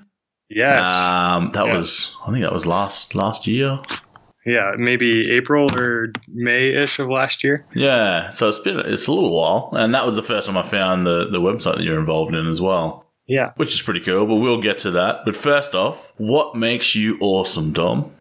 Yes. 0.50 0.90
Um, 0.90 1.52
that 1.52 1.66
Yes. 1.66 1.76
was 1.78 2.16
I 2.26 2.32
think 2.32 2.42
that 2.44 2.54
was 2.54 2.66
last 2.66 3.16
last 3.16 3.48
year. 3.48 3.80
Yeah, 4.48 4.72
maybe 4.78 5.30
April 5.32 5.68
or 5.78 6.14
May 6.30 6.70
ish 6.70 7.00
of 7.00 7.10
last 7.10 7.44
year. 7.44 7.66
Yeah, 7.76 8.32
so 8.32 8.48
it's 8.48 8.60
been 8.60 8.80
it's 8.80 9.08
a 9.08 9.12
little 9.12 9.36
while, 9.36 9.70
and 9.74 9.94
that 9.94 10.06
was 10.06 10.16
the 10.16 10.24
first 10.24 10.48
time 10.48 10.58
I 10.58 10.64
found 10.64 11.06
the 11.06 11.28
the 11.30 11.42
website 11.42 11.76
that 11.76 11.84
you're 11.84 12.00
involved 12.00 12.34
in 12.34 12.50
as 12.50 12.62
well. 12.62 13.04
Yeah. 13.28 13.52
which 13.58 13.74
is 13.74 13.82
pretty 13.82 14.00
cool, 14.00 14.26
but 14.26 14.36
we'll 14.36 14.62
get 14.62 14.80
to 14.80 14.92
that. 14.92 15.26
But 15.26 15.36
first 15.36 15.76
off, 15.76 16.14
what 16.16 16.56
makes 16.56 16.96
you 16.96 17.18
awesome, 17.20 17.74
Dom? 17.74 18.16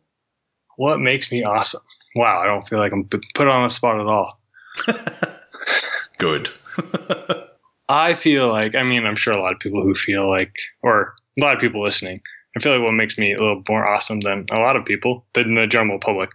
What 0.78 0.98
makes 0.98 1.30
me 1.30 1.44
awesome? 1.44 1.82
Wow, 2.16 2.40
I 2.40 2.46
don't 2.46 2.66
feel 2.66 2.80
like 2.80 2.90
I'm 2.90 3.04
put 3.04 3.46
on 3.46 3.62
the 3.62 3.70
spot 3.70 4.00
at 4.00 4.06
all. 4.08 4.40
Good. 6.18 6.50
I 7.88 8.14
feel 8.14 8.48
like, 8.48 8.74
I 8.74 8.82
mean, 8.82 9.06
I'm 9.06 9.14
sure 9.14 9.32
a 9.32 9.40
lot 9.40 9.52
of 9.52 9.60
people 9.60 9.80
who 9.80 9.94
feel 9.94 10.28
like, 10.28 10.52
or 10.82 11.14
a 11.38 11.40
lot 11.40 11.54
of 11.54 11.60
people 11.60 11.84
listening, 11.84 12.20
I 12.56 12.58
feel 12.58 12.72
like 12.72 12.82
what 12.82 12.92
makes 12.92 13.18
me 13.18 13.34
a 13.34 13.38
little 13.38 13.62
more 13.68 13.86
awesome 13.86 14.20
than 14.20 14.46
a 14.50 14.60
lot 14.60 14.76
of 14.76 14.84
people, 14.86 15.26
than 15.34 15.54
the 15.54 15.66
general 15.66 15.98
public, 15.98 16.30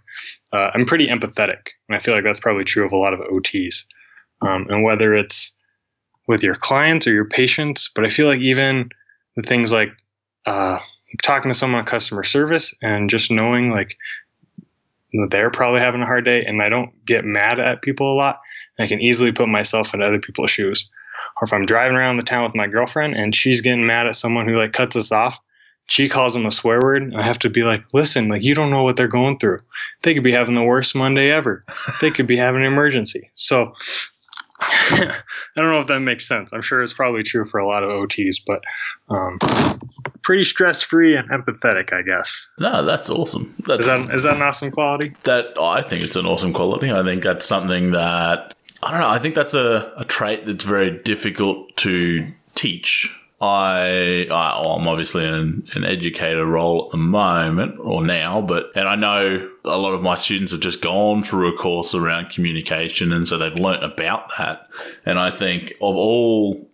uh, 0.52 0.70
I'm 0.72 0.86
pretty 0.86 1.08
empathetic. 1.08 1.70
And 1.88 1.96
I 1.96 1.98
feel 1.98 2.14
like 2.14 2.22
that's 2.22 2.38
probably 2.38 2.64
true 2.64 2.86
of 2.86 2.92
a 2.92 2.96
lot 2.96 3.12
of 3.12 3.20
OTs. 3.20 3.84
Um, 4.40 4.66
and 4.70 4.84
whether 4.84 5.14
it's 5.14 5.52
with 6.28 6.44
your 6.44 6.54
clients 6.54 7.06
or 7.06 7.12
your 7.12 7.24
patients, 7.24 7.90
but 7.94 8.04
I 8.04 8.08
feel 8.08 8.28
like 8.28 8.40
even 8.40 8.90
the 9.34 9.42
things 9.42 9.72
like 9.72 9.90
uh, 10.46 10.78
talking 11.22 11.50
to 11.50 11.58
someone 11.58 11.80
in 11.80 11.86
customer 11.86 12.22
service 12.22 12.74
and 12.80 13.10
just 13.10 13.30
knowing 13.30 13.70
like 13.70 13.96
they're 15.28 15.50
probably 15.50 15.80
having 15.80 16.02
a 16.02 16.06
hard 16.06 16.24
day 16.24 16.44
and 16.44 16.62
I 16.62 16.68
don't 16.68 17.04
get 17.04 17.24
mad 17.24 17.58
at 17.58 17.82
people 17.82 18.12
a 18.12 18.14
lot. 18.14 18.40
I 18.78 18.86
can 18.86 19.00
easily 19.00 19.32
put 19.32 19.48
myself 19.48 19.92
in 19.92 20.02
other 20.02 20.18
people's 20.18 20.50
shoes 20.50 20.88
or 21.40 21.44
if 21.44 21.52
I'm 21.52 21.62
driving 21.64 21.96
around 21.96 22.16
the 22.16 22.22
town 22.22 22.44
with 22.44 22.54
my 22.54 22.66
girlfriend 22.66 23.16
and 23.16 23.34
she's 23.34 23.60
getting 23.60 23.86
mad 23.86 24.06
at 24.06 24.16
someone 24.16 24.46
who 24.46 24.56
like 24.56 24.72
cuts 24.72 24.96
us 24.96 25.12
off, 25.12 25.38
she 25.86 26.08
calls 26.08 26.34
them 26.34 26.46
a 26.46 26.50
swear 26.50 26.80
word. 26.80 27.14
I 27.14 27.22
have 27.22 27.40
to 27.40 27.50
be 27.50 27.62
like, 27.64 27.84
listen, 27.92 28.28
like 28.28 28.42
you 28.42 28.54
don't 28.54 28.70
know 28.70 28.82
what 28.82 28.96
they're 28.96 29.08
going 29.08 29.38
through. 29.38 29.58
They 30.02 30.14
could 30.14 30.22
be 30.24 30.32
having 30.32 30.54
the 30.54 30.62
worst 30.62 30.94
Monday 30.94 31.30
ever. 31.30 31.64
They 32.00 32.10
could 32.10 32.26
be 32.26 32.36
having 32.36 32.62
an 32.62 32.72
emergency. 32.72 33.30
So 33.34 33.74
I 34.60 35.22
don't 35.56 35.72
know 35.72 35.80
if 35.80 35.88
that 35.88 36.00
makes 36.00 36.26
sense. 36.26 36.52
I'm 36.52 36.62
sure 36.62 36.82
it's 36.82 36.92
probably 36.92 37.22
true 37.22 37.44
for 37.44 37.58
a 37.58 37.66
lot 37.66 37.82
of 37.82 37.90
OTs, 37.90 38.36
but 38.46 38.62
um, 39.08 39.38
pretty 40.22 40.44
stress 40.44 40.82
free 40.82 41.16
and 41.16 41.28
empathetic, 41.30 41.92
I 41.92 42.02
guess. 42.02 42.46
No, 42.58 42.84
that's 42.84 43.10
awesome. 43.10 43.54
That's 43.66 43.80
Is 43.80 43.86
that 43.86 44.14
is 44.14 44.22
that 44.22 44.36
an 44.36 44.42
awesome 44.42 44.70
quality? 44.70 45.12
that 45.24 45.58
I 45.60 45.82
think 45.82 46.04
it's 46.04 46.16
an 46.16 46.26
awesome 46.26 46.52
quality. 46.52 46.90
I 46.92 47.02
think 47.02 47.22
that's 47.22 47.46
something 47.46 47.92
that 47.92 48.54
I 48.82 48.90
don't 48.90 49.00
know. 49.00 49.08
I 49.08 49.18
think 49.18 49.34
that's 49.34 49.54
a, 49.54 49.92
a 49.96 50.04
trait 50.04 50.46
that's 50.46 50.64
very 50.64 51.02
difficult 51.02 51.76
to 51.78 52.32
teach. 52.54 53.18
I, 53.42 54.26
I 54.30 54.60
well, 54.60 54.76
I'm 54.76 54.86
obviously 54.86 55.24
in 55.24 55.66
an 55.74 55.84
educator 55.84 56.46
role 56.46 56.84
at 56.86 56.92
the 56.92 56.96
moment 56.98 57.78
or 57.80 58.04
now, 58.04 58.40
but 58.40 58.70
and 58.76 58.88
I 58.88 58.94
know 58.94 59.50
a 59.64 59.76
lot 59.76 59.94
of 59.94 60.02
my 60.02 60.14
students 60.14 60.52
have 60.52 60.60
just 60.60 60.80
gone 60.80 61.22
through 61.24 61.52
a 61.52 61.58
course 61.58 61.92
around 61.94 62.30
communication, 62.30 63.12
and 63.12 63.26
so 63.26 63.36
they've 63.38 63.58
learnt 63.58 63.82
about 63.82 64.30
that. 64.38 64.68
And 65.04 65.18
I 65.18 65.30
think 65.30 65.72
of 65.80 65.96
all 65.96 66.68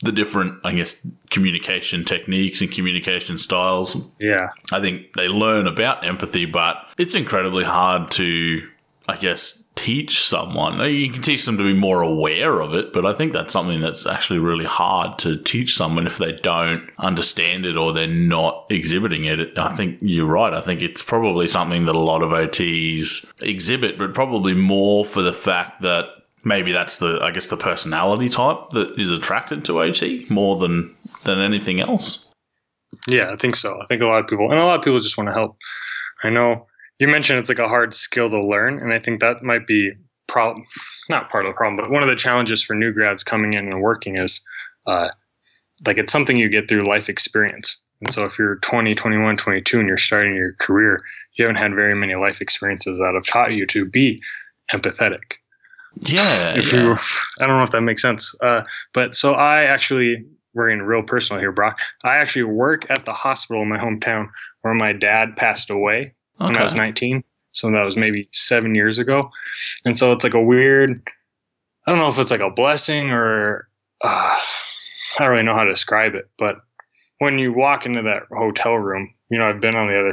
the 0.00 0.12
different, 0.12 0.58
I 0.64 0.72
guess, 0.72 0.96
communication 1.30 2.04
techniques 2.04 2.60
and 2.60 2.72
communication 2.72 3.38
styles, 3.38 3.96
Yeah. 4.18 4.48
I 4.72 4.80
think 4.80 5.12
they 5.12 5.28
learn 5.28 5.68
about 5.68 6.04
empathy, 6.04 6.44
but 6.44 6.76
it's 6.98 7.14
incredibly 7.14 7.62
hard 7.64 8.10
to, 8.12 8.66
I 9.08 9.16
guess, 9.16 9.64
teach 9.74 10.24
someone. 10.24 10.78
You 10.92 11.10
can 11.10 11.22
teach 11.22 11.44
them 11.44 11.58
to 11.58 11.64
be 11.64 11.72
more 11.72 12.02
aware 12.02 12.60
of 12.60 12.74
it, 12.74 12.92
but 12.92 13.04
I 13.04 13.14
think 13.14 13.32
that's 13.32 13.52
something 13.52 13.80
that's 13.80 14.06
actually 14.06 14.38
really 14.38 14.64
hard 14.64 15.18
to 15.20 15.36
teach 15.36 15.76
someone 15.76 16.06
if 16.06 16.18
they 16.18 16.32
don't 16.32 16.88
understand 16.98 17.66
it 17.66 17.76
or 17.76 17.92
they're 17.92 18.06
not 18.06 18.66
exhibiting 18.70 19.24
it. 19.24 19.58
I 19.58 19.74
think 19.74 19.98
you're 20.00 20.26
right. 20.26 20.52
I 20.52 20.60
think 20.60 20.82
it's 20.82 21.02
probably 21.02 21.48
something 21.48 21.86
that 21.86 21.96
a 21.96 22.00
lot 22.00 22.22
of 22.22 22.30
OTs 22.30 23.32
exhibit, 23.42 23.98
but 23.98 24.14
probably 24.14 24.54
more 24.54 25.04
for 25.04 25.22
the 25.22 25.32
fact 25.32 25.82
that 25.82 26.06
maybe 26.44 26.72
that's 26.72 26.98
the, 26.98 27.18
I 27.20 27.30
guess, 27.30 27.48
the 27.48 27.56
personality 27.56 28.28
type 28.28 28.70
that 28.70 28.98
is 29.00 29.10
attracted 29.10 29.64
to 29.64 29.80
OT 29.80 30.26
more 30.30 30.58
than, 30.58 30.94
than 31.24 31.38
anything 31.38 31.80
else. 31.80 32.32
Yeah, 33.08 33.30
I 33.30 33.36
think 33.36 33.56
so. 33.56 33.80
I 33.80 33.86
think 33.86 34.02
a 34.02 34.06
lot 34.06 34.22
of 34.22 34.28
people, 34.28 34.50
and 34.50 34.60
a 34.60 34.64
lot 34.64 34.78
of 34.78 34.84
people 34.84 35.00
just 35.00 35.16
want 35.16 35.28
to 35.28 35.34
help. 35.34 35.56
I 36.22 36.30
know 36.30 36.66
you 37.02 37.08
mentioned 37.08 37.38
it's 37.40 37.48
like 37.48 37.58
a 37.58 37.68
hard 37.68 37.92
skill 37.92 38.30
to 38.30 38.40
learn, 38.40 38.78
and 38.78 38.92
I 38.92 38.98
think 39.00 39.20
that 39.20 39.42
might 39.42 39.66
be 39.66 39.92
problem, 40.28 40.64
not 41.10 41.28
part 41.28 41.44
of 41.44 41.50
the 41.50 41.56
problem, 41.56 41.76
but 41.76 41.90
one 41.90 42.02
of 42.02 42.08
the 42.08 42.16
challenges 42.16 42.62
for 42.62 42.74
new 42.74 42.92
grads 42.92 43.24
coming 43.24 43.54
in 43.54 43.66
and 43.68 43.82
working 43.82 44.16
is, 44.16 44.40
uh, 44.86 45.08
like 45.84 45.98
it's 45.98 46.12
something 46.12 46.36
you 46.36 46.48
get 46.48 46.68
through 46.68 46.86
life 46.88 47.08
experience. 47.08 47.80
And 48.00 48.12
so 48.12 48.24
if 48.24 48.38
you're 48.38 48.56
20, 48.56 48.94
21, 48.94 49.36
22, 49.36 49.80
and 49.80 49.88
you're 49.88 49.96
starting 49.98 50.34
your 50.34 50.54
career, 50.54 51.02
you 51.34 51.44
haven't 51.44 51.56
had 51.56 51.74
very 51.74 51.94
many 51.94 52.14
life 52.14 52.40
experiences 52.40 52.98
that 52.98 53.14
have 53.14 53.26
taught 53.26 53.52
you 53.52 53.66
to 53.66 53.84
be 53.84 54.20
empathetic 54.72 55.34
Yeah. 55.96 56.54
if 56.54 56.72
yeah. 56.72 56.82
you 56.82 56.92
i 57.40 57.46
don't 57.46 57.56
know 57.58 57.62
if 57.62 57.70
that 57.72 57.82
makes 57.82 58.00
sense 58.00 58.34
uh, 58.40 58.62
but 58.94 59.16
so 59.16 59.34
i 59.34 59.64
actually 59.64 60.24
we're 60.54 60.68
getting 60.68 60.82
real 60.82 61.02
personal 61.02 61.40
here 61.40 61.52
brock 61.52 61.80
i 62.04 62.16
actually 62.16 62.44
work 62.44 62.86
at 62.90 63.04
the 63.04 63.12
hospital 63.12 63.62
in 63.62 63.68
my 63.68 63.76
hometown 63.78 64.28
where 64.62 64.74
my 64.74 64.92
dad 64.92 65.36
passed 65.36 65.70
away 65.70 66.14
when 66.42 66.56
i 66.56 66.62
was 66.62 66.74
19 66.74 67.24
so 67.52 67.70
that 67.70 67.84
was 67.84 67.96
maybe 67.96 68.24
seven 68.32 68.74
years 68.74 68.98
ago. 68.98 69.30
And 69.84 69.96
so 69.96 70.12
it's 70.12 70.24
like 70.24 70.34
a 70.34 70.42
weird 70.42 71.02
i 71.86 71.90
don't 71.90 71.98
know 71.98 72.08
if 72.08 72.18
it's 72.18 72.30
like 72.30 72.40
a 72.40 72.50
blessing 72.50 73.10
or 73.10 73.68
uh, 74.02 74.38
i 75.18 75.18
don't 75.18 75.28
really 75.28 75.42
know 75.42 75.54
how 75.54 75.64
to 75.64 75.70
describe 75.70 76.14
it 76.14 76.28
but 76.38 76.56
when 77.18 77.38
you 77.38 77.52
walk 77.52 77.86
into 77.86 78.02
that 78.02 78.22
hotel 78.30 78.76
room 78.76 79.12
you 79.30 79.38
know 79.38 79.44
i've 79.44 79.60
been 79.60 79.76
on 79.76 79.88
the 79.88 79.98
other 79.98 80.12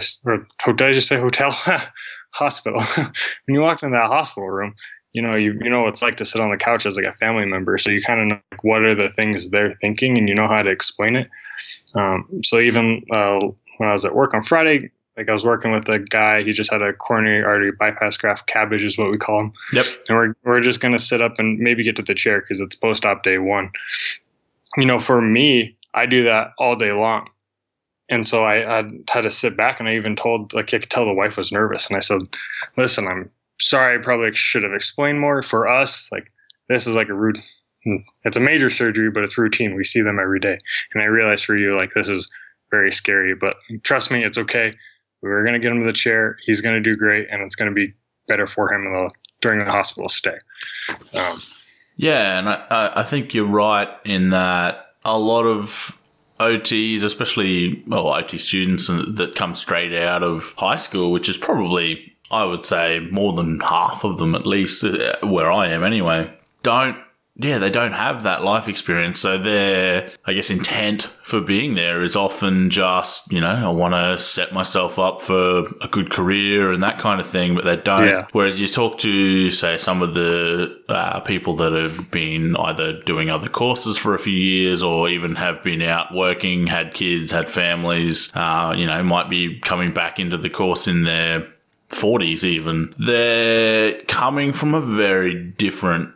or 0.66 0.74
did 0.74 0.88
i 0.88 0.92
just 0.92 1.08
say 1.08 1.18
hotel? 1.18 1.52
Hospital. 2.34 2.80
When 3.46 3.56
you 3.56 3.62
walk 3.62 3.82
into 3.82 3.98
that 3.98 4.08
hospital 4.08 4.50
room 4.50 4.76
you 5.14 5.24
know 5.24 5.36
you 5.36 5.58
you 5.62 5.72
know 5.72 5.82
what 5.82 5.90
it's 5.90 6.04
like 6.04 6.18
to 6.18 6.26
sit 6.26 6.42
on 6.42 6.52
the 6.52 6.58
couch 6.58 6.86
as 6.86 6.96
like 6.96 7.06
a 7.06 7.14
family 7.14 7.46
member. 7.46 7.78
So 7.80 7.90
you 7.90 8.02
kind 8.02 8.22
of 8.22 8.28
know 8.28 8.42
like, 8.52 8.64
what 8.64 8.84
are 8.84 8.94
the 8.94 9.10
things 9.10 9.50
they're 9.50 9.72
thinking 9.74 10.20
and 10.20 10.30
you 10.30 10.36
know 10.36 10.48
how 10.48 10.62
to 10.62 10.70
explain 10.70 11.16
it. 11.16 11.30
Um, 11.96 12.42
so 12.44 12.60
even 12.60 13.04
uh, 13.16 13.40
when 13.78 13.90
i 13.90 13.92
was 13.92 14.06
at 14.06 14.14
work 14.14 14.34
on 14.34 14.44
friday 14.44 14.92
like 15.20 15.28
i 15.28 15.34
was 15.34 15.46
working 15.46 15.72
with 15.72 15.88
a 15.90 16.00
guy 16.00 16.42
he 16.42 16.54
just 16.54 16.72
had 16.72 16.82
a 16.82 16.94
coronary 16.94 17.44
artery 17.44 17.72
bypass 17.74 18.16
graft 18.18 18.48
cabbage 18.48 18.84
is 18.84 18.98
what 18.98 19.12
we 19.12 19.18
call 19.18 19.42
him. 19.42 19.54
Yep. 19.74 19.86
and 20.08 20.18
we're, 20.18 20.36
we're 20.44 20.62
just 20.62 20.80
going 20.80 20.94
to 20.94 21.00
sit 21.00 21.22
up 21.22 21.38
and 21.40 21.60
maybe 21.60 21.84
get 21.84 21.98
to 21.98 22.02
the 22.02 22.16
chair 22.16 22.40
because 22.40 22.62
it's 22.62 22.76
post-op 22.76 23.22
day 23.22 23.38
one. 23.38 23.70
You 24.78 24.86
know 24.88 25.00
for 25.00 25.22
me 25.22 25.76
i 25.94 26.06
do 26.06 26.24
that 26.24 26.54
all 26.58 26.76
day 26.76 26.94
long. 26.94 27.28
And 28.12 28.28
so 28.28 28.44
I, 28.44 28.80
I 28.80 28.90
had 29.08 29.22
to 29.22 29.30
sit 29.30 29.58
back 29.58 29.80
and 29.80 29.90
i 29.90 29.96
even 29.96 30.16
told 30.16 30.54
like 30.54 30.74
i 30.74 30.80
could 30.80 30.90
tell 30.90 31.06
the 31.06 31.14
wife 31.14 31.38
was 31.38 31.52
nervous 31.52 31.88
and 31.88 31.98
i 31.98 32.00
said 32.00 32.22
listen 32.78 33.08
i'm 33.08 33.30
sorry 33.60 33.96
i 33.96 33.98
probably 33.98 34.34
should 34.34 34.64
have 34.64 34.74
explained 34.74 35.20
more. 35.20 35.42
For 35.42 35.68
us 35.68 36.10
like 36.12 36.32
this 36.70 36.88
is 36.88 36.96
like 36.96 37.10
a 37.10 37.14
root 37.14 37.38
it's 38.24 38.38
a 38.38 38.42
major 38.42 38.70
surgery 38.70 39.12
but 39.12 39.24
it's 39.24 39.38
routine. 39.38 39.76
We 39.76 39.84
see 39.84 40.02
them 40.02 40.20
every 40.20 40.40
day. 40.40 40.58
And 40.94 41.04
i 41.04 41.08
realize 41.08 41.42
for 41.42 41.58
you 41.58 41.74
like 41.74 41.94
this 41.94 42.08
is 42.08 42.32
very 42.72 42.92
scary 42.92 43.34
but 43.34 43.56
trust 43.84 44.12
me 44.12 44.24
it's 44.24 44.38
okay 44.38 44.72
we're 45.22 45.44
going 45.44 45.54
to 45.54 45.60
get 45.60 45.72
him 45.72 45.80
to 45.82 45.86
the 45.86 45.94
chair. 45.94 46.38
He's 46.42 46.62
going 46.62 46.76
to 46.76 46.82
do 46.82 46.96
great 46.96 47.30
and 47.32 47.42
it's 47.42 47.56
going 47.56 47.70
to 47.70 47.76
be 47.76 47.94
better 48.28 48.48
for 48.48 48.72
him 48.74 48.94
the, 48.94 49.10
during 49.42 49.60
the 49.60 49.66
hospital 49.72 50.08
stay. 50.10 50.38
Um, 51.14 51.42
Yeah, 51.96 52.40
and 52.40 52.48
I, 52.50 52.66
I- 52.70 53.00
I 53.02 53.04
think 53.04 53.34
you're 53.34 53.46
right 53.46 53.90
in 54.06 54.30
that 54.30 54.94
a 55.04 55.18
lot 55.18 55.44
of 55.46 56.00
OTs, 56.40 57.04
especially 57.04 57.84
well, 57.88 58.08
OT 58.08 58.38
students 58.38 58.88
that 58.88 59.34
come 59.36 59.56
straight 59.56 59.94
out 59.94 60.24
of 60.24 60.54
high 60.58 60.78
school, 60.78 61.12
which 61.12 61.28
is 61.28 61.38
probably, 61.38 62.14
I 62.32 62.46
would 62.46 62.66
say, 62.66 63.00
more 63.12 63.34
than 63.34 63.60
half 63.60 64.04
of 64.06 64.18
them 64.20 64.36
at 64.36 64.46
least, 64.46 64.84
uh, 64.84 65.16
where 65.24 65.52
I 65.52 65.68
am 65.70 65.84
anyway, 65.84 66.32
don't 66.64 66.98
yeah, 67.42 67.58
they 67.58 67.70
don't 67.70 67.94
have 67.94 68.24
that 68.24 68.44
life 68.44 68.68
experience. 68.68 69.22
So 69.22 69.38
their, 69.38 70.12
I 70.26 70.34
guess, 70.34 70.50
intent 70.50 71.04
for 71.24 71.40
being 71.40 71.76
there 71.76 72.04
is 72.04 72.18
often 72.18 72.70
just, 72.70 73.32
you 73.32 73.40
know, 73.40 73.48
I 73.48 73.70
want 73.70 73.94
to 73.94 74.22
set 74.22 74.52
myself 74.52 75.00
up 75.00 75.22
for 75.22 75.60
a 75.80 75.88
good 75.90 76.12
career 76.12 76.74
and 76.74 76.84
that 76.84 77.00
kind 77.00 77.22
of 77.22 77.28
thing, 77.28 77.56
but 77.56 77.64
they 77.64 77.78
don't. 77.78 78.06
Yeah. 78.06 78.28
Whereas 78.34 78.60
you 78.60 78.68
talk 78.68 78.98
to, 79.00 79.50
say, 79.52 79.78
some 79.78 80.02
of 80.02 80.16
the 80.16 80.84
uh, 80.90 81.22
people 81.22 81.56
that 81.58 81.72
have 81.72 82.12
been 82.12 82.58
either 82.58 83.02
doing 83.04 83.30
other 83.30 83.48
courses 83.48 83.98
for 83.98 84.14
a 84.14 84.20
few 84.20 84.38
years 84.38 84.84
or 84.84 85.08
even 85.08 85.36
have 85.36 85.64
been 85.64 85.82
out 85.82 86.14
working, 86.14 86.68
had 86.68 86.94
kids, 86.94 87.32
had 87.32 87.48
families, 87.50 88.36
uh, 88.36 88.74
you 88.76 88.86
know, 88.86 89.02
might 89.02 89.30
be 89.30 89.60
coming 89.60 89.94
back 89.94 90.20
into 90.20 90.38
the 90.38 90.50
course 90.50 90.90
in 90.90 91.04
their 91.04 91.48
40s 91.90 92.44
even, 92.44 92.92
they're 93.00 94.00
coming 94.04 94.54
from 94.54 94.76
a 94.76 94.82
very 94.82 95.34
different 95.34 96.14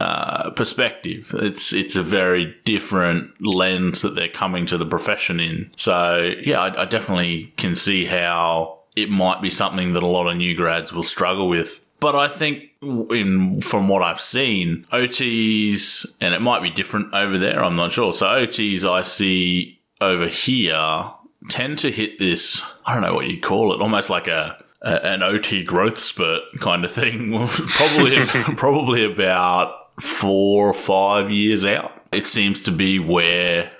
uh, 0.00 0.50
perspective. 0.50 1.34
It's 1.38 1.72
it's 1.72 1.96
a 1.96 2.02
very 2.02 2.56
different 2.64 3.44
lens 3.44 4.02
that 4.02 4.14
they're 4.14 4.28
coming 4.28 4.66
to 4.66 4.78
the 4.78 4.86
profession 4.86 5.40
in. 5.40 5.70
So 5.76 6.34
yeah, 6.40 6.60
I, 6.60 6.82
I 6.82 6.84
definitely 6.84 7.52
can 7.56 7.74
see 7.74 8.04
how 8.04 8.80
it 8.96 9.10
might 9.10 9.42
be 9.42 9.50
something 9.50 9.92
that 9.92 10.02
a 10.02 10.06
lot 10.06 10.28
of 10.28 10.36
new 10.36 10.54
grads 10.56 10.92
will 10.92 11.04
struggle 11.04 11.48
with. 11.48 11.84
But 12.00 12.14
I 12.14 12.28
think 12.28 12.70
in 12.80 13.60
from 13.60 13.88
what 13.88 14.02
I've 14.02 14.20
seen, 14.20 14.84
OTs 14.92 16.16
and 16.20 16.32
it 16.32 16.40
might 16.40 16.62
be 16.62 16.70
different 16.70 17.12
over 17.12 17.38
there. 17.38 17.64
I'm 17.64 17.76
not 17.76 17.92
sure. 17.92 18.12
So 18.12 18.26
OTs 18.26 18.84
I 18.84 19.02
see 19.02 19.80
over 20.00 20.28
here 20.28 21.10
tend 21.48 21.78
to 21.80 21.90
hit 21.90 22.18
this. 22.18 22.62
I 22.86 22.94
don't 22.94 23.02
know 23.02 23.14
what 23.14 23.26
you'd 23.26 23.42
call 23.42 23.72
it, 23.72 23.80
almost 23.80 24.10
like 24.10 24.28
a 24.28 24.62
an 24.80 25.24
OT 25.24 25.64
growth 25.64 25.98
spurt 25.98 26.42
kind 26.60 26.84
of 26.84 26.92
thing. 26.92 27.32
probably 27.48 28.26
probably 28.56 29.04
about 29.04 29.87
four 30.00 30.68
or 30.68 30.74
five 30.74 31.30
years 31.32 31.64
out. 31.64 31.92
It 32.12 32.26
seems 32.26 32.62
to 32.62 32.70
be 32.70 32.98
where 32.98 33.70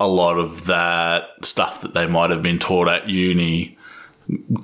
a 0.00 0.06
lot 0.06 0.38
of 0.38 0.66
that 0.66 1.24
stuff 1.42 1.80
that 1.80 1.94
they 1.94 2.06
might 2.06 2.30
have 2.30 2.42
been 2.42 2.58
taught 2.58 2.88
at 2.88 3.08
uni 3.08 3.76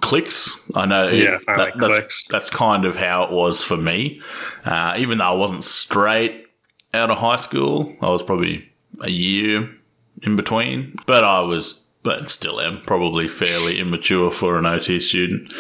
clicks. 0.00 0.50
I 0.74 0.86
know 0.86 1.04
Yeah, 1.04 1.34
it- 1.36 1.46
that- 1.46 1.56
that's, 1.56 1.76
clicks. 1.78 2.26
that's 2.26 2.50
kind 2.50 2.84
of 2.84 2.96
how 2.96 3.24
it 3.24 3.30
was 3.30 3.62
for 3.64 3.76
me. 3.76 4.20
Uh, 4.64 4.94
even 4.98 5.18
though 5.18 5.24
I 5.24 5.32
wasn't 5.34 5.64
straight 5.64 6.46
out 6.92 7.10
of 7.10 7.18
high 7.18 7.36
school, 7.36 7.94
I 8.00 8.10
was 8.10 8.22
probably 8.22 8.68
a 9.00 9.10
year 9.10 9.68
in 10.22 10.36
between, 10.36 10.94
but 11.06 11.24
I 11.24 11.40
was, 11.40 11.83
but 12.04 12.30
still 12.30 12.60
am 12.60 12.82
probably 12.82 13.26
fairly 13.26 13.80
immature 13.80 14.30
for 14.30 14.58
an 14.58 14.66
OT 14.66 15.00
student. 15.00 15.52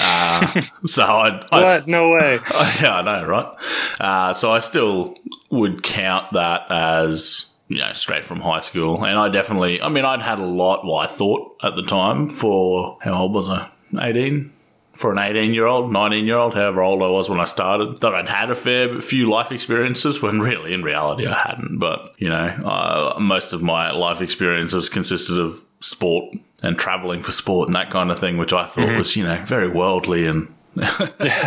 Uh, 0.00 0.62
so 0.86 1.02
I, 1.04 1.44
I 1.52 1.60
What? 1.60 1.86
No 1.86 2.10
way. 2.10 2.40
yeah, 2.80 2.96
I 2.96 3.02
know, 3.02 3.28
right? 3.28 3.54
Uh, 4.00 4.34
so 4.34 4.50
I 4.50 4.58
still 4.58 5.14
would 5.50 5.82
count 5.82 6.32
that 6.32 6.66
as 6.70 7.54
you 7.68 7.78
know 7.78 7.92
straight 7.92 8.24
from 8.24 8.40
high 8.40 8.60
school, 8.60 9.04
and 9.04 9.18
I 9.18 9.28
definitely, 9.28 9.80
I 9.80 9.90
mean, 9.90 10.04
I'd 10.04 10.22
had 10.22 10.40
a 10.40 10.46
lot. 10.46 10.84
Well, 10.84 10.96
I 10.96 11.06
thought 11.06 11.56
at 11.62 11.76
the 11.76 11.82
time 11.82 12.28
for 12.28 12.98
how 13.02 13.14
old 13.14 13.34
was 13.34 13.48
I? 13.48 13.70
Eighteen. 14.00 14.52
For 14.94 15.10
an 15.10 15.18
18 15.18 15.54
year 15.54 15.64
old, 15.64 15.90
19 15.90 16.26
year 16.26 16.36
old, 16.36 16.52
however 16.52 16.82
old 16.82 17.02
I 17.02 17.06
was 17.06 17.30
when 17.30 17.40
I 17.40 17.44
started, 17.44 18.02
that 18.02 18.14
I'd 18.14 18.28
had 18.28 18.50
a 18.50 18.54
fair 18.54 19.00
few 19.00 19.26
life 19.26 19.50
experiences 19.50 20.20
when 20.20 20.40
really 20.40 20.74
in 20.74 20.82
reality 20.82 21.26
I 21.26 21.32
hadn't. 21.32 21.78
But, 21.78 22.14
you 22.18 22.28
know, 22.28 22.44
uh, 22.44 23.18
most 23.18 23.54
of 23.54 23.62
my 23.62 23.90
life 23.92 24.20
experiences 24.20 24.90
consisted 24.90 25.38
of 25.38 25.64
sport 25.82 26.34
and 26.62 26.78
traveling 26.78 27.22
for 27.22 27.32
sport 27.32 27.68
and 27.68 27.76
that 27.76 27.90
kind 27.90 28.10
of 28.10 28.18
thing, 28.18 28.38
which 28.38 28.52
I 28.52 28.66
thought 28.66 28.86
mm-hmm. 28.86 28.98
was, 28.98 29.16
you 29.16 29.24
know, 29.24 29.42
very 29.44 29.68
worldly 29.68 30.26
and 30.26 30.46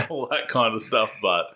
all 0.10 0.28
that 0.30 0.48
kind 0.50 0.76
of 0.76 0.82
stuff. 0.82 1.10
But 1.22 1.56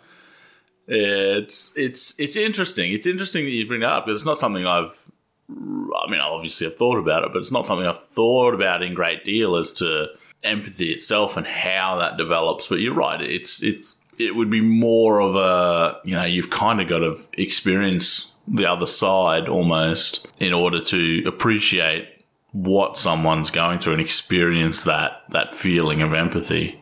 it's 0.88 1.72
it's 1.76 2.20
it's 2.20 2.36
interesting. 2.36 2.94
It's 2.94 3.06
interesting 3.06 3.46
that 3.46 3.52
you 3.52 3.68
bring 3.68 3.82
that 3.82 3.92
up 3.92 4.06
because 4.06 4.20
it's 4.20 4.26
not 4.26 4.40
something 4.40 4.66
I've. 4.66 5.06
I 5.50 6.10
mean, 6.10 6.20
obviously 6.20 6.68
I've 6.68 6.76
thought 6.76 6.98
about 6.98 7.24
it, 7.24 7.32
but 7.34 7.40
it's 7.40 7.52
not 7.52 7.66
something 7.66 7.86
I've 7.86 8.00
thought 8.00 8.54
about 8.54 8.84
in 8.84 8.94
great 8.94 9.26
deal 9.26 9.56
as 9.56 9.74
to 9.74 10.08
empathy 10.44 10.92
itself 10.92 11.38
and 11.38 11.48
how 11.48 11.98
that 11.98 12.18
develops. 12.18 12.68
But 12.68 12.76
you're 12.76 12.94
right. 12.94 13.22
It's 13.22 13.62
it's 13.64 13.98
it 14.18 14.36
would 14.36 14.50
be 14.50 14.62
more 14.62 15.22
of 15.22 15.36
a 15.36 16.00
you 16.04 16.16
know 16.16 16.26
you've 16.26 16.50
kind 16.50 16.82
of 16.82 16.88
got 16.88 17.00
to 17.00 17.18
experience 17.34 18.34
the 18.48 18.66
other 18.66 18.86
side 18.86 19.48
almost 19.48 20.28
in 20.40 20.54
order 20.54 20.82
to 20.82 21.24
appreciate 21.28 22.19
what 22.52 22.98
someone's 22.98 23.52
going 23.52 23.80
through 23.80 23.94
and 23.94 24.02
experience 24.02 24.84
that 24.84 25.22
that 25.30 25.54
feeling 25.54 26.02
of 26.02 26.14
empathy. 26.14 26.82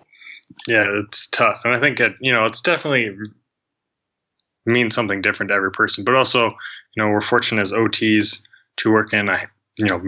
Yeah, 0.67 0.87
it's 1.03 1.27
tough, 1.27 1.61
and 1.65 1.75
I 1.75 1.79
think 1.79 1.99
it, 1.99 2.15
you 2.21 2.31
know 2.33 2.45
it's 2.45 2.61
definitely 2.61 3.15
means 4.65 4.93
something 4.95 5.21
different 5.21 5.49
to 5.49 5.55
every 5.55 5.71
person. 5.71 6.03
But 6.03 6.15
also, 6.15 6.47
you 6.95 7.03
know, 7.03 7.09
we're 7.09 7.21
fortunate 7.21 7.61
as 7.61 7.71
OTs 7.73 8.41
to 8.77 8.91
work 8.91 9.13
in 9.13 9.29
a 9.29 9.45
you 9.77 9.87
know 9.87 10.01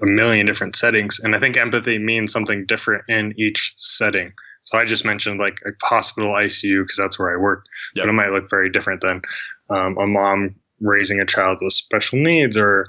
a 0.00 0.06
million 0.06 0.46
different 0.46 0.76
settings, 0.76 1.18
and 1.20 1.34
I 1.34 1.40
think 1.40 1.56
empathy 1.56 1.98
means 1.98 2.32
something 2.32 2.64
different 2.66 3.04
in 3.08 3.34
each 3.38 3.74
setting. 3.78 4.32
So 4.64 4.76
I 4.76 4.84
just 4.84 5.04
mentioned 5.04 5.40
like 5.40 5.58
a 5.66 5.70
hospital 5.86 6.32
ICU 6.34 6.82
because 6.82 6.96
that's 6.98 7.18
where 7.18 7.32
I 7.32 7.40
work, 7.40 7.64
Yep. 7.94 8.04
but 8.04 8.10
it 8.10 8.14
might 8.14 8.30
look 8.32 8.50
very 8.50 8.70
different 8.70 9.00
than 9.00 9.22
um, 9.70 9.96
a 9.98 10.06
mom 10.06 10.56
raising 10.80 11.20
a 11.20 11.26
child 11.26 11.58
with 11.60 11.72
special 11.72 12.18
needs 12.18 12.56
or 12.56 12.86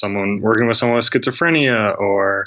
someone 0.00 0.38
working 0.40 0.66
with 0.66 0.76
someone 0.76 0.96
with 0.96 1.04
schizophrenia 1.10 1.98
or 1.98 2.44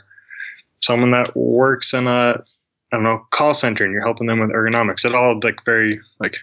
someone 0.82 1.12
that 1.12 1.36
works 1.36 1.94
in 1.94 2.08
a 2.08 2.44
I 2.92 2.96
don't 2.98 3.04
know 3.04 3.26
call 3.32 3.54
center 3.54 3.84
and 3.84 3.94
you're 3.94 4.04
helping 4.04 4.28
them 4.28 4.40
with 4.40 4.52
ergonomics. 4.52 5.06
It 5.06 5.16
all 5.16 5.40
like 5.44 5.64
very 5.66 6.00
like 6.20 6.36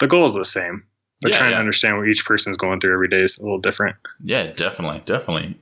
the 0.00 0.06
goal 0.06 0.24
is 0.24 0.34
the 0.34 0.44
same, 0.44 0.84
but 1.20 1.32
Yeah, 1.32 1.38
trying 1.38 1.50
yeah. 1.50 1.56
to 1.56 1.60
understand 1.60 1.98
what 1.98 2.08
each 2.08 2.24
person's 2.24 2.56
going 2.56 2.80
through 2.80 2.94
every 2.94 3.08
day 3.08 3.20
is 3.22 3.38
a 3.38 3.42
little 3.42 3.58
different. 3.60 3.96
Yeah, 4.22 4.44
definitely, 4.52 5.02
definitely. 5.04 5.58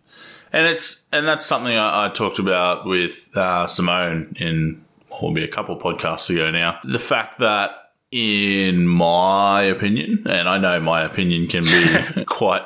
And 0.53 0.67
it's 0.67 1.09
and 1.13 1.27
that's 1.27 1.45
something 1.45 1.77
I, 1.77 2.07
I 2.07 2.09
talked 2.11 2.39
about 2.39 2.87
with 2.87 3.37
uh, 3.37 3.67
Simone 3.67 4.37
in 4.39 4.85
what 5.09 5.23
will 5.23 5.33
be 5.35 5.45
a 5.45 5.49
couple 5.49 5.77
podcasts 5.79 6.31
ago 6.31 6.51
now. 6.51 6.79
The 6.85 6.99
fact 6.99 7.39
that, 7.41 7.73
in 8.11 8.87
my 8.87 9.63
opinion, 9.63 10.23
and 10.27 10.49
I 10.49 10.59
know 10.59 10.81
my 10.81 11.03
opinion 11.03 11.49
can 11.49 11.63
be 11.63 12.25
quite 12.27 12.63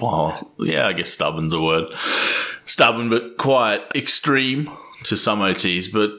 well, 0.00 0.52
yeah, 0.58 0.86
I 0.86 0.92
guess 0.92 1.12
stubborn's 1.12 1.52
a 1.52 1.60
word, 1.60 1.92
stubborn, 2.66 3.08
but 3.08 3.36
quite 3.36 3.82
extreme 3.94 4.70
to 5.04 5.16
some 5.16 5.40
OTs. 5.40 5.92
But 5.92 6.12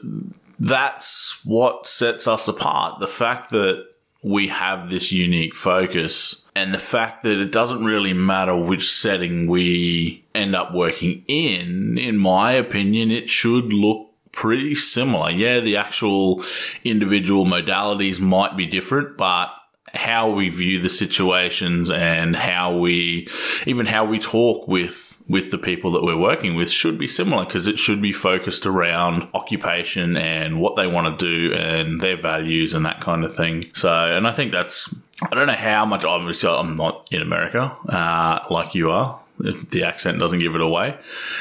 that's 0.58 1.44
what 1.44 1.86
sets 1.86 2.26
us 2.26 2.48
apart. 2.48 3.00
The 3.00 3.06
fact 3.06 3.50
that 3.50 3.86
we 4.22 4.48
have 4.48 4.90
this 4.90 5.12
unique 5.12 5.54
focus 5.54 6.46
and 6.54 6.74
the 6.74 6.78
fact 6.78 7.22
that 7.22 7.40
it 7.40 7.52
doesn't 7.52 7.84
really 7.84 8.12
matter 8.12 8.56
which 8.56 8.90
setting 8.90 9.46
we 9.46 10.24
end 10.34 10.56
up 10.56 10.72
working 10.72 11.22
in, 11.28 11.98
in 11.98 12.16
my 12.16 12.52
opinion, 12.52 13.10
it 13.10 13.30
should 13.30 13.72
look 13.72 14.10
pretty 14.32 14.74
similar. 14.74 15.30
Yeah, 15.30 15.60
the 15.60 15.76
actual 15.76 16.44
individual 16.82 17.44
modalities 17.44 18.18
might 18.20 18.56
be 18.56 18.66
different, 18.66 19.16
but 19.16 19.48
how 19.96 20.30
we 20.30 20.48
view 20.48 20.80
the 20.80 20.88
situations 20.88 21.90
and 21.90 22.36
how 22.36 22.76
we, 22.76 23.28
even 23.66 23.86
how 23.86 24.04
we 24.04 24.18
talk 24.18 24.68
with 24.68 25.06
with 25.28 25.50
the 25.50 25.58
people 25.58 25.90
that 25.92 26.02
we're 26.02 26.16
working 26.16 26.54
with 26.54 26.70
should 26.70 26.96
be 26.98 27.08
similar 27.08 27.44
because 27.44 27.66
it 27.66 27.78
should 27.78 28.00
be 28.00 28.12
focused 28.12 28.64
around 28.64 29.28
occupation 29.34 30.16
and 30.16 30.60
what 30.60 30.76
they 30.76 30.86
want 30.86 31.18
to 31.18 31.24
do 31.24 31.54
and 31.54 32.00
their 32.00 32.16
values 32.16 32.74
and 32.74 32.86
that 32.86 33.00
kind 33.00 33.24
of 33.24 33.34
thing. 33.34 33.64
So, 33.74 33.90
and 33.90 34.26
I 34.26 34.32
think 34.32 34.52
that's, 34.52 34.94
I 35.22 35.34
don't 35.34 35.48
know 35.48 35.54
how 35.54 35.84
much, 35.84 36.04
obviously, 36.04 36.48
I'm 36.48 36.76
not 36.76 37.08
in 37.10 37.22
America 37.22 37.76
uh, 37.88 38.40
like 38.50 38.74
you 38.74 38.90
are, 38.90 39.20
if 39.40 39.68
the 39.70 39.82
accent 39.82 40.20
doesn't 40.20 40.38
give 40.38 40.54
it 40.54 40.60
away. 40.60 40.96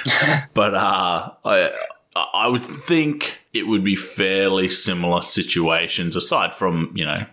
but 0.53 0.74
uh, 0.74 1.31
I, 1.45 1.71
I 2.15 2.47
would 2.47 2.63
think 2.63 3.39
it 3.53 3.67
would 3.67 3.83
be 3.83 3.95
fairly 3.95 4.67
similar 4.67 5.21
situations 5.21 6.15
aside 6.15 6.55
from, 6.55 6.91
you 6.95 7.05
know, 7.05 7.25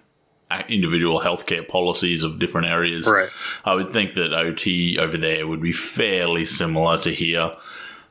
individual 0.69 1.21
healthcare 1.21 1.67
policies 1.67 2.23
of 2.23 2.39
different 2.39 2.69
areas. 2.69 3.07
Right. 3.07 3.29
I 3.65 3.75
would 3.75 3.91
think 3.91 4.15
that 4.15 4.33
OT 4.33 4.99
over 4.99 5.17
there 5.17 5.47
would 5.47 5.61
be 5.61 5.73
fairly 5.73 6.45
similar 6.45 6.99
to 6.99 7.13
here. 7.13 7.53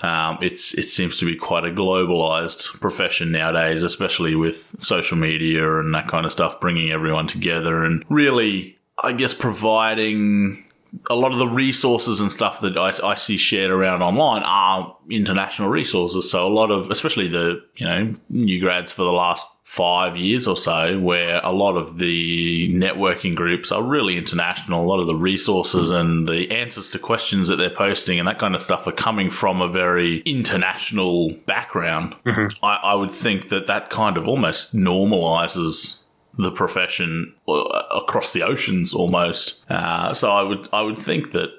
Um, 0.01 0.39
it's 0.41 0.73
it 0.73 0.87
seems 0.87 1.17
to 1.19 1.25
be 1.25 1.35
quite 1.35 1.63
a 1.63 1.69
globalized 1.69 2.79
profession 2.79 3.31
nowadays, 3.31 3.83
especially 3.83 4.35
with 4.35 4.75
social 4.79 5.17
media 5.17 5.79
and 5.79 5.93
that 5.93 6.07
kind 6.07 6.25
of 6.25 6.31
stuff, 6.31 6.59
bringing 6.59 6.91
everyone 6.91 7.27
together 7.27 7.83
and 7.83 8.03
really, 8.09 8.79
I 9.03 9.13
guess, 9.13 9.35
providing 9.35 10.65
a 11.09 11.15
lot 11.15 11.31
of 11.31 11.37
the 11.37 11.47
resources 11.47 12.19
and 12.19 12.31
stuff 12.31 12.59
that 12.61 12.77
I, 12.77 12.93
I 13.03 13.15
see 13.15 13.37
shared 13.37 13.71
around 13.71 14.01
online 14.01 14.43
are 14.43 14.97
international 15.09 15.69
resources. 15.69 16.29
So 16.29 16.45
a 16.45 16.49
lot 16.49 16.71
of, 16.71 16.91
especially 16.91 17.27
the 17.27 17.63
you 17.75 17.85
know 17.85 18.13
new 18.29 18.59
grads 18.59 18.91
for 18.91 19.03
the 19.03 19.11
last 19.11 19.47
five 19.71 20.17
years 20.17 20.49
or 20.49 20.57
so, 20.57 20.99
where 20.99 21.39
a 21.45 21.51
lot 21.53 21.77
of 21.77 21.97
the 21.97 22.67
networking 22.73 23.33
groups 23.33 23.71
are 23.71 23.81
really 23.81 24.17
international. 24.17 24.83
A 24.83 24.85
lot 24.85 24.99
of 24.99 25.07
the 25.07 25.15
resources 25.15 25.89
and 25.89 26.27
the 26.27 26.51
answers 26.51 26.89
to 26.91 26.99
questions 26.99 27.47
that 27.47 27.55
they're 27.55 27.69
posting 27.69 28.19
and 28.19 28.27
that 28.27 28.37
kind 28.37 28.53
of 28.53 28.59
stuff 28.59 28.85
are 28.85 28.91
coming 28.91 29.29
from 29.29 29.61
a 29.61 29.69
very 29.69 30.17
international 30.25 31.31
background. 31.45 32.17
I, 32.61 32.79
I 32.83 32.95
would 32.95 33.11
think 33.11 33.47
that 33.47 33.67
that 33.67 33.89
kind 33.89 34.17
of 34.17 34.27
almost 34.27 34.75
normalizes 34.75 36.03
the 36.37 36.51
profession 36.51 37.33
uh, 37.47 37.61
across 37.95 38.33
the 38.33 38.43
oceans 38.43 38.93
almost. 38.93 39.63
Uh, 39.71 40.13
so 40.13 40.31
I 40.31 40.41
would 40.41 40.67
I 40.73 40.81
would 40.81 40.99
think 40.99 41.31
that 41.31 41.49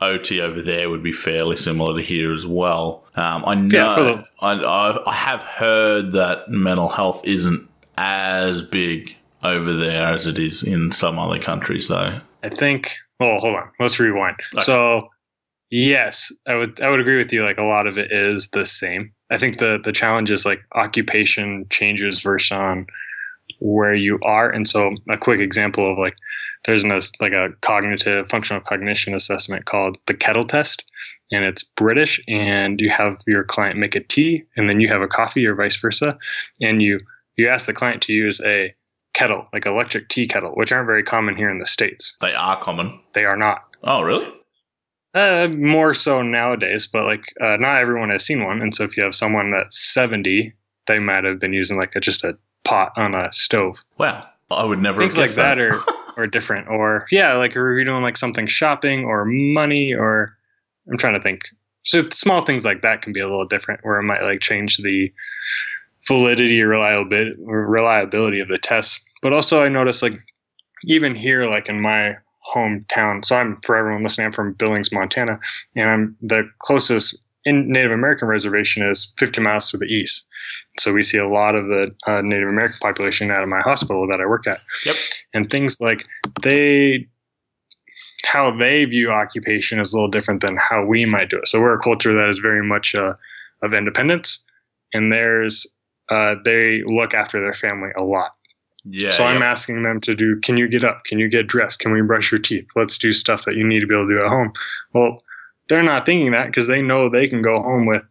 OT 0.00 0.40
over 0.40 0.62
there 0.62 0.88
would 0.90 1.02
be 1.02 1.12
fairly 1.12 1.56
similar 1.56 1.96
to 1.96 2.02
here 2.02 2.32
as 2.32 2.46
well. 2.46 3.04
Um, 3.14 3.44
I 3.46 3.54
know 3.54 4.06
Yeah, 4.14 4.22
I 4.40 5.02
I 5.06 5.14
have 5.14 5.42
heard 5.42 6.12
that 6.12 6.48
mental 6.48 6.88
health 6.88 7.22
isn't 7.24 7.68
as 7.96 8.62
big 8.62 9.14
over 9.42 9.72
there 9.74 10.12
as 10.12 10.26
it 10.26 10.38
is 10.38 10.62
in 10.62 10.92
some 10.92 11.18
other 11.18 11.38
countries, 11.38 11.88
though. 11.88 12.20
I 12.42 12.48
think. 12.48 12.96
Oh, 13.20 13.38
hold 13.38 13.56
on. 13.56 13.70
Let's 13.80 13.98
rewind. 13.98 14.36
Okay. 14.54 14.64
So, 14.64 15.08
yes, 15.70 16.32
I 16.46 16.54
would 16.54 16.80
I 16.80 16.90
would 16.90 17.00
agree 17.00 17.18
with 17.18 17.32
you. 17.32 17.44
Like 17.44 17.58
a 17.58 17.64
lot 17.64 17.86
of 17.86 17.98
it 17.98 18.12
is 18.12 18.48
the 18.50 18.64
same. 18.64 19.12
I 19.30 19.38
think 19.38 19.58
the 19.58 19.80
the 19.82 19.92
challenge 19.92 20.30
is 20.30 20.46
like 20.46 20.60
occupation 20.74 21.66
changes 21.70 22.20
versus 22.20 22.56
on 22.56 22.86
where 23.58 23.94
you 23.94 24.20
are. 24.24 24.48
And 24.48 24.68
so, 24.68 24.94
a 25.10 25.18
quick 25.18 25.40
example 25.40 25.90
of 25.90 25.98
like 25.98 26.14
there's 26.68 26.84
an 26.84 26.90
like 27.18 27.32
a 27.32 27.48
cognitive 27.62 28.28
functional 28.28 28.60
cognition 28.60 29.14
assessment 29.14 29.64
called 29.64 29.96
the 30.06 30.12
Kettle 30.12 30.44
Test, 30.44 30.92
and 31.32 31.42
it's 31.42 31.62
British. 31.62 32.22
And 32.28 32.78
you 32.78 32.90
have 32.90 33.16
your 33.26 33.42
client 33.42 33.78
make 33.78 33.94
a 33.94 34.00
tea, 34.00 34.44
and 34.54 34.68
then 34.68 34.78
you 34.78 34.88
have 34.88 35.00
a 35.00 35.08
coffee, 35.08 35.46
or 35.46 35.54
vice 35.54 35.76
versa, 35.76 36.18
and 36.60 36.82
you 36.82 36.98
you 37.36 37.48
ask 37.48 37.66
the 37.66 37.72
client 37.72 38.02
to 38.02 38.12
use 38.12 38.42
a 38.44 38.74
kettle, 39.14 39.48
like 39.54 39.64
electric 39.64 40.10
tea 40.10 40.28
kettle, 40.28 40.50
which 40.56 40.70
aren't 40.70 40.84
very 40.84 41.02
common 41.02 41.34
here 41.34 41.48
in 41.48 41.58
the 41.58 41.64
states. 41.64 42.14
They 42.20 42.34
are 42.34 42.60
common. 42.60 43.00
They 43.14 43.24
are 43.24 43.36
not. 43.36 43.64
Oh, 43.82 44.02
really? 44.02 44.30
Uh, 45.14 45.48
more 45.56 45.94
so 45.94 46.20
nowadays, 46.20 46.86
but 46.86 47.06
like 47.06 47.32
uh, 47.40 47.56
not 47.56 47.78
everyone 47.78 48.10
has 48.10 48.26
seen 48.26 48.44
one. 48.44 48.60
And 48.60 48.74
so 48.74 48.84
if 48.84 48.94
you 48.94 49.02
have 49.04 49.14
someone 49.14 49.52
that's 49.52 49.78
70, 49.94 50.52
they 50.86 50.98
might 50.98 51.24
have 51.24 51.40
been 51.40 51.54
using 51.54 51.78
like 51.78 51.96
a, 51.96 52.00
just 52.00 52.24
a 52.24 52.36
pot 52.64 52.92
on 52.96 53.14
a 53.14 53.32
stove. 53.32 53.82
Wow. 53.96 54.28
I 54.50 54.64
would 54.64 54.80
never 54.80 55.00
Things 55.00 55.16
have 55.16 55.26
like 55.26 55.34
that 55.36 55.58
are, 55.58 55.80
are 56.18 56.26
different. 56.26 56.68
Or 56.68 57.06
yeah, 57.10 57.34
like 57.34 57.56
are 57.56 57.78
you 57.78 57.84
doing 57.84 58.02
like 58.02 58.16
something 58.16 58.46
shopping 58.46 59.04
or 59.04 59.24
money 59.24 59.94
or 59.94 60.36
I'm 60.90 60.98
trying 60.98 61.14
to 61.14 61.22
think. 61.22 61.48
So 61.84 62.02
small 62.10 62.42
things 62.42 62.64
like 62.64 62.82
that 62.82 63.00
can 63.00 63.12
be 63.12 63.20
a 63.20 63.28
little 63.28 63.46
different 63.46 63.80
where 63.82 63.98
it 63.98 64.02
might 64.02 64.22
like 64.22 64.40
change 64.40 64.78
the 64.78 65.10
validity 66.06 66.60
or 66.60 66.68
reliability, 66.68 67.42
or 67.46 67.66
reliability 67.66 68.40
of 68.40 68.48
the 68.48 68.58
test. 68.58 69.02
But 69.22 69.32
also 69.32 69.62
I 69.62 69.68
noticed 69.68 70.02
like 70.02 70.14
even 70.84 71.14
here, 71.14 71.46
like 71.46 71.68
in 71.68 71.80
my 71.80 72.16
hometown, 72.54 73.24
so 73.24 73.36
I'm 73.36 73.60
for 73.62 73.76
everyone 73.76 74.02
listening, 74.02 74.26
I'm 74.26 74.32
from 74.32 74.52
Billings, 74.54 74.92
Montana, 74.92 75.38
and 75.74 75.88
I'm 75.88 76.16
the 76.20 76.48
closest 76.58 77.16
in 77.44 77.70
Native 77.70 77.92
American 77.92 78.28
reservation 78.28 78.88
is 78.88 79.12
50 79.16 79.40
miles 79.40 79.70
to 79.70 79.78
the 79.78 79.86
east. 79.86 80.26
So 80.78 80.92
we 80.92 81.02
see 81.02 81.18
a 81.18 81.28
lot 81.28 81.54
of 81.54 81.66
the 81.66 81.94
uh, 82.06 82.20
Native 82.22 82.50
American 82.50 82.78
population 82.80 83.30
out 83.30 83.42
of 83.42 83.48
my 83.48 83.60
hospital 83.60 84.06
that 84.08 84.20
I 84.20 84.26
work 84.26 84.46
at. 84.46 84.60
Yep. 84.84 84.96
And 85.34 85.50
things 85.50 85.80
like 85.80 86.04
they, 86.42 87.08
how 88.24 88.56
they 88.56 88.84
view 88.84 89.10
occupation 89.10 89.80
is 89.80 89.92
a 89.92 89.96
little 89.96 90.10
different 90.10 90.40
than 90.40 90.56
how 90.56 90.84
we 90.84 91.06
might 91.06 91.30
do 91.30 91.38
it. 91.38 91.48
So 91.48 91.60
we're 91.60 91.78
a 91.78 91.82
culture 91.82 92.12
that 92.14 92.28
is 92.28 92.38
very 92.38 92.66
much 92.66 92.94
uh, 92.94 93.14
of 93.62 93.74
independence, 93.74 94.40
and 94.92 95.12
there's 95.12 95.66
uh, 96.08 96.36
they 96.44 96.82
look 96.86 97.14
after 97.14 97.40
their 97.40 97.52
family 97.52 97.90
a 97.98 98.04
lot. 98.04 98.30
Yeah. 98.84 99.10
so 99.10 99.24
I'm 99.24 99.42
yeah. 99.42 99.50
asking 99.50 99.82
them 99.82 100.00
to 100.02 100.14
do, 100.14 100.40
can 100.40 100.56
you 100.56 100.68
get 100.68 100.84
up? 100.84 101.04
Can 101.04 101.18
you 101.18 101.28
get 101.28 101.46
dressed? 101.46 101.80
Can 101.80 101.92
we 101.92 102.00
brush 102.00 102.30
your 102.30 102.38
teeth? 102.38 102.66
Let's 102.74 102.96
do 102.96 103.12
stuff 103.12 103.44
that 103.44 103.56
you 103.56 103.64
need 103.64 103.80
to 103.80 103.86
be 103.86 103.94
able 103.94 104.08
to 104.08 104.18
do 104.18 104.24
at 104.24 104.30
home. 104.30 104.52
Well, 104.94 105.18
they're 105.68 105.82
not 105.82 106.06
thinking 106.06 106.32
that 106.32 106.46
because 106.46 106.66
they 106.66 106.82
know 106.82 107.08
they 107.08 107.28
can 107.28 107.42
go 107.42 107.54
home 107.56 107.86
with 107.86 108.04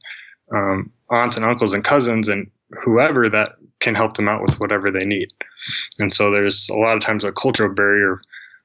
um, 0.53 0.91
aunts 1.09 1.35
and 1.35 1.45
uncles 1.45 1.73
and 1.73 1.83
cousins 1.83 2.29
and 2.29 2.49
whoever 2.83 3.29
that 3.29 3.49
can 3.79 3.95
help 3.95 4.17
them 4.17 4.27
out 4.27 4.41
with 4.41 4.59
whatever 4.59 4.91
they 4.91 5.05
need. 5.05 5.29
And 5.99 6.11
so 6.11 6.31
there's 6.31 6.69
a 6.69 6.75
lot 6.77 6.97
of 6.97 7.03
times 7.03 7.23
a 7.23 7.31
cultural 7.31 7.73
barrier. 7.73 8.19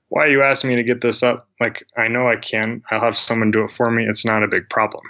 Why 0.08 0.26
are 0.26 0.30
you 0.30 0.42
asking 0.42 0.70
me 0.70 0.76
to 0.76 0.82
get 0.82 1.00
this 1.00 1.22
up? 1.22 1.46
Like, 1.60 1.86
I 1.96 2.08
know 2.08 2.28
I 2.28 2.36
can. 2.36 2.82
I'll 2.90 3.00
have 3.00 3.16
someone 3.16 3.50
do 3.50 3.64
it 3.64 3.70
for 3.70 3.90
me. 3.90 4.06
It's 4.06 4.24
not 4.24 4.42
a 4.42 4.48
big 4.48 4.68
problem. 4.68 5.04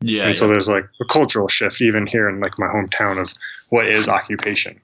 yeah. 0.00 0.26
and 0.26 0.36
so 0.36 0.46
there's 0.48 0.68
like 0.68 0.84
a 1.00 1.04
cultural 1.06 1.48
shift 1.48 1.80
even 1.80 2.06
here 2.06 2.28
in 2.28 2.40
like 2.40 2.58
my 2.58 2.66
hometown 2.66 3.20
of 3.20 3.32
what 3.70 3.88
is 3.88 4.08
occupation. 4.08 4.80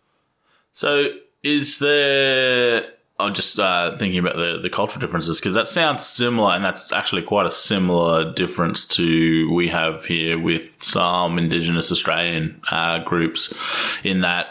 So, 0.73 1.11
is 1.43 1.79
there? 1.79 2.87
I'm 3.21 3.35
just 3.35 3.59
uh, 3.59 3.97
thinking 3.97 4.19
about 4.19 4.37
the 4.37 4.59
the 4.61 4.71
cultural 4.71 5.01
differences 5.01 5.41
because 5.41 5.55
that 5.55 5.69
sounds 5.69 6.05
similar, 6.05 6.55
and 6.55 6.65
that's 6.65 6.93
actually 6.93 7.23
quite 7.23 7.47
a 7.47 7.51
similar 7.51 8.33
difference 8.33 8.87
to 8.87 9.53
we 9.53 9.69
have 9.69 10.05
here 10.07 10.39
with 10.39 10.83
some 10.83 11.39
Indigenous 11.39 11.93
Australian 11.93 12.61
uh, 12.71 13.01
groups, 13.05 13.53
in 14.05 14.21
that 14.21 14.47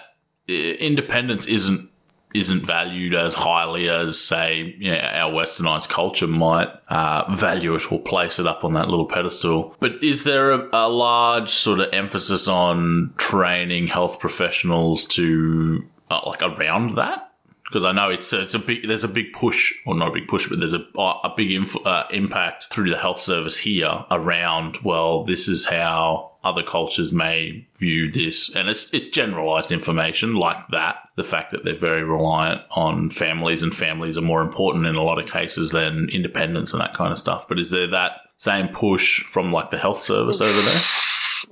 independence 0.48 1.46
isn't 1.46 1.90
isn't 2.34 2.64
valued 2.64 3.16
as 3.16 3.34
highly 3.34 3.90
as 3.90 4.20
say 4.20 4.76
you 4.78 4.92
know, 4.92 4.98
our 5.00 5.32
westernized 5.32 5.90
culture 5.90 6.28
might 6.28 6.70
uh, 6.90 7.26
value 7.36 7.74
it 7.74 7.92
or 7.92 8.00
place 8.00 8.38
it 8.38 8.46
up 8.46 8.64
on 8.64 8.74
that 8.74 8.88
little 8.88 9.08
pedestal. 9.08 9.76
But 9.80 10.04
is 10.04 10.26
there 10.26 10.52
a, 10.52 10.70
a 10.72 10.90
large 10.90 11.50
sort 11.50 11.80
of 11.80 11.92
emphasis 11.92 12.48
on 12.48 13.14
training 13.18 13.88
health 13.88 14.20
professionals 14.20 15.06
to 15.08 15.84
uh, 16.12 16.22
like 16.26 16.44
around 16.44 16.96
that 16.96 17.29
because 17.70 17.86
I 17.86 17.92
know 17.92 18.10
it's 18.10 18.34
a, 18.34 18.42
it's 18.42 18.56
a 18.56 18.60
big 18.60 18.88
there's 18.88 19.04
a 19.04 19.10
big 19.10 19.34
push 19.34 19.74
or 19.86 19.96
not 19.96 20.10
a 20.10 20.12
big 20.12 20.28
push 20.28 20.50
but 20.50 20.60
there's 20.60 20.74
a 20.74 20.86
a 20.98 21.34
big 21.36 21.52
inf- 21.52 21.86
uh, 21.86 22.06
impact 22.12 22.74
through 22.74 22.90
the 22.90 22.98
health 22.98 23.22
service 23.22 23.58
here 23.58 24.06
around 24.12 24.78
well 24.84 25.24
this 25.24 25.48
is 25.48 25.66
how 25.66 26.30
other 26.44 26.64
cultures 26.64 27.12
may 27.12 27.68
view 27.78 28.10
this. 28.10 28.56
And 28.56 28.70
it's 28.70 28.94
it's 28.94 29.08
generalized 29.08 29.72
information 29.72 30.36
like 30.36 30.68
that 30.70 30.98
the 31.16 31.24
fact 31.24 31.52
that 31.52 31.66
they're 31.66 31.76
very 31.76 32.04
reliant 32.04 32.62
on 32.72 33.10
families 33.10 33.62
and 33.62 33.76
families 33.76 34.18
are 34.18 34.22
more 34.22 34.42
important 34.42 34.86
in 34.86 34.96
a 34.96 35.02
lot 35.02 35.20
of 35.20 35.30
cases 35.30 35.72
than 35.72 36.10
independence 36.10 36.72
and 36.72 36.82
that 36.82 36.94
kind 36.94 37.12
of 37.12 37.18
stuff. 37.18 37.48
But 37.48 37.60
is 37.60 37.72
there 37.72 37.88
that 37.88 38.14
same 38.38 38.70
push 38.70 39.24
from 39.24 39.52
like 39.52 39.70
the 39.70 39.78
health 39.78 40.02
service 40.02 40.40
over 40.40 40.62
there? 40.62 40.82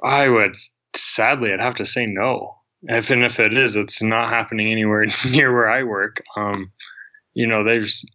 I 0.03 0.29
would 0.29 0.55
sadly, 0.93 1.51
I'd 1.51 1.61
have 1.61 1.75
to 1.75 1.85
say 1.85 2.05
no. 2.05 2.49
If 2.87 3.09
and 3.09 3.23
if 3.23 3.39
it 3.39 3.57
is, 3.57 3.75
it's 3.75 4.01
not 4.01 4.29
happening 4.29 4.71
anywhere 4.71 5.05
near 5.31 5.53
where 5.53 5.69
I 5.69 5.83
work. 5.83 6.21
Um, 6.35 6.71
you 7.33 7.45
know, 7.45 7.63
there's 7.63 8.05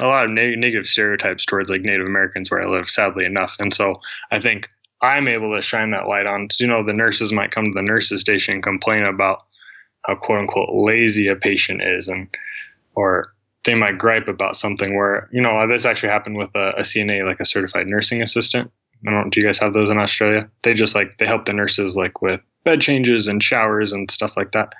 a 0.00 0.06
lot 0.06 0.26
of 0.26 0.32
neg- 0.32 0.58
negative 0.58 0.86
stereotypes 0.86 1.44
towards 1.44 1.70
like 1.70 1.82
Native 1.82 2.08
Americans 2.08 2.50
where 2.50 2.62
I 2.62 2.66
live, 2.66 2.88
sadly 2.88 3.24
enough. 3.26 3.56
And 3.60 3.72
so 3.72 3.92
I 4.30 4.40
think 4.40 4.68
I'm 5.02 5.28
able 5.28 5.54
to 5.54 5.62
shine 5.62 5.90
that 5.90 6.08
light 6.08 6.26
on. 6.26 6.48
You 6.58 6.66
know, 6.66 6.82
the 6.82 6.94
nurses 6.94 7.32
might 7.32 7.50
come 7.50 7.66
to 7.66 7.74
the 7.74 7.82
nurses 7.82 8.20
station 8.20 8.54
and 8.54 8.62
complain 8.62 9.04
about 9.04 9.42
how 10.06 10.14
quote 10.16 10.40
unquote 10.40 10.70
lazy 10.72 11.28
a 11.28 11.36
patient 11.36 11.82
is, 11.82 12.08
and 12.08 12.28
or 12.94 13.22
they 13.64 13.74
might 13.74 13.98
gripe 13.98 14.28
about 14.28 14.56
something 14.56 14.96
where 14.96 15.28
you 15.32 15.42
know 15.42 15.66
this 15.68 15.84
actually 15.84 16.10
happened 16.10 16.38
with 16.38 16.50
a, 16.54 16.68
a 16.76 16.82
CNA, 16.82 17.26
like 17.26 17.40
a 17.40 17.44
certified 17.44 17.90
nursing 17.90 18.22
assistant. 18.22 18.70
I 19.06 19.10
don't. 19.10 19.30
Do 19.30 19.40
you 19.40 19.46
guys 19.46 19.58
have 19.58 19.74
those 19.74 19.90
in 19.90 19.98
Australia? 19.98 20.48
They 20.62 20.74
just 20.74 20.94
like 20.94 21.18
they 21.18 21.26
help 21.26 21.44
the 21.44 21.52
nurses 21.52 21.96
like 21.96 22.22
with 22.22 22.40
bed 22.64 22.80
changes 22.80 23.28
and 23.28 23.42
showers 23.42 23.92
and 23.92 24.10
stuff 24.10 24.36
like 24.36 24.52
that. 24.52 24.72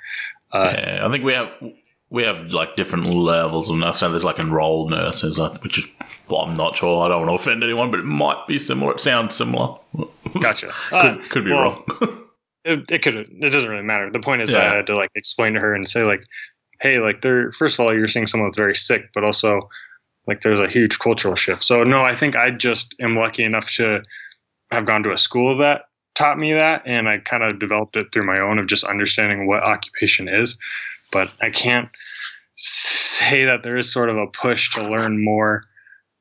Uh, 0.51 0.73
yeah, 0.77 1.05
I 1.07 1.11
think 1.11 1.23
we 1.23 1.33
have 1.33 1.49
we 2.09 2.23
have 2.23 2.51
like 2.53 2.75
different 2.75 3.13
levels 3.13 3.69
of 3.69 3.77
nurse. 3.77 3.99
So 3.99 4.09
there's 4.09 4.23
like 4.23 4.39
enrolled 4.39 4.91
nurses, 4.91 5.39
which 5.61 5.77
is 5.79 5.85
well, 6.29 6.41
I'm 6.41 6.53
not 6.53 6.77
sure. 6.77 7.05
I 7.05 7.09
don't 7.09 7.25
want 7.27 7.37
to 7.39 7.41
offend 7.43 7.63
anyone, 7.63 7.91
but 7.91 7.99
it 7.99 8.05
might 8.05 8.47
be 8.47 8.59
similar. 8.59 8.93
It 8.93 8.99
sounds 9.01 9.35
similar. 9.35 9.75
Gotcha. 10.41 10.67
could, 10.89 10.95
Uh, 10.95 11.17
could 11.29 11.45
be 11.45 11.51
well, 11.51 11.83
wrong. 12.01 12.23
it, 12.65 12.91
it 12.91 13.01
could 13.01 13.15
it 13.15 13.49
doesn't 13.51 13.69
really 13.69 13.81
matter 13.83 14.09
the 14.11 14.19
point 14.19 14.41
is 14.41 14.51
Yeah. 14.51 14.59
i 14.59 14.75
had 14.75 14.87
to 14.87 14.95
like 14.95 15.09
explain 15.15 15.53
to 15.53 15.59
her 15.61 15.73
and 15.73 15.87
say 15.87 16.03
like 16.03 16.21
hey 16.81 16.99
like 16.99 17.21
there 17.21 17.49
first 17.53 17.75
of 17.75 17.79
all 17.79 17.93
you're 17.93 18.09
seeing 18.09 18.27
someone 18.27 18.49
that's 18.49 18.57
very 18.57 18.75
sick 18.75 19.09
but 19.13 19.23
also 19.23 19.59
like 20.27 20.41
there's 20.41 20.59
a 20.59 20.67
huge 20.67 20.99
cultural 20.99 21.35
shift 21.35 21.63
so 21.63 21.83
no 21.83 22.03
i 22.03 22.15
think 22.15 22.35
i 22.35 22.49
just 22.49 22.95
am 23.01 23.15
lucky 23.15 23.43
enough 23.43 23.71
to 23.71 24.01
have 24.71 24.85
gone 24.85 25.03
to 25.03 25.11
a 25.11 25.17
school 25.17 25.57
that 25.57 25.83
taught 26.15 26.37
me 26.37 26.53
that 26.53 26.81
and 26.85 27.07
i 27.07 27.17
kind 27.17 27.43
of 27.43 27.59
developed 27.59 27.95
it 27.97 28.07
through 28.11 28.25
my 28.25 28.39
own 28.39 28.59
of 28.59 28.67
just 28.67 28.83
understanding 28.83 29.47
what 29.47 29.63
occupation 29.63 30.27
is 30.27 30.57
but 31.11 31.33
i 31.41 31.49
can't 31.49 31.89
say 32.55 33.45
that 33.45 33.63
there 33.63 33.77
is 33.77 33.91
sort 33.91 34.09
of 34.09 34.17
a 34.17 34.27
push 34.27 34.73
to 34.73 34.89
learn 34.89 35.23
more 35.23 35.61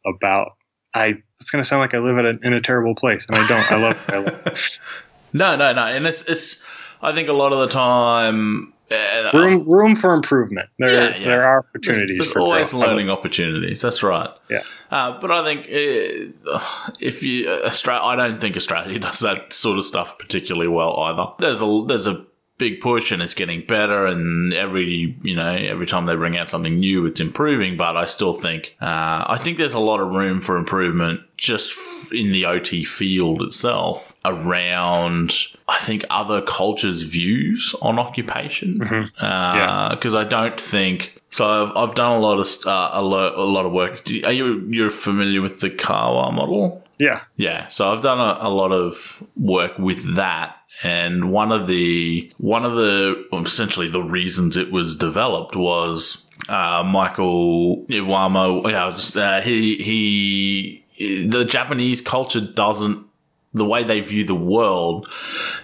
about 0.04 0.48
i 0.94 1.14
it's 1.40 1.50
going 1.50 1.62
to 1.62 1.68
sound 1.68 1.80
like 1.80 1.94
i 1.94 1.98
live 1.98 2.18
a, 2.18 2.34
in 2.46 2.52
a 2.52 2.60
terrible 2.60 2.94
place 2.94 3.26
and 3.28 3.38
i 3.38 3.46
don't 3.46 3.72
i 3.72 3.76
love 3.80 4.04
I 4.08 4.18
love 4.18 4.68
no, 5.32 5.56
no, 5.56 5.72
no, 5.72 5.84
and 5.84 6.06
it's 6.06 6.22
it's. 6.22 6.64
I 7.02 7.12
think 7.12 7.28
a 7.28 7.32
lot 7.32 7.52
of 7.52 7.58
the 7.58 7.68
time. 7.68 8.72
Uh, 8.90 9.30
room 9.34 9.68
room 9.68 9.96
for 9.96 10.14
improvement. 10.14 10.68
There 10.78 10.88
Yeah, 11.10 11.16
yeah. 11.16 11.26
there 11.26 11.44
are 11.44 11.58
opportunities 11.58 12.18
there's 12.20 12.32
for 12.32 12.40
always 12.40 12.70
growth. 12.70 12.82
learning 12.82 13.10
opportunities. 13.10 13.80
That's 13.80 14.02
right. 14.02 14.30
Yeah. 14.48 14.62
Uh, 14.92 15.20
but 15.20 15.30
I 15.32 15.42
think 15.44 15.66
uh, 15.66 16.60
if 17.00 17.22
you 17.24 17.48
Australia, 17.50 18.02
I 18.04 18.14
don't 18.14 18.40
think 18.40 18.56
Australia 18.56 18.98
does 19.08 19.18
that 19.20 19.52
sort 19.52 19.78
of 19.78 19.84
stuff 19.84 20.18
particularly 20.18 20.68
well 20.68 20.96
either. 21.00 21.26
There's 21.40 21.60
a 21.60 21.84
there's 21.88 22.06
a 22.06 22.24
big 22.58 22.80
push 22.80 23.12
and 23.12 23.22
it's 23.22 23.34
getting 23.34 23.64
better, 23.66 24.06
and 24.06 24.52
every 24.54 25.16
you 25.22 25.34
know 25.34 25.52
every 25.52 25.86
time 25.86 26.06
they 26.06 26.16
bring 26.16 26.36
out 26.36 26.50
something 26.50 26.76
new, 26.76 27.06
it's 27.06 27.20
improving. 27.20 27.76
But 27.76 27.96
I 27.96 28.04
still 28.06 28.34
think 28.34 28.76
uh, 28.80 29.24
I 29.26 29.38
think 29.40 29.58
there's 29.58 29.74
a 29.74 29.78
lot 29.78 30.00
of 30.00 30.08
room 30.08 30.40
for 30.40 30.56
improvement 30.56 31.20
just 31.36 31.76
in 32.12 32.32
the 32.32 32.46
OT 32.46 32.84
field 32.84 33.42
itself 33.42 34.16
around. 34.24 35.32
I 35.68 35.78
think 35.80 36.04
other 36.10 36.40
cultures' 36.42 37.02
views 37.02 37.74
on 37.82 37.98
occupation 37.98 38.78
because 38.78 40.14
I 40.14 40.24
don't 40.24 40.60
think 40.60 41.20
So 41.30 41.44
I've, 41.46 41.76
I've 41.76 41.94
done 41.94 42.12
a 42.16 42.20
lot 42.20 42.38
of 42.38 42.48
uh, 42.66 42.90
a, 42.92 43.02
lot, 43.02 43.34
a 43.34 43.42
lot 43.42 43.66
of 43.66 43.72
work. 43.72 44.02
Are 44.24 44.32
you 44.32 44.66
you're 44.70 44.90
familiar 44.90 45.42
with 45.42 45.60
the 45.60 45.70
Kawa 45.70 46.32
model? 46.32 46.82
Yeah. 46.98 47.20
Yeah, 47.36 47.68
so 47.68 47.92
I've 47.92 48.00
done 48.00 48.18
a, 48.18 48.38
a 48.40 48.48
lot 48.48 48.72
of 48.72 49.22
work 49.36 49.78
with 49.78 50.14
that, 50.14 50.56
and 50.82 51.30
one 51.32 51.52
of 51.52 51.66
the 51.66 52.30
one 52.38 52.64
of 52.64 52.74
the 52.74 53.26
essentially 53.32 53.88
the 53.88 54.02
reasons 54.02 54.56
it 54.56 54.70
was 54.70 54.96
developed 54.96 55.56
was 55.56 56.28
uh, 56.48 56.82
Michael 56.86 57.84
Iwama. 57.86 58.70
Yeah, 58.70 58.90
just 58.90 59.16
uh, 59.16 59.40
he 59.40 59.76
he 59.76 61.26
the 61.26 61.44
Japanese 61.44 62.00
culture 62.00 62.40
doesn't 62.40 63.06
the 63.54 63.64
way 63.64 63.84
they 63.84 64.00
view 64.00 64.24
the 64.24 64.34
world. 64.34 65.08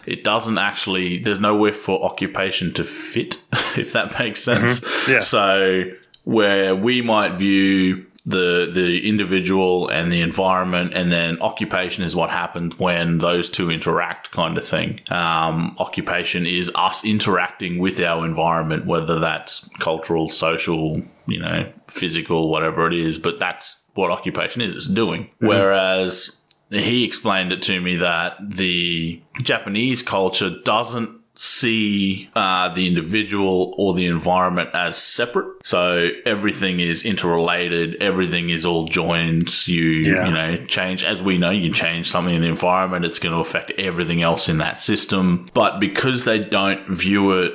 It 0.06 0.24
doesn't 0.24 0.58
actually. 0.58 1.18
There's 1.18 1.40
nowhere 1.40 1.72
for 1.72 2.02
occupation 2.02 2.72
to 2.74 2.84
fit, 2.84 3.36
if 3.76 3.92
that 3.92 4.18
makes 4.18 4.42
sense. 4.42 4.82
Yeah. 5.08 5.20
So 5.20 5.84
where 6.24 6.74
we 6.74 7.02
might 7.02 7.32
view 7.32 8.06
the 8.24 8.70
the 8.72 9.08
individual 9.08 9.88
and 9.88 10.12
the 10.12 10.20
environment, 10.20 10.92
and 10.94 11.10
then 11.10 11.40
occupation 11.40 12.04
is 12.04 12.14
what 12.14 12.30
happens 12.30 12.78
when 12.78 13.18
those 13.18 13.50
two 13.50 13.70
interact, 13.70 14.30
kind 14.30 14.56
of 14.56 14.64
thing. 14.64 15.00
Um, 15.10 15.76
occupation 15.78 16.46
is 16.46 16.70
us 16.74 17.04
interacting 17.04 17.78
with 17.78 18.00
our 18.00 18.24
environment, 18.24 18.86
whether 18.86 19.18
that's 19.18 19.68
cultural, 19.78 20.28
social, 20.28 21.02
you 21.26 21.40
know, 21.40 21.70
physical, 21.88 22.48
whatever 22.48 22.86
it 22.86 22.94
is. 22.94 23.18
But 23.18 23.38
that's 23.40 23.84
what 23.94 24.10
occupation 24.10 24.62
is. 24.62 24.74
It's 24.74 24.86
doing. 24.86 25.30
Whereas 25.38 26.42
he 26.70 27.04
explained 27.04 27.52
it 27.52 27.62
to 27.62 27.80
me 27.80 27.96
that 27.96 28.36
the 28.40 29.20
Japanese 29.42 30.02
culture 30.02 30.50
doesn't 30.64 31.21
see 31.34 32.28
uh, 32.34 32.68
the 32.74 32.86
individual 32.86 33.74
or 33.78 33.94
the 33.94 34.06
environment 34.06 34.70
as 34.74 34.98
separate. 34.98 35.46
So 35.64 36.10
everything 36.26 36.78
is 36.80 37.04
interrelated. 37.04 38.02
Everything 38.02 38.50
is 38.50 38.66
all 38.66 38.86
joined. 38.86 39.66
You 39.66 39.82
Yeah. 40.02 40.26
you 40.26 40.32
know 40.32 40.56
change 40.66 41.04
as 41.04 41.22
we 41.22 41.38
know. 41.38 41.50
You 41.50 41.72
change 41.72 42.10
something 42.10 42.34
in 42.34 42.42
the 42.42 42.48
environment, 42.48 43.04
it's 43.04 43.18
going 43.18 43.34
to 43.34 43.40
affect 43.40 43.70
everything 43.72 44.22
else 44.22 44.48
in 44.48 44.58
that 44.58 44.76
system. 44.78 45.46
But 45.54 45.78
because 45.80 46.24
they 46.24 46.38
don't 46.38 46.86
view 46.88 47.32
it 47.40 47.54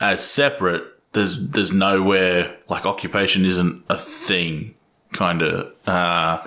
as 0.00 0.24
separate, 0.24 0.84
there's 1.12 1.48
there's 1.48 1.72
nowhere 1.72 2.56
like 2.68 2.86
occupation 2.86 3.44
isn't 3.44 3.84
a 3.88 3.98
thing. 3.98 4.74
Kind 5.16 5.40
of, 5.42 5.72
uh, 5.88 6.38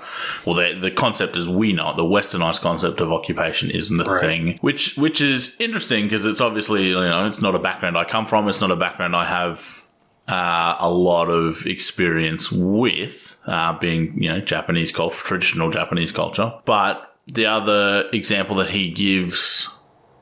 well, 0.45 0.55
the 0.55 0.77
the 0.79 0.91
concept 0.91 1.35
as 1.35 1.49
we 1.49 1.73
know 1.73 1.89
it, 1.91 1.97
the 1.97 2.03
westernized 2.03 2.61
concept 2.61 3.01
of 3.01 3.11
occupation 3.11 3.71
isn't 3.71 3.97
the 3.97 4.03
Right. 4.09 4.21
thing, 4.21 4.57
which 4.61 4.95
which 4.95 5.21
is 5.21 5.59
interesting 5.59 6.05
because 6.07 6.25
it's 6.25 6.39
obviously 6.39 6.87
you 6.89 6.93
know 6.93 7.25
it's 7.25 7.41
not 7.41 7.55
a 7.55 7.59
background 7.59 7.97
I 7.97 8.03
come 8.05 8.25
from, 8.27 8.47
it's 8.47 8.61
not 8.61 8.69
a 8.71 8.75
background 8.75 9.15
I 9.15 9.25
have 9.25 9.83
uh, 10.27 10.75
a 10.79 10.89
lot 10.91 11.29
of 11.29 11.65
experience 11.65 12.51
with, 12.51 13.37
uh, 13.47 13.73
being 13.79 14.21
you 14.21 14.29
know 14.31 14.39
Japanese 14.39 14.91
culture, 14.91 15.17
traditional 15.17 15.71
Japanese 15.71 16.11
culture. 16.11 16.53
But 16.65 17.15
the 17.25 17.47
other 17.47 18.07
example 18.13 18.55
that 18.57 18.69
he 18.69 18.91
gives 18.91 19.67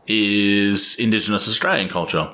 is 0.08 0.96
Indigenous 0.96 1.48
Australian 1.48 1.90
culture, 1.90 2.30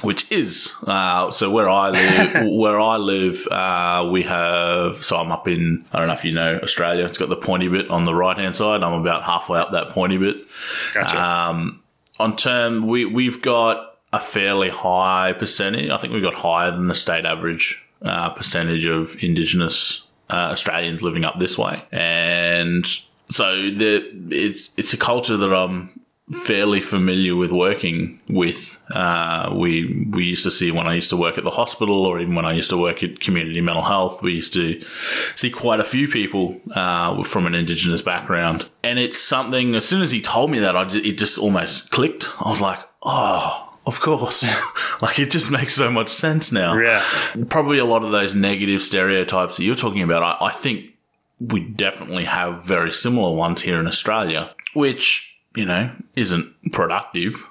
which 0.00 0.30
is 0.32 0.72
uh, 0.86 1.30
so 1.30 1.50
where 1.50 1.68
I 1.68 1.90
live. 1.90 2.46
where 2.50 2.80
I 2.80 2.96
live, 2.96 3.46
uh, 3.48 4.08
we 4.10 4.22
have. 4.22 5.04
So 5.04 5.16
I'm 5.16 5.30
up 5.30 5.46
in. 5.46 5.84
I 5.92 5.98
don't 5.98 6.08
know 6.08 6.14
if 6.14 6.24
you 6.24 6.32
know 6.32 6.58
Australia. 6.62 7.04
It's 7.04 7.18
got 7.18 7.28
the 7.28 7.36
pointy 7.36 7.68
bit 7.68 7.90
on 7.90 8.04
the 8.04 8.14
right 8.14 8.36
hand 8.36 8.56
side. 8.56 8.82
I'm 8.82 8.94
about 8.94 9.24
halfway 9.24 9.60
up 9.60 9.72
that 9.72 9.90
pointy 9.90 10.16
bit. 10.16 10.36
Gotcha. 10.94 11.22
Um, 11.22 11.82
on 12.18 12.36
term, 12.36 12.86
we 12.86 13.04
we've 13.04 13.42
got 13.42 13.98
a 14.12 14.20
fairly 14.20 14.70
high 14.70 15.34
percentage. 15.34 15.90
I 15.90 15.98
think 15.98 16.12
we've 16.12 16.22
got 16.22 16.34
higher 16.34 16.70
than 16.70 16.86
the 16.86 16.94
state 16.94 17.26
average 17.26 17.82
uh, 18.02 18.30
percentage 18.30 18.86
of 18.86 19.22
Indigenous 19.22 20.06
uh, 20.30 20.50
Australians 20.52 21.02
living 21.02 21.24
up 21.24 21.38
this 21.38 21.58
way, 21.58 21.82
and 21.92 22.86
so 23.28 23.70
the 23.70 24.10
it's 24.30 24.72
it's 24.78 24.92
a 24.92 24.96
culture 24.96 25.36
that 25.36 25.52
I'm 25.52 26.00
fairly 26.30 26.80
familiar 26.80 27.34
with 27.36 27.50
working 27.52 28.20
with. 28.28 28.80
Uh, 28.94 29.52
we 29.54 30.06
we 30.10 30.24
used 30.24 30.44
to 30.44 30.50
see 30.50 30.70
when 30.70 30.86
I 30.86 30.94
used 30.94 31.10
to 31.10 31.16
work 31.16 31.38
at 31.38 31.44
the 31.44 31.50
hospital, 31.50 32.06
or 32.06 32.20
even 32.20 32.34
when 32.34 32.44
I 32.44 32.52
used 32.52 32.70
to 32.70 32.76
work 32.76 33.02
at 33.02 33.20
community 33.20 33.60
mental 33.60 33.84
health, 33.84 34.22
we 34.22 34.32
used 34.34 34.52
to 34.54 34.82
see 35.34 35.50
quite 35.50 35.80
a 35.80 35.84
few 35.84 36.08
people 36.08 36.60
uh, 36.74 37.22
from 37.24 37.46
an 37.46 37.54
Indigenous 37.54 38.02
background, 38.02 38.70
and 38.82 38.98
it's 38.98 39.18
something. 39.18 39.74
As 39.74 39.84
soon 39.84 40.02
as 40.02 40.10
he 40.12 40.20
told 40.22 40.50
me 40.50 40.58
that, 40.60 40.76
I 40.76 40.84
ju- 40.84 41.02
it 41.04 41.18
just 41.18 41.38
almost 41.38 41.90
clicked. 41.90 42.28
I 42.44 42.50
was 42.50 42.60
like, 42.60 42.78
oh. 43.02 43.68
Of 43.84 43.98
course. 44.00 44.44
like 45.02 45.18
it 45.18 45.32
just 45.32 45.50
makes 45.50 45.74
so 45.74 45.90
much 45.90 46.08
sense 46.08 46.52
now. 46.52 46.78
yeah. 46.78 47.02
Probably 47.48 47.78
a 47.78 47.84
lot 47.84 48.04
of 48.04 48.12
those 48.12 48.32
negative 48.32 48.80
stereotypes 48.80 49.56
that 49.56 49.64
you're 49.64 49.74
talking 49.74 50.02
about, 50.02 50.22
I, 50.22 50.46
I 50.46 50.50
think 50.52 50.92
we 51.40 51.58
definitely 51.60 52.26
have 52.26 52.62
very 52.62 52.92
similar 52.92 53.34
ones 53.34 53.62
here 53.62 53.80
in 53.80 53.88
Australia, 53.88 54.54
which, 54.74 55.31
you 55.54 55.64
know, 55.64 55.90
isn't 56.16 56.72
productive. 56.72 57.48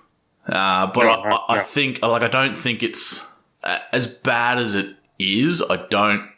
Uh, 0.48 0.88
but 0.88 1.04
No, 1.04 1.12
I, 1.12 1.30
no, 1.30 1.40
I, 1.50 1.60
think, 1.60 2.02
like, 2.02 2.24
I 2.24 2.28
don't 2.28 2.58
think 2.58 2.84
it's 2.84 3.26
uh, 3.64 3.80
as 3.92 4.08
bad 4.08 4.58
as 4.58 4.76
it 4.76 4.96
is. 5.20 5.62
I 5.62 5.78
don't, 5.90 6.30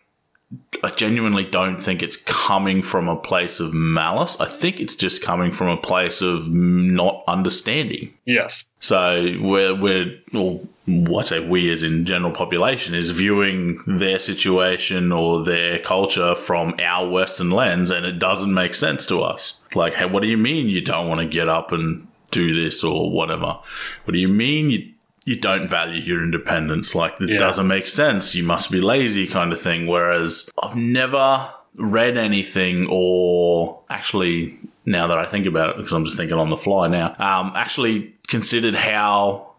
I 0.84 0.90
genuinely 0.90 1.46
don't 1.46 1.78
think 1.78 2.04
it's 2.04 2.18
coming 2.18 2.82
from 2.82 3.08
a 3.08 3.16
place 3.16 3.60
of 3.60 3.74
malice. 3.74 4.40
I 4.40 4.48
think 4.48 4.80
it's 4.80 4.96
just 4.96 5.22
coming 5.24 5.52
from 5.52 5.68
a 5.70 5.78
place 5.78 6.22
of 6.22 6.50
not 6.50 7.24
understanding. 7.28 8.14
Yes. 8.26 8.66
So 8.80 9.36
we're 9.40 9.74
we're 9.74 10.20
well, 10.32 10.62
what 10.86 11.26
I 11.26 11.30
say 11.30 11.48
we 11.48 11.72
as 11.72 11.82
in 11.84 12.06
general 12.06 12.32
population 12.34 12.94
is 12.94 13.12
viewing 13.12 13.80
their 13.88 14.20
situation 14.20 15.12
or 15.12 15.44
their 15.44 15.80
culture 15.80 16.36
from 16.36 16.76
our 16.82 17.10
Western 17.10 17.52
lens, 17.52 17.90
and 17.90 18.06
it 18.06 18.20
doesn't 18.20 18.54
make 18.54 18.74
sense 18.76 19.06
to 19.06 19.22
us. 19.22 19.62
Like, 19.76 19.94
hey, 19.96 20.06
what 20.06 20.22
do 20.24 20.28
you 20.28 20.38
mean 20.38 20.68
you 20.68 20.82
don't 20.82 21.08
want 21.08 21.22
to 21.22 21.28
get 21.28 21.48
up 21.48 21.72
and 21.72 22.08
do 22.32 22.54
this 22.54 22.84
or 22.84 23.10
whatever? 23.12 23.60
What 24.06 24.12
do 24.14 24.20
you 24.20 24.28
mean 24.28 24.70
you 24.70 24.90
you 25.26 25.38
don't 25.40 25.70
value 25.70 26.02
your 26.02 26.22
independence? 26.22 26.94
Like 26.94 27.18
this 27.18 27.32
Yeah. 27.32 27.38
doesn't 27.40 27.68
make 27.68 27.88
sense. 27.88 28.36
You 28.36 28.44
must 28.44 28.70
be 28.70 28.82
lazy, 28.82 29.26
kind 29.26 29.54
of 29.54 29.62
thing. 29.62 29.88
Whereas 29.88 30.50
I've 30.62 30.76
never 30.76 31.48
read 31.76 32.18
anything 32.18 32.86
or 32.90 33.80
actually 33.90 34.60
now 34.86 35.08
that 35.08 35.18
I 35.18 35.26
think 35.26 35.46
about 35.46 35.70
it, 35.70 35.78
because 35.78 35.94
I'm 35.94 36.04
just 36.04 36.18
thinking 36.18 36.38
on 36.38 36.50
the 36.50 36.58
fly 36.58 36.88
now, 36.90 37.16
um, 37.20 37.54
actually 37.56 38.14
considered 38.28 38.76
how 38.76 39.53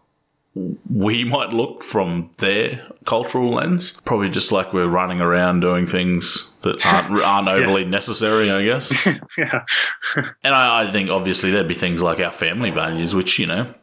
we 0.89 1.23
might 1.25 1.49
look 1.51 1.83
from 1.83 2.29
their 2.37 2.87
cultural 3.05 3.49
lens. 3.51 3.99
Probably 4.05 4.29
just 4.29 4.51
like 4.51 4.71
we're 4.73 4.87
running 4.87 5.19
around 5.21 5.59
doing 5.59 5.85
things 5.85 6.53
that 6.61 6.85
aren't 6.85 7.21
aren't 7.23 7.47
overly 7.49 7.83
necessary, 7.85 8.49
I 8.49 8.63
guess. 8.63 8.91
yeah. 9.37 9.65
And 10.43 10.55
I, 10.55 10.83
I 10.87 10.91
think 10.91 11.09
obviously 11.09 11.51
there'd 11.51 11.67
be 11.67 11.73
things 11.73 12.01
like 12.01 12.19
our 12.19 12.31
family 12.31 12.69
values, 12.71 13.13
which 13.13 13.37
you 13.39 13.47
know. 13.47 13.73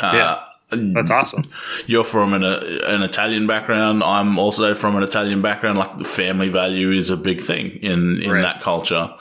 Uh, 0.00 0.10
Yeah. 0.14 0.44
That's 0.70 1.10
awesome. 1.10 1.48
You're 1.86 2.02
from 2.02 2.32
an, 2.32 2.42
uh, 2.42 2.60
an 2.86 3.02
Italian 3.02 3.46
background. 3.46 4.02
I'm 4.02 4.38
also 4.38 4.74
from 4.74 4.96
an 4.96 5.04
Italian 5.04 5.40
background. 5.40 5.78
Like 5.78 5.98
the 5.98 6.04
family 6.04 6.48
value 6.48 6.90
is 6.90 7.10
a 7.10 7.16
big 7.16 7.40
thing 7.40 7.70
in, 7.82 8.20
in 8.20 8.30
Right. 8.30 8.42
that 8.42 8.60
culture. 8.60 9.14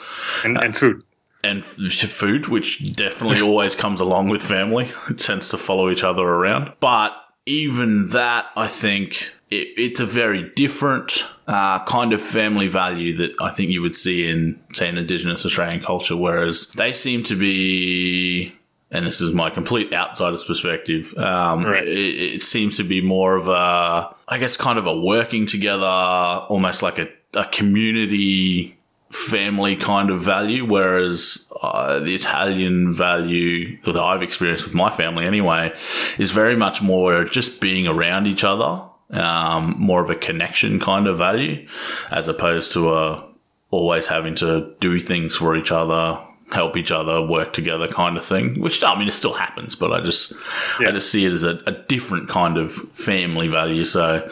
And, 0.44 0.58
and 0.58 0.76
food. 0.76 1.04
And 1.44 1.66
food, 1.66 2.48
which 2.48 2.94
definitely 2.96 3.42
always 3.48 3.76
comes 3.76 4.00
along 4.00 4.30
with 4.30 4.42
family. 4.42 4.92
It 5.10 5.18
tends 5.20 5.50
to 5.50 5.58
follow 5.58 5.90
each 5.90 6.04
other 6.04 6.24
around. 6.24 6.74
But 6.80 7.12
even 7.46 8.10
that, 8.10 8.46
I 8.56 8.68
think 8.68 9.32
it, 9.52 9.68
it's 9.78 10.00
a 10.00 10.06
very 10.06 10.50
different 10.56 11.26
uh, 11.48 11.84
kind 11.86 12.14
of 12.14 12.22
family 12.22 12.68
value 12.68 13.18
that 13.18 13.32
I 13.42 13.50
think 13.52 13.72
you 13.72 13.82
would 13.82 13.96
see 13.96 14.30
in, 14.30 14.60
say, 14.74 14.88
an 14.88 14.98
Indigenous 14.98 15.46
Australian 15.46 15.82
culture, 15.82 16.16
whereas 16.16 16.70
they 16.70 16.94
seem 16.94 17.24
to 17.24 17.36
be. 17.36 18.56
And 18.92 19.08
this 19.08 19.22
is 19.22 19.34
my 19.34 19.50
complete 19.50 19.92
outsider's 19.92 20.44
perspective. 20.44 21.16
Um, 21.18 21.66
Right. 21.66 21.88
it, 21.88 22.36
it 22.36 22.42
seems 22.44 22.78
to 22.78 22.84
be 22.84 23.02
more 23.02 23.36
of 23.36 23.48
a, 23.48 24.16
I 24.28 24.38
guess, 24.38 24.56
kind 24.56 24.78
of 24.78 24.86
a 24.86 24.96
working 24.96 25.48
together, 25.48 25.84
almost 25.86 26.84
like 26.84 27.00
a, 27.00 27.08
a 27.34 27.46
community 27.46 28.78
family 29.14 29.76
kind 29.76 30.10
of 30.10 30.22
value, 30.22 30.66
whereas 30.66 31.52
uh, 31.62 32.00
the 32.00 32.16
Italian 32.16 32.94
value 32.94 33.78
that 33.82 33.96
I've 33.96 34.24
experienced 34.24 34.66
with 34.66 34.74
my 34.74 34.90
family 34.90 35.26
anyway 35.26 35.74
is 36.18 36.32
very 36.32 36.56
much 36.56 36.82
more 36.82 37.24
just 37.24 37.62
being 37.62 37.88
around 37.88 38.28
each 38.28 38.44
other, 38.44 38.84
um, 39.12 39.76
more 39.78 40.02
of 40.04 40.10
a 40.10 40.16
connection 40.16 40.80
kind 40.80 41.08
of 41.08 41.18
value, 41.18 41.68
as 42.12 42.28
opposed 42.28 42.74
to 42.74 42.94
a 42.94 43.28
always 43.70 44.08
having 44.08 44.36
to 44.36 44.76
do 44.80 45.00
things 45.00 45.36
for 45.36 45.56
each 45.56 45.72
other. 45.72 46.20
Help 46.54 46.78
each 46.78 46.92
other, 46.92 47.22
work 47.22 47.52
together, 47.52 47.88
kind 47.88 48.16
of 48.16 48.24
thing. 48.24 48.60
Which 48.62 48.84
I 48.84 48.98
mean, 48.98 49.08
it 49.08 49.14
still 49.14 49.34
happens, 49.34 49.76
but 49.76 49.92
I 49.92 50.02
just, 50.02 50.34
I 50.80 50.92
just 50.92 51.12
see 51.12 51.26
it 51.26 51.34
as 51.34 51.44
a, 51.44 51.62
a 51.66 51.72
different 51.72 52.30
kind 52.30 52.58
of 52.58 52.72
family 52.72 53.48
value. 53.48 53.86
So, 53.86 54.30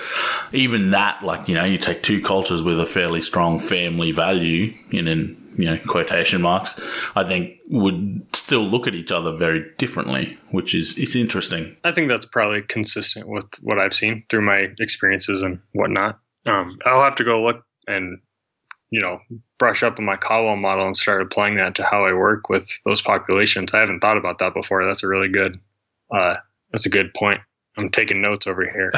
even 0.54 0.92
that, 0.92 1.24
like, 1.24 1.48
you 1.48 1.56
know, 1.56 1.66
you 1.66 1.78
take 1.78 2.04
two 2.04 2.22
cultures 2.22 2.62
with 2.62 2.80
a 2.80 2.86
fairly 2.86 3.22
strong 3.22 3.60
family 3.60 4.12
value 4.12 4.74
in 4.92 5.08
in 5.08 5.42
you 5.58 5.66
know 5.66 5.78
quotation 5.88 6.42
marks, 6.42 6.80
I 7.16 7.24
think 7.24 7.60
would 7.70 8.26
still 8.34 8.64
look 8.64 8.88
at 8.88 8.96
each 8.96 9.12
other 9.12 9.36
very 9.36 9.66
differently, 9.78 10.38
which 10.52 10.74
is 10.74 10.98
it's 10.98 11.16
interesting. 11.16 11.76
I 11.84 11.92
think 11.92 12.10
that's 12.10 12.26
probably 12.26 12.62
consistent 12.62 13.28
with 13.28 13.46
what 13.62 13.80
I've 13.80 13.94
seen 13.94 14.24
through 14.30 14.42
my 14.42 14.68
experiences 14.80 15.42
and 15.42 15.60
whatnot. 15.74 16.20
Um, 16.46 16.70
I'll 16.86 17.04
have 17.04 17.16
to 17.18 17.24
go 17.24 17.42
look 17.42 17.64
and 17.88 18.20
you 18.92 19.00
know 19.00 19.20
brush 19.58 19.82
up 19.82 19.98
on 19.98 20.06
my 20.06 20.18
Kawa 20.18 20.56
model 20.56 20.86
and 20.86 20.96
start 20.96 21.22
applying 21.22 21.56
that 21.58 21.76
to 21.76 21.84
how 21.84 22.06
I 22.06 22.14
work 22.14 22.50
with 22.50 22.70
those 22.86 23.02
populations. 23.02 23.74
I 23.74 23.80
haven't 23.80 24.02
thought 24.02 24.18
about 24.18 24.40
that 24.40 24.54
before. 24.54 24.86
That's 24.86 25.04
a 25.04 25.08
really 25.08 25.30
good. 25.30 25.56
Uh, 26.14 26.36
that's 26.72 26.86
a 26.86 26.90
good 26.90 27.14
point. 27.14 27.42
I'm 27.78 27.90
taking 27.90 28.22
notes 28.22 28.48
over 28.48 28.64
here. 28.64 28.92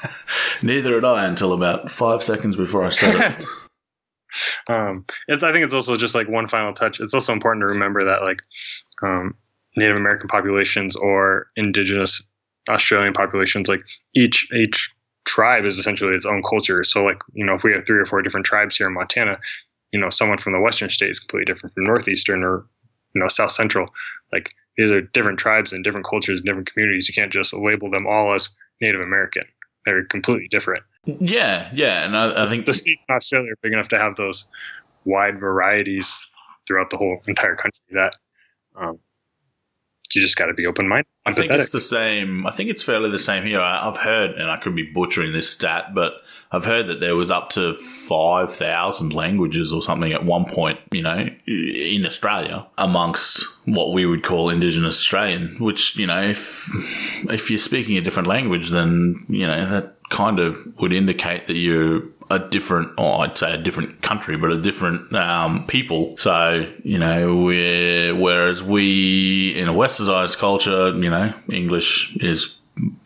Neither 0.62 0.94
had 0.94 1.04
I 1.04 1.26
until 1.26 1.52
about 1.52 1.90
five 1.90 2.22
seconds 2.22 2.56
before 2.56 2.84
I 2.84 2.88
said 2.88 3.14
it. 3.38 3.46
um, 4.68 5.04
it's, 5.28 5.42
I 5.42 5.52
think 5.52 5.64
it's 5.64 5.74
also 5.74 5.96
just 5.96 6.14
like 6.14 6.28
one 6.28 6.48
final 6.48 6.72
touch. 6.72 7.00
It's 7.00 7.12
also 7.12 7.32
important 7.32 7.62
to 7.62 7.66
remember 7.66 8.04
that 8.04 8.22
like 8.22 8.40
um, 9.02 9.36
Native 9.76 9.96
American 9.96 10.28
populations 10.28 10.96
or 10.96 11.46
indigenous 11.56 12.26
Australian 12.70 13.12
populations, 13.12 13.68
like 13.68 13.82
each 14.14 14.48
each 14.52 14.94
tribe 15.24 15.64
is 15.64 15.78
essentially 15.78 16.14
its 16.14 16.26
own 16.26 16.42
culture. 16.42 16.82
So 16.84 17.04
like 17.04 17.20
you 17.32 17.44
know 17.44 17.54
if 17.54 17.64
we 17.64 17.72
have 17.72 17.86
three 17.86 17.98
or 17.98 18.06
four 18.06 18.22
different 18.22 18.46
tribes 18.46 18.76
here 18.76 18.86
in 18.86 18.94
Montana, 18.94 19.38
you 19.92 20.00
know 20.00 20.10
someone 20.10 20.38
from 20.38 20.52
the 20.52 20.60
western 20.60 20.90
state 20.90 21.10
is 21.10 21.20
completely 21.20 21.52
different 21.52 21.74
from 21.74 21.84
northeastern 21.84 22.42
or 22.42 22.66
you 23.14 23.20
know 23.20 23.28
south 23.28 23.52
central. 23.52 23.86
Like 24.32 24.50
these 24.76 24.90
are 24.90 25.00
different 25.00 25.38
tribes 25.38 25.72
and 25.72 25.84
different 25.84 26.06
cultures, 26.06 26.40
and 26.40 26.46
different 26.46 26.72
communities. 26.72 27.08
You 27.08 27.14
can't 27.14 27.32
just 27.32 27.54
label 27.54 27.90
them 27.90 28.06
all 28.06 28.34
as 28.34 28.54
Native 28.80 29.00
American. 29.02 29.42
They're 29.86 30.04
completely 30.04 30.48
different. 30.50 30.80
Yeah, 31.04 31.68
yeah, 31.74 32.04
and 32.04 32.16
I, 32.16 32.44
I 32.44 32.46
think 32.46 32.64
the 32.64 32.72
states 32.72 33.04
in 33.08 33.14
Australia 33.14 33.52
are 33.52 33.58
big 33.62 33.74
enough 33.74 33.88
to 33.88 33.98
have 33.98 34.16
those 34.16 34.48
wide 35.04 35.38
varieties 35.38 36.30
throughout 36.66 36.88
the 36.90 36.96
whole 36.96 37.20
entire 37.28 37.54
country 37.54 37.82
that 37.92 38.16
um, 38.76 38.98
you 40.12 40.20
just 40.20 40.36
got 40.36 40.46
to 40.46 40.54
be 40.54 40.66
open 40.66 40.88
minded. 40.88 41.06
I 41.26 41.32
think 41.32 41.50
it's 41.50 41.70
the 41.70 41.80
same. 41.80 42.46
I 42.46 42.50
think 42.50 42.68
it's 42.68 42.82
fairly 42.82 43.10
the 43.10 43.18
same 43.18 43.44
here. 43.44 43.60
I, 43.60 43.84
have 43.84 43.96
heard, 43.96 44.32
and 44.32 44.50
I 44.50 44.58
could 44.58 44.74
be 44.74 44.82
butchering 44.82 45.32
this 45.32 45.48
stat, 45.48 45.94
but 45.94 46.14
I've 46.52 46.66
heard 46.66 46.86
that 46.88 47.00
there 47.00 47.16
was 47.16 47.30
up 47.30 47.48
to 47.50 47.74
five 47.74 48.52
thousand 48.54 49.14
languages 49.14 49.72
or 49.72 49.80
something 49.80 50.12
at 50.12 50.24
one 50.24 50.44
point. 50.44 50.80
You 50.92 51.02
know, 51.02 51.28
in 51.46 52.04
Australia, 52.04 52.66
amongst 52.76 53.44
what 53.64 53.92
we 53.92 54.04
would 54.04 54.22
call 54.22 54.50
Indigenous 54.50 54.96
Australian. 54.96 55.56
Which 55.58 55.96
you 55.96 56.06
know, 56.06 56.22
if 56.22 56.68
if 57.30 57.50
you're 57.50 57.58
speaking 57.58 57.96
a 57.96 58.02
different 58.02 58.28
language, 58.28 58.70
then 58.70 59.16
you 59.28 59.46
know 59.46 59.64
that 59.64 59.93
kind 60.10 60.38
of 60.38 60.58
would 60.80 60.92
indicate 60.92 61.46
that 61.46 61.56
you're 61.56 62.02
a 62.30 62.38
different, 62.38 62.90
or 62.98 63.22
I'd 63.22 63.36
say 63.36 63.52
a 63.52 63.58
different 63.58 64.02
country, 64.02 64.36
but 64.36 64.50
a 64.50 64.60
different 64.60 65.12
um, 65.14 65.66
people. 65.66 66.16
So, 66.16 66.66
you 66.82 66.98
know, 66.98 67.36
we're, 67.36 68.14
whereas 68.14 68.62
we 68.62 69.50
in 69.58 69.68
a 69.68 69.72
westernized 69.72 70.38
culture, 70.38 70.90
you 70.90 71.10
know, 71.10 71.34
English 71.50 72.16
is, 72.16 72.58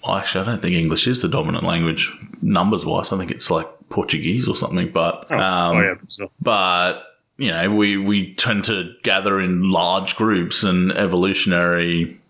actually, 0.08 0.42
I 0.42 0.46
don't 0.46 0.62
think 0.62 0.76
English 0.76 1.06
is 1.06 1.20
the 1.20 1.28
dominant 1.28 1.64
language 1.64 2.12
numbers 2.42 2.86
wise. 2.86 3.12
I 3.12 3.18
think 3.18 3.30
it's 3.30 3.50
like 3.50 3.66
Portuguese 3.88 4.46
or 4.46 4.54
something, 4.54 4.90
but, 4.90 5.26
oh, 5.30 5.38
um, 5.38 5.76
oh 5.76 5.80
yeah, 5.80 5.94
so. 6.08 6.30
but, 6.40 7.02
you 7.38 7.48
know, 7.48 7.74
we, 7.74 7.96
we 7.96 8.34
tend 8.34 8.64
to 8.66 8.94
gather 9.02 9.40
in 9.40 9.70
large 9.70 10.16
groups 10.16 10.62
and 10.62 10.92
evolutionary 10.92 12.20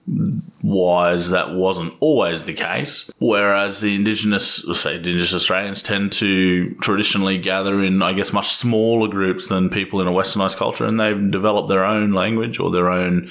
wise 0.62 1.31
that 1.31 1.55
wasn't 1.55 1.94
always 2.01 2.44
the 2.44 2.53
case. 2.53 3.11
Whereas 3.18 3.81
the 3.81 3.94
indigenous, 3.94 4.64
say 4.81 4.97
indigenous 4.97 5.35
Australians 5.35 5.83
tend 5.83 6.12
to 6.12 6.75
traditionally 6.77 7.38
gather 7.38 7.83
in, 7.83 8.03
I 8.03 8.12
guess, 8.12 8.33
much 8.33 8.55
smaller 8.55 9.09
groups 9.09 9.47
than 9.47 9.71
people 9.71 10.01
in 10.01 10.09
a 10.09 10.12
westernized 10.12 10.57
culture 10.57 10.85
and 10.85 10.99
they've 10.99 11.31
developed 11.31 11.68
their 11.68 11.85
own 11.85 12.12
language 12.12 12.59
or 12.59 12.71
their 12.71 12.88
own 12.88 13.31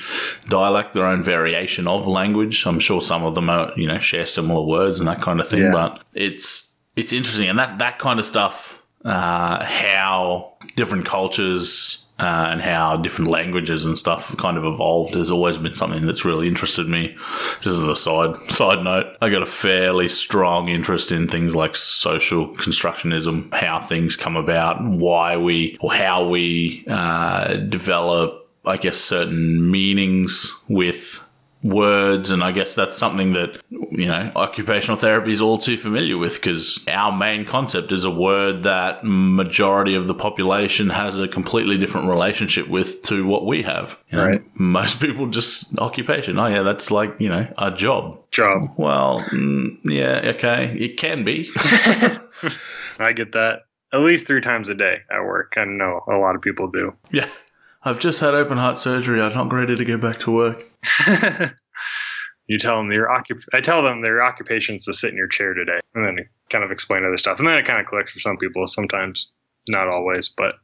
dialect, 0.50 0.94
their 0.94 1.06
own 1.06 1.24
variation 1.24 1.88
of 1.88 2.08
language. 2.08 2.66
I'm 2.66 2.80
sure 2.80 3.02
some 3.02 3.24
of 3.24 3.36
them 3.36 3.50
are, 3.50 3.72
you 3.76 3.88
know, 3.88 4.00
share 4.00 4.26
similar 4.26 4.66
words 4.66 5.00
and 5.00 5.08
that 5.08 5.22
kind 5.22 5.40
of 5.40 5.48
thing, 5.48 5.64
yeah. 5.64 5.72
but 5.72 6.04
it's, 6.14 6.80
it's 6.96 7.14
interesting. 7.14 7.50
And 7.50 7.60
that, 7.60 7.78
that 7.80 8.00
kind 8.00 8.20
of 8.20 8.26
stuff, 8.26 8.84
uh, 9.06 9.64
how 9.64 10.54
different 10.76 11.06
cultures, 11.06 12.07
uh, 12.20 12.48
and 12.50 12.62
how 12.62 12.98
different 12.98 13.30
languages 13.30 13.86
and 13.86 13.98
stuff 13.98 14.36
kind 14.38 14.58
of 14.58 14.66
evolved 14.66 15.14
has 15.14 15.30
always 15.30 15.58
been 15.58 15.76
something 15.76 16.06
that's 16.06 16.26
really 16.26 16.48
interested 16.48 16.88
me. 16.88 17.16
Just 17.62 17.78
as 17.78 17.84
a 17.84 17.96
side 17.96 18.36
side 18.50 18.84
note, 18.84 19.16
I 19.22 19.30
got 19.30 19.44
a 19.44 19.48
fairly 19.48 20.08
strong 20.08 20.70
interest 20.70 21.12
in 21.12 21.28
things 21.28 21.56
like 21.56 21.76
social 21.76 22.48
constructionism, 22.56 23.54
how 23.54 23.82
things 23.82 24.16
come 24.16 24.36
about, 24.36 24.84
why 24.84 25.38
we 25.38 25.78
or 25.80 25.94
how 25.94 26.28
we 26.28 26.84
uh, 26.88 27.56
develop, 27.58 28.50
I 28.66 28.78
guess, 28.78 28.98
certain 28.98 29.70
meanings 29.70 30.52
with 30.68 31.27
words 31.68 32.30
and 32.30 32.44
i 32.44 32.52
guess 32.52 32.76
that's 32.76 32.98
something 32.98 33.34
that 33.34 33.62
you 33.70 34.06
know 34.06 34.32
occupational 34.36 34.98
therapy 34.98 35.32
is 35.32 35.42
all 35.42 35.58
too 35.58 35.78
familiar 35.78 36.18
with 36.18 36.36
because 36.36 36.86
our 36.88 37.12
main 37.12 37.46
concept 37.46 37.92
is 37.92 38.04
a 38.04 38.12
word 38.12 38.64
that 38.64 39.04
majority 39.04 39.96
of 39.96 40.08
the 40.08 40.14
population 40.14 40.90
has 40.90 41.20
a 41.20 41.28
completely 41.28 41.78
different 41.78 42.08
relationship 42.08 42.68
with 42.68 43.02
to 43.04 43.26
what 43.26 43.46
we 43.46 43.64
have. 43.64 43.98
You 44.10 44.18
know, 44.18 44.26
right. 44.26 44.60
most 44.60 45.00
people 45.00 45.28
just 45.28 45.78
occupation 45.80 46.40
oh 46.40 46.48
yeah 46.48 46.64
that's 46.64 46.92
like 46.92 47.20
you 47.20 47.30
know 47.30 47.48
a 47.58 47.72
job. 47.72 48.20
Job. 48.32 48.64
Well 48.78 49.22
mm, 49.32 49.78
yeah 49.86 50.22
okay 50.36 50.76
it 50.78 50.98
can 50.98 51.24
be. 51.24 51.50
I 53.00 53.14
get 53.14 53.34
that 53.34 53.64
at 53.94 54.00
least 54.00 54.28
three 54.28 54.42
times 54.42 54.70
a 54.70 54.76
day 54.76 54.98
at 55.12 55.24
work. 55.24 55.54
I 55.58 55.66
know 55.66 56.02
a 56.08 56.18
lot 56.18 56.36
of 56.36 56.42
people 56.42 56.70
do. 56.70 56.94
Yeah 57.12 57.28
I've 57.88 58.00
just 58.00 58.20
had 58.20 58.34
open 58.34 58.58
heart 58.58 58.78
surgery. 58.78 59.22
I'm 59.22 59.34
not 59.34 59.54
ready 59.54 59.76
to 59.76 59.86
go 59.86 59.98
back 59.98 60.20
to 60.20 60.32
work. 60.32 60.64
you 62.48 62.58
tell 62.58 62.78
them 62.78 62.92
your 62.92 63.08
occup- 63.08 63.48
I 63.54 63.62
tell 63.62 63.82
them 63.82 64.02
their 64.02 64.22
occupation 64.22 64.76
is 64.76 64.86
to 64.86 64.94
sit 64.94 65.12
in 65.12 65.18
your 65.18 65.30
chair 65.30 65.54
today, 65.54 65.80
and 65.96 66.06
then 66.06 66.26
kind 66.50 66.66
of 66.66 66.72
explain 66.72 67.06
other 67.06 67.18
stuff, 67.18 67.40
and 67.40 67.48
then 67.48 67.58
it 67.58 67.66
kind 67.66 67.80
of 67.80 67.86
clicks 67.86 68.12
for 68.12 68.20
some 68.20 68.38
people. 68.38 68.68
Sometimes, 68.68 69.32
not 69.70 69.88
always, 69.88 70.28
but 70.28 70.56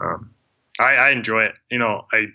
um, 0.00 0.30
I, 0.78 0.94
I 0.94 1.10
enjoy 1.10 1.40
it. 1.42 1.58
You 1.72 1.78
know, 1.78 2.06
I 2.12 2.26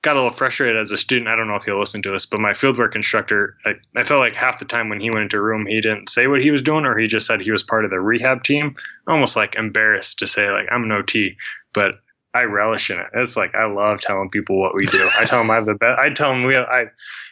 got 0.00 0.16
a 0.16 0.20
little 0.20 0.34
frustrated 0.34 0.78
as 0.78 0.90
a 0.90 0.96
student. 0.96 1.28
I 1.28 1.36
don't 1.36 1.48
know 1.48 1.56
if 1.56 1.64
he'll 1.64 1.78
listen 1.78 2.00
to 2.02 2.10
this, 2.10 2.24
but 2.24 2.40
my 2.40 2.52
fieldwork 2.52 2.94
instructor, 2.94 3.58
I, 3.66 3.74
I 3.94 4.04
felt 4.04 4.20
like 4.20 4.36
half 4.36 4.58
the 4.58 4.64
time 4.64 4.88
when 4.88 5.00
he 5.00 5.10
went 5.10 5.24
into 5.24 5.36
a 5.36 5.42
room, 5.42 5.66
he 5.66 5.82
didn't 5.82 6.08
say 6.08 6.28
what 6.28 6.40
he 6.40 6.50
was 6.50 6.62
doing, 6.62 6.86
or 6.86 6.96
he 6.96 7.06
just 7.06 7.26
said 7.26 7.42
he 7.42 7.50
was 7.50 7.62
part 7.62 7.84
of 7.84 7.90
the 7.90 8.00
rehab 8.00 8.42
team. 8.42 8.74
Almost 9.06 9.36
like 9.36 9.56
embarrassed 9.56 10.18
to 10.20 10.26
say 10.26 10.50
like 10.50 10.66
I'm 10.72 10.84
an 10.84 10.92
OT, 10.92 11.36
but 11.74 11.96
I 12.36 12.44
relish 12.44 12.90
in 12.90 12.98
it. 12.98 13.06
It's 13.14 13.36
like 13.36 13.54
I 13.54 13.64
love 13.64 14.00
telling 14.00 14.28
people 14.28 14.60
what 14.60 14.74
we 14.74 14.84
do. 14.86 15.08
I 15.18 15.24
tell 15.24 15.38
them 15.38 15.50
I 15.50 15.54
have 15.54 15.66
the 15.66 15.74
best. 15.74 15.98
I 15.98 16.10
tell 16.10 16.30
them 16.30 16.44
we. 16.44 16.54
Have, 16.54 16.66
I. 16.66 16.86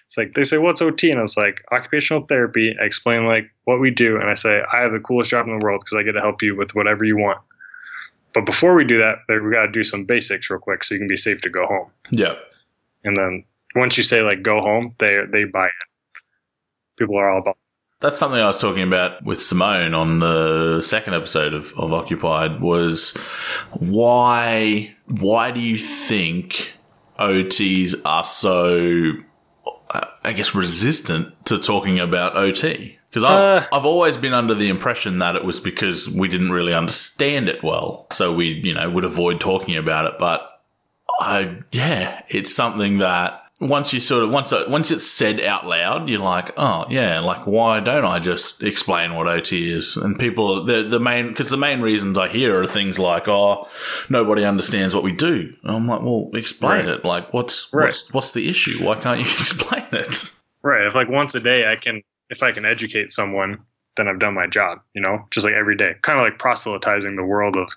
It's 0.07 0.17
like 0.17 0.35
they 0.35 0.45
say, 0.45 0.57
"What's 0.57 0.81
OT?" 0.81 1.11
And 1.11 1.21
it's 1.21 1.37
like 1.37 1.63
occupational 1.71 2.25
therapy. 2.27 2.75
I 2.81 2.85
explain 2.85 3.27
like 3.27 3.51
what 3.65 3.81
we 3.81 3.91
do, 3.91 4.17
and 4.17 4.31
I 4.31 4.35
say 4.35 4.63
I 4.73 4.79
have 4.79 4.93
the 4.93 5.01
coolest 5.01 5.31
job 5.31 5.47
in 5.47 5.59
the 5.59 5.65
world 5.65 5.83
because 5.85 5.99
I 5.99 6.03
get 6.03 6.13
to 6.13 6.21
help 6.21 6.43
you 6.43 6.57
with 6.57 6.75
whatever 6.75 7.05
you 7.05 7.19
want. 7.19 7.39
But 8.33 8.47
before 8.47 8.75
we 8.75 8.85
do 8.85 8.99
that, 8.99 9.19
we 9.29 9.51
got 9.53 9.67
to 9.67 9.73
do 9.73 9.85
some 9.85 10.05
basics 10.05 10.51
real 10.51 10.59
quick 10.59 10.83
so 10.83 10.95
you 10.95 11.01
can 11.01 11.07
be 11.07 11.17
safe 11.17 11.43
to 11.43 11.51
go 11.51 11.67
home. 11.67 11.91
Yeah. 12.11 12.35
And 13.05 13.17
then 13.17 13.45
once 13.77 13.99
you 13.99 14.03
say 14.03 14.23
like 14.23 14.43
go 14.43 14.61
home, 14.61 14.95
they 14.99 15.21
they 15.31 15.45
buy 15.45 15.67
it. 15.67 15.89
People 16.97 17.19
are 17.19 17.31
all 17.31 17.41
about 17.41 17.59
that's 18.01 18.19
something 18.19 18.41
I 18.41 18.47
was 18.47 18.59
talking 18.59 18.83
about 18.83 19.25
with 19.25 19.43
Simone 19.43 19.95
on 19.95 20.19
the 20.19 20.83
second 20.83 21.15
episode 21.15 21.55
of, 21.55 21.73
of 21.79 21.93
Occupied 21.93 22.61
was 22.61 23.17
why 23.73 24.95
why 25.07 25.51
do 25.51 25.61
you 25.61 25.77
think 25.77 26.75
OTs 27.19 27.95
are 28.05 28.25
so 28.25 29.13
I 30.23 30.33
guess 30.33 30.55
resistant 30.55 31.47
to 31.47 31.59
talking 31.59 31.99
about 32.01 32.37
OT? 32.37 32.99
Because 33.09 33.25
I've, 33.25 33.63
uh, 33.63 33.67
I've 33.73 33.87
always 33.87 34.17
been 34.17 34.35
under 34.35 34.55
the 34.55 34.69
impression 34.69 35.21
that 35.21 35.37
it 35.37 35.45
was 35.45 35.61
because 35.61 36.11
we 36.11 36.27
didn't 36.27 36.51
really 36.51 36.75
understand 36.75 37.49
it 37.49 37.63
well. 37.63 38.09
So 38.11 38.35
we, 38.35 38.49
you 38.49 38.75
know, 38.75 38.91
would 38.91 39.05
avoid 39.05 39.41
talking 39.41 39.77
about 39.77 40.07
it. 40.07 40.19
But 40.19 40.43
I, 41.21 41.63
yeah, 41.71 42.23
it's 42.29 42.53
something 42.53 42.99
that 42.99 43.44
once 43.61 43.93
you 43.93 44.01
sort 44.01 44.25
of 44.25 44.31
once 44.31 44.53
uh, 44.53 44.65
once 44.69 44.91
it's 44.91 45.07
said 45.07 45.41
out 45.41 45.67
loud, 45.67 46.09
you're 46.09 46.21
like, 46.21 46.53
oh 46.57 46.87
yeah, 46.91 47.21
like 47.21 47.47
why 47.47 47.79
don't 47.81 48.05
I 48.05 48.19
just 48.19 48.63
explain 48.63 49.15
what 49.15 49.29
OT 49.29 49.71
is? 49.71 49.97
And 49.97 50.19
people, 50.19 50.65
the 50.65 50.83
the 50.83 50.99
main 50.99 51.29
because 51.29 51.51
the 51.51 51.57
main 51.57 51.81
reasons 51.81 52.19
I 52.19 52.29
hear 52.29 52.61
are 52.61 52.67
things 52.67 52.99
like, 52.99 53.29
oh, 53.29 53.69
nobody 54.11 54.45
understands 54.45 54.95
what 54.95 55.05
we 55.05 55.13
do. 55.13 55.55
And 55.63 55.77
I'm 55.77 55.87
like, 55.87 56.03
well, 56.03 56.31
explain 56.35 56.87
right. 56.87 56.97
it. 56.97 57.05
Like, 57.05 57.33
what's 57.33 57.73
right. 57.73 57.87
what's 57.87 58.13
what's 58.13 58.33
the 58.33 58.49
issue? 58.49 58.85
Why 58.85 59.01
can't 59.01 59.21
you 59.21 59.27
explain 59.39 59.87
it? 59.93 60.31
Right. 60.63 60.87
If 60.87 60.97
like 60.97 61.09
once 61.09 61.35
a 61.37 61.41
day 61.41 61.71
I 61.71 61.77
can, 61.77 62.03
if 62.31 62.43
I 62.43 62.51
can 62.51 62.65
educate 62.65 63.13
someone, 63.13 63.59
then 63.97 64.09
I've 64.09 64.19
done 64.19 64.35
my 64.35 64.49
job. 64.49 64.81
You 64.95 65.03
know, 65.03 65.27
just 65.31 65.45
like 65.47 65.55
every 65.55 65.77
day, 65.77 65.93
kind 66.03 66.19
of 66.19 66.25
like 66.25 66.41
proselytizing 66.41 67.15
the 67.15 67.25
world 67.25 67.57
of 67.57 67.69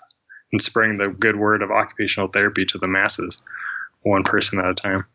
and 0.51 0.61
spreading 0.61 0.97
the 0.97 1.09
good 1.09 1.35
word 1.35 1.61
of 1.61 1.71
occupational 1.71 2.29
therapy 2.29 2.65
to 2.65 2.77
the 2.77 2.87
masses, 2.87 3.41
one 4.01 4.23
person 4.23 4.59
at 4.59 4.65
a 4.65 4.73
time. 4.73 5.05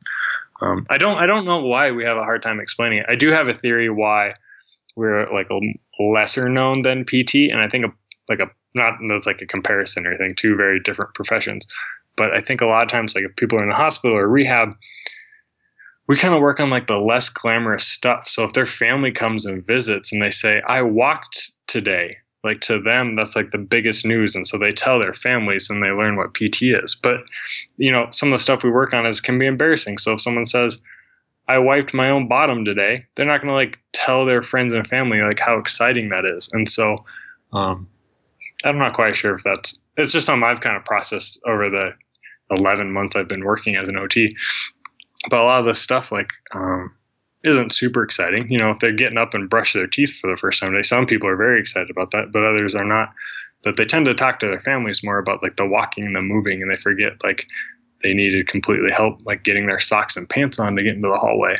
Um, 0.62 0.86
I 0.88 0.96
don't 0.96 1.18
I 1.18 1.26
don't 1.26 1.44
know 1.44 1.60
why 1.60 1.90
we 1.90 2.04
have 2.04 2.16
a 2.16 2.22
hard 2.22 2.42
time 2.42 2.60
explaining 2.60 2.98
it. 2.98 3.06
I 3.08 3.16
do 3.16 3.30
have 3.30 3.48
a 3.48 3.52
theory 3.52 3.90
why 3.90 4.34
we're 4.96 5.26
like 5.26 5.48
a 5.50 5.58
lesser 6.02 6.48
known 6.48 6.82
than 6.82 7.04
PT, 7.04 7.50
and 7.50 7.60
I 7.60 7.68
think 7.68 7.86
a, 7.86 7.88
like 8.28 8.38
a 8.38 8.46
not 8.74 8.94
that's 9.08 9.26
like 9.26 9.42
a 9.42 9.46
comparison 9.46 10.06
or 10.06 10.10
anything. 10.10 10.30
Two 10.36 10.56
very 10.56 10.80
different 10.80 11.14
professions. 11.14 11.66
But 12.16 12.32
I 12.32 12.40
think 12.40 12.60
a 12.60 12.66
lot 12.66 12.82
of 12.82 12.88
times, 12.90 13.14
like 13.14 13.24
if 13.24 13.36
people 13.36 13.58
are 13.58 13.62
in 13.62 13.70
the 13.70 13.74
hospital 13.74 14.16
or 14.16 14.28
rehab, 14.28 14.76
we 16.06 16.16
kind 16.16 16.34
of 16.34 16.40
work 16.40 16.60
on 16.60 16.70
like 16.70 16.86
the 16.86 16.98
less 16.98 17.28
glamorous 17.28 17.86
stuff. 17.86 18.28
So 18.28 18.44
if 18.44 18.52
their 18.52 18.66
family 18.66 19.12
comes 19.12 19.46
and 19.46 19.66
visits 19.66 20.12
and 20.12 20.22
they 20.22 20.30
say, 20.30 20.60
I 20.66 20.82
walked 20.82 21.52
today, 21.66 22.10
like 22.44 22.60
to 22.62 22.80
them, 22.80 23.14
that's 23.14 23.36
like 23.36 23.50
the 23.50 23.58
biggest 23.58 24.04
news. 24.04 24.34
And 24.34 24.46
so 24.46 24.58
they 24.58 24.70
tell 24.70 24.98
their 24.98 25.14
families 25.14 25.70
and 25.70 25.82
they 25.82 25.90
learn 25.90 26.16
what 26.16 26.34
PT 26.34 26.62
is. 26.62 26.94
But, 26.94 27.20
you 27.76 27.92
know, 27.92 28.08
some 28.10 28.32
of 28.32 28.38
the 28.38 28.42
stuff 28.42 28.64
we 28.64 28.70
work 28.70 28.94
on 28.94 29.06
is 29.06 29.20
can 29.20 29.38
be 29.38 29.46
embarrassing. 29.46 29.98
So 29.98 30.12
if 30.12 30.20
someone 30.20 30.46
says, 30.46 30.82
I 31.48 31.58
wiped 31.58 31.94
my 31.94 32.10
own 32.10 32.28
bottom 32.28 32.64
today, 32.64 32.98
they're 33.14 33.26
not 33.26 33.38
going 33.38 33.48
to 33.48 33.54
like 33.54 33.78
tell 33.92 34.24
their 34.24 34.42
friends 34.42 34.72
and 34.72 34.86
family 34.86 35.20
like 35.20 35.38
how 35.38 35.58
exciting 35.58 36.08
that 36.10 36.24
is. 36.24 36.48
And 36.52 36.68
so, 36.68 36.96
um, 37.52 37.88
I'm 38.64 38.78
not 38.78 38.94
quite 38.94 39.16
sure 39.16 39.34
if 39.34 39.42
that's, 39.42 39.80
it's 39.96 40.12
just 40.12 40.26
something 40.26 40.44
I've 40.44 40.60
kind 40.60 40.76
of 40.76 40.84
processed 40.84 41.40
over 41.46 41.68
the 41.68 41.90
11 42.50 42.92
months 42.92 43.16
I've 43.16 43.28
been 43.28 43.44
working 43.44 43.76
as 43.76 43.88
an 43.88 43.96
OT 43.96 44.30
but 45.30 45.40
a 45.40 45.44
lot 45.44 45.60
of 45.60 45.66
this 45.66 45.80
stuff 45.80 46.12
like 46.12 46.32
um, 46.54 46.94
isn't 47.44 47.72
super 47.72 48.02
exciting. 48.02 48.50
You 48.50 48.58
know, 48.58 48.70
if 48.70 48.78
they're 48.78 48.92
getting 48.92 49.18
up 49.18 49.34
and 49.34 49.50
brush 49.50 49.72
their 49.72 49.86
teeth 49.86 50.18
for 50.18 50.30
the 50.30 50.36
first 50.36 50.60
time 50.60 50.72
today, 50.72 50.82
some 50.82 51.06
people 51.06 51.28
are 51.28 51.36
very 51.36 51.60
excited 51.60 51.90
about 51.90 52.10
that, 52.12 52.32
but 52.32 52.44
others 52.44 52.74
are 52.74 52.84
not. 52.84 53.12
That 53.64 53.76
they 53.76 53.84
tend 53.84 54.06
to 54.06 54.14
talk 54.14 54.40
to 54.40 54.46
their 54.46 54.60
families 54.60 55.04
more 55.04 55.18
about 55.18 55.42
like 55.42 55.56
the 55.56 55.66
walking 55.66 56.04
and 56.04 56.16
the 56.16 56.20
moving, 56.20 56.62
and 56.62 56.70
they 56.70 56.76
forget 56.76 57.12
like 57.22 57.46
they 58.02 58.12
needed 58.12 58.48
completely 58.48 58.90
help 58.90 59.20
like 59.24 59.44
getting 59.44 59.68
their 59.68 59.78
socks 59.78 60.16
and 60.16 60.28
pants 60.28 60.58
on 60.58 60.74
to 60.76 60.82
get 60.82 60.92
into 60.92 61.08
the 61.08 61.16
hallway. 61.16 61.54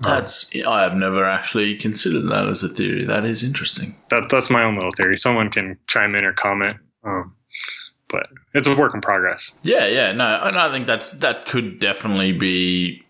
That's 0.00 0.48
I 0.64 0.82
have 0.82 0.94
never 0.94 1.24
actually 1.24 1.74
considered 1.76 2.28
that 2.28 2.46
as 2.46 2.62
a 2.62 2.68
theory. 2.68 3.04
That 3.04 3.24
is 3.24 3.42
interesting. 3.42 3.96
That 4.10 4.28
that's 4.28 4.48
my 4.48 4.62
own 4.62 4.76
little 4.76 4.92
theory. 4.92 5.16
Someone 5.16 5.50
can 5.50 5.76
chime 5.88 6.14
in 6.14 6.24
or 6.24 6.32
comment. 6.32 6.74
Um, 7.02 7.34
but 8.08 8.26
it's 8.54 8.68
a 8.68 8.76
work 8.76 8.94
in 8.94 9.00
progress. 9.00 9.56
Yeah, 9.62 9.86
yeah, 9.86 10.12
no, 10.12 10.40
and 10.44 10.56
I 10.56 10.70
think 10.72 10.86
that's 10.86 11.12
that 11.12 11.46
could 11.46 11.80
definitely 11.80 12.32
be 12.32 13.02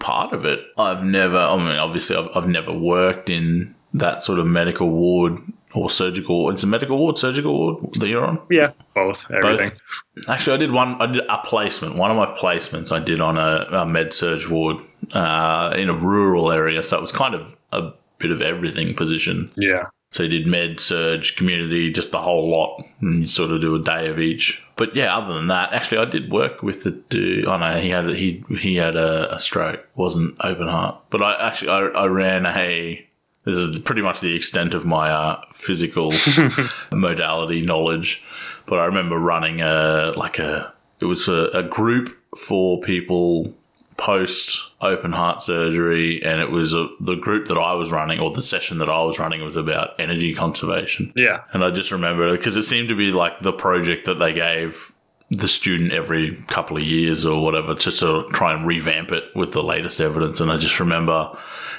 part 0.00 0.32
of 0.32 0.44
it. 0.44 0.60
I've 0.76 1.04
never, 1.04 1.38
I 1.38 1.56
mean, 1.56 1.76
obviously, 1.76 2.16
I've, 2.16 2.28
I've 2.34 2.48
never 2.48 2.72
worked 2.72 3.30
in 3.30 3.74
that 3.92 4.22
sort 4.22 4.38
of 4.38 4.46
medical 4.46 4.90
ward 4.90 5.38
or 5.74 5.90
surgical. 5.90 6.50
It's 6.50 6.62
a 6.62 6.66
medical 6.66 6.98
ward, 6.98 7.18
surgical 7.18 7.56
ward 7.56 7.94
that 7.94 8.08
you're 8.08 8.24
on. 8.24 8.40
Yeah, 8.50 8.72
both, 8.94 9.30
everything. 9.30 9.70
Both. 9.70 10.30
Actually, 10.30 10.54
I 10.54 10.56
did 10.58 10.72
one. 10.72 11.00
I 11.00 11.06
did 11.06 11.24
a 11.28 11.38
placement. 11.38 11.96
One 11.96 12.10
of 12.10 12.16
my 12.16 12.26
placements 12.26 12.92
I 12.92 13.00
did 13.00 13.20
on 13.20 13.36
a, 13.36 13.66
a 13.72 13.86
med 13.86 14.12
surg 14.12 14.46
ward 14.46 14.78
uh, 15.12 15.74
in 15.76 15.88
a 15.88 15.94
rural 15.94 16.52
area, 16.52 16.82
so 16.82 16.98
it 16.98 17.00
was 17.00 17.12
kind 17.12 17.34
of 17.34 17.56
a 17.72 17.92
bit 18.18 18.30
of 18.30 18.40
everything 18.40 18.94
position. 18.94 19.50
Yeah. 19.56 19.86
So 20.14 20.22
he 20.22 20.28
did 20.28 20.46
med, 20.46 20.78
surg, 20.78 21.26
community, 21.36 21.90
just 21.90 22.12
the 22.12 22.22
whole 22.22 22.48
lot, 22.48 22.86
and 23.00 23.22
you 23.22 23.26
sort 23.28 23.50
of 23.50 23.60
do 23.60 23.74
a 23.74 23.82
day 23.82 24.08
of 24.08 24.20
each. 24.20 24.64
But 24.76 24.94
yeah, 24.94 25.16
other 25.16 25.34
than 25.34 25.48
that, 25.48 25.72
actually, 25.72 25.98
I 25.98 26.04
did 26.04 26.30
work 26.30 26.62
with 26.62 26.84
the 26.84 26.92
dude. 26.92 27.48
Oh 27.48 27.56
no, 27.56 27.80
he 27.80 27.90
had 27.90 28.08
he 28.10 28.44
he 28.60 28.76
had 28.76 28.94
a, 28.94 29.34
a 29.34 29.40
stroke, 29.40 29.84
wasn't 29.96 30.36
open 30.38 30.68
heart. 30.68 31.00
But 31.10 31.20
I 31.20 31.48
actually 31.48 31.70
I, 31.70 31.78
I 31.86 32.06
ran 32.06 32.46
a. 32.46 33.04
This 33.42 33.56
is 33.56 33.80
pretty 33.80 34.02
much 34.02 34.20
the 34.20 34.36
extent 34.36 34.72
of 34.72 34.86
my 34.86 35.10
uh, 35.10 35.42
physical 35.52 36.12
modality 36.92 37.62
knowledge. 37.62 38.22
But 38.66 38.78
I 38.78 38.84
remember 38.84 39.18
running 39.18 39.62
a 39.62 40.12
like 40.16 40.38
a 40.38 40.72
it 41.00 41.06
was 41.06 41.26
a, 41.26 41.48
a 41.48 41.64
group 41.64 42.16
for 42.38 42.80
people 42.80 43.52
post 43.96 44.58
open 44.80 45.12
heart 45.12 45.42
surgery, 45.42 46.22
and 46.22 46.40
it 46.40 46.50
was 46.50 46.74
a, 46.74 46.88
the 47.00 47.14
group 47.14 47.48
that 47.48 47.58
I 47.58 47.74
was 47.74 47.90
running, 47.90 48.20
or 48.20 48.30
the 48.30 48.42
session 48.42 48.78
that 48.78 48.88
I 48.88 49.02
was 49.02 49.18
running, 49.18 49.42
was 49.42 49.56
about 49.56 49.90
energy 49.98 50.34
conservation. 50.34 51.12
Yeah, 51.16 51.40
and 51.52 51.64
I 51.64 51.70
just 51.70 51.90
remember 51.90 52.36
because 52.36 52.56
it 52.56 52.62
seemed 52.62 52.88
to 52.88 52.96
be 52.96 53.12
like 53.12 53.40
the 53.40 53.52
project 53.52 54.06
that 54.06 54.18
they 54.18 54.32
gave 54.32 54.92
the 55.30 55.48
student 55.48 55.92
every 55.92 56.36
couple 56.48 56.76
of 56.76 56.82
years 56.82 57.24
or 57.24 57.42
whatever 57.42 57.74
to 57.74 57.90
sort 57.90 58.26
of 58.26 58.32
try 58.32 58.52
and 58.52 58.66
revamp 58.66 59.10
it 59.10 59.24
with 59.34 59.52
the 59.52 59.62
latest 59.62 60.00
evidence. 60.00 60.40
And 60.40 60.50
I 60.50 60.58
just 60.58 60.78
remember 60.78 61.36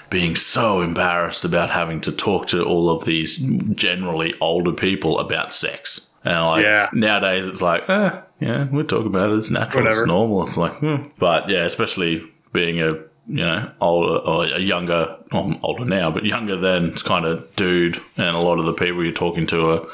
being 0.10 0.36
so 0.36 0.82
embarrassed 0.82 1.46
about 1.46 1.70
having 1.70 2.02
to 2.02 2.12
talk 2.12 2.48
to 2.48 2.64
all 2.64 2.90
of 2.90 3.06
these 3.06 3.38
generally 3.76 4.34
older 4.42 4.72
people 4.72 5.20
about 5.20 5.54
sex. 5.54 6.12
And 6.26 6.46
like 6.46 6.64
Yeah. 6.64 6.88
nowadays, 6.92 7.48
it's 7.48 7.62
like, 7.62 7.88
eh, 7.90 8.12
yeah, 8.42 8.66
we 8.66 8.84
talk 8.84 9.06
about 9.06 9.30
it. 9.30 9.38
It's 9.38 9.50
natural. 9.52 9.84
Whatever. 9.84 10.02
It's 10.02 10.08
normal. 10.08 10.44
It's 10.46 10.58
like, 10.58 10.74
hmm. 10.80 10.96
but 11.20 11.48
yeah, 11.50 11.64
especially 11.66 12.24
being 12.52 12.82
a 12.82 12.90
you 13.28 13.44
know 13.44 13.72
older 13.82 14.18
or 14.20 14.46
a 14.46 14.60
younger, 14.60 15.18
well, 15.32 15.44
I'm 15.46 15.60
older 15.64 15.86
now, 15.86 16.12
but 16.12 16.26
younger 16.26 16.56
then 16.58 16.94
kind 16.94 17.26
of 17.26 17.56
dude, 17.56 18.00
and 18.18 18.36
a 18.36 18.40
lot 18.40 18.60
of 18.60 18.66
the 18.66 18.74
people 18.74 19.04
you're 19.04 19.14
talking 19.14 19.48
to 19.48 19.70
are 19.72 19.88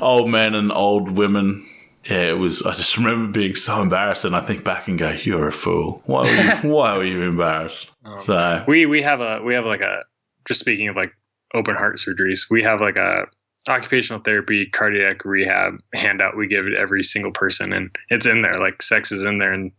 old 0.00 0.30
men 0.30 0.54
and 0.54 0.70
old 0.72 1.10
women. 1.12 1.66
Yeah, 2.04 2.30
it 2.30 2.38
was. 2.38 2.62
I 2.62 2.72
just 2.74 2.96
remember 2.96 3.30
being 3.30 3.54
so 3.54 3.80
embarrassed, 3.80 4.24
and 4.24 4.34
I 4.34 4.40
think 4.40 4.64
back 4.64 4.88
and 4.88 4.98
go, 4.98 5.10
"You're 5.10 5.48
a 5.48 5.52
fool. 5.52 6.02
Why 6.06 6.22
were 6.22 6.28
you, 6.68 6.74
why 6.74 6.96
were 6.96 7.04
you 7.04 7.22
embarrassed?" 7.22 7.92
So 8.22 8.64
we 8.66 8.86
we 8.86 9.02
have 9.02 9.20
a 9.20 9.40
we 9.42 9.54
have 9.54 9.64
like 9.66 9.82
a 9.82 10.02
just 10.46 10.60
speaking 10.60 10.88
of 10.88 10.96
like 10.96 11.12
open 11.54 11.76
heart 11.76 11.98
surgeries, 11.98 12.50
we 12.50 12.62
have 12.62 12.80
like 12.80 12.96
a 12.96 13.26
occupational 13.68 14.22
therapy 14.22 14.66
cardiac 14.66 15.24
rehab 15.24 15.78
handout 15.94 16.36
we 16.36 16.46
give 16.46 16.66
to 16.66 16.76
every 16.76 17.02
single 17.02 17.32
person, 17.32 17.72
and 17.72 17.96
it's 18.10 18.26
in 18.26 18.42
there. 18.42 18.58
Like 18.58 18.82
sex 18.82 19.12
is 19.12 19.24
in 19.24 19.38
there, 19.38 19.52
and 19.52 19.72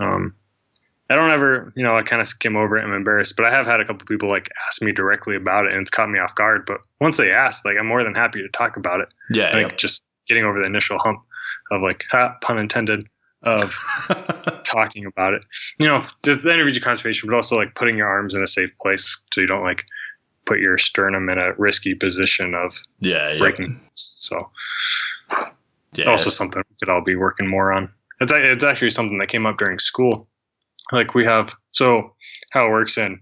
um, 0.00 0.34
I 1.10 1.16
don't 1.16 1.30
ever 1.30 1.72
you 1.76 1.84
know 1.84 1.96
I 1.96 2.02
kind 2.02 2.22
of 2.22 2.28
skim 2.28 2.56
over 2.56 2.76
it. 2.76 2.82
I'm 2.82 2.92
embarrassed, 2.92 3.36
but 3.36 3.46
I 3.46 3.50
have 3.50 3.66
had 3.66 3.80
a 3.80 3.84
couple 3.84 4.06
people 4.06 4.28
like 4.28 4.48
ask 4.68 4.82
me 4.82 4.92
directly 4.92 5.36
about 5.36 5.66
it, 5.66 5.72
and 5.72 5.82
it's 5.82 5.90
caught 5.90 6.10
me 6.10 6.18
off 6.18 6.34
guard. 6.34 6.64
But 6.66 6.78
once 7.00 7.16
they 7.16 7.30
ask, 7.30 7.64
like 7.64 7.76
I'm 7.80 7.86
more 7.86 8.02
than 8.02 8.14
happy 8.14 8.42
to 8.42 8.48
talk 8.48 8.76
about 8.76 9.00
it. 9.00 9.08
yeah, 9.30 9.54
like 9.54 9.76
just 9.76 10.08
getting 10.26 10.44
over 10.44 10.58
the 10.58 10.66
initial 10.66 10.98
hump 10.98 11.20
of 11.70 11.82
like 11.82 12.04
ha, 12.10 12.36
pun 12.40 12.58
intended 12.58 13.04
of 13.42 13.76
talking 14.64 15.04
about 15.04 15.34
it. 15.34 15.44
You 15.78 15.86
know, 15.86 16.02
the 16.22 16.40
energy 16.52 16.80
conservation, 16.80 17.28
but 17.28 17.36
also 17.36 17.56
like 17.56 17.74
putting 17.74 17.96
your 17.96 18.06
arms 18.06 18.34
in 18.34 18.42
a 18.42 18.46
safe 18.46 18.70
place 18.80 19.18
so 19.32 19.40
you 19.40 19.46
don't 19.46 19.64
like 19.64 19.84
put 20.46 20.60
your 20.60 20.78
sternum 20.78 21.28
in 21.28 21.38
a 21.38 21.52
risky 21.54 21.94
position 21.94 22.54
of 22.54 22.80
yeah, 23.00 23.32
yeah, 23.32 23.38
breaking. 23.38 23.80
So 23.94 24.38
yeah. 25.94 26.06
also 26.06 26.30
something 26.30 26.62
we 26.68 26.76
could 26.80 26.92
all 26.92 27.02
be 27.02 27.16
working 27.16 27.48
more 27.48 27.72
on. 27.72 27.90
It's 28.20 28.32
it's 28.34 28.64
actually 28.64 28.90
something 28.90 29.18
that 29.18 29.28
came 29.28 29.46
up 29.46 29.58
during 29.58 29.78
school. 29.78 30.28
Like 30.90 31.14
we 31.14 31.24
have 31.24 31.54
so 31.72 32.14
how 32.50 32.66
it 32.66 32.70
works 32.70 32.98
in 32.98 33.20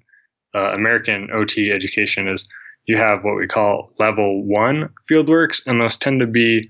uh, 0.54 0.74
American 0.76 1.28
OT 1.32 1.70
education 1.70 2.28
is 2.28 2.48
you 2.86 2.96
have 2.96 3.22
what 3.24 3.36
we 3.36 3.46
call 3.46 3.92
level 3.98 4.42
one 4.44 4.88
fieldworks, 5.10 5.66
and 5.66 5.80
those 5.80 5.96
tend 5.96 6.20
to 6.20 6.26
be 6.26 6.62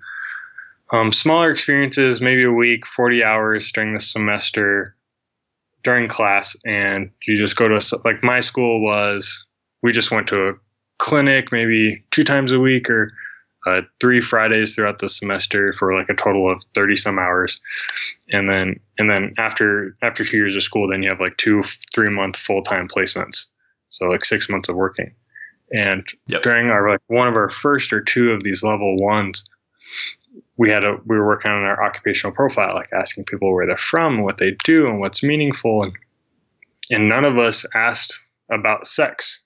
um, 0.92 1.12
smaller 1.12 1.50
experiences, 1.50 2.20
maybe 2.20 2.44
a 2.44 2.50
week, 2.50 2.86
40 2.86 3.22
hours 3.22 3.70
during 3.72 3.94
the 3.94 4.00
semester 4.00 4.96
during 5.82 6.08
class. 6.08 6.56
And 6.66 7.10
you 7.26 7.36
just 7.36 7.56
go 7.56 7.68
to, 7.68 7.76
a 7.76 7.82
like 8.04 8.22
my 8.24 8.40
school 8.40 8.82
was, 8.82 9.46
we 9.82 9.92
just 9.92 10.10
went 10.10 10.28
to 10.28 10.48
a 10.48 10.52
clinic 10.98 11.52
maybe 11.52 12.04
two 12.10 12.24
times 12.24 12.52
a 12.52 12.60
week 12.60 12.90
or 12.90 13.08
uh, 13.66 13.82
three 14.00 14.20
Fridays 14.20 14.74
throughout 14.74 14.98
the 14.98 15.08
semester 15.08 15.72
for 15.74 15.94
like 15.94 16.08
a 16.08 16.14
total 16.14 16.50
of 16.50 16.62
30 16.74 16.96
some 16.96 17.18
hours. 17.18 17.60
And 18.30 18.48
then, 18.48 18.80
and 18.98 19.10
then 19.10 19.34
after, 19.38 19.94
after 20.02 20.24
two 20.24 20.38
years 20.38 20.56
of 20.56 20.62
school, 20.62 20.88
then 20.90 21.02
you 21.02 21.10
have 21.10 21.20
like 21.20 21.36
two, 21.36 21.62
three 21.92 22.10
month 22.10 22.36
full-time 22.36 22.88
placements. 22.88 23.46
So 23.90 24.06
like 24.06 24.24
six 24.24 24.48
months 24.48 24.68
of 24.68 24.76
working. 24.76 25.14
And 25.72 26.06
Yep. 26.26 26.42
during 26.42 26.70
our, 26.70 26.88
like 26.88 27.00
one 27.08 27.28
of 27.28 27.36
our 27.36 27.50
first 27.50 27.92
or 27.92 28.00
two 28.00 28.32
of 28.32 28.42
these 28.42 28.62
level 28.62 28.96
ones, 28.98 29.44
we 30.56 30.70
had 30.70 30.84
a 30.84 30.96
we 31.06 31.16
were 31.16 31.26
working 31.26 31.50
on 31.50 31.62
our 31.62 31.82
occupational 31.82 32.34
profile, 32.34 32.74
like 32.74 32.90
asking 32.92 33.24
people 33.24 33.52
where 33.52 33.66
they're 33.66 33.76
from, 33.76 34.22
what 34.22 34.38
they 34.38 34.56
do, 34.64 34.86
and 34.86 35.00
what's 35.00 35.22
meaningful, 35.22 35.82
and 35.82 35.92
and 36.90 37.08
none 37.08 37.24
of 37.24 37.38
us 37.38 37.64
asked 37.74 38.28
about 38.50 38.86
sex. 38.86 39.44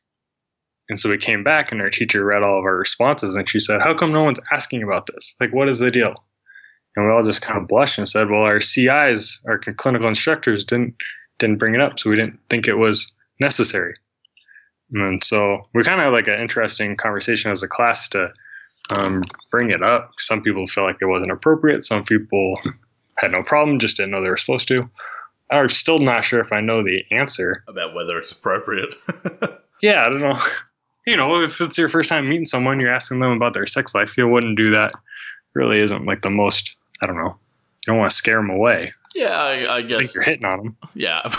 And 0.88 1.00
so 1.00 1.08
we 1.08 1.16
came 1.16 1.42
back, 1.42 1.72
and 1.72 1.80
our 1.80 1.90
teacher 1.90 2.24
read 2.24 2.42
all 2.42 2.58
of 2.58 2.64
our 2.64 2.76
responses, 2.76 3.36
and 3.36 3.48
she 3.48 3.58
said, 3.58 3.80
"How 3.82 3.94
come 3.94 4.12
no 4.12 4.22
one's 4.22 4.40
asking 4.52 4.82
about 4.82 5.06
this? 5.06 5.34
Like, 5.40 5.52
what 5.52 5.68
is 5.68 5.78
the 5.78 5.90
deal?" 5.90 6.14
And 6.96 7.06
we 7.06 7.12
all 7.12 7.22
just 7.22 7.42
kind 7.42 7.60
of 7.60 7.68
blushed 7.68 7.98
and 7.98 8.08
said, 8.08 8.30
"Well, 8.30 8.42
our 8.42 8.60
CIs, 8.60 9.42
our 9.46 9.58
clinical 9.58 10.08
instructors, 10.08 10.64
didn't 10.64 10.94
didn't 11.38 11.58
bring 11.58 11.74
it 11.74 11.80
up, 11.80 11.98
so 11.98 12.10
we 12.10 12.16
didn't 12.16 12.38
think 12.50 12.68
it 12.68 12.78
was 12.78 13.12
necessary." 13.40 13.94
And 14.92 15.24
so 15.24 15.56
we 15.74 15.82
kind 15.82 15.98
of 15.98 16.04
had 16.04 16.12
like 16.12 16.28
an 16.28 16.40
interesting 16.40 16.96
conversation 16.96 17.50
as 17.50 17.62
a 17.62 17.68
class 17.68 18.08
to 18.10 18.30
um, 18.96 19.22
bring 19.50 19.70
it 19.70 19.82
up. 19.82 20.12
Some 20.18 20.42
people 20.42 20.66
felt 20.66 20.86
like 20.86 20.98
it 21.00 21.06
wasn't 21.06 21.32
appropriate. 21.32 21.84
Some 21.84 22.04
people 22.04 22.54
had 23.16 23.32
no 23.32 23.42
problem, 23.42 23.78
just 23.78 23.96
didn't 23.96 24.12
know 24.12 24.22
they 24.22 24.28
were 24.28 24.36
supposed 24.36 24.68
to. 24.68 24.82
I'm 25.50 25.68
still 25.68 25.98
not 25.98 26.24
sure 26.24 26.40
if 26.40 26.52
I 26.52 26.60
know 26.60 26.82
the 26.82 27.02
answer. 27.10 27.52
about 27.68 27.94
whether 27.94 28.18
it's 28.18 28.32
appropriate. 28.32 28.94
Yeah, 29.82 30.06
I 30.06 30.08
don't 30.08 30.20
know. 30.20 30.38
You 31.06 31.16
know, 31.16 31.42
if 31.42 31.60
it's 31.60 31.76
your 31.76 31.88
first 31.88 32.08
time 32.08 32.28
meeting 32.28 32.44
someone, 32.46 32.80
you're 32.80 32.92
asking 32.92 33.20
them 33.20 33.32
about 33.32 33.52
their 33.54 33.66
sex 33.66 33.94
life. 33.94 34.16
You 34.16 34.26
wouldn't 34.28 34.56
do 34.56 34.70
that. 34.70 34.92
Really 35.54 35.80
isn't 35.80 36.06
like 36.06 36.22
the 36.22 36.30
most. 36.30 36.76
I 37.02 37.06
don't 37.06 37.16
know. 37.16 37.36
You 37.86 37.92
don't 37.92 37.98
want 37.98 38.10
to 38.10 38.16
scare 38.16 38.36
them 38.36 38.50
away. 38.50 38.86
yeah, 39.14 39.36
I, 39.38 39.52
I 39.64 39.76
I 39.76 39.80
think 39.82 39.88
guess. 39.98 40.14
you're 40.14 40.24
hitting 40.24 40.44
on 40.46 40.58
them. 40.58 40.76
Yeah. 40.94 41.20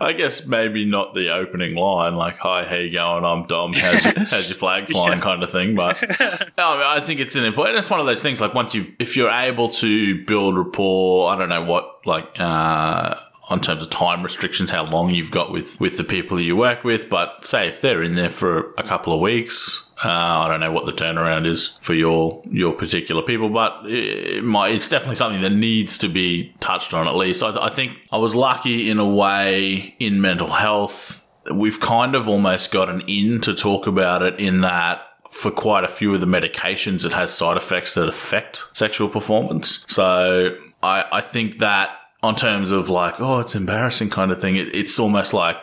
I 0.00 0.12
guess 0.12 0.46
maybe 0.46 0.84
not 0.84 1.14
the 1.14 1.30
opening 1.30 1.74
line, 1.74 2.16
like 2.16 2.36
"Hi, 2.38 2.64
how 2.64 2.76
you 2.76 2.92
going? 2.92 3.24
I'm 3.24 3.46
Dom. 3.46 3.72
How's, 3.72 4.04
your, 4.04 4.12
how's 4.16 4.48
your 4.50 4.58
flag 4.58 4.88
flying?" 4.88 5.14
Yeah. 5.18 5.20
kind 5.20 5.42
of 5.42 5.50
thing. 5.50 5.74
But 5.74 5.96
I, 6.58 6.76
mean, 6.76 6.86
I 6.86 7.00
think 7.04 7.20
it's 7.20 7.34
an 7.36 7.44
important. 7.44 7.78
It's 7.78 7.90
one 7.90 8.00
of 8.00 8.06
those 8.06 8.22
things. 8.22 8.40
Like 8.40 8.54
once 8.54 8.74
you, 8.74 8.92
if 8.98 9.16
you're 9.16 9.30
able 9.30 9.68
to 9.70 10.24
build 10.24 10.56
rapport, 10.56 11.30
I 11.30 11.38
don't 11.38 11.48
know 11.48 11.64
what 11.64 12.06
like. 12.06 12.28
uh 12.38 13.14
on 13.48 13.60
terms 13.60 13.82
of 13.82 13.90
time 13.90 14.22
restrictions, 14.22 14.70
how 14.70 14.84
long 14.84 15.10
you've 15.10 15.30
got 15.30 15.50
with, 15.50 15.80
with 15.80 15.96
the 15.96 16.04
people 16.04 16.38
you 16.38 16.56
work 16.56 16.84
with. 16.84 17.08
But 17.08 17.44
say 17.44 17.68
if 17.68 17.80
they're 17.80 18.02
in 18.02 18.14
there 18.14 18.30
for 18.30 18.72
a 18.76 18.82
couple 18.82 19.12
of 19.12 19.20
weeks, 19.20 19.90
uh, 20.04 20.08
I 20.08 20.48
don't 20.48 20.60
know 20.60 20.70
what 20.70 20.86
the 20.86 20.92
turnaround 20.92 21.46
is 21.46 21.78
for 21.80 21.94
your 21.94 22.40
your 22.44 22.72
particular 22.72 23.22
people, 23.22 23.48
but 23.48 23.80
it 23.84 24.44
might, 24.44 24.72
it's 24.72 24.88
definitely 24.88 25.16
something 25.16 25.42
that 25.42 25.50
needs 25.50 25.98
to 25.98 26.08
be 26.08 26.54
touched 26.60 26.94
on 26.94 27.08
at 27.08 27.16
least. 27.16 27.42
I, 27.42 27.66
I 27.66 27.70
think 27.70 27.92
I 28.12 28.18
was 28.18 28.34
lucky 28.34 28.90
in 28.90 28.98
a 28.98 29.08
way 29.08 29.96
in 29.98 30.20
mental 30.20 30.48
health. 30.52 31.26
We've 31.52 31.80
kind 31.80 32.14
of 32.14 32.28
almost 32.28 32.70
got 32.70 32.88
an 32.88 33.00
in 33.08 33.40
to 33.40 33.54
talk 33.54 33.86
about 33.86 34.22
it 34.22 34.38
in 34.38 34.60
that 34.60 35.02
for 35.30 35.50
quite 35.50 35.84
a 35.84 35.88
few 35.88 36.14
of 36.14 36.20
the 36.20 36.26
medications, 36.26 37.04
it 37.04 37.12
has 37.12 37.32
side 37.32 37.56
effects 37.56 37.94
that 37.94 38.08
affect 38.08 38.62
sexual 38.72 39.08
performance. 39.08 39.84
So 39.88 40.56
I, 40.82 41.04
I 41.12 41.20
think 41.20 41.58
that 41.58 41.97
on 42.22 42.34
terms 42.34 42.70
of 42.70 42.88
like, 42.88 43.20
oh, 43.20 43.40
it's 43.40 43.54
embarrassing 43.54 44.10
kind 44.10 44.30
of 44.30 44.40
thing, 44.40 44.56
it, 44.56 44.74
it's 44.74 44.98
almost 44.98 45.32
like 45.32 45.56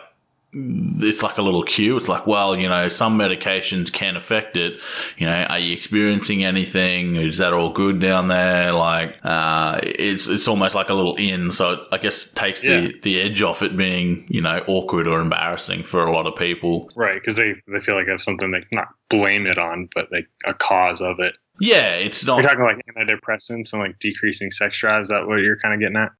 it's 0.58 1.22
like 1.22 1.36
a 1.36 1.42
little 1.42 1.62
cue. 1.62 1.96
It's 1.96 2.08
like, 2.08 2.26
well, 2.26 2.56
you 2.56 2.68
know, 2.68 2.88
some 2.88 3.18
medications 3.18 3.92
can 3.92 4.16
affect 4.16 4.56
it. 4.56 4.80
You 5.18 5.26
know, 5.26 5.42
are 5.42 5.58
you 5.58 5.74
experiencing 5.74 6.44
anything? 6.44 7.16
Is 7.16 7.38
that 7.38 7.52
all 7.52 7.72
good 7.72 8.00
down 8.00 8.28
there? 8.28 8.72
Like, 8.72 9.18
uh, 9.22 9.80
it's, 9.82 10.26
it's 10.26 10.48
almost 10.48 10.74
like 10.74 10.88
a 10.88 10.94
little 10.94 11.16
in. 11.16 11.52
So 11.52 11.86
I 11.92 11.98
guess 11.98 12.32
takes 12.32 12.64
yeah. 12.64 12.80
the, 12.80 13.00
the 13.00 13.20
edge 13.20 13.42
off 13.42 13.62
it 13.62 13.76
being, 13.76 14.26
you 14.30 14.40
know, 14.40 14.64
awkward 14.66 15.06
or 15.06 15.20
embarrassing 15.20 15.82
for 15.82 16.04
a 16.06 16.12
lot 16.12 16.26
of 16.26 16.36
people. 16.36 16.88
Right. 16.96 17.22
Cause 17.22 17.36
they, 17.36 17.54
they 17.66 17.80
feel 17.80 17.96
like 17.96 18.06
they 18.06 18.12
have 18.12 18.22
something 18.22 18.50
they 18.50 18.64
not 18.72 18.88
blame 19.10 19.46
it 19.46 19.58
on, 19.58 19.90
but 19.94 20.10
like 20.10 20.28
a 20.46 20.54
cause 20.54 21.02
of 21.02 21.20
it. 21.20 21.36
Yeah. 21.60 21.96
It's 21.96 22.24
not. 22.24 22.42
You're 22.42 22.50
talking 22.50 22.64
like 22.64 22.80
antidepressants 22.96 23.74
and 23.74 23.82
like 23.82 23.98
decreasing 23.98 24.50
sex 24.50 24.78
drive. 24.78 25.02
Is 25.02 25.08
that 25.08 25.26
what 25.26 25.40
you're 25.40 25.58
kind 25.58 25.74
of 25.74 25.80
getting 25.80 25.96
at? 25.96 26.12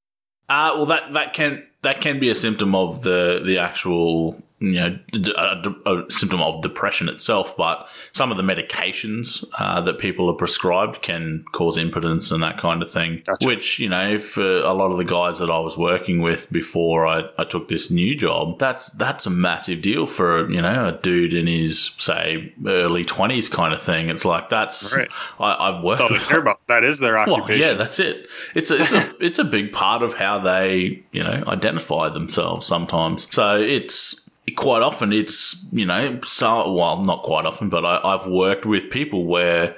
Uh, 0.49 0.73
well, 0.77 0.87
that, 0.87 1.13
that 1.13 1.33
can 1.33 1.67
that 1.83 2.01
can 2.01 2.21
be 2.21 2.31
a 2.31 2.35
symptom 2.35 2.75
of 2.75 3.03
the 3.03 3.43
the 3.45 3.59
actual 3.59 4.41
you 4.59 4.73
know 4.73 4.99
a, 5.15 5.75
a, 5.85 6.11
symptom 6.11 6.41
of 6.41 6.63
depression 6.63 7.09
itself, 7.11 7.57
but 7.57 7.89
some 8.13 8.31
of 8.31 8.39
the 8.39 8.43
medications 8.43 9.45
uh, 9.59 9.83
that 9.83 9.99
people 9.99 10.31
are 10.31 10.35
prescribed 10.35 11.03
can 11.03 11.45
cause 11.53 11.77
impotence 11.77 12.31
and 12.31 12.43
that 12.43 12.57
kind 12.57 12.81
of 12.81 12.91
thing. 12.91 13.23
Gotcha. 13.27 13.47
Which 13.47 13.79
you 13.79 13.91
know, 13.91 14.19
for 14.19 14.43
a 14.43 14.73
lot 14.73 14.91
of 14.91 14.97
the 14.97 15.05
guys 15.05 15.39
that 15.41 15.51
I 15.51 15.59
was 15.59 15.77
working 15.77 16.23
with 16.23 16.51
before 16.51 17.07
I, 17.07 17.29
I 17.37 17.45
took 17.45 17.69
this 17.69 17.91
new 17.91 18.15
job, 18.15 18.59
that's 18.59 18.91
that's 18.93 19.27
a 19.27 19.31
massive 19.31 19.83
deal 19.83 20.07
for 20.07 20.51
you 20.51 20.63
know 20.63 20.89
a 20.89 20.93
dude 21.03 21.35
in 21.35 21.47
his 21.47 21.79
say 21.99 22.55
early 22.65 23.05
twenties 23.05 23.51
kind 23.51 23.75
of 23.75 23.83
thing. 23.83 24.09
It's 24.09 24.25
like 24.25 24.49
that's 24.49 24.97
right. 24.97 25.09
I, 25.39 25.73
have 25.73 25.85
worked. 25.85 26.01
All 26.01 26.09
they 26.09 26.19
care 26.19 26.41
about 26.41 26.67
that 26.69 26.83
is 26.83 26.99
their 26.99 27.19
occupation. 27.19 27.61
Well, 27.61 27.73
yeah, 27.73 27.75
that's 27.75 28.01
it. 28.01 28.27
It's 28.55 28.71
a, 28.71 28.77
it's 28.77 28.93
a 28.93 29.17
it's 29.25 29.39
a 29.39 29.45
big 29.45 29.73
part 29.73 30.03
of 30.03 30.15
how 30.15 30.39
they 30.39 31.05
you 31.13 31.23
know 31.23 31.45
identify 31.47 32.09
themselves 32.09 32.67
sometimes. 32.67 33.29
So 33.35 33.61
it's 33.61 34.26
quite 34.55 34.83
often 34.83 35.13
it's 35.13 35.69
you 35.73 35.85
know 35.85 36.21
so 36.23 36.73
well 36.73 37.03
not 37.03 37.23
quite 37.23 37.45
often 37.45 37.69
but 37.69 37.85
I, 37.85 38.01
i've 38.05 38.27
worked 38.27 38.65
with 38.65 38.91
people 38.91 39.27
where 39.27 39.77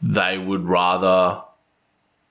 they 0.00 0.38
would 0.38 0.64
rather 0.66 1.42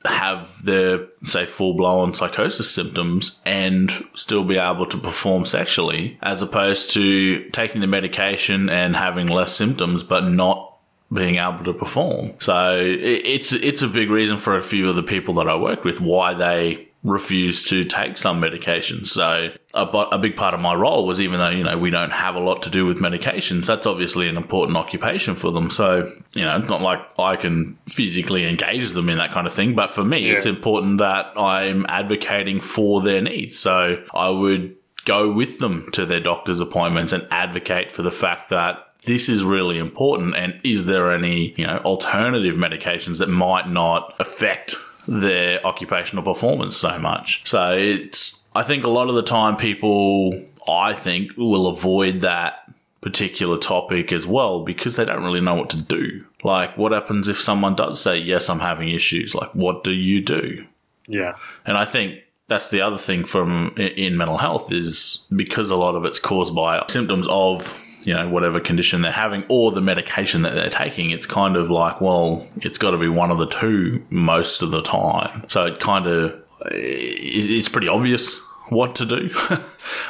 have 0.05 0.63
their 0.63 1.07
say 1.23 1.45
full-blown 1.45 2.13
psychosis 2.13 2.69
symptoms 2.69 3.41
and 3.45 3.91
still 4.13 4.43
be 4.43 4.57
able 4.57 4.85
to 4.85 4.97
perform 4.97 5.45
sexually 5.45 6.17
as 6.21 6.41
opposed 6.41 6.91
to 6.91 7.49
taking 7.49 7.81
the 7.81 7.87
medication 7.87 8.69
and 8.69 8.95
having 8.95 9.27
less 9.27 9.53
symptoms 9.53 10.03
but 10.03 10.23
not 10.23 10.77
being 11.11 11.35
able 11.35 11.63
to 11.63 11.73
perform. 11.73 12.33
So 12.39 12.79
it's 12.81 13.53
it's 13.53 13.81
a 13.81 13.87
big 13.87 14.09
reason 14.09 14.37
for 14.37 14.57
a 14.57 14.61
few 14.61 14.89
of 14.89 14.95
the 14.95 15.03
people 15.03 15.35
that 15.35 15.47
i 15.47 15.55
work 15.55 15.83
with 15.83 16.01
why 16.01 16.33
they 16.33 16.86
refuse 17.07 17.63
to 17.65 17.85
take 17.85 18.17
some 18.17 18.39
medication. 18.39 19.05
So 19.05 19.51
a, 19.73 19.83
a, 19.83 20.17
big 20.17 20.35
part 20.35 20.53
of 20.53 20.59
my 20.59 20.73
role 20.73 21.05
was 21.05 21.21
even 21.21 21.39
though, 21.39 21.49
you 21.49 21.63
know, 21.63 21.77
we 21.77 21.89
don't 21.89 22.11
have 22.11 22.35
a 22.35 22.39
lot 22.39 22.61
to 22.63 22.69
do 22.69 22.85
with 22.85 22.99
medications, 22.99 23.65
that's 23.65 23.85
obviously 23.85 24.27
an 24.27 24.37
important 24.37 24.77
occupation 24.77 25.35
for 25.35 25.51
them. 25.51 25.69
So, 25.69 26.11
you 26.33 26.43
know, 26.43 26.57
it's 26.57 26.69
not 26.69 26.81
like 26.81 26.99
I 27.19 27.35
can 27.35 27.77
physically 27.87 28.45
engage 28.45 28.91
them 28.91 29.09
in 29.09 29.17
that 29.17 29.31
kind 29.31 29.47
of 29.47 29.53
thing. 29.53 29.75
But 29.75 29.91
for 29.91 30.03
me, 30.03 30.27
yeah. 30.27 30.33
it's 30.33 30.45
important 30.45 30.97
that 30.99 31.31
I'm 31.37 31.85
advocating 31.87 32.59
for 32.59 33.01
their 33.01 33.21
needs. 33.21 33.57
So 33.57 34.03
I 34.13 34.29
would 34.29 34.75
go 35.05 35.31
with 35.31 35.59
them 35.59 35.89
to 35.93 36.05
their 36.05 36.19
doctor's 36.19 36.59
appointments 36.59 37.13
and 37.13 37.25
advocate 37.31 37.91
for 37.91 38.01
the 38.01 38.11
fact 38.11 38.49
that 38.49 38.83
this 39.05 39.29
is 39.29 39.41
really 39.41 39.77
important 39.77 40.35
and 40.35 40.59
is 40.65 40.85
there 40.85 41.13
any 41.13 41.53
you 41.55 41.65
know 41.65 41.77
alternative 41.85 42.57
medications 42.57 43.19
that 43.19 43.29
might 43.29 43.69
not 43.69 44.13
affect 44.19 44.75
their 45.07 45.65
occupational 45.65 46.23
performance 46.23 46.77
so 46.77 46.99
much. 46.99 47.47
So 47.47 47.75
it's, 47.77 48.47
I 48.55 48.63
think 48.63 48.83
a 48.83 48.89
lot 48.89 49.09
of 49.09 49.15
the 49.15 49.23
time 49.23 49.57
people, 49.57 50.39
I 50.67 50.93
think, 50.93 51.35
will 51.37 51.67
avoid 51.67 52.21
that 52.21 52.63
particular 53.01 53.57
topic 53.57 54.11
as 54.11 54.27
well 54.27 54.63
because 54.63 54.95
they 54.95 55.05
don't 55.05 55.23
really 55.23 55.41
know 55.41 55.55
what 55.55 55.69
to 55.71 55.81
do. 55.81 56.25
Like, 56.43 56.77
what 56.77 56.91
happens 56.91 57.27
if 57.27 57.39
someone 57.39 57.75
does 57.75 58.01
say, 58.01 58.17
Yes, 58.17 58.49
I'm 58.49 58.59
having 58.59 58.89
issues? 58.89 59.33
Like, 59.33 59.53
what 59.53 59.83
do 59.83 59.91
you 59.91 60.21
do? 60.21 60.65
Yeah. 61.07 61.35
And 61.65 61.77
I 61.77 61.85
think 61.85 62.19
that's 62.47 62.69
the 62.69 62.81
other 62.81 62.97
thing 62.97 63.23
from 63.23 63.73
in 63.77 64.17
mental 64.17 64.37
health 64.37 64.71
is 64.71 65.25
because 65.35 65.69
a 65.69 65.75
lot 65.75 65.95
of 65.95 66.05
it's 66.05 66.19
caused 66.19 66.55
by 66.55 66.83
symptoms 66.89 67.27
of 67.29 67.81
you 68.07 68.13
know, 68.13 68.29
whatever 68.29 68.61
condition 68.61 69.01
they're 69.01 69.11
having 69.11 69.43
or 69.49 69.73
the 69.73 69.81
medication 69.81 70.43
that 70.43 70.53
they're 70.53 70.69
taking, 70.69 71.11
it's 71.11 71.25
kind 71.25 71.57
of 71.57 71.69
like, 71.69 71.99
well, 71.99 72.47
it's 72.61 72.77
got 72.77 72.91
to 72.91 72.97
be 72.97 73.09
one 73.09 73.31
of 73.31 73.37
the 73.37 73.47
two 73.47 74.01
most 74.09 74.61
of 74.61 74.71
the 74.71 74.81
time. 74.81 75.43
So 75.49 75.65
it 75.65 75.81
kind 75.81 76.07
of, 76.07 76.41
it's 76.71 77.67
pretty 77.67 77.89
obvious 77.89 78.39
what 78.69 78.95
to 78.95 79.05
do. 79.05 79.29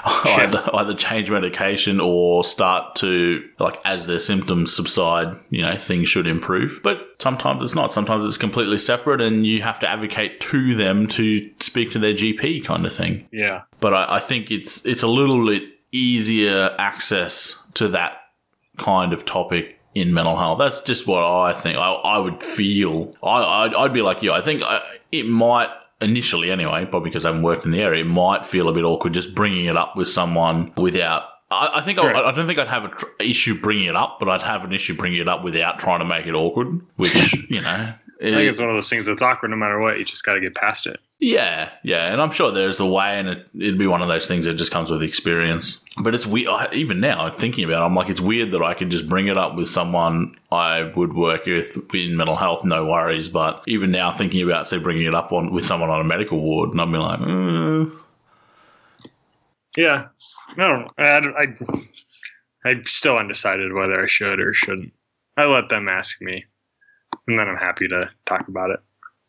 either, 0.06 0.70
either 0.76 0.94
change 0.94 1.32
medication 1.32 2.00
or 2.00 2.44
start 2.44 2.96
to, 2.98 3.44
like, 3.58 3.82
as 3.84 4.06
their 4.06 4.20
symptoms 4.20 4.72
subside, 4.72 5.36
you 5.50 5.64
know, 5.64 5.76
things 5.76 6.08
should 6.08 6.28
improve. 6.28 6.80
But 6.84 7.16
sometimes 7.18 7.64
it's 7.64 7.74
not. 7.74 7.92
Sometimes 7.92 8.28
it's 8.28 8.38
completely 8.38 8.78
separate 8.78 9.22
and 9.22 9.44
you 9.44 9.64
have 9.64 9.80
to 9.80 9.90
advocate 9.90 10.40
to 10.42 10.76
them 10.76 11.08
to 11.08 11.50
speak 11.62 11.90
to 11.92 12.00
their 12.00 12.14
GP 12.14 12.64
kind 12.64 12.86
of 12.86 12.94
thing. 12.94 13.28
Yeah. 13.32 13.64
But 13.80 13.96
I, 13.96 14.18
I 14.18 14.20
think 14.20 14.52
it's, 14.52 14.86
it's 14.86 15.02
a 15.02 15.08
little 15.08 15.44
bit 15.48 15.64
easier 15.98 16.76
access 16.78 17.64
to 17.74 17.88
that 17.90 18.22
kind 18.78 19.14
of 19.14 19.26
topic 19.26 19.80
in 19.96 20.14
mental 20.14 20.38
health. 20.38 20.60
That's 20.60 20.82
just 20.82 21.08
what 21.08 21.24
I 21.24 21.54
think. 21.54 21.78
I, 21.78 21.92
I 21.92 22.18
would 22.20 22.42
feel. 22.42 23.16
I, 23.24 23.66
I'd, 23.66 23.74
I'd 23.74 23.94
be 23.94 24.02
like 24.02 24.22
you. 24.22 24.32
I 24.32 24.42
think 24.42 24.62
I, 24.64 24.84
it 25.12 25.26
might 25.26 25.70
initially, 26.02 26.52
anyway, 26.52 26.86
probably 26.86 27.10
because 27.10 27.26
I 27.26 27.30
haven't 27.30 27.44
worked 27.44 27.66
in 27.66 27.72
the 27.72 27.82
area, 27.82 28.04
it 28.04 28.08
might 28.08 28.46
feel 28.46 28.70
a 28.70 28.74
bit 28.74 28.84
awkward 28.84 29.14
just 29.14 29.34
bringing 29.34 29.66
it 29.66 29.78
up 29.78 29.96
with 29.96 30.08
someone 30.10 30.72
without. 30.78 31.24
I, 31.50 31.72
I 31.76 31.82
think 31.82 31.98
I, 31.98 32.14
I, 32.14 32.32
don't 32.32 32.46
think 32.46 32.60
I'd 32.60 32.68
have 32.68 32.86
an 32.86 32.92
tr- 32.92 33.06
issue 33.20 33.60
bringing 33.60 33.86
it 33.86 33.96
up, 33.96 34.18
but 34.20 34.30
I'd 34.30 34.42
have 34.42 34.64
an 34.64 34.74
issue 34.74 34.96
bringing 34.96 35.22
it 35.22 35.30
up 35.30 35.44
without 35.44 35.80
trying 35.80 36.00
to 36.00 36.06
make 36.06 36.26
it 36.26 36.34
awkward. 36.34 36.82
Which 36.98 37.34
you 37.50 37.62
know, 37.62 37.94
I 38.20 38.32
think 38.32 38.50
it's 38.50 38.60
one 38.60 38.70
of 38.70 38.76
those 38.76 38.90
things 38.90 39.06
that's 39.06 39.22
awkward 39.22 39.50
no 39.50 39.58
matter 39.58 39.80
what. 39.80 40.00
You 40.00 40.06
just 40.06 40.26
got 40.26 40.34
to 40.34 40.42
get 40.42 40.56
past 40.56 40.88
it. 40.88 41.02
Yeah, 41.20 41.70
yeah, 41.84 42.12
and 42.12 42.22
I'm 42.22 42.32
sure 42.32 42.52
there's 42.52 42.80
a 42.80 42.86
way, 42.86 43.20
and 43.20 43.30
it, 43.30 43.48
would 43.54 43.78
be 43.78 43.86
one 43.86 44.02
of 44.02 44.08
those 44.08 44.28
things 44.28 44.46
that 44.46 44.54
just 44.54 44.72
comes 44.72 44.90
with 44.90 45.04
experience. 45.04 45.84
But 46.02 46.16
it's 46.16 46.26
weird. 46.26 46.74
Even 46.74 47.00
now, 47.00 47.30
thinking 47.32 47.64
about 47.64 47.84
it, 47.84 47.86
I'm 47.86 47.96
like, 47.96 48.10
it's 48.10 48.22
weird 48.22 48.52
that 48.52 48.64
I 48.64 48.74
could 48.74 48.90
just 48.90 49.08
bring 49.08 49.28
it 49.28 49.38
up 49.38 49.56
with 49.56 49.70
someone 49.70 50.36
I 50.52 50.84
would 50.96 51.14
work 51.14 51.46
with 51.46 51.78
in 51.94 52.18
mental 52.18 52.36
health, 52.36 52.64
no 52.66 52.86
worries. 52.86 53.30
But 53.30 53.64
even 53.68 53.92
now, 53.92 54.12
thinking 54.14 54.42
about 54.42 54.68
say 54.68 54.80
bringing 54.80 55.06
it 55.06 55.14
up 55.14 55.32
on 55.32 55.52
with 55.52 55.66
someone 55.66 55.90
on 55.90 56.02
a 56.02 56.04
medical 56.04 56.40
ward, 56.40 56.72
and 56.72 56.82
I'd 56.82 56.92
be 56.92 56.98
like, 56.98 57.20
mm. 57.20 57.92
yeah, 59.76 60.08
no, 60.56 60.90
I, 60.98 61.18
I, 61.18 61.54
I'm 62.66 62.84
still 62.84 63.18
undecided 63.18 63.74
whether 63.74 64.02
I 64.02 64.08
should 64.08 64.40
or 64.40 64.54
shouldn't. 64.54 64.94
I 65.36 65.46
let 65.46 65.70
them 65.70 65.88
ask 65.88 66.20
me 66.20 66.46
and 67.28 67.38
then 67.38 67.48
I'm 67.48 67.58
happy 67.58 67.88
to 67.88 68.10
talk 68.26 68.48
about 68.48 68.72
it. 68.72 68.80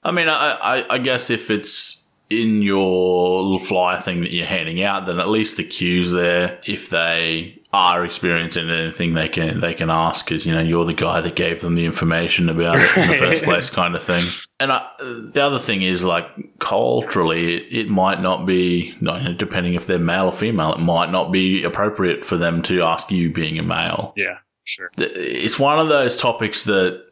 I 0.02 0.12
mean, 0.12 0.28
I, 0.28 0.52
I, 0.54 0.94
I 0.94 0.98
guess 0.98 1.30
if 1.30 1.50
it's 1.50 2.08
in 2.30 2.60
your 2.60 3.42
little 3.42 3.58
flyer 3.58 4.00
thing 4.00 4.20
that 4.20 4.32
you're 4.32 4.46
handing 4.46 4.82
out, 4.82 5.06
then 5.06 5.18
at 5.18 5.28
least 5.28 5.56
the 5.56 5.64
cues 5.64 6.12
there. 6.12 6.60
If 6.66 6.90
they 6.90 7.58
are 7.72 8.04
experiencing 8.04 8.68
anything, 8.70 9.14
they 9.14 9.28
can 9.28 9.60
they 9.60 9.74
can 9.74 9.90
ask 9.90 10.26
because 10.26 10.44
you 10.44 10.54
know 10.54 10.60
you're 10.60 10.84
the 10.84 10.94
guy 10.94 11.20
that 11.20 11.34
gave 11.36 11.60
them 11.60 11.74
the 11.74 11.84
information 11.84 12.48
about 12.48 12.76
it 12.78 12.96
in 12.96 13.08
the 13.08 13.16
first 13.16 13.42
place, 13.44 13.70
kind 13.70 13.94
of 13.94 14.02
thing. 14.02 14.22
And 14.60 14.72
I, 14.72 14.86
the 14.98 15.42
other 15.42 15.58
thing 15.58 15.82
is 15.82 16.04
like 16.04 16.58
culturally, 16.58 17.56
it, 17.56 17.86
it 17.86 17.88
might 17.88 18.20
not 18.20 18.46
be 18.46 18.94
depending 19.36 19.74
if 19.74 19.86
they're 19.86 19.98
male 19.98 20.26
or 20.26 20.32
female, 20.32 20.74
it 20.74 20.80
might 20.80 21.10
not 21.10 21.32
be 21.32 21.64
appropriate 21.64 22.24
for 22.24 22.36
them 22.36 22.62
to 22.62 22.82
ask 22.82 23.10
you 23.10 23.32
being 23.32 23.58
a 23.58 23.62
male. 23.62 24.12
Yeah, 24.16 24.38
sure. 24.64 24.90
It's 24.98 25.58
one 25.58 25.78
of 25.78 25.88
those 25.88 26.16
topics 26.16 26.64
that 26.64 27.07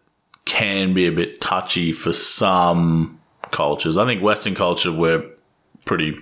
can 0.47 0.95
be 0.95 1.07
a 1.07 1.13
bit 1.13 1.41
touchy 1.41 1.93
for 1.93 2.15
some 2.15 3.21
cultures. 3.51 3.99
I 3.99 4.07
think 4.07 4.23
Western 4.23 4.55
culture, 4.55 4.93
we're 4.93 5.25
pretty 5.85 6.19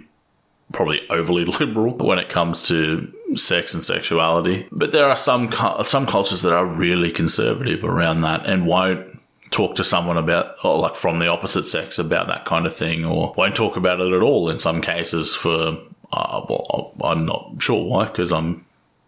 probably 0.72 1.08
overly 1.10 1.44
liberal 1.60 1.96
when 1.96 2.18
it 2.18 2.28
comes 2.28 2.64
to 2.64 3.12
sex 3.36 3.74
and 3.74 3.84
sexuality. 3.84 4.66
But 4.72 4.90
there 4.90 5.08
are 5.08 5.16
some 5.16 5.52
some 5.84 6.06
cultures 6.06 6.42
that 6.42 6.52
are 6.52 6.66
really 6.66 7.12
conservative 7.12 7.84
around 7.84 8.22
that 8.22 8.46
and 8.46 8.66
won't 8.66 9.20
talk 9.50 9.76
to 9.76 9.84
someone 9.84 10.18
about, 10.18 10.56
or 10.64 10.78
like 10.78 10.96
from 10.96 11.20
the 11.20 11.28
opposite 11.28 11.64
sex 11.64 11.98
about 11.98 12.26
that 12.26 12.44
kind 12.44 12.66
of 12.66 12.74
thing, 12.74 13.04
or 13.04 13.32
won't 13.36 13.54
talk 13.54 13.76
about 13.76 14.00
it 14.00 14.12
at 14.12 14.22
all 14.22 14.50
in 14.50 14.58
some 14.58 14.80
cases 14.80 15.32
for, 15.32 15.78
uh, 16.12 16.44
well, 16.48 16.92
I'm 17.02 17.24
not 17.24 17.54
sure 17.60 17.84
why, 17.88 18.06
because 18.06 18.32
I'm 18.32 18.66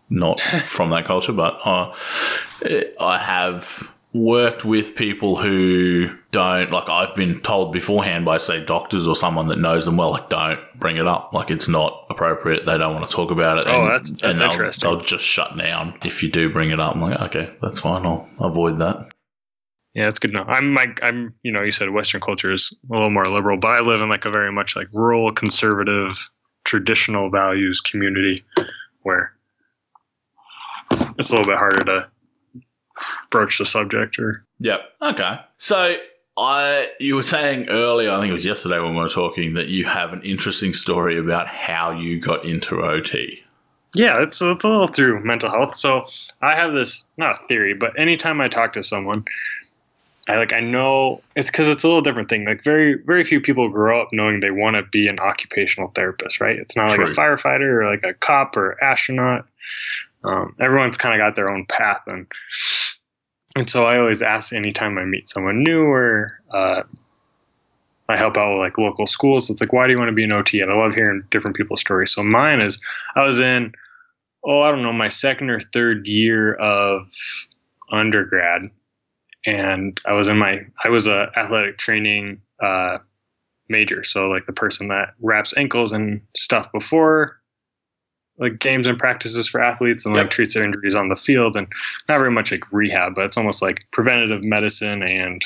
not 0.09 0.41
from 0.41 0.91
that 0.91 1.05
culture, 1.05 1.33
but 1.33 1.59
uh, 1.67 1.93
I 3.01 3.19
have 3.19 3.93
worked 4.17 4.65
with 4.65 4.97
people 4.97 5.37
who 5.37 6.09
don't 6.31 6.71
like 6.71 6.89
I've 6.89 7.15
been 7.15 7.41
told 7.41 7.73
beforehand 7.73 8.25
by 8.25 8.39
say 8.39 8.65
doctors 8.65 9.07
or 9.07 9.15
someone 9.15 9.49
that 9.49 9.59
knows 9.59 9.85
them 9.85 9.97
well 9.97 10.11
like 10.11 10.29
don't 10.29 10.59
bring 10.75 10.97
it 10.97 11.07
up. 11.07 11.33
Like 11.33 11.51
it's 11.51 11.69
not 11.69 12.07
appropriate. 12.11 12.67
They 12.67 12.79
don't 12.79 12.95
want 12.95 13.09
to 13.09 13.15
talk 13.15 13.31
about 13.31 13.59
it. 13.59 13.65
Oh 13.67 13.83
and, 13.83 13.91
that's, 13.91 14.11
that's 14.11 14.39
they'll, 14.39 14.49
interesting. 14.51 14.91
they'll 14.91 15.01
just 15.01 15.25
shut 15.25 15.57
down 15.57 15.99
if 16.05 16.23
you 16.23 16.31
do 16.31 16.51
bring 16.51 16.71
it 16.71 16.81
up. 16.81 16.95
I'm 16.95 17.03
like 17.03 17.21
okay 17.21 17.53
that's 17.61 17.81
fine. 17.81 18.07
I'll 18.07 18.29
avoid 18.41 18.79
that. 18.79 19.11
Yeah, 19.95 20.05
that's 20.05 20.19
good 20.19 20.33
to 20.33 20.39
know. 20.39 20.45
I'm 20.47 20.75
like 20.75 21.03
I'm 21.03 21.33
you 21.43 21.53
know 21.53 21.63
you 21.63 21.71
said 21.71 21.91
Western 21.91 22.21
culture 22.21 22.53
is 22.53 22.77
a 22.91 22.93
little 22.93 23.11
more 23.11 23.27
liberal, 23.29 23.59
but 23.59 23.71
I 23.71 23.81
live 23.81 24.01
in 24.01 24.09
like 24.09 24.25
a 24.25 24.31
very 24.31 24.53
much 24.53 24.77
like 24.77 24.89
rural, 24.93 25.33
conservative, 25.33 26.25
traditional 26.65 27.31
values 27.31 27.81
community 27.81 28.43
where 29.03 29.33
it's 31.19 31.31
a 31.31 31.37
little 31.37 31.51
bit 31.51 31.59
harder 31.59 31.85
to 31.85 32.11
broach 33.31 33.59
the 33.59 33.67
subject 33.67 34.19
or. 34.19 34.43
Yep. 34.61 34.81
Okay. 35.03 35.41
So 35.59 35.97
I 36.37 36.91
you 37.01 37.15
were 37.15 37.23
saying 37.23 37.69
earlier, 37.69 38.11
I 38.11 38.21
think 38.21 38.31
it 38.31 38.35
was 38.35 38.45
yesterday 38.45 38.79
when 38.79 38.95
we 38.95 39.01
were 39.01 39.09
talking, 39.09 39.55
that 39.55 39.69
you 39.69 39.87
have 39.87 40.13
an 40.13 40.23
interesting 40.23 40.75
story 40.75 41.19
about 41.19 41.49
how 41.49 41.93
you 41.93 42.21
got 42.21 42.45
into 42.45 42.83
OT. 42.83 43.43
Yeah, 43.95 44.23
it's, 44.23 44.43
it's 44.43 44.65
a 44.65 44.69
little 44.69 44.89
through 44.89 45.25
mental 45.25 45.51
health. 45.51 45.75
So 45.75 46.05
I 46.43 46.55
have 46.55 46.75
this 46.75 47.09
not 47.17 47.37
a 47.37 47.47
theory, 47.47 47.73
but 47.73 47.99
anytime 47.99 48.43
I 48.43 48.49
talk 48.49 48.75
to 48.75 48.83
someone, 48.83 49.25
I 50.29 50.37
like 50.37 50.53
I 50.53 50.61
know 50.61 51.23
it's 51.37 51.51
because 51.51 51.69
it's 51.69 51.85
a 51.85 51.87
little 51.87 52.03
different 52.03 52.29
thing. 52.29 52.47
Like 52.47 52.63
very 52.63 52.95
very 52.95 53.25
few 53.25 53.41
people 53.41 53.71
grow 53.71 54.03
up 54.03 54.09
knowing 54.13 54.41
they 54.41 54.51
want 54.51 54.77
to 54.77 54.83
be 54.83 55.07
an 55.07 55.19
occupational 55.21 55.89
therapist, 55.95 56.41
right? 56.41 56.59
It's 56.59 56.77
not 56.77 56.89
like 56.89 56.97
True. 56.97 57.07
a 57.07 57.09
firefighter 57.09 57.83
or 57.83 57.91
like 57.91 58.05
a 58.05 58.13
cop 58.13 58.57
or 58.57 58.83
astronaut. 58.83 59.47
Um, 60.25 60.57
everyone's 60.61 60.99
kind 60.99 61.19
of 61.19 61.25
got 61.25 61.37
their 61.37 61.51
own 61.51 61.65
path, 61.67 62.03
and 62.09 62.27
and 63.57 63.69
so 63.69 63.87
I 63.87 63.99
always 63.99 64.23
ask 64.23 64.53
anytime 64.53 64.99
I 64.99 65.05
meet 65.05 65.29
someone 65.29 65.63
new 65.63 65.85
or 65.85 66.29
uh, 66.51 66.83
I 68.09 68.17
help 68.17 68.37
out 68.37 68.53
with 68.53 68.61
like 68.61 68.79
local 68.79 69.07
schools. 69.07 69.51
It's 69.51 69.61
like, 69.61 69.73
why 69.73 69.87
do 69.87 69.93
you 69.93 69.99
want 69.99 70.11
to 70.11 70.15
be 70.15 70.25
an 70.25 70.33
OT? 70.33 70.61
And 70.61 70.71
I 70.71 70.79
love 70.79 70.95
hearing 70.95 71.25
different 71.31 71.57
people's 71.57 71.81
stories. 71.81 72.13
So 72.13 72.23
mine 72.23 72.61
is 72.61 72.81
I 73.17 73.27
was 73.27 73.41
in 73.41 73.73
oh 74.45 74.61
I 74.61 74.71
don't 74.71 74.83
know 74.83 74.93
my 74.93 75.09
second 75.09 75.51
or 75.51 75.59
third 75.59 76.07
year 76.07 76.53
of 76.53 77.09
undergrad 77.91 78.63
and 79.47 79.99
I 80.05 80.15
was 80.15 80.29
in 80.29 80.39
my 80.39 80.67
I 80.85 80.91
was 80.91 81.07
a 81.07 81.31
athletic 81.35 81.79
training 81.79 82.43
uh, 82.61 82.97
major, 83.69 84.05
so 84.05 84.25
like 84.25 84.45
the 84.47 84.53
person 84.53 84.89
that 84.89 85.15
wraps 85.21 85.57
ankles 85.57 85.93
and 85.93 86.21
stuff 86.37 86.71
before 86.73 87.41
like 88.39 88.59
games 88.59 88.87
and 88.87 88.99
practices 88.99 89.49
for 89.49 89.63
athletes 89.63 90.05
and 90.05 90.15
yep. 90.15 90.25
like 90.25 90.31
treats 90.31 90.55
their 90.55 90.65
injuries 90.65 90.95
on 90.95 91.09
the 91.09 91.17
field 91.17 91.57
and 91.57 91.67
not 92.09 92.19
very 92.19 92.31
much 92.31 92.53
like 92.53 92.71
rehab, 92.73 93.15
but 93.15 93.25
it's 93.25 93.37
almost 93.37 93.63
like 93.63 93.91
preventative 93.93 94.45
medicine 94.45 95.03
and 95.03 95.43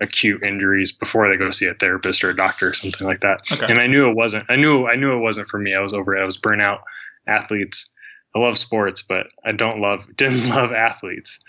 acute 0.00 0.44
injuries 0.44 0.92
before 0.92 1.28
they 1.28 1.36
go 1.36 1.50
see 1.50 1.66
a 1.66 1.74
therapist 1.74 2.22
or 2.22 2.30
a 2.30 2.36
doctor 2.36 2.68
or 2.68 2.74
something 2.74 3.06
like 3.06 3.20
that. 3.20 3.40
Okay. 3.52 3.64
And 3.70 3.78
I 3.78 3.86
knew 3.86 4.08
it 4.08 4.14
wasn't 4.14 4.46
I 4.48 4.56
knew 4.56 4.86
I 4.86 4.94
knew 4.94 5.12
it 5.12 5.20
wasn't 5.20 5.48
for 5.48 5.58
me. 5.58 5.74
I 5.74 5.80
was 5.80 5.92
over 5.92 6.16
it. 6.16 6.22
I 6.22 6.24
was 6.24 6.38
burnout 6.38 6.80
athletes. 7.26 7.92
I 8.34 8.40
love 8.40 8.58
sports, 8.58 9.02
but 9.02 9.28
I 9.44 9.52
don't 9.52 9.80
love 9.80 10.06
didn't 10.16 10.48
love 10.48 10.72
athletes. 10.72 11.40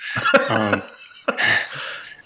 Um, 0.50 0.82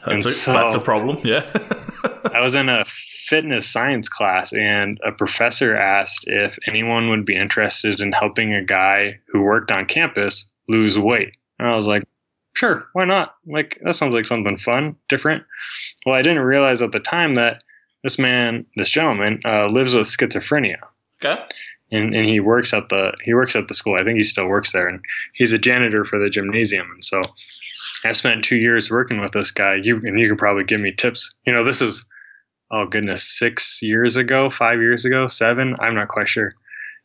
that's, 0.06 0.26
a, 0.26 0.30
so 0.30 0.54
that's 0.54 0.76
a 0.76 0.80
problem. 0.80 1.20
Yeah. 1.24 1.46
I 2.34 2.42
was 2.42 2.56
in 2.56 2.70
a 2.70 2.84
fitness 2.86 3.70
science 3.70 4.10
class, 4.10 4.54
and 4.54 5.00
a 5.06 5.12
professor 5.12 5.76
asked 5.76 6.26
if 6.28 6.58
anyone 6.68 7.10
would 7.10 7.26
be 7.26 7.36
interested 7.36 8.02
in 8.02 8.12
helping 8.12 8.54
a 8.54 8.64
guy 8.64 9.20
who 9.28 9.42
worked 9.42 9.72
on 9.72 9.86
campus 9.86 10.52
lose 10.68 10.98
weight. 10.98 11.36
And 11.60 11.68
I 11.68 11.76
was 11.76 11.88
like, 11.88 12.04
sure, 12.54 12.88
why 12.94 13.06
not? 13.06 13.36
Like, 13.46 13.80
that 13.84 13.96
sounds 13.96 14.14
like 14.14 14.26
something 14.26 14.58
fun, 14.58 14.96
different. 15.10 15.44
Well, 16.06 16.16
I 16.16 16.22
didn't 16.22 16.44
realize 16.44 16.82
at 16.82 16.92
the 16.92 17.00
time 17.00 17.36
that 17.36 17.62
this 18.04 18.20
man, 18.20 18.66
this 18.76 18.90
gentleman, 18.90 19.40
uh, 19.46 19.68
lives 19.68 19.96
with 19.96 20.08
schizophrenia. 20.08 20.78
Okay. 21.24 21.42
And, 21.92 22.14
and 22.14 22.28
he 22.28 22.40
works 22.40 22.74
at 22.74 22.90
the 22.90 23.14
he 23.24 23.34
works 23.34 23.56
at 23.56 23.68
the 23.68 23.74
school. 23.74 23.96
I 23.96 24.04
think 24.04 24.18
he 24.18 24.24
still 24.24 24.48
works 24.48 24.72
there, 24.72 24.88
and 24.88 25.00
he's 25.34 25.54
a 25.54 25.60
janitor 25.60 26.04
for 26.04 26.18
the 26.18 26.28
gymnasium. 26.28 26.90
And 26.92 27.06
so 27.06 27.22
I 28.04 28.12
spent 28.12 28.44
two 28.44 28.58
years 28.58 28.92
working 28.92 29.20
with 29.20 29.32
this 29.32 29.52
guy. 29.52 29.76
You 29.82 30.00
and 30.04 30.20
you 30.20 30.28
can 30.28 30.38
probably 30.38 30.64
give 30.64 30.80
me 30.80 30.92
tips. 30.92 31.36
You 31.46 31.54
know, 31.54 31.64
this 31.64 31.82
is 31.82 32.08
oh 32.72 32.86
goodness, 32.88 33.24
six 33.24 33.82
years 33.82 34.18
ago, 34.18 34.50
five 34.50 34.80
years 34.80 35.06
ago, 35.06 35.28
seven. 35.28 35.76
I'm 35.80 35.96
not 35.96 36.08
quite 36.08 36.28
sure. 36.28 36.52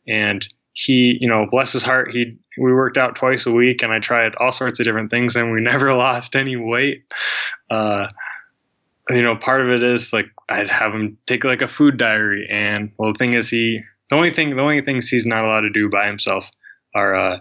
And 0.07 0.45
he, 0.73 1.17
you 1.21 1.27
know, 1.27 1.45
bless 1.49 1.73
his 1.73 1.83
heart, 1.83 2.11
he 2.11 2.37
we 2.57 2.73
worked 2.73 2.97
out 2.97 3.15
twice 3.15 3.45
a 3.45 3.51
week, 3.51 3.83
and 3.83 3.91
I 3.91 3.99
tried 3.99 4.35
all 4.35 4.51
sorts 4.51 4.79
of 4.79 4.85
different 4.85 5.11
things, 5.11 5.35
and 5.35 5.51
we 5.51 5.61
never 5.61 5.93
lost 5.93 6.35
any 6.35 6.55
weight. 6.55 7.03
Uh, 7.69 8.07
you 9.09 9.21
know, 9.21 9.35
part 9.35 9.61
of 9.61 9.69
it 9.69 9.83
is 9.83 10.13
like 10.13 10.29
I'd 10.47 10.71
have 10.71 10.93
him 10.93 11.17
take 11.25 11.43
like 11.43 11.61
a 11.61 11.67
food 11.67 11.97
diary, 11.97 12.45
and 12.49 12.91
well, 12.97 13.13
the 13.13 13.17
thing 13.17 13.33
is, 13.33 13.49
he 13.49 13.81
the 14.09 14.15
only 14.15 14.31
thing 14.31 14.55
the 14.55 14.61
only 14.61 14.81
things 14.81 15.09
he's 15.09 15.25
not 15.25 15.43
allowed 15.43 15.61
to 15.61 15.69
do 15.69 15.89
by 15.89 16.05
himself 16.05 16.49
are 16.95 17.15
uh, 17.15 17.39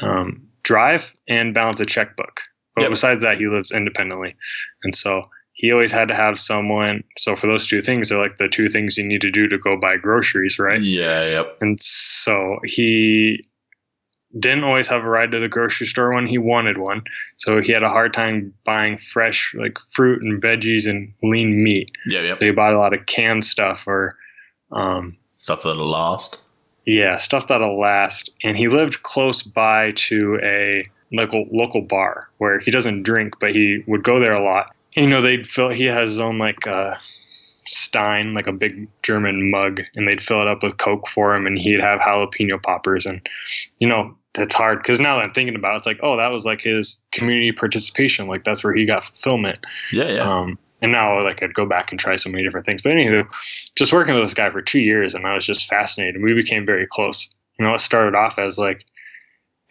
um, 0.00 0.48
drive 0.62 1.14
and 1.28 1.54
balance 1.54 1.80
a 1.80 1.86
checkbook. 1.86 2.42
But 2.74 2.82
yep. 2.82 2.90
besides 2.90 3.22
that, 3.22 3.38
he 3.38 3.46
lives 3.46 3.70
independently. 3.70 4.34
And 4.84 4.94
so 4.94 5.22
he 5.52 5.70
always 5.72 5.92
had 5.92 6.08
to 6.08 6.14
have 6.14 6.40
someone. 6.40 7.04
So 7.18 7.36
for 7.36 7.46
those 7.46 7.66
two 7.66 7.82
things, 7.82 8.08
they're 8.08 8.18
like 8.18 8.38
the 8.38 8.48
two 8.48 8.68
things 8.68 8.96
you 8.96 9.04
need 9.04 9.20
to 9.20 9.30
do 9.30 9.48
to 9.48 9.58
go 9.58 9.76
buy 9.76 9.96
groceries, 9.98 10.58
right? 10.58 10.80
Yeah, 10.80 11.24
yep. 11.28 11.50
And 11.60 11.78
so 11.80 12.58
he 12.64 13.42
didn't 14.38 14.64
always 14.64 14.88
have 14.88 15.04
a 15.04 15.08
ride 15.08 15.30
to 15.32 15.38
the 15.38 15.48
grocery 15.48 15.86
store 15.86 16.14
when 16.14 16.26
he 16.26 16.38
wanted 16.38 16.78
one. 16.78 17.02
So 17.36 17.60
he 17.60 17.72
had 17.72 17.82
a 17.82 17.88
hard 17.88 18.14
time 18.14 18.54
buying 18.64 18.96
fresh 18.96 19.54
like 19.54 19.78
fruit 19.90 20.22
and 20.22 20.40
veggies 20.40 20.88
and 20.88 21.12
lean 21.22 21.62
meat. 21.62 21.90
Yeah, 22.06 22.22
yeah. 22.22 22.34
So 22.34 22.46
he 22.46 22.50
bought 22.50 22.72
a 22.72 22.78
lot 22.78 22.94
of 22.94 23.04
canned 23.06 23.44
stuff 23.44 23.86
or 23.86 24.16
um, 24.70 25.18
stuff 25.34 25.64
that'll 25.64 25.90
last. 25.90 26.40
Yeah, 26.86 27.16
stuff 27.18 27.48
that'll 27.48 27.78
last. 27.78 28.30
And 28.42 28.56
he 28.56 28.68
lived 28.68 29.02
close 29.02 29.42
by 29.42 29.92
to 29.92 30.40
a 30.42 30.82
local 31.12 31.46
local 31.52 31.82
bar 31.82 32.28
where 32.38 32.58
he 32.58 32.70
doesn't 32.70 33.02
drink, 33.02 33.34
but 33.40 33.54
he 33.54 33.82
would 33.86 34.02
go 34.02 34.18
there 34.18 34.32
a 34.32 34.42
lot. 34.42 34.74
You 34.96 35.08
know, 35.08 35.20
they'd 35.20 35.46
fill. 35.46 35.70
He 35.70 35.84
has 35.84 36.10
his 36.10 36.20
own 36.20 36.38
like 36.38 36.66
uh, 36.66 36.94
Stein, 37.64 38.34
like 38.34 38.46
a 38.46 38.52
big 38.52 38.88
German 39.02 39.50
mug, 39.50 39.82
and 39.96 40.08
they'd 40.08 40.20
fill 40.20 40.40
it 40.40 40.48
up 40.48 40.62
with 40.62 40.78
Coke 40.78 41.08
for 41.08 41.34
him, 41.34 41.46
and 41.46 41.58
he'd 41.58 41.80
have 41.80 42.00
jalapeno 42.00 42.62
poppers, 42.62 43.06
and 43.06 43.26
you 43.80 43.88
know 43.88 44.16
that's 44.34 44.54
hard 44.54 44.78
because 44.78 44.98
now 45.00 45.16
that 45.16 45.24
I'm 45.24 45.32
thinking 45.32 45.54
about 45.54 45.74
it, 45.74 45.78
it's 45.78 45.86
like, 45.86 46.00
oh, 46.02 46.16
that 46.16 46.32
was 46.32 46.46
like 46.46 46.60
his 46.60 47.02
community 47.12 47.52
participation. 47.52 48.28
Like 48.28 48.44
that's 48.44 48.64
where 48.64 48.72
he 48.72 48.86
got 48.86 49.04
fulfillment. 49.04 49.58
Yeah, 49.92 50.08
yeah. 50.08 50.40
Um, 50.40 50.58
and 50.80 50.92
now 50.92 51.22
like 51.22 51.42
I'd 51.42 51.54
go 51.54 51.66
back 51.66 51.92
and 51.92 52.00
try 52.00 52.16
so 52.16 52.30
many 52.30 52.42
different 52.42 52.66
things. 52.66 52.82
But 52.82 52.92
anywho, 52.92 53.26
just 53.76 53.92
working 53.92 54.14
with 54.14 54.24
this 54.24 54.34
guy 54.34 54.50
for 54.50 54.62
two 54.62 54.80
years, 54.80 55.14
and 55.14 55.26
I 55.26 55.34
was 55.34 55.46
just 55.46 55.68
fascinated. 55.68 56.22
We 56.22 56.34
became 56.34 56.66
very 56.66 56.86
close. 56.86 57.30
You 57.58 57.66
know, 57.66 57.74
it 57.74 57.80
started 57.80 58.14
off 58.14 58.38
as 58.38 58.58
like 58.58 58.84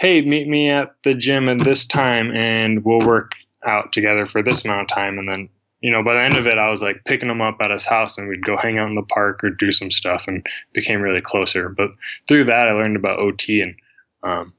hey, 0.01 0.19
meet 0.23 0.47
me 0.47 0.67
at 0.67 0.95
the 1.03 1.13
gym 1.13 1.47
at 1.47 1.59
this 1.59 1.85
time 1.85 2.35
and 2.35 2.83
we'll 2.83 3.05
work 3.05 3.33
out 3.63 3.93
together 3.93 4.25
for 4.25 4.41
this 4.41 4.65
amount 4.65 4.81
of 4.81 4.87
time. 4.87 5.19
And 5.19 5.27
then, 5.27 5.47
you 5.79 5.91
know, 5.91 6.03
by 6.03 6.15
the 6.15 6.21
end 6.21 6.37
of 6.37 6.47
it, 6.47 6.57
I 6.57 6.71
was 6.71 6.81
like 6.81 7.05
picking 7.05 7.29
him 7.29 7.39
up 7.39 7.57
at 7.61 7.69
his 7.69 7.85
house 7.85 8.17
and 8.17 8.27
we'd 8.27 8.43
go 8.43 8.57
hang 8.57 8.79
out 8.79 8.89
in 8.89 8.95
the 8.95 9.03
park 9.03 9.43
or 9.43 9.51
do 9.51 9.71
some 9.71 9.91
stuff 9.91 10.25
and 10.27 10.43
became 10.73 11.01
really 11.01 11.21
closer. 11.21 11.69
But 11.69 11.91
through 12.27 12.45
that, 12.45 12.67
I 12.67 12.71
learned 12.71 12.95
about 12.95 13.19
OT 13.19 13.61
and, 13.61 13.75
um, 14.23 14.53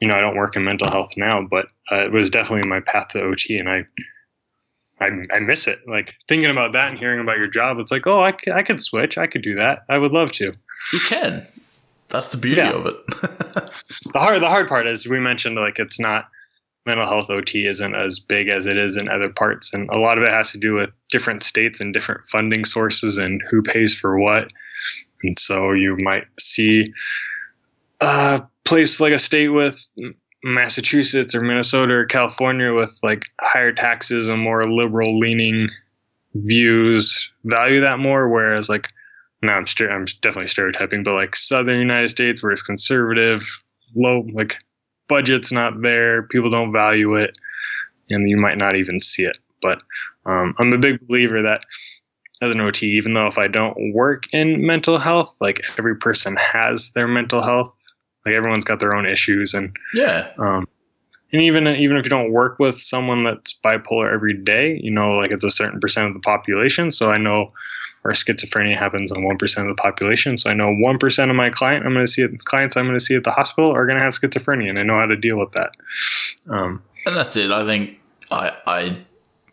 you 0.00 0.08
know, 0.08 0.14
I 0.14 0.20
don't 0.20 0.36
work 0.36 0.56
in 0.56 0.64
mental 0.64 0.90
health 0.90 1.18
now, 1.18 1.42
but 1.42 1.66
uh, 1.92 2.06
it 2.06 2.12
was 2.12 2.30
definitely 2.30 2.66
my 2.66 2.80
path 2.80 3.08
to 3.08 3.20
OT, 3.20 3.58
and 3.58 3.68
I, 3.68 3.84
I, 5.00 5.10
I 5.32 5.40
miss 5.40 5.66
it. 5.66 5.80
Like 5.86 6.14
thinking 6.28 6.50
about 6.50 6.72
that 6.72 6.90
and 6.90 6.98
hearing 6.98 7.20
about 7.20 7.36
your 7.36 7.48
job, 7.48 7.78
it's 7.78 7.90
like, 7.90 8.06
oh, 8.06 8.24
I, 8.24 8.32
I 8.54 8.62
could 8.62 8.80
switch. 8.80 9.18
I 9.18 9.26
could 9.26 9.42
do 9.42 9.56
that. 9.56 9.82
I 9.88 9.98
would 9.98 10.12
love 10.12 10.30
to. 10.32 10.52
You 10.92 11.00
can. 11.00 11.46
That's 12.08 12.30
the 12.30 12.36
beauty 12.36 12.60
yeah. 12.60 12.72
of 12.72 12.86
it. 12.86 13.06
the 14.12 14.18
hard 14.18 14.42
the 14.42 14.48
hard 14.48 14.68
part 14.68 14.88
is 14.88 15.06
we 15.06 15.20
mentioned 15.20 15.56
like 15.56 15.78
it's 15.78 16.00
not 16.00 16.28
mental 16.86 17.06
health 17.06 17.28
OT 17.28 17.66
isn't 17.66 17.94
as 17.94 18.18
big 18.18 18.48
as 18.48 18.64
it 18.64 18.78
is 18.78 18.96
in 18.96 19.08
other 19.08 19.28
parts, 19.28 19.74
and 19.74 19.88
a 19.90 19.98
lot 19.98 20.16
of 20.16 20.24
it 20.24 20.30
has 20.30 20.52
to 20.52 20.58
do 20.58 20.74
with 20.74 20.90
different 21.10 21.42
states 21.42 21.80
and 21.80 21.92
different 21.92 22.26
funding 22.28 22.64
sources 22.64 23.18
and 23.18 23.42
who 23.50 23.62
pays 23.62 23.94
for 23.94 24.18
what. 24.18 24.50
And 25.22 25.38
so 25.38 25.72
you 25.72 25.96
might 26.02 26.24
see 26.40 26.84
a 28.00 28.42
place 28.64 29.00
like 29.00 29.12
a 29.12 29.18
state 29.18 29.48
with 29.48 29.86
Massachusetts 30.44 31.34
or 31.34 31.40
Minnesota 31.40 31.94
or 31.94 32.06
California 32.06 32.72
with 32.72 32.96
like 33.02 33.24
higher 33.40 33.72
taxes 33.72 34.28
and 34.28 34.40
more 34.40 34.64
liberal 34.64 35.18
leaning 35.18 35.68
views 36.34 37.30
value 37.44 37.80
that 37.80 37.98
more, 37.98 38.28
whereas 38.28 38.68
like 38.68 38.88
now 39.42 39.56
I'm, 39.56 39.66
st- 39.66 39.92
I'm 39.92 40.04
definitely 40.20 40.48
stereotyping, 40.48 41.02
but 41.02 41.14
like 41.14 41.36
Southern 41.36 41.78
United 41.78 42.08
States 42.08 42.42
where 42.42 42.52
it's 42.52 42.62
conservative, 42.62 43.42
low, 43.94 44.26
like 44.32 44.58
budget's 45.08 45.52
not 45.52 45.80
there, 45.80 46.24
people 46.24 46.50
don't 46.50 46.72
value 46.72 47.14
it, 47.16 47.38
and 48.10 48.28
you 48.28 48.36
might 48.36 48.58
not 48.58 48.76
even 48.76 49.00
see 49.00 49.24
it. 49.24 49.38
But 49.62 49.82
um, 50.26 50.54
I'm 50.58 50.72
a 50.72 50.78
big 50.78 50.98
believer 51.06 51.42
that 51.42 51.62
as 52.40 52.52
an 52.52 52.60
OT, 52.60 52.86
even 52.96 53.14
though 53.14 53.26
if 53.26 53.38
I 53.38 53.48
don't 53.48 53.92
work 53.92 54.24
in 54.32 54.64
mental 54.64 54.98
health, 54.98 55.34
like 55.40 55.60
every 55.78 55.96
person 55.96 56.36
has 56.36 56.90
their 56.90 57.08
mental 57.08 57.42
health, 57.42 57.72
like 58.24 58.36
everyone's 58.36 58.64
got 58.64 58.80
their 58.80 58.96
own 58.96 59.06
issues, 59.06 59.54
and 59.54 59.74
Yeah. 59.94 60.30
um, 60.38 60.68
and 61.32 61.42
even 61.42 61.66
even 61.66 61.96
if 61.96 62.06
you 62.06 62.10
don't 62.10 62.32
work 62.32 62.58
with 62.58 62.78
someone 62.78 63.24
that's 63.24 63.58
bipolar 63.64 64.12
every 64.12 64.34
day, 64.34 64.78
you 64.82 64.92
know, 64.92 65.16
like 65.16 65.32
it's 65.32 65.44
a 65.44 65.50
certain 65.50 65.80
percent 65.80 66.06
of 66.08 66.14
the 66.14 66.20
population. 66.20 66.90
So 66.90 67.10
I 67.10 67.18
know, 67.18 67.46
schizophrenia 68.12 68.76
happens 68.76 69.12
on 69.12 69.24
one 69.24 69.38
percent 69.38 69.68
of 69.68 69.76
the 69.76 69.82
population. 69.82 70.36
So 70.36 70.50
I 70.50 70.54
know 70.54 70.74
one 70.80 70.98
percent 70.98 71.30
of 71.30 71.36
my 71.36 71.50
client 71.50 71.84
I'm 71.86 71.92
going 71.92 72.06
to 72.06 72.10
see 72.10 72.22
at, 72.22 72.44
clients 72.44 72.76
I'm 72.76 72.86
going 72.86 72.98
to 72.98 73.04
see 73.04 73.14
at 73.14 73.24
the 73.24 73.30
hospital 73.30 73.70
are 73.70 73.86
going 73.86 73.96
to 73.96 74.02
have 74.02 74.14
schizophrenia, 74.14 74.70
and 74.70 74.78
I 74.78 74.82
know 74.82 74.98
how 74.98 75.06
to 75.06 75.16
deal 75.16 75.38
with 75.38 75.52
that. 75.52 75.76
Um, 76.48 76.82
And 77.06 77.16
that's 77.16 77.36
it. 77.36 77.50
I 77.50 77.64
think 77.64 77.98
I 78.30 78.56
I 78.66 78.94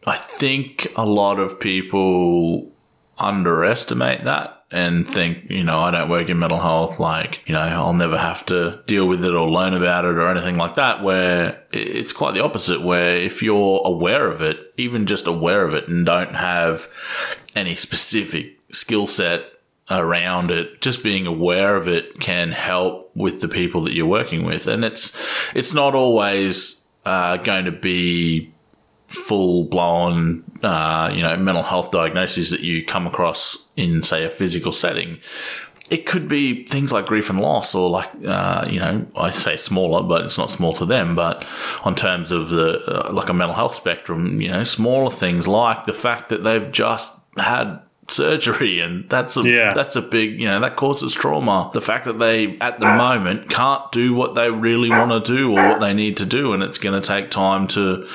I 0.05 0.17
think 0.17 0.87
a 0.95 1.05
lot 1.05 1.39
of 1.39 1.59
people 1.59 2.71
underestimate 3.17 4.23
that 4.25 4.54
and 4.71 5.07
think, 5.07 5.49
you 5.49 5.63
know, 5.63 5.79
I 5.79 5.91
don't 5.91 6.09
work 6.09 6.27
in 6.27 6.39
mental 6.39 6.59
health, 6.59 6.99
like, 6.99 7.41
you 7.45 7.53
know, 7.53 7.61
I'll 7.61 7.93
never 7.93 8.17
have 8.17 8.45
to 8.47 8.81
deal 8.87 9.07
with 9.07 9.23
it 9.23 9.33
or 9.33 9.47
learn 9.47 9.73
about 9.73 10.05
it 10.05 10.15
or 10.15 10.29
anything 10.29 10.57
like 10.57 10.75
that, 10.75 11.03
where 11.03 11.63
it's 11.71 12.11
quite 12.11 12.33
the 12.33 12.43
opposite, 12.43 12.81
where 12.81 13.15
if 13.15 13.43
you're 13.43 13.81
aware 13.85 14.29
of 14.29 14.41
it, 14.41 14.73
even 14.77 15.05
just 15.05 15.27
aware 15.27 15.65
of 15.65 15.73
it 15.73 15.87
and 15.87 16.05
don't 16.05 16.33
have 16.33 16.87
any 17.55 17.75
specific 17.75 18.57
skill 18.71 19.05
set 19.05 19.43
around 19.91 20.49
it, 20.49 20.81
just 20.81 21.03
being 21.03 21.27
aware 21.27 21.75
of 21.75 21.87
it 21.87 22.19
can 22.19 22.51
help 22.51 23.11
with 23.15 23.41
the 23.41 23.47
people 23.47 23.83
that 23.83 23.93
you're 23.93 24.07
working 24.07 24.43
with. 24.43 24.65
And 24.65 24.83
it's, 24.83 25.15
it's 25.53 25.75
not 25.75 25.93
always, 25.93 26.87
uh, 27.05 27.37
going 27.37 27.65
to 27.65 27.71
be 27.71 28.51
full 29.15 29.65
blown, 29.65 30.43
uh, 30.63 31.11
you 31.13 31.21
know, 31.21 31.35
mental 31.37 31.63
health 31.63 31.91
diagnoses 31.91 32.49
that 32.51 32.61
you 32.61 32.85
come 32.85 33.07
across 33.07 33.71
in, 33.75 34.01
say, 34.01 34.23
a 34.23 34.29
physical 34.29 34.71
setting. 34.71 35.19
It 35.89 36.07
could 36.07 36.27
be 36.27 36.65
things 36.65 36.91
like 36.91 37.05
grief 37.05 37.29
and 37.29 37.39
loss, 37.39 37.75
or 37.75 37.89
like, 37.89 38.09
uh, 38.25 38.65
you 38.69 38.79
know, 38.79 39.05
I 39.15 39.29
say 39.31 39.55
smaller, 39.55 40.01
but 40.01 40.25
it's 40.25 40.37
not 40.37 40.49
small 40.49 40.73
to 40.73 40.85
them. 40.85 41.15
But 41.15 41.45
on 41.83 41.95
terms 41.95 42.31
of 42.31 42.49
the, 42.49 42.79
uh, 42.87 43.13
like 43.13 43.29
a 43.29 43.33
mental 43.33 43.55
health 43.55 43.75
spectrum, 43.75 44.41
you 44.41 44.49
know, 44.49 44.63
smaller 44.63 45.11
things 45.11 45.47
like 45.47 45.85
the 45.85 45.93
fact 45.93 46.29
that 46.29 46.43
they've 46.43 46.71
just 46.71 47.13
had 47.37 47.81
surgery 48.07 48.79
and 48.79 49.09
that's 49.09 49.35
a 49.35 49.41
Yeah. 49.41 49.73
that's 49.73 49.95
a 49.95 50.01
big 50.01 50.39
you 50.39 50.47
know 50.47 50.59
that 50.59 50.75
causes 50.75 51.13
trauma 51.13 51.71
the 51.73 51.81
fact 51.81 52.05
that 52.05 52.19
they 52.19 52.57
at 52.59 52.79
the 52.79 52.85
moment 52.85 53.49
can't 53.49 53.91
do 53.91 54.13
what 54.13 54.35
they 54.35 54.51
really 54.51 54.89
want 54.89 55.11
to 55.25 55.35
do 55.35 55.51
or 55.51 55.55
what 55.69 55.79
they 55.79 55.93
need 55.93 56.17
to 56.17 56.25
do 56.25 56.53
and 56.53 56.61
it's 56.61 56.77
going 56.77 56.99
to 56.99 57.05
take 57.07 57.31
time 57.31 57.67
to 57.69 58.07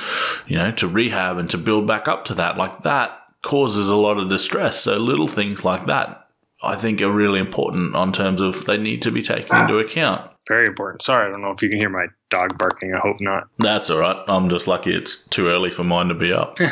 you 0.47 0.57
know 0.57 0.71
to 0.71 0.87
rehab 0.87 1.37
and 1.37 1.49
to 1.49 1.57
build 1.57 1.85
back 1.87 2.07
up 2.07 2.23
to 2.25 2.33
that 2.33 2.55
like 2.57 2.83
that 2.83 3.17
causes 3.41 3.89
a 3.89 3.95
lot 3.95 4.17
of 4.17 4.29
distress 4.29 4.81
so 4.81 4.97
little 4.97 5.27
things 5.27 5.65
like 5.65 5.85
that 5.85 6.27
i 6.63 6.75
think 6.75 7.01
are 7.01 7.11
really 7.11 7.39
important 7.39 7.93
on 7.95 8.13
terms 8.13 8.39
of 8.39 8.65
they 8.65 8.77
need 8.77 9.01
to 9.01 9.11
be 9.11 9.21
taken 9.21 9.55
into 9.61 9.77
account 9.77 10.29
very 10.47 10.65
important. 10.65 11.01
Sorry, 11.03 11.29
I 11.29 11.31
don't 11.31 11.43
know 11.43 11.51
if 11.51 11.61
you 11.61 11.69
can 11.69 11.77
hear 11.79 11.89
my 11.89 12.07
dog 12.31 12.57
barking. 12.57 12.93
I 12.95 12.97
hope 12.99 13.17
not. 13.21 13.47
that's 13.59 13.89
all 13.89 13.99
right 13.99 14.17
i'm 14.27 14.49
just 14.49 14.67
lucky 14.67 14.93
it's 14.93 15.25
too 15.27 15.47
early 15.47 15.69
for 15.69 15.83
mine 15.83 16.07
to 16.07 16.13
be 16.15 16.31
up 16.31 16.57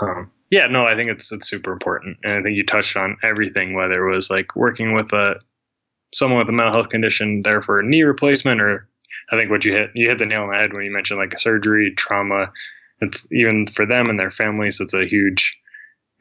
Um, 0.00 0.30
yeah, 0.52 0.66
no, 0.66 0.84
I 0.84 0.94
think 0.94 1.08
it's 1.08 1.32
it's 1.32 1.48
super 1.48 1.72
important, 1.72 2.18
and 2.22 2.34
I 2.34 2.42
think 2.42 2.56
you 2.56 2.66
touched 2.66 2.94
on 2.98 3.16
everything. 3.22 3.72
Whether 3.72 4.06
it 4.06 4.14
was 4.14 4.28
like 4.28 4.54
working 4.54 4.92
with 4.92 5.10
a 5.14 5.40
someone 6.12 6.40
with 6.40 6.48
a 6.50 6.52
mental 6.52 6.74
health 6.74 6.90
condition 6.90 7.40
there 7.40 7.62
for 7.62 7.80
a 7.80 7.82
knee 7.82 8.02
replacement, 8.02 8.60
or 8.60 8.86
I 9.30 9.36
think 9.36 9.50
what 9.50 9.64
you 9.64 9.72
hit 9.72 9.92
you 9.94 10.10
hit 10.10 10.18
the 10.18 10.26
nail 10.26 10.42
on 10.42 10.50
the 10.50 10.58
head 10.58 10.74
when 10.74 10.84
you 10.84 10.92
mentioned 10.92 11.18
like 11.18 11.38
surgery, 11.38 11.94
trauma. 11.96 12.52
It's 13.00 13.26
even 13.32 13.66
for 13.66 13.86
them 13.86 14.10
and 14.10 14.20
their 14.20 14.30
families. 14.30 14.78
It's 14.78 14.92
a 14.92 15.06
huge 15.06 15.58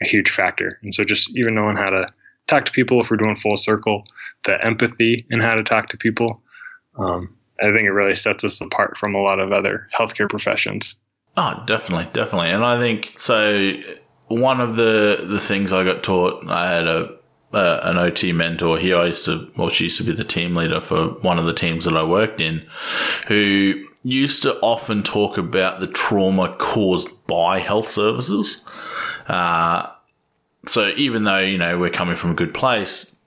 a 0.02 0.08
huge 0.08 0.30
factor, 0.30 0.70
and 0.82 0.94
so 0.94 1.04
just 1.04 1.36
even 1.36 1.54
knowing 1.54 1.76
how 1.76 1.90
to 1.90 2.08
talk 2.48 2.64
to 2.64 2.72
people 2.72 3.02
if 3.02 3.12
we're 3.12 3.18
doing 3.18 3.36
full 3.36 3.58
circle, 3.58 4.06
the 4.46 4.66
empathy 4.66 5.18
and 5.30 5.44
how 5.44 5.56
to 5.56 5.64
talk 5.64 5.90
to 5.90 5.98
people. 5.98 6.42
Um, 6.98 7.36
I 7.62 7.66
think 7.66 7.82
it 7.82 7.92
really 7.92 8.16
sets 8.16 8.46
us 8.46 8.62
apart 8.62 8.96
from 8.96 9.14
a 9.14 9.22
lot 9.22 9.42
of 9.42 9.52
other 9.52 9.90
healthcare 9.94 10.30
professions. 10.30 10.96
Oh, 11.36 11.64
definitely, 11.68 12.08
definitely. 12.14 12.52
And 12.52 12.64
I 12.64 12.80
think 12.80 13.12
so. 13.18 13.74
One 14.32 14.62
of 14.62 14.76
the 14.76 15.26
the 15.28 15.40
things 15.40 15.74
I 15.74 15.84
got 15.84 16.04
taught, 16.04 16.48
I 16.48 16.72
had 16.72 16.88
a 16.88 17.16
uh, 17.54 17.80
an 17.84 17.98
OT 17.98 18.32
mentor 18.32 18.78
here. 18.78 18.98
I 18.98 19.08
used 19.08 19.26
to, 19.26 19.52
well, 19.58 19.70
she 19.70 19.86
used 19.86 19.98
to 19.98 20.04
be 20.04 20.14
the 20.14 20.24
team 20.24 20.56
leader 20.56 20.80
for 20.80 21.10
one 21.22 21.38
of 21.38 21.46
the 21.46 21.54
teams 21.54 21.86
that 21.86 21.98
I 21.98 22.04
worked 22.04 22.40
in, 22.40 22.66
who 23.28 23.86
used 24.04 24.44
to 24.44 24.58
often 24.62 25.04
talk 25.04 25.38
about 25.38 25.80
the 25.80 25.88
trauma 25.88 26.56
caused 26.58 27.28
by 27.28 27.60
health 27.60 27.90
services. 27.90 28.64
Uh, 29.28 29.88
so 30.66 30.90
even 30.96 31.24
though 31.24 31.40
you 31.40 31.58
know 31.58 31.78
we're 31.78 31.90
coming 31.90 32.16
from 32.16 32.32
a 32.32 32.36
good 32.36 32.54
place, 32.54 33.20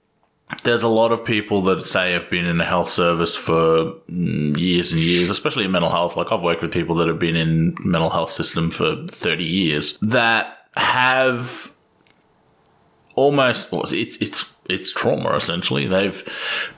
there's 0.63 0.83
a 0.83 0.89
lot 0.89 1.13
of 1.13 1.25
people 1.25 1.63
that 1.63 1.85
say 1.85 2.13
have 2.13 2.31
been 2.31 2.47
in 2.47 2.59
the 2.59 2.65
health 2.65 2.91
service 2.91 3.35
for 3.35 3.93
mm, 4.11 4.57
years 4.57 4.93
and 4.93 5.01
years, 5.01 5.31
especially 5.31 5.65
in 5.65 5.71
mental 5.71 5.91
health. 5.91 6.17
Like 6.17 6.33
I've 6.33 6.43
worked 6.43 6.63
with 6.63 6.73
people 6.73 6.97
that 6.97 7.09
have 7.09 7.19
been 7.19 7.37
in 7.37 7.77
mental 7.81 8.11
health 8.11 8.31
system 8.31 8.71
for 8.71 9.07
30 9.09 9.45
years 9.45 9.99
that 9.99 10.64
have 10.77 11.73
almost 13.15 13.71
well, 13.73 13.83
it's 13.83 14.17
it's 14.17 14.55
it's 14.69 14.93
trauma 14.93 15.37
essentially. 15.37 15.87
They've 15.87 16.27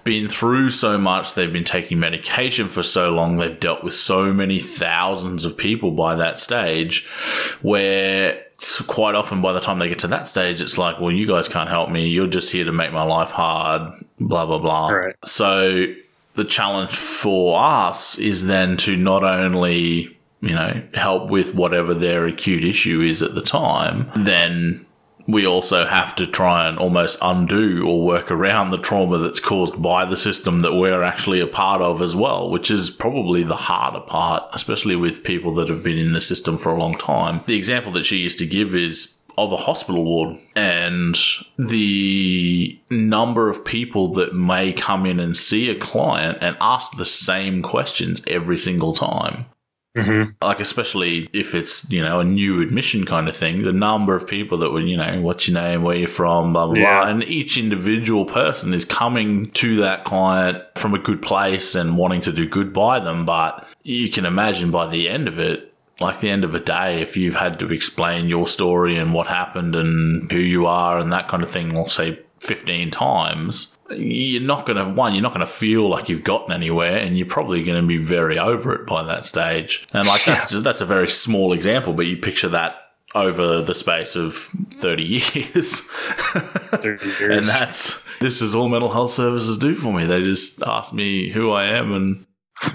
been 0.05 0.29
through 0.29 0.71
so 0.71 0.99
much. 0.99 1.35
They've 1.35 1.53
been 1.53 1.65
taking 1.65 2.01
medication 2.01 2.69
for 2.69 2.83
so 2.83 3.11
long. 3.11 3.37
They've 3.37 3.59
dealt 3.59 3.85
with 3.85 3.95
so 3.95 4.33
many 4.33 4.59
thousands 4.59 5.45
of 5.45 5.57
people 5.57 5.93
by 5.93 6.17
that 6.17 6.39
stage, 6.39 7.07
where 7.63 8.43
quite 8.87 9.15
often 9.15 9.43
by 9.43 9.53
the 9.53 9.61
time 9.61 9.79
they 9.79 9.89
get 9.89 9.99
to 10.01 10.09
that 10.09 10.27
stage, 10.27 10.61
it's 10.61 10.79
like, 10.79 10.99
well, 10.99 11.13
you 11.13 11.27
guys 11.27 11.49
can't 11.49 11.69
help 11.69 11.91
me. 11.91 12.09
You're 12.09 12.27
just 12.27 12.51
here 12.51 12.65
to 12.65 12.73
make 12.73 12.93
my 12.93 13.03
life 13.03 13.31
hard. 13.31 13.93
Blah 14.19 14.47
blah 14.47 14.59
blah. 14.59 14.89
Right. 14.89 15.15
So 15.25 15.87
the 16.35 16.45
challenge 16.45 16.95
for 16.95 17.61
us 17.61 18.19
is 18.19 18.47
then 18.47 18.77
to 18.79 18.97
not 18.97 19.25
only 19.25 20.16
you 20.47 20.55
know 20.55 20.83
help 20.95 21.31
with 21.31 21.55
whatever 21.55 21.95
their 21.95 22.27
acute 22.27 22.65
issue 22.65 23.01
is 23.01 23.23
at 23.23 23.35
the 23.35 23.43
time, 23.43 24.11
then 24.17 24.87
we 25.29 25.47
also 25.47 25.87
have 25.87 26.15
to 26.17 26.27
try 26.27 26.69
and 26.69 26.79
almost 26.79 27.19
undo 27.21 27.85
or 27.87 28.05
work 28.05 28.31
around 28.31 28.71
the 28.71 28.79
trauma 28.79 29.19
that's 29.19 29.41
caused 29.41 29.81
by 29.83 30.05
the 30.05 30.17
system 30.17 30.61
that 30.61 30.75
we're 30.75 31.03
actually 31.03 31.41
a 31.41 31.47
part 31.47 31.83
of 31.83 32.01
as 32.01 32.15
well, 32.15 32.51
which 32.51 32.71
is 32.71 32.91
probably 32.91 33.43
the 33.43 33.57
harder 33.57 34.01
part, 34.01 34.45
especially 34.53 34.95
with 34.95 35.25
people 35.25 35.55
that 35.55 35.69
have 35.69 35.83
been 35.83 35.99
in 35.99 36.13
the 36.13 36.21
system 36.21 36.57
for 36.57 36.71
a 36.71 36.79
long 36.79 36.97
time. 36.97 37.41
The 37.47 37.57
example 37.57 37.93
that 37.93 38.07
she 38.07 38.19
used 38.19 38.39
to 38.39 38.47
give 38.47 38.75
is 38.75 39.19
of 39.39 39.53
a 39.53 39.57
hospital 39.57 40.03
ward 40.03 40.39
and 40.55 41.19
the 41.59 42.79
number 42.89 43.51
of 43.51 43.65
people 43.65 44.09
that 44.15 44.35
may 44.35 44.73
come 44.73 45.05
in 45.05 45.21
and 45.21 45.37
see 45.37 45.69
a 45.69 45.79
client 45.79 46.39
and 46.41 46.57
ask 46.61 46.97
the 46.97 47.05
same 47.05 47.63
questions 47.63 48.23
every 48.27 48.57
single 48.57 48.95
time 48.95 49.45
Mm-hmm. 49.97 50.33
like 50.43 50.61
especially 50.61 51.29
if 51.33 51.55
it's 51.55 51.91
you 51.91 52.03
know 52.03 52.21
a 52.21 52.25
new 52.25 52.61
admission 52.61 53.07
kind 53.07 53.29
of 53.29 53.37
thing 53.37 53.63
the 53.63 53.73
number 53.73 54.15
of 54.15 54.27
people 54.27 54.59
that 54.59 54.71
would 54.71 54.85
you 54.87 54.97
know 54.97 55.23
what's 55.23 55.49
your 55.49 55.55
name 55.61 55.83
where 55.83 55.97
you're 55.97 56.07
from 56.09 56.53
blah 56.53 56.67
blah 56.67 56.75
Yeah. 56.77 57.01
blah 57.03 57.11
and 57.11 57.25
each 57.25 57.57
individual 57.57 58.27
person 58.27 58.75
is 58.75 58.85
coming 58.85 59.51
to 59.53 59.77
that 59.77 60.05
client 60.05 60.63
from 60.77 60.93
a 60.95 60.99
good 60.99 61.23
place 61.23 61.75
and 61.75 61.97
wanting 61.97 62.21
to 62.23 62.33
do 62.33 62.47
good 62.47 62.73
by 62.75 63.01
them 63.01 63.25
but 63.25 63.67
you 63.85 64.11
can 64.11 64.27
imagine 64.27 64.71
by 64.71 64.87
the 64.87 65.09
end 65.09 65.29
of 65.29 65.39
it 65.39 65.73
like 65.99 66.21
the 66.21 66.29
end 66.29 66.45
of 66.45 66.55
a 66.55 66.61
day 66.61 67.01
if 67.01 67.17
you've 67.17 67.37
had 67.37 67.59
to 67.59 67.73
explain 67.73 68.29
your 68.29 68.47
story 68.47 68.99
and 68.99 69.15
what 69.15 69.27
happened 69.29 69.75
and 69.75 70.31
who 70.31 70.39
you 70.39 70.67
are 70.67 70.99
and 70.99 71.11
that 71.11 71.27
kind 71.27 71.43
of 71.43 71.51
thing 71.51 71.75
let's 71.75 71.95
say 71.95 72.19
15 72.41 72.91
times 72.91 73.76
you're 73.91 74.43
not 74.43 74.67
going 74.67 74.77
to 74.77 74.85
one 74.85 75.13
you're 75.13 75.23
not 75.23 75.33
going 75.33 75.47
to 75.47 75.53
feel 75.53 75.89
like 75.89 76.09
you've 76.09 76.25
gotten 76.25 76.53
anywhere 76.53 76.99
and 76.99 77.17
you're 77.17 77.27
probably 77.27 77.63
going 77.63 77.81
to 77.81 77.87
be 77.87 77.99
very 77.99 78.39
over 78.39 78.75
it 78.75 78.87
by 78.87 79.03
that 79.03 79.25
stage 79.25 79.87
and 79.95 80.07
like 80.07 80.25
that's 80.25 80.51
just, 80.51 80.65
that's 80.65 80.81
a 80.81 80.87
very 80.87 81.09
small 81.09 81.53
example 81.53 81.93
but 81.93 82.07
you 82.07 82.17
picture 82.17 82.49
that 82.49 82.77
over 83.15 83.63
the 83.63 83.75
space 83.75 84.17
of 84.17 84.35
30 84.35 85.03
years 85.05 85.81
30 85.81 87.07
years. 87.21 87.37
and 87.37 87.47
that's 87.47 88.05
this 88.19 88.43
is 88.43 88.55
all 88.55 88.69
mental 88.69 88.91
health 88.91 89.13
services 89.13 89.57
do 89.59 89.75
for 89.75 89.93
me 89.93 90.05
they 90.05 90.21
just 90.23 90.63
ask 90.63 90.93
me 90.93 91.31
who 91.31 91.53
i 91.53 91.65
am 91.65 91.93
and 91.93 92.27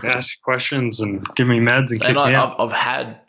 ask 0.03 0.41
questions 0.43 1.01
and 1.01 1.26
give 1.36 1.47
me 1.47 1.59
meds 1.59 1.91
and 1.91 1.99
kick 1.99 2.09
and 2.09 2.18
me 2.18 2.24
I, 2.24 2.34
out. 2.36 2.55
I've, 2.59 2.70
I've 2.70 2.78
had 2.78 3.22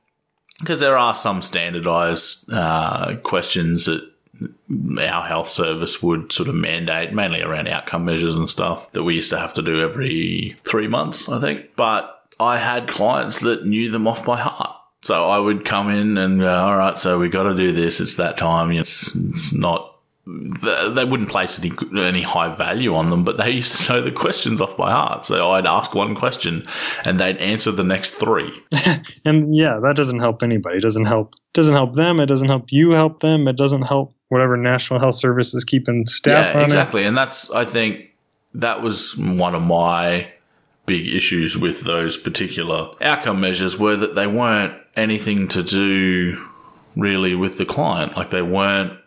because 0.60 0.78
there 0.78 0.96
are 0.96 1.14
some 1.14 1.42
standardized 1.42 2.52
uh, 2.52 3.16
questions 3.24 3.86
that 3.86 4.08
our 4.98 5.26
health 5.26 5.48
service 5.48 6.02
would 6.02 6.32
sort 6.32 6.48
of 6.48 6.54
mandate, 6.54 7.12
mainly 7.12 7.42
around 7.42 7.68
outcome 7.68 8.04
measures 8.04 8.36
and 8.36 8.48
stuff 8.48 8.90
that 8.92 9.04
we 9.04 9.14
used 9.14 9.30
to 9.30 9.38
have 9.38 9.54
to 9.54 9.62
do 9.62 9.80
every 9.80 10.56
three 10.64 10.88
months, 10.88 11.28
I 11.28 11.40
think. 11.40 11.76
But 11.76 12.26
I 12.38 12.58
had 12.58 12.88
clients 12.88 13.40
that 13.40 13.66
knew 13.66 13.90
them 13.90 14.06
off 14.06 14.24
by 14.24 14.38
heart. 14.38 14.76
So 15.02 15.28
I 15.28 15.38
would 15.38 15.64
come 15.64 15.90
in 15.90 16.16
and 16.16 16.40
go, 16.40 16.54
all 16.54 16.76
right, 16.76 16.96
so 16.96 17.18
we 17.18 17.28
got 17.28 17.42
to 17.44 17.56
do 17.56 17.72
this. 17.72 18.00
It's 18.00 18.16
that 18.16 18.38
time. 18.38 18.70
It's, 18.70 19.14
it's 19.16 19.52
not 19.52 19.92
they 20.24 21.04
wouldn't 21.04 21.30
place 21.30 21.58
any 21.58 21.72
any 21.96 22.22
high 22.22 22.54
value 22.54 22.94
on 22.94 23.10
them, 23.10 23.24
but 23.24 23.38
they 23.38 23.50
used 23.50 23.76
to 23.76 23.92
know 23.92 24.00
the 24.00 24.12
questions 24.12 24.60
off 24.60 24.76
by 24.76 24.92
heart. 24.92 25.24
So 25.24 25.50
I'd 25.50 25.66
ask 25.66 25.94
one 25.94 26.14
question, 26.14 26.64
and 27.04 27.18
they'd 27.18 27.38
answer 27.38 27.72
the 27.72 27.82
next 27.82 28.10
three. 28.10 28.52
and 29.24 29.54
yeah, 29.54 29.80
that 29.82 29.96
doesn't 29.96 30.20
help 30.20 30.44
anybody. 30.44 30.78
It 30.78 30.82
doesn't 30.82 31.06
help. 31.06 31.34
Doesn't 31.54 31.74
help 31.74 31.94
them. 31.94 32.20
It 32.20 32.26
doesn't 32.26 32.48
help 32.48 32.70
you. 32.70 32.92
Help 32.92 33.20
them. 33.20 33.48
It 33.48 33.56
doesn't 33.56 33.82
help 33.82 34.14
whatever 34.32 34.56
National 34.56 34.98
Health 34.98 35.16
Service 35.16 35.52
is 35.52 35.62
keeping 35.62 36.06
stats 36.06 36.54
yeah, 36.54 36.60
on 36.60 36.64
exactly. 36.64 37.04
it. 37.04 37.06
And 37.06 37.18
that's 37.18 37.50
I 37.50 37.66
think 37.66 38.12
that 38.54 38.80
was 38.80 39.14
one 39.18 39.54
of 39.54 39.60
my 39.60 40.32
big 40.86 41.06
issues 41.06 41.58
with 41.58 41.82
those 41.82 42.16
particular 42.16 42.92
outcome 43.02 43.42
measures 43.42 43.78
were 43.78 43.94
that 43.94 44.14
they 44.14 44.26
weren't 44.26 44.72
anything 44.96 45.48
to 45.48 45.62
do 45.62 46.48
really 46.96 47.34
with 47.34 47.58
the 47.58 47.66
client. 47.66 48.16
Like 48.16 48.30
they 48.30 48.40
weren't 48.40 48.98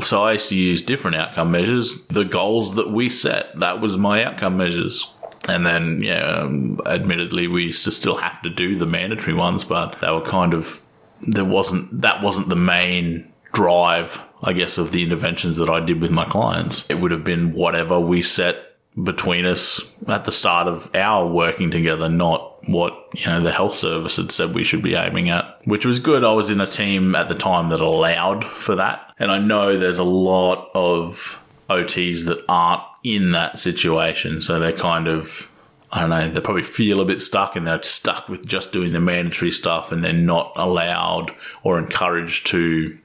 so 0.00 0.24
I 0.24 0.32
used 0.32 0.48
to 0.48 0.56
use 0.56 0.82
different 0.82 1.16
outcome 1.16 1.52
measures. 1.52 2.04
The 2.06 2.24
goals 2.24 2.74
that 2.74 2.90
we 2.90 3.08
set, 3.08 3.58
that 3.60 3.80
was 3.80 3.96
my 3.96 4.24
outcome 4.24 4.56
measures. 4.56 5.14
And 5.48 5.64
then, 5.64 6.02
yeah, 6.02 6.24
um, 6.24 6.80
admittedly, 6.86 7.46
we 7.46 7.64
used 7.66 7.84
to 7.84 7.92
still 7.92 8.16
have 8.16 8.42
to 8.42 8.50
do 8.50 8.74
the 8.74 8.86
mandatory 8.86 9.34
ones, 9.34 9.64
but 9.64 10.00
they 10.00 10.10
were 10.10 10.22
kind 10.22 10.54
of, 10.54 10.80
there 11.20 11.44
wasn't, 11.44 12.00
that 12.00 12.22
wasn't 12.22 12.48
the 12.48 12.56
main 12.56 13.31
drive, 13.52 14.20
I 14.42 14.52
guess, 14.52 14.78
of 14.78 14.92
the 14.92 15.02
interventions 15.02 15.56
that 15.56 15.68
I 15.68 15.80
did 15.80 16.00
with 16.00 16.10
my 16.10 16.24
clients. 16.24 16.88
It 16.90 16.94
would 16.94 17.10
have 17.10 17.24
been 17.24 17.52
whatever 17.52 18.00
we 18.00 18.22
set 18.22 18.56
between 19.02 19.46
us 19.46 19.94
at 20.06 20.24
the 20.24 20.32
start 20.32 20.68
of 20.68 20.94
our 20.94 21.26
working 21.26 21.70
together, 21.70 22.08
not 22.08 22.68
what 22.68 22.94
you 23.14 23.26
know 23.26 23.42
the 23.42 23.52
health 23.52 23.74
service 23.74 24.16
had 24.16 24.30
said 24.30 24.54
we 24.54 24.64
should 24.64 24.82
be 24.82 24.94
aiming 24.94 25.30
at, 25.30 25.60
which 25.66 25.86
was 25.86 25.98
good. 25.98 26.24
I 26.24 26.32
was 26.32 26.50
in 26.50 26.60
a 26.60 26.66
team 26.66 27.14
at 27.14 27.28
the 27.28 27.34
time 27.34 27.70
that 27.70 27.80
allowed 27.80 28.44
for 28.44 28.74
that, 28.76 29.12
and 29.18 29.30
I 29.30 29.38
know 29.38 29.78
there's 29.78 29.98
a 29.98 30.04
lot 30.04 30.70
of 30.74 31.42
OTs 31.70 32.26
that 32.26 32.44
aren't 32.48 32.82
in 33.02 33.30
that 33.32 33.58
situation, 33.58 34.42
so 34.42 34.58
they're 34.58 34.72
kind 34.72 35.08
of 35.08 35.50
I 35.90 36.00
don't 36.00 36.10
know, 36.10 36.28
they 36.30 36.40
probably 36.40 36.62
feel 36.62 37.02
a 37.02 37.04
bit 37.04 37.20
stuck 37.20 37.54
and 37.54 37.66
they're 37.66 37.82
stuck 37.82 38.26
with 38.26 38.46
just 38.46 38.72
doing 38.72 38.92
the 38.92 39.00
mandatory 39.00 39.50
stuff 39.50 39.92
and 39.92 40.02
they're 40.02 40.14
not 40.14 40.52
allowed 40.56 41.34
or 41.62 41.78
encouraged 41.78 42.46
to 42.46 42.98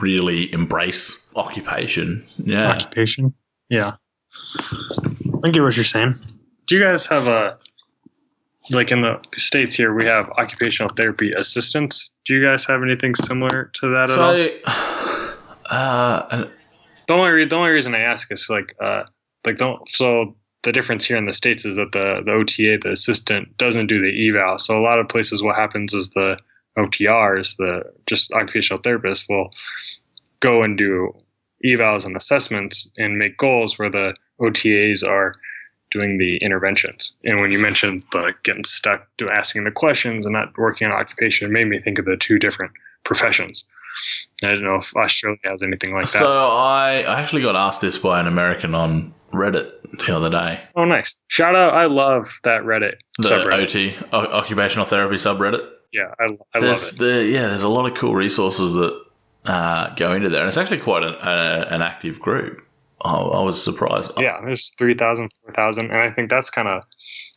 really 0.00 0.52
embrace 0.52 1.32
occupation. 1.36 2.26
Yeah. 2.36 2.70
Occupation. 2.70 3.34
Yeah. 3.68 3.92
I 5.42 5.50
get 5.50 5.62
what 5.62 5.76
you're 5.76 5.84
saying. 5.84 6.14
Do 6.66 6.76
you 6.76 6.82
guys 6.82 7.06
have 7.06 7.26
a 7.28 7.58
like 8.70 8.90
in 8.90 9.02
the 9.02 9.20
states 9.36 9.74
here 9.74 9.94
we 9.94 10.04
have 10.06 10.30
occupational 10.30 10.92
therapy 10.94 11.32
assistants? 11.32 12.14
Do 12.24 12.34
you 12.34 12.44
guys 12.44 12.64
have 12.66 12.82
anything 12.82 13.14
similar 13.14 13.70
to 13.74 13.88
that 13.88 14.08
so, 14.10 14.30
at 14.30 14.68
all? 14.68 15.30
Uh, 15.70 16.46
the 17.06 17.14
only 17.14 17.30
re- 17.30 17.44
the 17.46 17.56
only 17.56 17.70
reason 17.70 17.94
I 17.94 18.00
ask 18.00 18.30
is 18.30 18.48
like 18.50 18.74
uh 18.82 19.04
like 19.46 19.56
don't 19.56 19.88
so 19.88 20.36
the 20.62 20.72
difference 20.72 21.06
here 21.06 21.16
in 21.16 21.24
the 21.24 21.32
states 21.32 21.64
is 21.64 21.76
that 21.76 21.92
the 21.92 22.22
the 22.24 22.32
OTA 22.32 22.78
the 22.82 22.92
assistant 22.92 23.56
doesn't 23.56 23.86
do 23.86 24.00
the 24.00 24.28
eval. 24.28 24.58
So 24.58 24.78
a 24.78 24.82
lot 24.82 24.98
of 24.98 25.08
places 25.08 25.42
what 25.42 25.56
happens 25.56 25.94
is 25.94 26.10
the 26.10 26.36
OTRs 26.78 27.56
the 27.56 27.82
just 28.06 28.32
occupational 28.32 28.82
therapists 28.82 29.28
will 29.28 29.50
go 30.40 30.62
and 30.62 30.76
do 30.76 31.12
evals 31.64 32.04
and 32.04 32.16
assessments 32.16 32.90
and 32.98 33.18
make 33.18 33.38
goals 33.38 33.78
where 33.78 33.90
the 33.90 34.14
OTAs 34.40 35.06
are 35.06 35.32
doing 35.90 36.18
the 36.18 36.38
interventions. 36.38 37.16
And 37.24 37.40
when 37.40 37.52
you 37.52 37.58
mentioned 37.58 38.02
the 38.12 38.34
getting 38.42 38.64
stuck 38.64 39.06
to 39.18 39.28
asking 39.32 39.64
the 39.64 39.70
questions 39.70 40.26
and 40.26 40.32
not 40.32 40.56
working 40.58 40.88
on 40.88 40.94
occupation, 40.94 41.48
it 41.48 41.52
made 41.52 41.68
me 41.68 41.78
think 41.78 41.98
of 41.98 42.04
the 42.04 42.16
two 42.16 42.38
different 42.38 42.72
professions. 43.04 43.64
I 44.42 44.48
don't 44.48 44.64
know 44.64 44.76
if 44.76 44.94
Australia 44.96 45.38
has 45.44 45.62
anything 45.62 45.92
like 45.92 46.04
that. 46.06 46.18
So 46.18 46.32
I, 46.32 47.04
I 47.06 47.20
actually 47.20 47.42
got 47.42 47.54
asked 47.54 47.80
this 47.80 47.96
by 47.96 48.18
an 48.18 48.26
American 48.26 48.74
on 48.74 49.14
Reddit 49.32 49.72
the 50.04 50.16
other 50.16 50.30
day. 50.30 50.60
Oh, 50.74 50.84
nice! 50.84 51.22
Shout 51.28 51.56
out! 51.56 51.74
I 51.74 51.86
love 51.86 52.40
that 52.44 52.62
Reddit 52.62 52.94
the 53.18 53.28
subreddit. 53.28 53.62
OT 53.62 53.96
occupational 54.12 54.86
therapy 54.86 55.16
subreddit. 55.16 55.68
Yeah, 55.94 56.12
I, 56.18 56.24
I 56.54 56.58
love 56.58 56.82
it. 56.82 56.98
The, 56.98 57.24
yeah, 57.24 57.46
there's 57.46 57.62
a 57.62 57.68
lot 57.68 57.86
of 57.86 57.96
cool 57.96 58.16
resources 58.16 58.72
that 58.74 59.00
uh, 59.44 59.94
go 59.94 60.12
into 60.12 60.28
there, 60.28 60.40
and 60.40 60.48
it's 60.48 60.58
actually 60.58 60.80
quite 60.80 61.04
an, 61.04 61.14
a, 61.14 61.68
an 61.70 61.82
active 61.82 62.18
group. 62.18 62.62
Oh, 63.04 63.30
I 63.30 63.42
was 63.42 63.62
surprised. 63.62 64.12
Yeah, 64.18 64.36
there's 64.42 64.74
3,000, 64.74 65.30
4,000. 65.44 65.90
And 65.90 66.00
I 66.00 66.10
think 66.10 66.30
that's 66.30 66.48
kind 66.48 66.68
of 66.68 66.82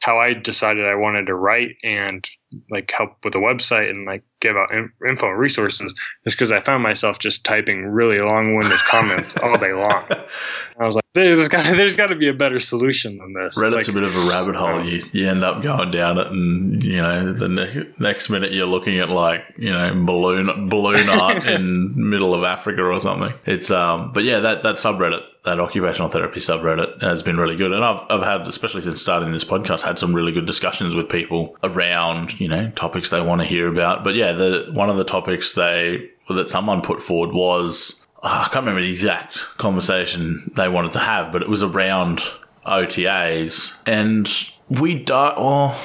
how 0.01 0.17
I 0.17 0.33
decided 0.33 0.85
I 0.85 0.95
wanted 0.95 1.27
to 1.27 1.35
write 1.35 1.75
and 1.83 2.27
like 2.71 2.91
help 2.95 3.17
with 3.23 3.33
the 3.33 3.39
website 3.39 3.89
and 3.89 4.05
like 4.05 4.23
give 4.39 4.55
out 4.55 4.69
info 4.71 5.29
and 5.29 5.39
resources 5.39 5.93
is 6.25 6.35
because 6.35 6.51
I 6.51 6.61
found 6.61 6.83
myself 6.83 7.19
just 7.19 7.43
typing 7.43 7.85
really 7.85 8.19
long-winded 8.19 8.77
comments 8.79 9.35
all 9.37 9.57
day 9.57 9.73
long. 9.73 10.05
I 10.79 10.85
was 10.85 10.95
like, 10.95 11.03
there's 11.13 11.47
got 11.47 11.65
there's 11.75 11.97
got 11.97 12.07
to 12.07 12.15
be 12.15 12.27
a 12.27 12.33
better 12.33 12.59
solution 12.59 13.17
than 13.17 13.33
this. 13.33 13.57
Reddit's 13.57 13.75
like, 13.75 13.87
a 13.87 13.91
bit 13.93 14.03
of 14.03 14.15
a 14.15 14.29
rabbit 14.29 14.55
hole. 14.55 14.85
You 14.85 15.03
you 15.11 15.27
end 15.27 15.43
up 15.43 15.63
going 15.63 15.89
down 15.89 16.19
it, 16.19 16.27
and 16.27 16.83
you 16.83 17.01
know 17.01 17.33
the 17.33 17.49
ne- 17.49 17.93
next 17.99 18.29
minute 18.29 18.51
you're 18.51 18.67
looking 18.67 18.99
at 18.99 19.09
like 19.09 19.41
you 19.57 19.71
know 19.71 20.03
balloon 20.05 20.69
balloon 20.69 21.09
art 21.21 21.45
in 21.47 21.93
middle 22.09 22.35
of 22.35 22.43
Africa 22.43 22.83
or 22.83 22.99
something. 22.99 23.33
It's 23.45 23.71
um, 23.71 24.11
but 24.13 24.23
yeah, 24.23 24.39
that 24.41 24.63
that 24.63 24.75
subreddit 24.75 25.23
that 25.47 25.61
occupational 25.61 26.09
therapy 26.09 26.41
subreddit 26.41 27.01
has 27.01 27.23
been 27.23 27.37
really 27.37 27.55
good. 27.55 27.71
And 27.71 27.83
I've, 27.83 28.05
I've 28.09 28.21
had, 28.21 28.47
especially 28.47 28.81
since 28.81 29.01
starting 29.01 29.31
this 29.31 29.45
podcast, 29.45 29.81
had 29.81 29.97
some 29.97 30.13
really 30.13 30.33
good 30.33 30.45
discussions 30.45 30.93
with 30.93 31.07
people 31.07 31.55
around, 31.63 32.37
you 32.39 32.49
know, 32.49 32.69
topics 32.71 33.11
they 33.11 33.21
want 33.21 33.39
to 33.39 33.47
hear 33.47 33.69
about. 33.69 34.03
But 34.03 34.15
yeah, 34.15 34.26
the, 34.33 34.69
one 34.71 34.89
of 34.89 34.97
the 34.97 35.03
topics 35.03 35.53
they, 35.53 36.09
that 36.29 36.49
someone 36.49 36.81
put 36.81 37.01
forward 37.01 37.33
was, 37.33 38.05
I 38.23 38.43
can't 38.51 38.65
remember 38.65 38.81
the 38.81 38.91
exact 38.91 39.37
conversation 39.57 40.51
they 40.55 40.69
wanted 40.69 40.93
to 40.93 40.99
have, 40.99 41.31
but 41.31 41.41
it 41.41 41.49
was 41.49 41.63
around 41.63 42.21
OTAs. 42.65 43.77
And 43.85 44.29
we 44.69 44.95
don't, 44.95 45.37
well, 45.37 45.79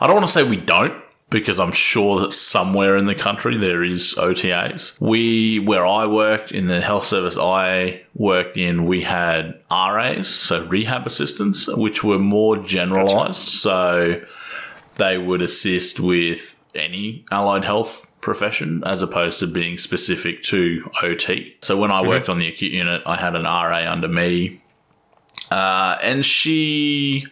I 0.00 0.06
don't 0.06 0.14
want 0.14 0.26
to 0.26 0.32
say 0.32 0.42
we 0.42 0.56
don't 0.56 1.02
because 1.28 1.58
I'm 1.58 1.72
sure 1.72 2.20
that 2.20 2.32
somewhere 2.32 2.96
in 2.96 3.06
the 3.06 3.14
country 3.14 3.56
there 3.56 3.82
is 3.82 4.14
OTAs. 4.14 5.00
We, 5.00 5.58
where 5.58 5.84
I 5.84 6.06
worked 6.06 6.52
in 6.52 6.68
the 6.68 6.80
health 6.80 7.06
service 7.06 7.36
I 7.36 8.02
worked 8.14 8.56
in, 8.56 8.86
we 8.86 9.02
had 9.02 9.60
RAs, 9.70 10.28
so 10.28 10.64
rehab 10.64 11.06
assistants, 11.06 11.66
which 11.66 12.04
were 12.04 12.18
more 12.18 12.56
generalized. 12.56 13.46
Gotcha. 13.46 13.56
So 13.56 14.24
they 14.96 15.18
would 15.18 15.42
assist 15.42 15.98
with 15.98 16.55
any 16.76 17.24
allied 17.30 17.64
health 17.64 18.14
profession 18.20 18.82
as 18.84 19.02
opposed 19.02 19.40
to 19.40 19.46
being 19.46 19.78
specific 19.78 20.42
to 20.44 20.90
OT. 21.02 21.56
So 21.62 21.76
when 21.76 21.90
I 21.90 22.00
mm-hmm. 22.00 22.08
worked 22.08 22.28
on 22.28 22.38
the 22.38 22.48
acute 22.48 22.72
unit, 22.72 23.02
I 23.06 23.16
had 23.16 23.34
an 23.34 23.44
RA 23.44 23.90
under 23.90 24.08
me. 24.08 24.60
Uh, 25.50 25.96
and 26.02 26.26
she 26.26 27.26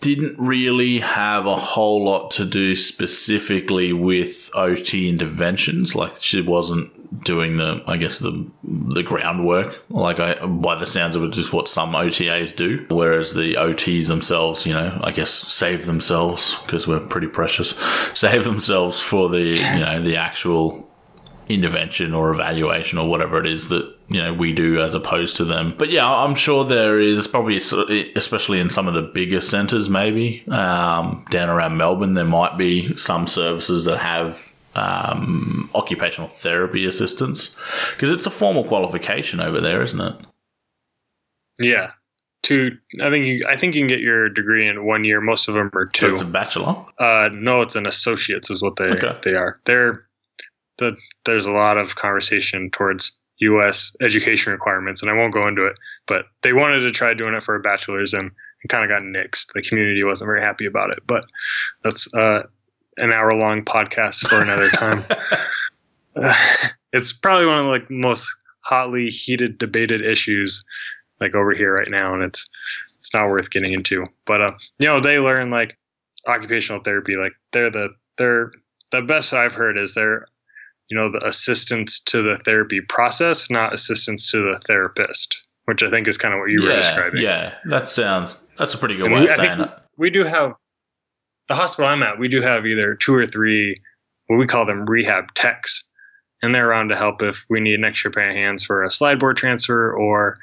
didn't 0.00 0.38
really 0.38 1.00
have 1.00 1.46
a 1.46 1.56
whole 1.56 2.04
lot 2.04 2.30
to 2.30 2.44
do 2.44 2.76
specifically 2.76 3.92
with 3.92 4.50
OT 4.54 5.08
interventions. 5.08 5.94
Like 5.94 6.22
she 6.22 6.40
wasn't 6.40 6.92
doing 7.24 7.56
the, 7.56 7.82
I 7.86 7.96
guess 7.96 8.18
the 8.18 8.50
the 8.62 9.02
groundwork. 9.02 9.82
Like 9.88 10.20
I, 10.20 10.44
by 10.46 10.74
the 10.76 10.86
sounds 10.86 11.16
of 11.16 11.24
it, 11.24 11.32
just 11.32 11.52
what 11.52 11.68
some 11.68 11.92
OTAs 11.92 12.54
do. 12.54 12.86
Whereas 12.88 13.34
the 13.34 13.54
OTs 13.54 14.08
themselves, 14.08 14.66
you 14.66 14.72
know, 14.72 15.00
I 15.02 15.10
guess 15.12 15.30
save 15.30 15.86
themselves 15.86 16.56
because 16.62 16.86
we're 16.86 17.00
pretty 17.00 17.28
precious. 17.28 17.70
Save 18.14 18.44
themselves 18.44 19.00
for 19.00 19.28
the 19.28 19.40
you 19.40 19.80
know 19.80 20.00
the 20.00 20.16
actual 20.16 20.86
intervention 21.48 22.12
or 22.12 22.32
evaluation 22.32 22.98
or 22.98 23.08
whatever 23.08 23.38
it 23.38 23.46
is 23.46 23.68
that 23.68 23.94
you 24.08 24.20
know 24.20 24.32
we 24.34 24.52
do 24.52 24.80
as 24.80 24.94
opposed 24.94 25.36
to 25.36 25.44
them. 25.44 25.74
But 25.76 25.90
yeah, 25.90 26.06
I'm 26.06 26.34
sure 26.34 26.64
there 26.64 26.98
is 26.98 27.26
probably, 27.26 27.56
especially 27.56 28.60
in 28.60 28.70
some 28.70 28.88
of 28.88 28.94
the 28.94 29.02
bigger 29.02 29.40
centres, 29.40 29.88
maybe 29.88 30.44
um, 30.48 31.24
down 31.30 31.48
around 31.48 31.76
Melbourne, 31.76 32.14
there 32.14 32.24
might 32.24 32.56
be 32.56 32.96
some 32.96 33.26
services 33.26 33.84
that 33.84 33.98
have 33.98 34.45
um, 34.76 35.70
occupational 35.74 36.28
therapy 36.28 36.84
assistance 36.84 37.58
because 37.92 38.10
it's 38.10 38.26
a 38.26 38.30
formal 38.30 38.64
qualification 38.64 39.40
over 39.40 39.60
there, 39.60 39.82
isn't 39.82 40.00
it? 40.00 40.14
Yeah. 41.58 41.92
Two, 42.42 42.78
I 43.02 43.10
think 43.10 43.26
you. 43.26 43.40
I 43.48 43.56
think 43.56 43.74
you 43.74 43.80
can 43.80 43.88
get 43.88 44.00
your 44.00 44.28
degree 44.28 44.68
in 44.68 44.86
one 44.86 45.02
year. 45.02 45.20
Most 45.20 45.48
of 45.48 45.54
them 45.54 45.70
are 45.74 45.86
two. 45.86 46.06
So 46.06 46.12
it's 46.12 46.20
a 46.20 46.26
bachelor. 46.26 46.76
Uh, 46.98 47.28
no, 47.32 47.62
it's 47.62 47.74
an 47.74 47.86
associate's, 47.86 48.50
is 48.50 48.62
what 48.62 48.76
they 48.76 48.84
okay. 48.84 49.18
they 49.24 49.34
are. 49.34 49.58
They're 49.64 50.06
the, 50.78 50.96
there's 51.24 51.46
a 51.46 51.52
lot 51.52 51.76
of 51.76 51.96
conversation 51.96 52.70
towards 52.70 53.10
U.S. 53.38 53.96
education 54.00 54.52
requirements, 54.52 55.02
and 55.02 55.10
I 55.10 55.14
won't 55.14 55.34
go 55.34 55.48
into 55.48 55.66
it. 55.66 55.76
But 56.06 56.26
they 56.42 56.52
wanted 56.52 56.80
to 56.80 56.92
try 56.92 57.14
doing 57.14 57.34
it 57.34 57.42
for 57.42 57.56
a 57.56 57.60
bachelor's, 57.60 58.14
and 58.14 58.30
kind 58.68 58.84
of 58.84 58.90
got 58.90 59.04
nixed. 59.06 59.52
The 59.52 59.62
community 59.62 60.04
wasn't 60.04 60.28
very 60.28 60.40
happy 60.40 60.66
about 60.66 60.90
it. 60.90 61.00
But 61.06 61.24
that's 61.82 62.12
uh, 62.14 62.44
an 62.98 63.12
hour-long 63.12 63.64
podcast 63.64 64.26
for 64.28 64.40
another 64.40 64.70
time. 64.70 65.04
uh, 66.16 66.34
it's 66.92 67.12
probably 67.12 67.46
one 67.46 67.58
of 67.58 67.64
the 67.64 67.70
like 67.70 67.90
most 67.90 68.28
hotly 68.60 69.08
heated 69.08 69.58
debated 69.58 70.04
issues 70.04 70.64
like 71.20 71.34
over 71.34 71.52
here 71.54 71.74
right 71.74 71.88
now, 71.90 72.12
and 72.14 72.22
it's 72.22 72.44
it's 72.82 73.12
not 73.14 73.28
worth 73.28 73.50
getting 73.50 73.72
into. 73.72 74.04
But 74.26 74.42
uh, 74.42 74.50
you 74.78 74.86
know, 74.86 75.00
they 75.00 75.18
learn 75.18 75.50
like 75.50 75.78
occupational 76.26 76.82
therapy. 76.82 77.16
Like 77.16 77.32
they're 77.52 77.70
the 77.70 77.90
they're 78.18 78.50
the 78.92 79.02
best 79.02 79.32
I've 79.32 79.52
heard 79.52 79.78
is 79.78 79.94
they're 79.94 80.26
you 80.88 80.96
know, 80.96 81.10
the 81.10 81.26
assistance 81.26 81.98
to 81.98 82.22
the 82.22 82.36
therapy 82.44 82.80
process, 82.80 83.50
not 83.50 83.74
assistance 83.74 84.30
to 84.30 84.38
the 84.38 84.60
therapist, 84.68 85.42
which 85.64 85.82
I 85.82 85.90
think 85.90 86.06
is 86.06 86.16
kind 86.16 86.32
of 86.32 86.38
what 86.38 86.48
you 86.50 86.62
yeah, 86.62 86.68
were 86.68 86.76
describing. 86.76 87.22
Yeah, 87.22 87.54
that 87.64 87.88
sounds 87.88 88.46
that's 88.56 88.74
a 88.74 88.78
pretty 88.78 88.96
good 88.96 89.06
And 89.06 89.14
way 89.14 89.20
we- 89.22 89.28
of 89.28 89.34
saying 89.34 89.60
it. 89.62 89.70
we 89.96 90.10
do 90.10 90.22
have 90.22 90.52
the 91.48 91.54
hospital 91.54 91.90
I'm 91.90 92.02
at. 92.02 92.18
We 92.18 92.28
do 92.28 92.40
have 92.42 92.66
either 92.66 92.94
two 92.94 93.14
or 93.14 93.26
three, 93.26 93.76
what 94.26 94.36
we 94.38 94.46
call 94.46 94.66
them 94.66 94.84
rehab 94.86 95.32
techs, 95.34 95.84
and 96.42 96.54
they're 96.54 96.68
around 96.68 96.88
to 96.88 96.96
help 96.96 97.22
if 97.22 97.44
we 97.48 97.60
need 97.60 97.74
an 97.74 97.84
extra 97.84 98.10
pair 98.10 98.30
of 98.30 98.36
hands 98.36 98.64
for 98.64 98.82
a 98.82 98.90
slide 98.90 99.18
board 99.18 99.36
transfer 99.36 99.92
or 99.92 100.38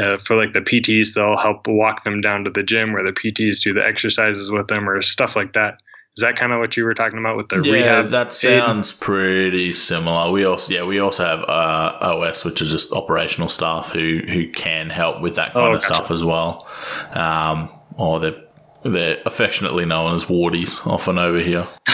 uh, 0.00 0.18
for 0.18 0.36
like 0.36 0.52
the 0.52 0.60
PTs, 0.60 1.14
they'll 1.14 1.36
help 1.36 1.66
walk 1.68 2.04
them 2.04 2.20
down 2.20 2.44
to 2.44 2.50
the 2.50 2.62
gym 2.64 2.92
where 2.92 3.04
the 3.04 3.12
PTs 3.12 3.62
do 3.62 3.72
the 3.72 3.84
exercises 3.84 4.50
with 4.50 4.66
them 4.68 4.88
or 4.90 5.00
stuff 5.02 5.36
like 5.36 5.52
that. 5.52 5.78
Is 6.16 6.22
that 6.22 6.36
kind 6.36 6.52
of 6.52 6.60
what 6.60 6.76
you 6.76 6.84
were 6.84 6.94
talking 6.94 7.18
about 7.18 7.36
with 7.36 7.48
the 7.48 7.56
Yeah, 7.60 7.72
rehab? 7.72 8.10
that 8.10 8.28
aid? 8.28 8.32
sounds 8.32 8.92
pretty 8.92 9.72
similar. 9.72 10.30
We 10.30 10.44
also 10.44 10.72
yeah 10.72 10.84
we 10.84 11.00
also 11.00 11.24
have 11.24 11.40
uh, 11.40 11.98
OS, 12.00 12.44
which 12.44 12.60
is 12.62 12.70
just 12.70 12.92
operational 12.92 13.48
staff 13.48 13.90
who 13.90 14.20
who 14.28 14.48
can 14.50 14.90
help 14.90 15.20
with 15.20 15.34
that 15.36 15.54
kind 15.54 15.66
Oh, 15.72 15.74
of 15.74 15.80
gotcha. 15.80 15.94
stuff 15.94 16.10
as 16.12 16.22
well. 16.22 16.68
Um, 17.14 17.68
or 17.96 18.20
they're 18.20 18.43
they're 18.84 19.20
affectionately 19.26 19.84
known 19.84 20.14
as 20.14 20.26
wardies, 20.26 20.86
often 20.86 21.18
over 21.18 21.38
here. 21.38 21.66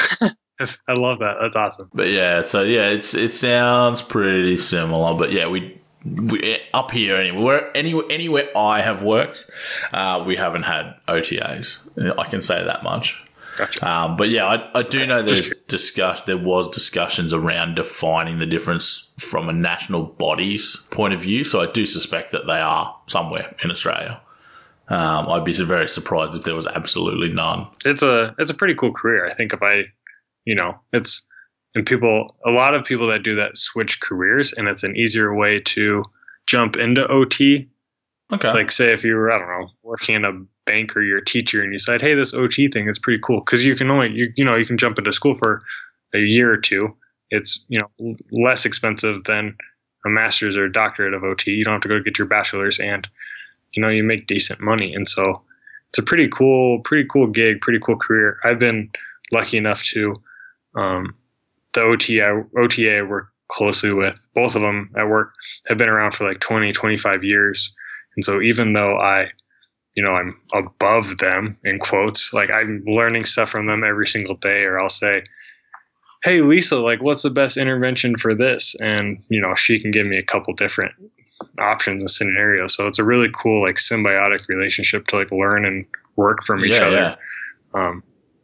I 0.88 0.92
love 0.92 1.20
that. 1.20 1.36
That's 1.40 1.56
awesome. 1.56 1.88
But 1.94 2.08
yeah, 2.08 2.42
so 2.42 2.62
yeah, 2.62 2.90
it's 2.90 3.14
it 3.14 3.32
sounds 3.32 4.02
pretty 4.02 4.56
similar. 4.56 5.14
But 5.14 5.32
yeah, 5.32 5.48
we. 5.48 5.76
We, 6.02 6.58
up 6.72 6.92
here, 6.92 7.16
anywhere, 7.16 7.70
anywhere, 7.76 8.06
anywhere 8.08 8.48
I 8.56 8.80
have 8.80 9.02
worked, 9.02 9.44
uh, 9.92 10.24
we 10.26 10.34
haven't 10.34 10.62
had 10.62 10.94
OTAs. 11.06 12.16
I 12.18 12.24
can 12.24 12.40
say 12.40 12.64
that 12.64 12.82
much. 12.82 13.22
Gotcha. 13.58 13.86
Um, 13.86 14.16
but 14.16 14.30
yeah, 14.30 14.46
I, 14.46 14.80
I 14.80 14.82
do 14.82 15.06
know 15.06 15.20
there's 15.20 15.50
discuss 15.68 16.22
there 16.22 16.38
was 16.38 16.70
discussions 16.70 17.34
around 17.34 17.74
defining 17.74 18.38
the 18.38 18.46
difference 18.46 19.12
from 19.18 19.50
a 19.50 19.52
national 19.52 20.04
body's 20.04 20.88
point 20.90 21.12
of 21.12 21.20
view. 21.20 21.44
So 21.44 21.60
I 21.60 21.70
do 21.70 21.84
suspect 21.84 22.32
that 22.32 22.46
they 22.46 22.58
are 22.58 22.96
somewhere 23.06 23.54
in 23.62 23.70
Australia. 23.70 24.22
Um, 24.90 25.28
I'd 25.28 25.44
be 25.44 25.52
very 25.52 25.88
surprised 25.88 26.34
if 26.34 26.42
there 26.42 26.56
was 26.56 26.66
absolutely 26.66 27.28
none. 27.28 27.68
it's 27.84 28.02
a 28.02 28.34
it's 28.38 28.50
a 28.50 28.54
pretty 28.54 28.74
cool 28.74 28.92
career. 28.92 29.24
I 29.24 29.32
think 29.32 29.52
if 29.52 29.62
I, 29.62 29.84
you 30.44 30.56
know, 30.56 30.78
it's 30.92 31.26
and 31.74 31.86
people 31.86 32.26
a 32.44 32.50
lot 32.50 32.74
of 32.74 32.84
people 32.84 33.06
that 33.08 33.22
do 33.22 33.36
that 33.36 33.56
switch 33.56 34.00
careers, 34.00 34.52
and 34.52 34.66
it's 34.66 34.82
an 34.82 34.96
easier 34.96 35.34
way 35.34 35.60
to 35.60 36.02
jump 36.46 36.76
into 36.76 37.06
OT. 37.06 37.68
Okay. 38.32 38.52
Like 38.52 38.72
say 38.72 38.92
if 38.92 39.04
you 39.04 39.14
were 39.14 39.30
I 39.30 39.38
don't 39.38 39.48
know 39.48 39.68
working 39.82 40.16
in 40.16 40.24
a 40.24 40.32
bank 40.66 40.96
or 40.96 41.02
you're 41.02 41.18
a 41.18 41.24
teacher 41.24 41.62
and 41.62 41.72
you 41.72 41.78
said, 41.78 42.02
hey, 42.02 42.14
this 42.14 42.34
OT 42.34 42.68
thing 42.68 42.88
is 42.88 42.98
pretty 42.98 43.20
cool 43.24 43.40
because 43.40 43.64
you 43.64 43.76
can 43.76 43.90
only 43.90 44.10
you 44.12 44.32
you 44.36 44.44
know 44.44 44.56
you 44.56 44.66
can 44.66 44.78
jump 44.78 44.98
into 44.98 45.12
school 45.12 45.36
for 45.36 45.60
a 46.14 46.18
year 46.18 46.52
or 46.52 46.56
two. 46.56 46.88
It's 47.30 47.64
you 47.68 47.78
know 47.78 48.16
less 48.32 48.66
expensive 48.66 49.22
than 49.24 49.56
a 50.04 50.08
master's 50.08 50.56
or 50.56 50.64
a 50.64 50.72
doctorate 50.72 51.14
of 51.14 51.22
OT. 51.22 51.52
You 51.52 51.64
don't 51.64 51.74
have 51.74 51.82
to 51.82 51.88
go 51.88 52.00
get 52.00 52.18
your 52.18 52.26
bachelor's 52.26 52.80
and 52.80 53.06
you 53.72 53.82
know 53.82 53.88
you 53.88 54.02
make 54.02 54.26
decent 54.26 54.60
money. 54.60 54.94
And 54.94 55.08
so 55.08 55.42
it's 55.88 55.98
a 55.98 56.02
pretty 56.02 56.28
cool 56.28 56.80
pretty 56.80 57.08
cool 57.10 57.26
gig 57.26 57.60
pretty 57.60 57.80
cool 57.80 57.96
career. 57.96 58.38
I've 58.44 58.58
been 58.58 58.90
lucky 59.32 59.56
enough 59.56 59.82
to 59.84 60.14
um, 60.74 61.14
the 61.72 61.82
OTA, 61.82 62.44
OTA 62.56 62.98
I 62.98 63.02
work 63.02 63.28
closely 63.48 63.92
with 63.92 64.26
both 64.34 64.54
of 64.54 64.62
them 64.62 64.90
at 64.96 65.08
work 65.08 65.32
have 65.66 65.78
been 65.78 65.88
around 65.88 66.12
for 66.12 66.26
like 66.26 66.40
20 66.40 66.72
25 66.72 67.24
years. 67.24 67.74
And 68.16 68.24
so 68.24 68.40
even 68.40 68.72
though 68.72 68.96
i 68.96 69.28
you 69.94 70.04
know 70.04 70.12
i'm 70.12 70.36
above 70.54 71.18
them 71.18 71.58
in 71.64 71.78
quotes 71.80 72.32
like 72.32 72.48
i'm 72.50 72.82
learning 72.86 73.24
stuff 73.24 73.50
from 73.50 73.66
them 73.66 73.82
every 73.82 74.06
single 74.06 74.36
day 74.36 74.62
or 74.62 74.78
i'll 74.78 74.88
say 74.88 75.22
hey 76.22 76.42
lisa 76.42 76.78
like 76.78 77.02
what's 77.02 77.22
the 77.22 77.30
best 77.30 77.56
intervention 77.56 78.16
for 78.16 78.34
this? 78.34 78.74
And 78.80 79.22
you 79.28 79.40
know 79.40 79.54
she 79.54 79.80
can 79.80 79.90
give 79.90 80.06
me 80.06 80.18
a 80.18 80.22
couple 80.22 80.54
different 80.54 80.92
options 81.58 82.02
and 82.02 82.10
scenarios. 82.10 82.74
So 82.74 82.86
it's 82.86 82.98
a 82.98 83.04
really 83.04 83.30
cool 83.30 83.62
like 83.62 83.76
symbiotic 83.76 84.48
relationship 84.48 85.06
to 85.08 85.16
like 85.16 85.30
learn 85.30 85.64
and 85.64 85.86
work 86.16 86.44
from 86.44 86.64
each 86.64 86.78
yeah, 86.78 86.86
other. 86.86 86.96
yeah. 86.96 87.16
Um, 87.74 88.02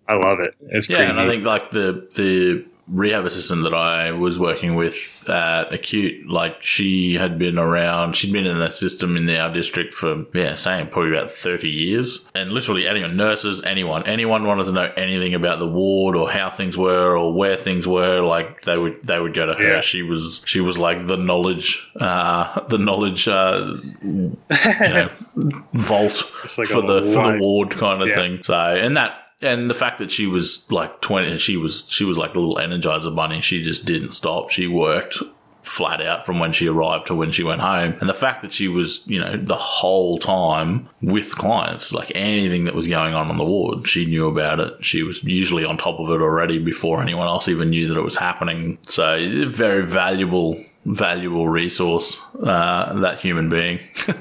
I 0.08 0.14
love 0.14 0.40
it. 0.40 0.54
It's 0.60 0.88
Yeah, 0.88 0.98
pretty 0.98 1.10
and 1.10 1.20
I 1.20 1.28
think 1.28 1.44
like 1.44 1.70
the 1.70 2.08
the 2.16 2.64
rehab 2.88 3.24
assistant 3.24 3.64
that 3.64 3.74
I 3.74 4.12
was 4.12 4.38
working 4.38 4.76
with 4.76 5.28
at 5.28 5.72
Acute, 5.72 6.28
like 6.28 6.62
she 6.62 7.14
had 7.14 7.38
been 7.38 7.58
around, 7.58 8.14
she'd 8.14 8.32
been 8.32 8.46
in 8.46 8.58
that 8.60 8.74
system 8.74 9.16
in 9.16 9.28
our 9.30 9.52
district 9.52 9.92
for 9.94 10.24
yeah, 10.32 10.54
same 10.54 10.86
probably 10.88 11.16
about 11.16 11.30
thirty 11.30 11.68
years, 11.68 12.30
and 12.34 12.52
literally 12.52 12.86
anyone, 12.86 13.16
nurses, 13.16 13.62
anyone, 13.64 14.04
anyone 14.06 14.46
wanted 14.46 14.64
to 14.64 14.72
know 14.72 14.92
anything 14.96 15.34
about 15.34 15.58
the 15.58 15.66
ward 15.66 16.14
or 16.16 16.30
how 16.30 16.48
things 16.48 16.78
were 16.78 17.16
or 17.16 17.32
where 17.32 17.56
things 17.56 17.86
were, 17.88 18.20
like 18.20 18.62
they 18.62 18.78
would 18.78 19.02
they 19.02 19.18
would 19.18 19.34
go 19.34 19.46
to 19.46 19.54
her. 19.54 19.74
Yeah. 19.74 19.80
She 19.80 20.02
was 20.02 20.42
she 20.46 20.60
was 20.60 20.78
like 20.78 21.06
the 21.06 21.16
knowledge, 21.16 21.90
uh, 22.00 22.60
the 22.68 22.78
knowledge. 22.78 23.26
Uh, 23.26 23.76
you 24.02 24.36
know, 24.52 25.10
vault 25.72 26.22
like 26.58 26.68
for 26.68 26.82
the 26.82 27.02
for 27.02 27.32
the 27.32 27.38
ward 27.40 27.70
kind 27.72 28.02
of 28.02 28.08
Yeah. 28.08 28.14
thing. 28.16 28.42
So 28.42 28.54
and 28.54 28.96
that 28.96 29.25
and 29.40 29.68
the 29.70 29.74
fact 29.74 29.98
that 29.98 30.10
she 30.10 30.26
was 30.26 30.70
like 30.70 31.00
twenty, 31.00 31.36
she 31.38 31.56
was 31.56 31.86
she 31.90 32.04
was 32.04 32.18
like 32.18 32.34
a 32.34 32.40
little 32.40 32.56
energizer 32.56 33.14
bunny. 33.14 33.40
She 33.40 33.62
just 33.62 33.84
didn't 33.84 34.12
stop. 34.12 34.50
She 34.50 34.66
worked 34.66 35.18
flat 35.62 36.00
out 36.00 36.24
from 36.24 36.38
when 36.38 36.52
she 36.52 36.68
arrived 36.68 37.08
to 37.08 37.14
when 37.14 37.32
she 37.32 37.42
went 37.42 37.60
home. 37.60 37.96
And 38.00 38.08
the 38.08 38.14
fact 38.14 38.40
that 38.42 38.52
she 38.52 38.68
was 38.68 39.06
you 39.06 39.20
know 39.20 39.36
the 39.36 39.56
whole 39.56 40.18
time 40.18 40.88
with 41.02 41.34
clients, 41.36 41.92
like 41.92 42.12
anything 42.14 42.64
that 42.64 42.74
was 42.74 42.86
going 42.86 43.14
on 43.14 43.30
on 43.30 43.38
the 43.38 43.44
ward, 43.44 43.86
she 43.88 44.06
knew 44.06 44.28
about 44.28 44.60
it. 44.60 44.84
She 44.84 45.02
was 45.02 45.22
usually 45.24 45.64
on 45.64 45.76
top 45.76 45.98
of 45.98 46.08
it 46.10 46.22
already 46.22 46.58
before 46.58 47.02
anyone 47.02 47.26
else 47.26 47.48
even 47.48 47.70
knew 47.70 47.88
that 47.88 47.98
it 47.98 48.04
was 48.04 48.16
happening. 48.16 48.78
So 48.82 49.48
very 49.48 49.84
valuable 49.84 50.64
valuable 50.86 51.48
resource 51.48 52.20
uh, 52.42 52.94
that 53.00 53.20
human 53.20 53.48
being. 53.48 53.80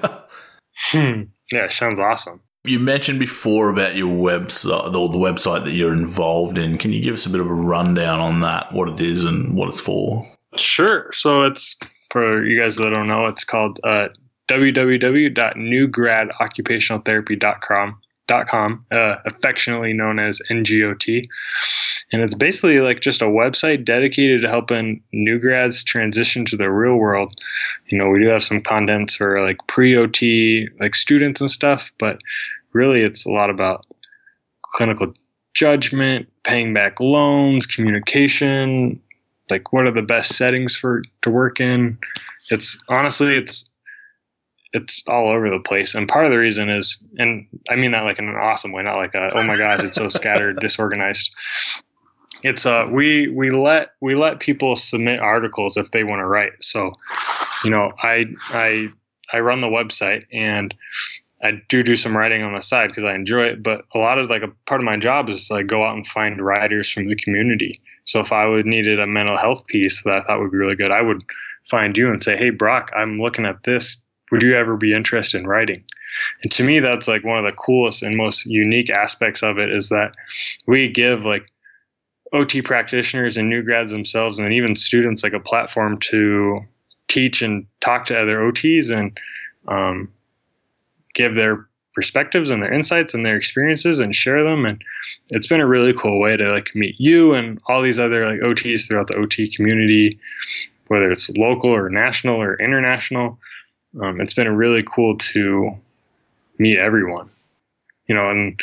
Hmm. 0.92 1.22
Yeah, 1.52 1.70
sounds 1.70 2.00
awesome. 2.02 2.42
You 2.66 2.80
mentioned 2.80 3.20
before 3.20 3.70
about 3.70 3.96
your 3.96 4.14
website, 4.14 4.94
or 4.96 5.10
the 5.10 5.18
website 5.18 5.64
that 5.66 5.72
you're 5.72 5.94
involved 5.94 6.58
in. 6.58 6.78
Can 6.78 6.92
you 6.92 7.02
give 7.02 7.14
us 7.14 7.26
a 7.26 7.30
bit 7.30 7.42
of 7.42 7.48
a 7.48 7.54
rundown 7.54 8.20
on 8.20 8.42
that, 8.42 8.72
what 8.74 8.90
it 8.90 9.00
is 9.00 9.24
and 9.24 9.56
what 9.56 9.70
it's 9.70 9.80
for? 9.80 10.28
Sure. 10.56 11.12
So 11.14 11.44
it's 11.44 11.78
for 12.10 12.46
you 12.46 12.60
guys 12.60 12.76
that 12.78 12.94
don't 12.94 13.08
know, 13.08 13.26
it's 13.28 13.44
called 13.44 13.80
uh. 13.84 14.10
Dot 18.28 18.48
com, 18.48 18.86
uh, 18.92 19.16
affectionately 19.26 19.94
known 19.94 20.18
as 20.18 20.42
NGOT, 20.50 21.22
and 22.12 22.24
it's 22.24 22.34
basically 22.34 22.80
like 22.80 23.00
just 23.00 23.22
a 23.22 23.26
website 23.26 23.86
dedicated 23.86 24.42
to 24.42 24.50
helping 24.50 25.04
new 25.14 25.38
grads 25.38 25.84
transition 25.84 26.44
to 26.46 26.58
the 26.58 26.72
real 26.72 26.96
world. 26.96 27.36
You 27.88 28.00
know, 28.00 28.10
we 28.10 28.20
do 28.20 28.28
have 28.30 28.42
some 28.42 28.62
contents 28.62 29.16
for 29.16 29.46
like 29.46 29.58
pre-OT, 29.68 30.68
like 30.80 30.96
students 30.96 31.40
and 31.40 31.52
stuff, 31.52 31.92
but 32.00 32.20
really 32.76 33.02
it's 33.02 33.26
a 33.26 33.32
lot 33.32 33.50
about 33.50 33.86
clinical 34.62 35.14
judgment, 35.54 36.28
paying 36.44 36.74
back 36.74 37.00
loans, 37.00 37.66
communication, 37.66 39.02
like 39.50 39.72
what 39.72 39.88
are 39.88 39.92
the 39.92 40.04
best 40.04 40.36
settings 40.36 40.76
for 40.76 41.02
to 41.22 41.32
work 41.32 41.60
in. 41.60 41.98
It's 42.52 42.84
honestly 42.90 43.38
it's 43.38 43.72
it's 44.74 45.02
all 45.08 45.30
over 45.30 45.50
the 45.50 45.60
place, 45.60 45.96
and 45.96 46.08
part 46.08 46.26
of 46.26 46.32
the 46.32 46.38
reason 46.38 46.70
is, 46.70 47.02
and 47.18 47.48
I 47.70 47.76
mean 47.76 47.92
that 47.92 48.04
like 48.04 48.20
in 48.20 48.28
an 48.28 48.36
awesome 48.36 48.74
way, 48.74 48.84
not 48.84 48.98
like 48.98 49.16
a, 49.16 49.32
oh 49.34 49.44
my 49.44 49.58
god, 49.58 49.84
it's 49.84 49.96
so 49.96 50.10
scattered, 50.10 50.60
disorganized. 50.62 51.34
It's 52.44 52.66
uh 52.66 52.88
we 52.92 53.30
we 53.30 53.50
let 53.52 53.92
we 54.02 54.16
let 54.16 54.42
people 54.42 54.76
submit 54.76 55.22
articles 55.22 55.78
if 55.78 55.92
they 55.92 56.04
want 56.04 56.20
to 56.20 56.26
write. 56.26 56.62
So, 56.62 56.92
you 57.64 57.72
know, 57.72 57.94
I 57.98 58.26
I 58.50 58.90
I 59.32 59.40
run 59.40 59.62
the 59.62 59.70
website 59.70 60.24
and 60.34 60.74
I 61.44 61.62
do 61.68 61.84
do 61.84 61.96
some 61.96 62.16
writing 62.16 62.44
on 62.44 62.54
the 62.54 62.62
side 62.62 62.88
because 62.88 63.04
I 63.04 63.14
enjoy 63.14 63.46
it. 63.46 63.64
But 63.64 63.86
a 63.94 63.98
lot 63.98 64.18
of 64.18 64.30
like 64.30 64.42
a 64.42 64.52
part 64.66 64.82
of 64.82 64.86
my 64.86 64.98
job 64.98 65.30
is 65.30 65.48
to 65.48 65.56
like 65.56 65.68
go 65.68 65.84
out 65.84 65.96
and 65.96 66.08
find 66.08 66.44
writers 66.44 66.90
from 66.90 67.08
the 67.08 67.16
community. 67.16 67.74
So 68.06 68.20
if 68.20 68.32
I 68.32 68.46
would 68.46 68.66
needed 68.66 69.00
a 69.00 69.08
mental 69.08 69.38
health 69.38 69.66
piece 69.68 70.04
that 70.04 70.16
I 70.16 70.22
thought 70.22 70.40
would 70.40 70.52
be 70.52 70.58
really 70.58 70.76
good, 70.76 70.92
I 70.92 71.02
would 71.02 71.24
find 71.66 71.98
you 71.98 72.10
and 72.12 72.22
say, 72.24 72.38
"Hey, 72.38 72.52
Brock, 72.52 72.92
I'm 72.96 73.20
looking 73.20 73.46
at 73.46 73.64
this. 73.64 74.06
Would 74.32 74.44
you 74.44 74.56
ever 74.56 74.78
be 74.78 74.94
interested 74.94 75.42
in 75.42 75.48
writing?" 75.48 75.84
And 76.44 76.52
to 76.54 76.64
me, 76.64 76.80
that's 76.80 77.08
like 77.08 77.26
one 77.26 77.38
of 77.38 77.46
the 77.46 77.52
coolest 77.52 78.04
and 78.04 78.16
most 78.16 78.46
unique 78.46 78.90
aspects 78.90 79.44
of 79.44 79.58
it 79.58 79.72
is 79.72 79.90
that 79.90 80.14
we 80.68 80.88
give 80.88 81.26
like 81.26 81.48
OT 82.32 82.62
practitioners 82.62 83.38
and 83.38 83.50
new 83.50 83.64
grads 83.64 83.92
themselves, 83.92 84.40
and 84.40 84.54
even 84.54 84.76
students, 84.76 85.24
like 85.24 85.34
a 85.34 85.40
platform 85.40 85.98
to 85.98 86.58
teach 87.08 87.42
and 87.42 87.66
talk 87.82 88.06
to 88.06 88.18
other 88.18 88.40
OTs 88.40 88.96
and 88.96 89.18
um, 89.68 90.12
give 91.16 91.36
their 91.36 91.68
perspectives 91.94 92.52
and 92.52 92.62
their 92.62 92.74
insights 92.74 93.14
and 93.14 93.26
their 93.26 93.38
experiences 93.38 94.00
and 94.00 94.14
share 94.14 94.44
them. 94.44 94.66
And 94.66 94.82
it's 95.32 95.48
been 95.48 95.62
a 95.62 95.68
really 95.68 95.94
cool 95.94 96.20
way 96.20 96.38
to 96.38 96.52
like 96.52 96.76
meet 96.76 96.96
you 97.00 97.34
and 97.34 97.58
all 97.68 97.82
these 97.82 97.98
other 97.98 98.26
like 98.26 98.42
OTs 98.42 98.88
throughout 98.88 99.08
the 99.08 99.18
OT 99.18 99.50
community 99.50 100.12
whether 100.88 101.06
it's 101.06 101.30
local 101.32 101.72
or 101.72 101.90
national 101.90 102.42
or 102.42 102.56
international. 102.56 103.40
Um, 104.02 104.22
it's 104.22 104.34
been 104.34 104.50
really 104.56 104.84
cool 104.84 105.18
to 105.18 105.68
meet 106.60 106.78
everyone. 106.78 107.30
You 108.08 108.16
know 108.16 108.30
and 108.30 108.60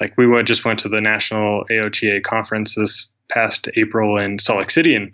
like 0.00 0.16
we 0.16 0.26
went 0.26 0.48
just 0.48 0.64
went 0.64 0.78
to 0.80 0.88
the 0.88 1.00
national 1.00 1.64
AOTA 1.70 2.22
conference 2.22 2.74
this 2.74 3.08
past 3.30 3.68
April 3.76 4.16
in 4.16 4.38
Salt 4.38 4.60
Lake 4.60 4.70
City, 4.70 4.94
and 4.94 5.12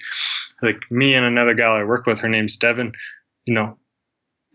like 0.62 0.80
me 0.92 1.14
and 1.14 1.26
another 1.26 1.54
gal 1.54 1.72
I 1.72 1.82
work 1.82 2.06
with, 2.06 2.20
her 2.20 2.28
name's 2.28 2.56
Devin. 2.56 2.92
You 3.46 3.54
know, 3.54 3.76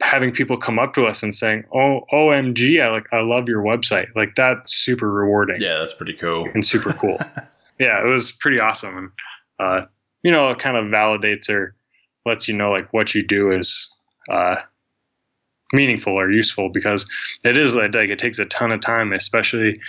having 0.02 0.32
people 0.32 0.58
come 0.58 0.80
up 0.80 0.94
to 0.94 1.06
us 1.06 1.24
and 1.24 1.34
saying, 1.34 1.66
"Oh, 1.74 2.02
OMG, 2.12 2.82
I 2.82 2.90
like 2.90 3.08
I 3.12 3.22
love 3.22 3.50
your 3.50 3.64
website." 3.64 4.08
Like 4.16 4.36
that's 4.36 4.74
super 4.74 5.12
rewarding. 5.12 5.62
Yeah, 5.62 5.78
that's 5.80 5.94
pretty 5.94 6.14
cool 6.14 6.48
and 6.54 6.66
super 6.66 6.94
cool. 6.94 7.18
yeah, 7.80 8.02
it 8.02 8.10
was 8.10 8.32
pretty 8.32 8.60
awesome, 8.60 8.98
and 8.98 9.12
uh, 9.60 9.86
you 10.24 10.32
know, 10.32 10.50
it 10.52 10.60
kind 10.60 10.78
of 10.78 10.86
validates 10.86 11.50
or 11.50 11.76
lets 12.26 12.48
you 12.48 12.56
know 12.56 12.72
like 12.72 12.92
what 12.94 13.16
you 13.16 13.24
do 13.24 13.52
is 13.52 13.92
uh, 14.30 14.56
meaningful 15.74 16.14
or 16.14 16.32
useful 16.32 16.70
because 16.70 17.06
it 17.44 17.58
is 17.58 17.76
like, 17.76 17.96
it 17.96 18.20
takes 18.20 18.40
a 18.40 18.46
ton 18.46 18.72
of 18.72 18.82
time, 18.82 19.14
especially 19.14 19.80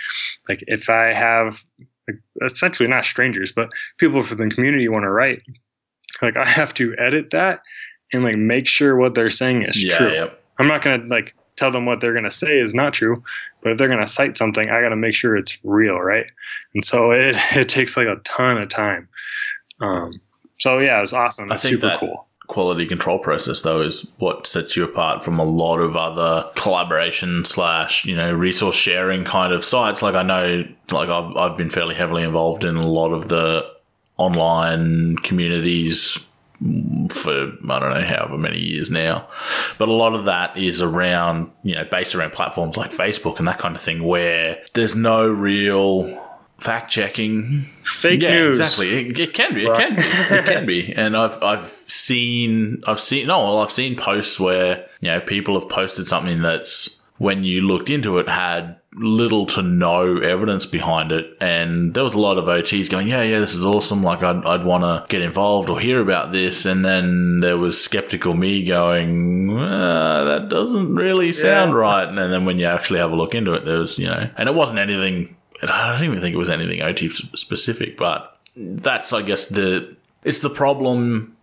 like 0.47 0.63
if 0.67 0.89
I 0.89 1.13
have 1.13 1.63
like, 2.07 2.19
essentially 2.43 2.89
not 2.89 3.05
strangers, 3.05 3.51
but 3.51 3.71
people 3.97 4.21
from 4.21 4.37
the 4.37 4.53
community 4.53 4.87
want 4.87 5.03
to 5.03 5.11
write. 5.11 5.41
Like 6.21 6.37
I 6.37 6.45
have 6.45 6.73
to 6.75 6.95
edit 6.97 7.31
that 7.31 7.61
and 8.13 8.23
like 8.23 8.37
make 8.37 8.67
sure 8.67 8.95
what 8.95 9.15
they're 9.15 9.29
saying 9.29 9.63
is 9.63 9.83
yeah, 9.83 9.97
true. 9.97 10.11
Yep. 10.11 10.43
I'm 10.59 10.67
not 10.67 10.81
gonna 10.81 11.03
like 11.05 11.35
tell 11.55 11.71
them 11.71 11.85
what 11.85 12.01
they're 12.01 12.13
gonna 12.13 12.31
say 12.31 12.59
is 12.59 12.73
not 12.73 12.93
true, 12.93 13.23
but 13.61 13.71
if 13.71 13.77
they're 13.77 13.89
gonna 13.89 14.07
cite 14.07 14.37
something, 14.37 14.69
I 14.69 14.81
gotta 14.81 14.95
make 14.95 15.15
sure 15.15 15.35
it's 15.35 15.57
real, 15.63 15.99
right? 15.99 16.29
And 16.73 16.83
so 16.83 17.11
it 17.11 17.35
it 17.55 17.69
takes 17.69 17.97
like 17.97 18.07
a 18.07 18.17
ton 18.23 18.57
of 18.57 18.69
time. 18.69 19.07
Um, 19.79 20.21
so 20.59 20.79
yeah, 20.79 20.97
it 20.97 21.01
was 21.01 21.13
awesome. 21.13 21.51
It's 21.51 21.63
super 21.63 21.95
cool. 21.99 22.27
quality 22.47 22.85
control 22.85 23.17
process 23.17 23.61
though 23.61 23.81
is 23.81 24.11
what 24.17 24.45
sets 24.45 24.75
you 24.75 24.83
apart 24.83 25.23
from 25.23 25.39
a 25.39 25.43
lot 25.43 25.79
of 25.79 25.95
other 25.95 26.45
collaboration 26.55 27.45
slash 27.45 28.05
you 28.05 28.15
know 28.15 28.31
resource 28.33 28.75
sharing 28.75 29.23
kind 29.23 29.53
of 29.53 29.63
sites 29.63 30.01
like 30.01 30.15
i 30.15 30.21
know 30.21 30.65
like 30.91 31.07
I've, 31.07 31.37
I've 31.37 31.57
been 31.57 31.69
fairly 31.69 31.95
heavily 31.95 32.23
involved 32.23 32.65
in 32.65 32.75
a 32.75 32.85
lot 32.85 33.13
of 33.13 33.29
the 33.29 33.65
online 34.17 35.15
communities 35.19 36.19
for 37.09 37.53
i 37.69 37.79
don't 37.79 37.89
know 37.89 38.05
however 38.05 38.37
many 38.37 38.59
years 38.59 38.91
now 38.91 39.27
but 39.79 39.87
a 39.87 39.93
lot 39.93 40.13
of 40.13 40.25
that 40.25 40.55
is 40.55 40.81
around 40.81 41.49
you 41.63 41.73
know 41.73 41.83
based 41.85 42.13
around 42.13 42.31
platforms 42.31 42.77
like 42.77 42.91
facebook 42.91 43.39
and 43.39 43.47
that 43.47 43.57
kind 43.57 43.75
of 43.75 43.81
thing 43.81 44.03
where 44.03 44.61
there's 44.73 44.95
no 44.95 45.27
real 45.27 46.21
fact 46.59 46.91
checking 46.91 47.67
Fake 47.83 48.21
yeah, 48.21 48.35
news. 48.35 48.59
exactly. 48.59 49.09
It, 49.09 49.19
it 49.19 49.33
can 49.33 49.55
be. 49.55 49.65
It 49.65 49.75
can 49.75 49.95
be. 49.95 50.01
It 50.03 50.45
can 50.45 50.65
be. 50.65 50.93
And 51.01 51.17
I've 51.17 51.41
I've 51.41 51.67
seen 51.87 52.83
I've 52.85 52.99
seen 52.99 53.27
no, 53.27 53.39
well, 53.39 53.59
I've 53.59 53.71
seen 53.71 53.95
posts 53.95 54.39
where 54.39 54.85
you 54.99 55.09
know 55.09 55.19
people 55.19 55.59
have 55.59 55.69
posted 55.69 56.07
something 56.07 56.41
that's 56.41 57.01
when 57.17 57.43
you 57.43 57.61
looked 57.61 57.89
into 57.89 58.19
it 58.19 58.29
had 58.29 58.77
little 58.93 59.45
to 59.45 59.61
no 59.61 60.17
evidence 60.17 60.65
behind 60.65 61.11
it, 61.11 61.37
and 61.39 61.93
there 61.93 62.03
was 62.03 62.13
a 62.13 62.19
lot 62.19 62.37
of 62.37 62.45
OTs 62.45 62.89
going, 62.89 63.07
yeah, 63.07 63.21
yeah, 63.23 63.39
this 63.39 63.53
is 63.55 63.65
awesome. 63.65 64.03
Like 64.03 64.21
I'd 64.21 64.45
I'd 64.45 64.63
want 64.65 64.83
to 64.83 65.05
get 65.09 65.21
involved 65.21 65.69
or 65.69 65.79
hear 65.79 66.01
about 66.01 66.31
this, 66.31 66.65
and 66.65 66.83
then 66.83 67.39
there 67.39 67.57
was 67.57 67.81
skeptical 67.81 68.33
me 68.33 68.65
going, 68.65 69.57
uh, 69.57 70.23
that 70.25 70.49
doesn't 70.49 70.93
really 70.95 71.31
sound 71.31 71.71
Yeah. 71.71 71.77
right. 71.77 72.07
And 72.07 72.17
then 72.17 72.45
when 72.45 72.59
you 72.59 72.65
actually 72.65 72.99
have 72.99 73.11
a 73.11 73.15
look 73.15 73.33
into 73.33 73.53
it, 73.53 73.65
there 73.65 73.79
was 73.79 73.97
you 73.97 74.07
know, 74.07 74.29
and 74.37 74.49
it 74.49 74.55
wasn't 74.55 74.79
anything. 74.79 75.35
I 75.63 75.91
don't 75.93 76.03
even 76.05 76.19
think 76.21 76.33
it 76.33 76.39
was 76.39 76.49
anything 76.49 76.81
OT 76.81 77.09
specific, 77.09 77.95
but 77.95 78.39
that's 78.57 79.13
I 79.13 79.21
guess 79.21 79.45
the 79.45 79.95
it's 80.23 80.39
the 80.39 80.49
problem. 80.49 81.37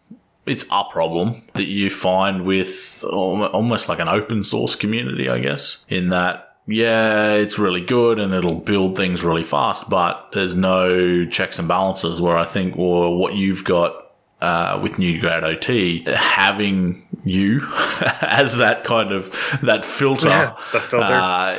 It's 0.45 0.65
a 0.73 0.85
problem 0.91 1.43
that 1.55 1.67
you 1.67 1.91
find 1.91 2.45
with 2.47 3.05
almost 3.13 3.89
like 3.91 3.99
an 3.99 4.09
open 4.09 4.43
source 4.43 4.75
community, 4.75 5.29
I 5.29 5.41
guess, 5.41 5.85
in 5.91 6.09
that 6.09 6.48
yeah, 6.69 7.33
it's 7.33 7.59
really 7.59 7.81
good 7.81 8.19
and 8.19 8.35
it'll 8.35 8.55
build 8.55 8.95
things 8.95 9.25
really 9.25 9.43
fast, 9.43 9.89
but 9.89 10.33
there's 10.33 10.55
no 10.55 11.25
checks 11.25 11.59
and 11.59 11.67
balances. 11.67 12.21
Where 12.21 12.37
I 12.37 12.45
think, 12.45 12.77
well, 12.77 13.15
what 13.15 13.35
you've 13.35 13.65
got 13.65 14.13
uh, 14.43 14.79
with 14.83 14.99
New 14.99 15.19
Grad 15.19 15.45
OT, 15.45 16.05
having 16.07 17.09
you 17.25 17.61
as 18.21 18.59
that 18.59 18.85
kind 18.85 19.13
of 19.13 19.35
that 19.63 19.87
filter, 19.87 20.29
the 20.73 20.81
filter. 20.81 21.07
uh, 21.11 21.59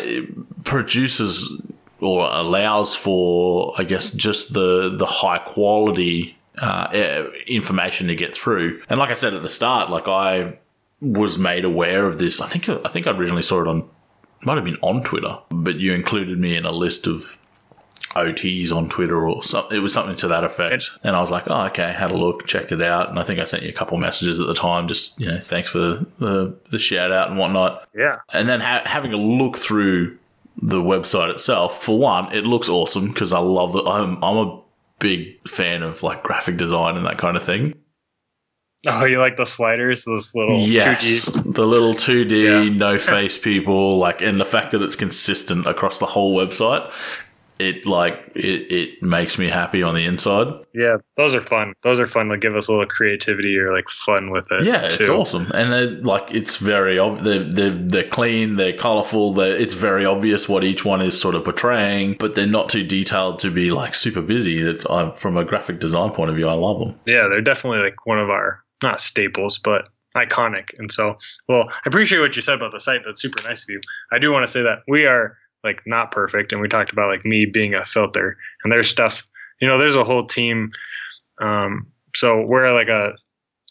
produces 0.63 1.59
or 1.99 2.29
allows 2.31 2.95
for, 2.95 3.73
I 3.79 3.85
guess, 3.85 4.11
just 4.11 4.53
the 4.53 4.95
the 4.95 5.07
high 5.07 5.39
quality 5.39 6.37
uh, 6.59 7.25
information 7.47 8.07
to 8.07 8.15
get 8.15 8.35
through. 8.35 8.79
And 8.89 8.99
like 8.99 9.09
I 9.09 9.15
said 9.15 9.33
at 9.33 9.41
the 9.41 9.49
start, 9.49 9.89
like 9.89 10.07
I 10.07 10.59
was 11.01 11.39
made 11.39 11.65
aware 11.65 12.05
of 12.05 12.19
this. 12.19 12.41
I 12.41 12.47
think 12.47 12.69
I 12.69 12.89
think 12.89 13.07
I 13.07 13.11
originally 13.11 13.41
saw 13.41 13.61
it 13.61 13.67
on 13.67 13.89
might 14.41 14.55
have 14.55 14.65
been 14.65 14.77
on 14.81 15.03
Twitter, 15.03 15.37
but 15.49 15.75
you 15.75 15.93
included 15.93 16.39
me 16.39 16.55
in 16.55 16.65
a 16.65 16.71
list 16.71 17.07
of 17.07 17.37
OTs 18.15 18.71
on 18.71 18.89
Twitter 18.89 19.27
or 19.27 19.43
something. 19.43 19.77
It 19.77 19.81
was 19.81 19.93
something 19.93 20.15
to 20.17 20.27
that 20.29 20.43
effect. 20.43 20.89
And 21.03 21.15
I 21.15 21.21
was 21.21 21.31
like, 21.31 21.43
oh, 21.47 21.65
okay, 21.67 21.91
had 21.91 22.11
a 22.11 22.17
look, 22.17 22.47
checked 22.47 22.71
it 22.71 22.81
out. 22.81 23.09
And 23.09 23.19
I 23.19 23.23
think 23.23 23.39
I 23.39 23.45
sent 23.45 23.63
you 23.63 23.69
a 23.69 23.73
couple 23.73 23.97
messages 23.97 24.39
at 24.39 24.47
the 24.47 24.55
time, 24.55 24.87
just, 24.87 25.19
you 25.19 25.27
know, 25.27 25.39
thanks 25.39 25.69
for 25.69 25.79
the, 25.79 26.07
the, 26.17 26.59
the 26.71 26.79
shout 26.79 27.11
out 27.11 27.29
and 27.29 27.37
whatnot. 27.37 27.87
yeah. 27.95 28.17
And 28.33 28.49
then 28.49 28.61
ha- 28.61 28.83
having 28.85 29.13
a 29.13 29.17
look 29.17 29.57
through 29.57 30.17
the 30.61 30.81
website 30.81 31.29
itself, 31.29 31.83
for 31.83 31.97
one, 31.99 32.33
it 32.33 32.45
looks 32.45 32.67
awesome 32.67 33.09
because 33.09 33.31
I 33.31 33.39
love 33.39 33.73
that. 33.73 33.87
I'm, 33.87 34.21
I'm 34.23 34.37
a 34.37 34.61
big 34.99 35.47
fan 35.47 35.83
of 35.83 36.03
like 36.03 36.23
graphic 36.23 36.57
design 36.57 36.97
and 36.97 37.05
that 37.05 37.17
kind 37.17 37.37
of 37.37 37.43
thing. 37.43 37.75
Oh, 38.87 39.05
you 39.05 39.19
like 39.19 39.35
the 39.37 39.45
sliders? 39.45 40.05
Those 40.05 40.33
little 40.33 40.59
Yes, 40.61 41.25
2D. 41.25 41.53
the 41.53 41.65
little 41.67 41.93
2D, 41.93 42.43
Yeah. 42.69 42.73
no 42.77 42.97
face 42.97 43.37
people, 43.37 43.97
like, 43.97 44.21
and 44.21 44.39
the 44.39 44.45
fact 44.45 44.71
that 44.71 44.81
it's 44.81 44.95
consistent 44.95 45.67
across 45.67 45.99
the 45.99 46.05
whole 46.05 46.37
website, 46.37 46.89
it 47.59 47.85
like 47.85 48.31
it, 48.35 48.71
it 48.71 49.03
makes 49.03 49.37
me 49.37 49.49
happy 49.49 49.83
on 49.83 49.93
the 49.95 50.05
inside. 50.05 50.47
Yeah, 50.73 50.95
those 51.17 51.35
are 51.35 51.41
fun. 51.41 51.73
Those 51.83 51.99
are 51.99 52.07
fun 52.07 52.29
to 52.29 52.37
give 52.37 52.55
us 52.55 52.69
a 52.69 52.71
little 52.71 52.85
creativity 52.85 53.57
or 53.57 53.69
like 53.71 53.89
fun 53.89 54.31
with 54.31 54.47
it. 54.49 54.63
Yeah, 54.63 54.85
it's 54.85 55.09
awesome, 55.09 55.51
and 55.53 55.73
they're, 55.73 55.89
like 56.01 56.33
it's 56.33 56.55
very 56.55 56.97
ob- 56.97 57.19
they're, 57.19 57.43
they're 57.43 57.71
they're 57.71 58.07
clean, 58.07 58.55
they're 58.55 58.71
colorful, 58.77 59.33
they're, 59.33 59.57
it's 59.57 59.73
very 59.73 60.05
obvious 60.05 60.47
what 60.47 60.63
each 60.63 60.85
one 60.85 61.01
is 61.01 61.19
sort 61.19 61.35
of 61.35 61.43
portraying, 61.43 62.15
but 62.17 62.33
they're 62.33 62.45
not 62.47 62.69
too 62.69 62.85
detailed 62.85 63.39
to 63.39 63.51
be 63.51 63.71
like 63.71 63.93
super 63.93 64.21
busy. 64.21 64.59
It's 64.59 64.85
uh, 64.89 65.11
from 65.11 65.35
a 65.35 65.43
graphic 65.43 65.81
design 65.81 66.11
point 66.11 66.29
of 66.29 66.37
view, 66.37 66.47
I 66.47 66.53
love 66.53 66.79
them. 66.79 66.95
Yeah, 67.05 67.27
they're 67.27 67.41
definitely 67.41 67.79
like 67.79 68.05
one 68.05 68.19
of 68.19 68.29
our 68.29 68.63
not 68.83 69.01
staples, 69.01 69.57
but 69.57 69.87
iconic. 70.15 70.77
And 70.79 70.91
so, 70.91 71.17
well, 71.47 71.69
I 71.69 71.81
appreciate 71.85 72.19
what 72.19 72.35
you 72.35 72.41
said 72.41 72.55
about 72.55 72.71
the 72.71 72.79
site. 72.79 73.03
That's 73.03 73.21
super 73.21 73.41
nice 73.43 73.63
of 73.63 73.69
you. 73.69 73.81
I 74.11 74.19
do 74.19 74.31
want 74.31 74.43
to 74.43 74.51
say 74.51 74.61
that 74.61 74.79
we 74.87 75.05
are 75.05 75.37
like 75.63 75.81
not 75.85 76.11
perfect, 76.11 76.51
and 76.51 76.61
we 76.61 76.67
talked 76.67 76.91
about 76.91 77.09
like 77.09 77.25
me 77.25 77.45
being 77.45 77.73
a 77.73 77.85
filter, 77.85 78.37
and 78.63 78.71
there's 78.71 78.89
stuff. 78.89 79.27
You 79.59 79.67
know, 79.67 79.77
there's 79.77 79.95
a 79.95 80.05
whole 80.05 80.25
team. 80.25 80.71
Um, 81.41 81.87
so 82.15 82.41
we're 82.41 82.71
like 82.73 82.87
a 82.87 83.15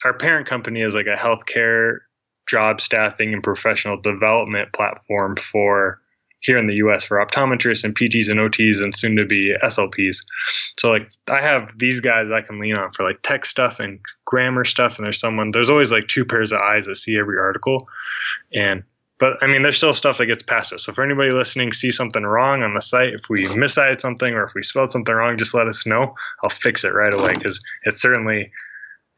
our 0.05 0.15
parent 0.15 0.47
company 0.47 0.83
is 0.83 0.95
like 0.95 1.07
a 1.07 1.17
healthcare 1.17 1.99
job 2.47 2.81
staffing 2.81 3.33
and 3.33 3.43
professional 3.43 4.01
development 4.01 4.73
platform 4.73 5.37
for 5.37 6.01
here 6.41 6.57
in 6.57 6.67
the 6.67 6.75
US 6.75 7.05
for 7.05 7.25
optometrists 7.25 7.85
and 7.85 7.95
PTs 7.95 8.31
and 8.31 8.41
OTs 8.41 8.83
and 8.83 8.95
soon 8.95 9.17
to 9.17 9.25
be 9.25 9.55
SLPs. 9.63 10.19
So 10.79 10.91
like 10.91 11.09
I 11.31 11.41
have 11.41 11.77
these 11.79 12.01
guys 12.01 12.31
I 12.31 12.43
can 12.43 12.61
lean 12.61 12.77
on 12.77 12.93
for 12.93 13.03
like 13.03 13.21
tech 13.23 13.45
stuff 13.45 13.81
and 13.81 13.99
grammar 14.25 14.65
stuff 14.65 14.99
and 14.99 15.07
there's 15.07 15.21
someone 15.21 15.51
there's 15.51 15.71
always 15.71 15.93
like 15.93 16.07
two 16.07 16.25
pairs 16.25 16.53
of 16.53 16.61
eyes 16.61 16.87
that 16.87 16.97
see 16.97 17.19
every 17.19 17.39
article. 17.39 17.89
And 18.55 18.83
but 19.19 19.43
I 19.43 19.47
mean 19.47 19.63
there's 19.63 19.77
still 19.77 19.95
stuff 19.95 20.19
that 20.19 20.27
gets 20.27 20.43
past 20.43 20.73
us. 20.73 20.85
So 20.85 20.93
for 20.93 21.05
anybody 21.05 21.33
listening 21.33 21.73
see 21.73 21.91
something 21.91 22.23
wrong 22.23 22.63
on 22.63 22.75
the 22.75 22.83
site, 22.83 23.15
if 23.15 23.29
we 23.29 23.53
miscited 23.57 24.01
something 24.01 24.35
or 24.35 24.45
if 24.45 24.55
we 24.55 24.63
spelled 24.63 24.93
something 24.93 25.15
wrong, 25.15 25.39
just 25.39 25.55
let 25.55 25.67
us 25.67 25.87
know. 25.87 26.15
I'll 26.45 26.51
fix 26.51 26.85
it 26.85 26.95
right 26.95 27.13
away 27.13 27.33
because 27.35 27.61
it 27.85 27.97
certainly 27.97 28.53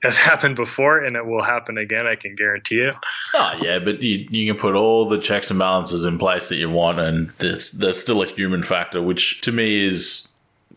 has 0.03 0.17
happened 0.17 0.57
before 0.57 0.99
and 0.99 1.17
it 1.17 1.27
will 1.27 1.43
happen 1.43 1.77
again, 1.77 2.07
I 2.07 2.15
can 2.15 2.35
guarantee 2.35 2.81
it. 2.81 2.97
Oh 3.35 3.53
yeah, 3.61 3.79
but 3.79 4.03
you, 4.03 4.27
you 4.31 4.53
can 4.53 4.61
put 4.61 4.75
all 4.75 5.09
the 5.09 5.19
checks 5.19 5.51
and 5.51 5.59
balances 5.59 6.05
in 6.05 6.19
place 6.19 6.49
that 6.49 6.57
you 6.57 6.71
want, 6.71 6.99
and 6.99 7.29
there's 7.39 7.73
there's 7.73 8.01
still 8.01 8.23
a 8.23 8.27
human 8.27 8.63
factor, 8.63 9.03
which 9.03 9.41
to 9.43 9.53
me 9.53 9.87
is 9.87 10.33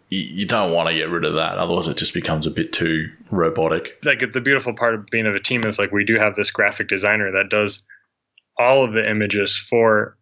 you, 0.09 0.19
you 0.19 0.45
don't 0.45 0.71
want 0.71 0.89
to 0.89 0.95
get 0.95 1.09
rid 1.09 1.25
of 1.25 1.33
that. 1.35 1.57
Otherwise, 1.57 1.87
it 1.87 1.97
just 1.97 2.13
becomes 2.13 2.45
a 2.45 2.51
bit 2.51 2.73
too 2.73 3.09
robotic. 3.31 3.97
like 4.05 4.31
the 4.31 4.41
beautiful 4.41 4.73
part 4.73 4.93
of 4.93 5.05
being 5.07 5.25
of 5.25 5.35
a 5.35 5.39
team 5.39 5.63
is 5.63 5.79
like 5.79 5.91
we 5.91 6.05
do 6.05 6.15
have 6.15 6.35
this 6.35 6.51
graphic 6.51 6.87
designer 6.87 7.31
that 7.31 7.49
does 7.49 7.85
all 8.59 8.83
of 8.83 8.93
the 8.93 9.09
images 9.09 9.57
for 9.57 10.15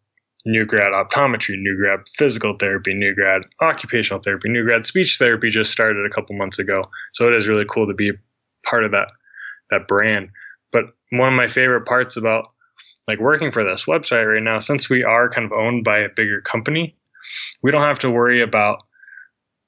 new 0.45 0.65
grad 0.65 0.93
optometry, 0.93 1.59
new 1.59 1.77
grad 1.77 1.99
physical 2.15 2.55
therapy, 2.57 2.93
new 2.93 3.13
grad 3.13 3.41
occupational 3.61 4.21
therapy, 4.21 4.49
new 4.49 4.63
grad 4.63 4.85
speech 4.85 5.17
therapy 5.17 5.49
just 5.49 5.71
started 5.71 6.05
a 6.05 6.09
couple 6.09 6.35
months 6.35 6.57
ago. 6.57 6.81
So 7.13 7.27
it 7.27 7.35
is 7.35 7.47
really 7.47 7.65
cool 7.69 7.87
to 7.87 7.93
be 7.93 8.11
part 8.63 8.83
of 8.83 8.91
that 8.91 9.11
that 9.69 9.87
brand. 9.87 10.29
But 10.71 10.85
one 11.11 11.29
of 11.29 11.37
my 11.37 11.47
favorite 11.47 11.85
parts 11.85 12.17
about 12.17 12.47
like 13.07 13.19
working 13.19 13.51
for 13.51 13.63
this 13.63 13.85
website 13.85 14.31
right 14.31 14.43
now, 14.43 14.59
since 14.59 14.89
we 14.89 15.03
are 15.03 15.29
kind 15.29 15.45
of 15.45 15.53
owned 15.53 15.83
by 15.83 15.99
a 15.99 16.09
bigger 16.09 16.41
company, 16.41 16.95
we 17.63 17.71
don't 17.71 17.81
have 17.81 17.99
to 17.99 18.11
worry 18.11 18.41
about 18.41 18.81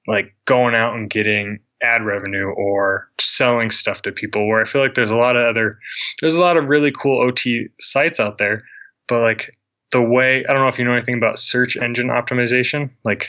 like 0.07 0.35
going 0.45 0.75
out 0.75 0.95
and 0.95 1.09
getting 1.09 1.59
ad 1.81 2.05
revenue 2.05 2.47
or 2.47 3.09
selling 3.19 3.69
stuff 3.69 4.01
to 4.03 4.11
people 4.11 4.47
where 4.47 4.61
I 4.61 4.65
feel 4.65 4.81
like 4.81 4.93
there's 4.93 5.11
a 5.11 5.17
lot 5.17 5.35
of 5.35 5.43
other 5.43 5.79
there's 6.21 6.35
a 6.35 6.41
lot 6.41 6.55
of 6.55 6.69
really 6.69 6.91
cool 6.91 7.21
OT 7.21 7.67
sites 7.81 8.21
out 8.21 8.37
there 8.37 8.63
but 9.09 9.21
like 9.21 9.57
the 9.91 10.01
way 10.01 10.45
I 10.45 10.53
don't 10.53 10.63
know 10.63 10.69
if 10.69 10.79
you 10.79 10.85
know 10.85 10.93
anything 10.93 11.17
about 11.17 11.39
search 11.39 11.75
engine 11.75 12.07
optimization 12.07 12.89
like 13.03 13.27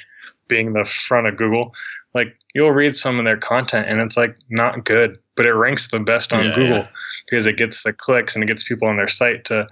being 0.49 0.73
the 0.73 0.85
front 0.85 1.27
of 1.27 1.37
Google, 1.37 1.75
like 2.15 2.37
you'll 2.55 2.71
read 2.73 2.95
some 2.97 3.19
of 3.19 3.25
their 3.25 3.37
content 3.37 3.89
and 3.89 4.01
it's 4.01 4.17
like 4.17 4.37
not 4.51 4.85
good, 4.85 5.19
but 5.37 5.47
it 5.47 5.53
ranks 5.55 5.91
the 5.91 6.01
best 6.01 6.33
on 6.33 6.45
Yeah, 6.47 6.55
Google 6.55 6.77
yeah. 6.79 6.89
because 7.29 7.47
it 7.47 7.57
gets 7.57 7.83
the 7.83 7.93
clicks 7.93 8.35
and 8.35 8.43
it 8.45 8.47
gets 8.47 8.63
people 8.63 8.87
on 8.89 8.97
their 8.97 9.09
site 9.09 9.45
to 9.47 9.67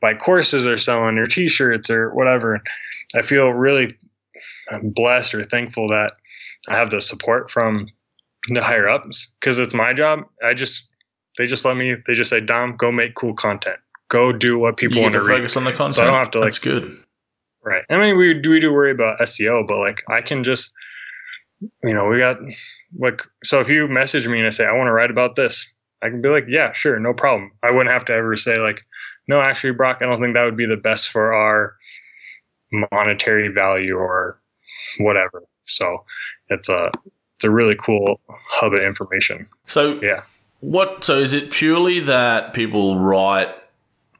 buy 0.00 0.14
courses 0.14 0.66
or 0.66 0.76
selling 0.78 1.18
or 1.18 1.26
t-shirts 1.26 1.90
or 1.90 2.10
whatever. 2.14 2.60
I 3.14 3.22
feel 3.22 3.50
really 3.50 3.90
blessed 4.82 5.34
or 5.34 5.44
thankful 5.44 5.88
that 5.88 6.12
I 6.68 6.74
have 6.76 6.90
the 6.90 7.00
support 7.00 7.50
from 7.50 7.88
the 8.48 8.62
higher 8.62 8.88
ups 8.88 9.32
because 9.40 9.58
it's 9.58 9.74
my 9.74 9.92
job. 9.92 10.20
I 10.44 10.54
just 10.54 10.88
they 11.38 11.46
just 11.46 11.64
let 11.64 11.76
me 11.76 11.96
they 12.06 12.14
just 12.14 12.30
say 12.30 12.40
Dom 12.40 12.76
go 12.76 12.90
make 12.92 13.14
cool 13.14 13.34
content. 13.34 13.76
Go 14.08 14.32
do 14.32 14.58
what 14.58 14.76
people 14.76 15.02
want 15.02 15.14
to 15.14 15.20
to 15.20 15.24
read. 15.24 15.36
focus 15.38 15.56
on 15.56 15.64
the 15.64 15.72
content. 15.72 15.94
So 15.94 16.02
I 16.02 16.06
don't 16.06 16.14
have 16.14 16.30
to, 16.32 16.38
like- 16.40 16.46
That's 16.48 16.58
good. 16.58 16.98
Right. 17.62 17.82
I 17.88 17.96
mean, 17.98 18.18
we 18.18 18.34
do 18.34 18.50
we 18.50 18.60
do 18.60 18.72
worry 18.72 18.90
about 18.90 19.18
SEO, 19.20 19.66
but 19.66 19.78
like 19.78 20.02
I 20.08 20.20
can 20.20 20.44
just, 20.44 20.70
you 21.82 21.94
know, 21.94 22.06
we 22.06 22.18
got 22.18 22.38
like 22.98 23.22
so 23.42 23.60
if 23.60 23.68
you 23.68 23.88
message 23.88 24.26
me 24.28 24.38
and 24.38 24.46
I 24.46 24.50
say 24.50 24.66
I 24.66 24.72
want 24.72 24.88
to 24.88 24.92
write 24.92 25.10
about 25.10 25.36
this, 25.36 25.72
I 26.02 26.08
can 26.08 26.20
be 26.22 26.28
like, 26.28 26.44
yeah, 26.48 26.72
sure, 26.72 26.98
no 26.98 27.12
problem. 27.14 27.52
I 27.62 27.70
wouldn't 27.70 27.92
have 27.92 28.04
to 28.06 28.12
ever 28.12 28.36
say 28.36 28.58
like, 28.58 28.82
no, 29.28 29.40
actually, 29.40 29.72
Brock, 29.72 29.98
I 30.02 30.06
don't 30.06 30.20
think 30.20 30.34
that 30.34 30.44
would 30.44 30.56
be 30.56 30.66
the 30.66 30.76
best 30.76 31.10
for 31.10 31.32
our 31.32 31.76
monetary 32.92 33.48
value 33.48 33.96
or 33.96 34.40
whatever. 34.98 35.42
So 35.64 36.04
it's 36.48 36.68
a 36.68 36.90
it's 37.36 37.44
a 37.44 37.50
really 37.50 37.74
cool 37.76 38.20
hub 38.28 38.74
of 38.74 38.82
information. 38.82 39.46
So 39.66 40.00
Yeah. 40.02 40.22
what? 40.60 41.04
So 41.04 41.18
is 41.18 41.32
it 41.32 41.50
purely 41.50 42.00
that 42.00 42.54
people 42.54 42.98
write 42.98 43.48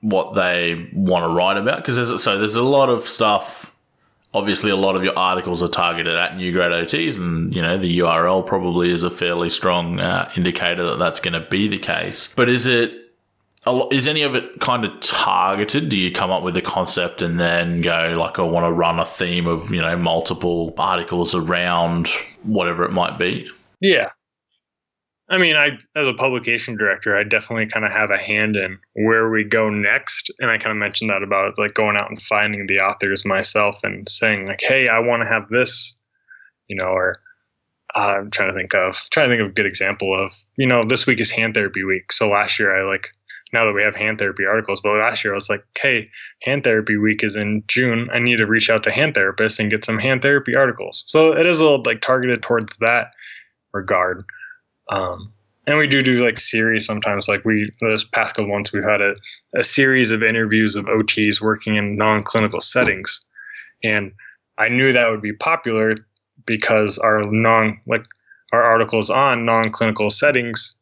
what 0.01 0.34
they 0.34 0.90
want 0.92 1.24
to 1.24 1.28
write 1.28 1.57
about? 1.57 1.78
Because 1.78 1.97
there's 1.97 2.22
so 2.22 2.38
there's 2.38 2.57
a 2.57 2.62
lot 2.62 2.88
of 2.88 3.07
stuff. 3.09 3.74
Obviously, 4.35 4.70
a 4.70 4.76
lot 4.76 4.97
of 4.97 5.05
your 5.05 5.16
articles 5.16 5.62
are 5.62 5.68
targeted 5.68 6.16
at 6.16 6.37
new 6.37 6.53
grade 6.53 6.72
OTs, 6.72 7.16
and 7.16 7.55
you 7.55 7.62
know 7.62 7.78
the 7.78 8.01
URL 8.01 8.45
probably 8.45 8.91
is 8.91 9.05
a 9.05 9.11
fairly 9.11 9.49
strong 9.49 10.01
uh, 10.01 10.30
indicator 10.37 10.85
that 10.85 10.99
that's 10.99 11.20
going 11.20 11.41
to 11.41 11.49
be 11.49 11.68
the 11.68 11.78
case. 11.78 12.35
But 12.35 12.49
is 12.49 12.66
it? 12.66 12.93
Is 13.91 14.07
any 14.07 14.22
of 14.22 14.35
it 14.35 14.61
kind 14.61 14.85
of 14.85 15.01
targeted? 15.01 15.89
Do 15.89 15.97
you 15.97 16.12
come 16.12 16.30
up 16.30 16.43
with 16.43 16.55
a 16.59 16.61
concept 16.61 17.22
and 17.22 17.41
then 17.41 17.80
go 17.80 18.14
like, 18.18 18.39
I 18.39 18.43
want 18.43 18.66
to 18.66 18.72
run 18.72 19.01
a 19.01 19.07
theme 19.07 19.47
of 19.47 19.72
you 19.72 19.80
know 19.80 19.97
multiple 19.97 20.74
articles 20.76 21.35
around 21.35 22.09
whatever 22.43 22.85
it 22.85 22.93
might 22.93 23.18
be? 23.18 23.49
Yeah. 23.80 24.11
I 25.29 25.39
mean, 25.39 25.57
I 25.57 25.79
as 25.97 26.07
a 26.07 26.14
publication 26.14 26.77
director, 26.77 27.16
I 27.16 27.25
definitely 27.25 27.66
kind 27.66 27.87
of 27.87 27.93
have 27.93 28.11
a 28.11 28.18
hand 28.18 28.57
in 28.57 28.79
where 28.93 29.31
we 29.31 29.45
go 29.45 29.70
next, 29.70 30.31
and 30.39 30.51
I 30.51 30.59
kind 30.59 30.72
of 30.72 30.77
mentioned 30.77 31.11
that 31.11 31.22
about 31.22 31.59
like 31.59 31.75
going 31.75 31.97
out 31.97 32.11
and 32.11 32.20
finding 32.20 32.66
the 32.66 32.81
authors 32.81 33.25
myself 33.25 33.81
and 33.83 34.07
saying 34.09 34.47
like, 34.47 34.61
"Hey, 34.61 34.89
I 34.89 34.99
want 34.99 35.22
to 35.22 35.29
have 35.29 35.49
this," 35.49 35.97
you 36.68 36.77
know, 36.77 36.89
or 36.89 37.20
uh, 37.95 38.16
I'm 38.18 38.31
trying 38.31 38.49
to 38.49 38.55
think 38.55 38.75
of 38.75 38.97
trying 39.11 39.27
to 39.27 39.33
think 39.33 39.41
of 39.41 39.49
a 39.49 39.55
good 39.55 39.66
example 39.66 40.14
of 40.14 40.35
you 40.59 40.66
know 40.66 40.85
this 40.85 41.07
week 41.07 41.20
is 41.20 41.31
hand 41.31 41.55
therapy 41.55 41.85
week. 41.85 42.12
So 42.12 42.29
last 42.29 42.59
year 42.59 42.75
I 42.75 42.87
like 42.87 43.09
now 43.55 43.64
that 43.64 43.75
we 43.75 43.83
have 43.83 43.95
hand 43.95 44.18
therapy 44.18 44.45
articles, 44.45 44.83
but 44.83 44.99
last 44.99 45.25
year 45.25 45.33
I 45.33 45.37
was 45.37 45.49
like, 45.49 45.64
"Hey, 45.79 46.11
hand 46.43 46.64
therapy 46.64 46.99
week 46.99 47.25
is 47.25 47.35
in 47.35 47.64
June. 47.66 48.11
I 48.12 48.18
need 48.18 48.39
to 48.39 48.47
reach 48.47 48.68
out 48.68 48.83
to 48.83 48.93
hand 48.93 49.14
therapists 49.14 49.59
and 49.59 49.70
get 49.70 49.87
some 49.87 49.99
hand 49.99 50.20
therapy 50.20 50.55
articles." 50.55 51.03
So 51.07 51.35
it 51.35 51.47
is 51.47 51.61
a 51.61 51.64
little 51.64 51.83
like 51.87 52.03
targeted 52.03 52.43
towards 52.43 52.77
that 52.79 53.12
regard. 53.72 54.25
Um, 54.91 55.32
and 55.66 55.78
we 55.78 55.87
do 55.87 56.03
do 56.03 56.24
like 56.24 56.39
series 56.39 56.85
sometimes. 56.85 57.28
Like 57.28 57.45
we 57.45 57.70
this 57.80 58.05
past 58.05 58.35
couple 58.35 58.53
months, 58.53 58.72
we've 58.72 58.85
had 58.85 59.01
a, 59.01 59.14
a 59.55 59.64
series 59.64 60.11
of 60.11 60.22
interviews 60.22 60.74
of 60.76 60.85
OTs 60.87 61.41
working 61.41 61.76
in 61.76 61.97
non-clinical 61.97 62.61
settings, 62.61 63.26
and 63.82 64.12
I 64.59 64.68
knew 64.68 64.93
that 64.93 65.11
would 65.11 65.22
be 65.22 65.32
popular 65.32 65.95
because 66.47 66.99
our 66.99 67.22
non 67.22 67.80
like 67.87 68.05
our 68.53 68.62
articles 68.62 69.09
on 69.11 69.47
non-clinical 69.47 70.11
settings 70.11 70.76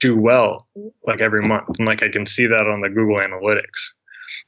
do 0.00 0.16
well 0.16 0.66
like 1.06 1.20
every 1.20 1.42
month, 1.42 1.78
and 1.78 1.88
like 1.88 2.02
I 2.02 2.08
can 2.08 2.24
see 2.24 2.46
that 2.46 2.68
on 2.68 2.80
the 2.80 2.88
Google 2.88 3.20
Analytics. 3.20 3.94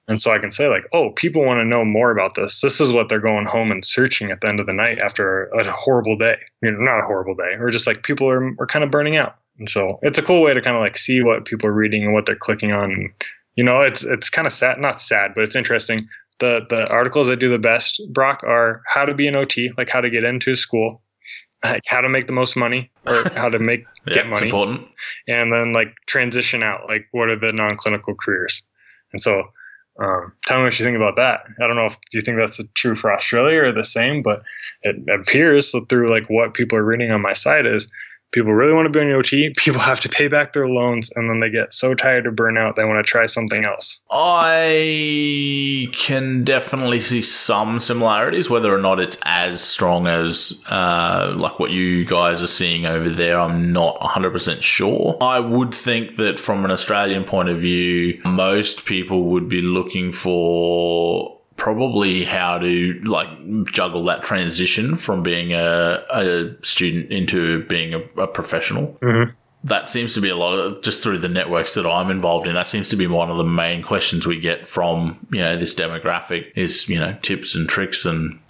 And 0.09 0.21
so 0.21 0.31
I 0.31 0.39
can 0.39 0.51
say 0.51 0.69
like, 0.69 0.87
oh, 0.93 1.11
people 1.11 1.45
want 1.45 1.59
to 1.59 1.65
know 1.65 1.85
more 1.85 2.11
about 2.11 2.35
this. 2.35 2.61
This 2.61 2.81
is 2.81 2.93
what 2.93 3.09
they're 3.09 3.21
going 3.21 3.47
home 3.47 3.71
and 3.71 3.85
searching 3.85 4.31
at 4.31 4.41
the 4.41 4.49
end 4.49 4.61
of 4.61 4.67
the 4.67 4.73
night 4.73 5.01
after 5.03 5.45
a 5.47 5.65
horrible 5.71 6.17
day. 6.17 6.37
You 6.63 6.71
know, 6.73 6.79
not 6.79 6.99
a 7.01 7.07
horrible 7.07 7.35
day, 7.35 7.55
or 7.59 7.71
just 7.71 7.87
like 7.87 8.03
people 8.03 8.29
are 8.29 8.53
are 8.59 8.67
kind 8.67 8.85
of 8.85 8.91
burning 8.91 9.17
out. 9.17 9.37
And 9.59 9.69
so 9.69 9.99
it's 10.03 10.19
a 10.19 10.23
cool 10.23 10.43
way 10.43 10.55
to 10.55 10.61
kind 10.61 10.77
of 10.77 10.83
like 10.83 10.97
see 10.97 11.23
what 11.23 11.45
people 11.45 11.69
are 11.69 11.73
reading 11.73 12.05
and 12.05 12.15
what 12.15 12.27
they're 12.27 12.37
clicking 12.37 12.73
on. 12.73 12.91
And, 12.91 13.11
you 13.57 13.65
know, 13.65 13.81
it's 13.83 14.05
it's 14.05 14.31
kind 14.31 14.47
of 14.47 14.53
sad, 14.53 14.79
not 14.79 15.01
sad, 15.01 15.33
but 15.35 15.45
it's 15.45 15.57
interesting. 15.57 16.09
The 16.39 16.65
the 16.69 16.91
articles 16.91 17.27
that 17.27 17.37
do 17.41 17.49
the 17.49 17.59
best, 17.59 18.03
Brock, 18.13 18.43
are 18.47 18.83
how 18.87 19.05
to 19.05 19.15
be 19.15 19.29
an 19.29 19.37
OT, 19.37 19.71
like 19.77 19.91
how 19.91 20.01
to 20.01 20.09
get 20.09 20.25
into 20.25 20.55
school, 20.57 21.03
like 21.63 21.83
how 21.87 22.01
to 22.01 22.09
make 22.09 22.27
the 22.27 22.33
most 22.33 22.57
money, 22.57 22.91
or 23.07 23.25
how 23.35 23.51
to 23.51 23.59
make 23.59 23.85
Yeah, 24.07 24.15
get 24.15 24.29
money 24.29 24.47
important. 24.47 24.89
and 25.29 25.53
then 25.53 25.75
like 25.75 25.95
transition 26.07 26.63
out 26.63 26.89
like 26.89 27.07
what 27.13 27.29
are 27.29 27.37
the 27.37 27.53
non-clinical 27.53 28.15
careers 28.15 28.65
and 29.13 29.21
so 29.21 29.45
um, 30.01 30.33
tell 30.47 30.59
me 30.59 30.65
what 30.65 30.79
you 30.79 30.85
think 30.85 30.97
about 30.97 31.17
that. 31.17 31.43
I 31.61 31.67
don't 31.67 31.77
know 31.77 31.85
if 31.85 32.01
do 32.11 32.19
you 32.19 32.23
think 32.23 32.39
that's 32.39 32.61
true 32.75 32.97
for 32.97 33.13
australia 33.13 33.63
or 33.63 33.73
the 33.73 33.85
same 33.85 34.23
but 34.23 34.43
it 34.83 34.97
appears 35.09 35.75
through 35.89 36.11
like 36.11 36.29
what 36.31 36.55
people 36.55 36.79
are 36.79 36.85
reading 36.85 37.11
on 37.11 37.21
my 37.21 37.35
site 37.35 37.67
is 37.67 37.91
people 38.33 38.53
really 38.53 38.73
want 38.73 38.91
to 38.91 38.97
be 38.97 39.05
an 39.05 39.13
ot 39.13 39.57
people 39.57 39.81
have 39.81 40.01
to 40.01 40.09
pay 40.09 40.29
back 40.29 40.53
their 40.53 40.69
loans 40.69 41.11
and 41.15 41.29
then 41.29 41.41
they 41.41 41.51
get 41.51 41.73
so 41.73 41.95
tired 41.95 42.27
of 42.27 42.35
burnout 42.35 42.77
they 42.77 42.85
want 42.85 43.05
to 43.05 43.09
try 43.09 43.27
something 43.27 43.65
else 43.67 44.03
I 44.11 45.89
can 45.93 46.45
definitely 46.45 47.01
see 47.01 47.23
some 47.23 47.81
similarities, 47.81 48.51
whether 48.51 48.75
or 48.75 48.79
not 48.79 49.01
it's 49.01 49.19
as 49.23 49.61
strong 49.61 50.07
as 50.07 50.63
uh, 50.69 51.35
like 51.37 51.59
what 51.59 51.71
you 51.71 52.05
guys 52.05 52.43
are 52.43 52.49
seeing 52.49 52.87
over 52.87 53.09
there. 53.09 53.39
I'm 53.39 53.73
not 53.73 53.99
100% 54.01 54.63
sure. 54.63 55.17
I 55.21 55.41
would 55.41 55.75
think 55.75 56.17
that 56.17 56.39
from 56.39 56.65
an 56.65 56.71
Australian 56.71 57.25
point 57.25 57.49
of 57.49 57.59
view, 57.59 58.21
most 58.25 58.85
people 58.85 59.25
would 59.25 59.49
be 59.49 59.63
looking 59.63 60.13
for 60.13 61.40
probably 61.61 62.25
how 62.25 62.57
to 62.57 62.95
like 63.05 63.29
juggle 63.67 64.03
that 64.03 64.23
transition 64.23 64.97
from 64.97 65.23
being 65.23 65.53
a, 65.53 66.03
a 66.11 66.51
student 66.65 67.13
into 67.13 67.63
being 67.65 67.93
a, 67.93 67.99
a 68.19 68.27
professional 68.27 68.97
mm-hmm. 69.03 69.31
that 69.63 69.87
seems 69.87 70.15
to 70.15 70.23
be 70.23 70.31
a 70.31 70.35
lot 70.35 70.59
of 70.59 70.81
just 70.83 71.03
through 71.03 71.19
the 71.19 71.29
networks 71.29 71.75
that 71.75 71.87
I'm 71.87 72.11
involved 72.11 72.47
in. 72.47 72.55
That 72.55 72.67
seems 72.67 72.89
to 72.89 72.97
be 72.97 73.07
one 73.07 73.29
of 73.29 73.37
the 73.37 73.45
main 73.45 73.83
questions 73.83 74.27
we 74.27 74.41
get 74.41 74.67
from 74.67 75.27
you 75.31 75.41
know 75.41 75.59
this 75.59 75.75
demographic 75.75 76.51
is 76.57 76.89
you 76.89 76.99
know 76.99 77.17
tips 77.23 77.55
and 77.55 77.69
tricks 77.69 78.07
and. 78.07 78.41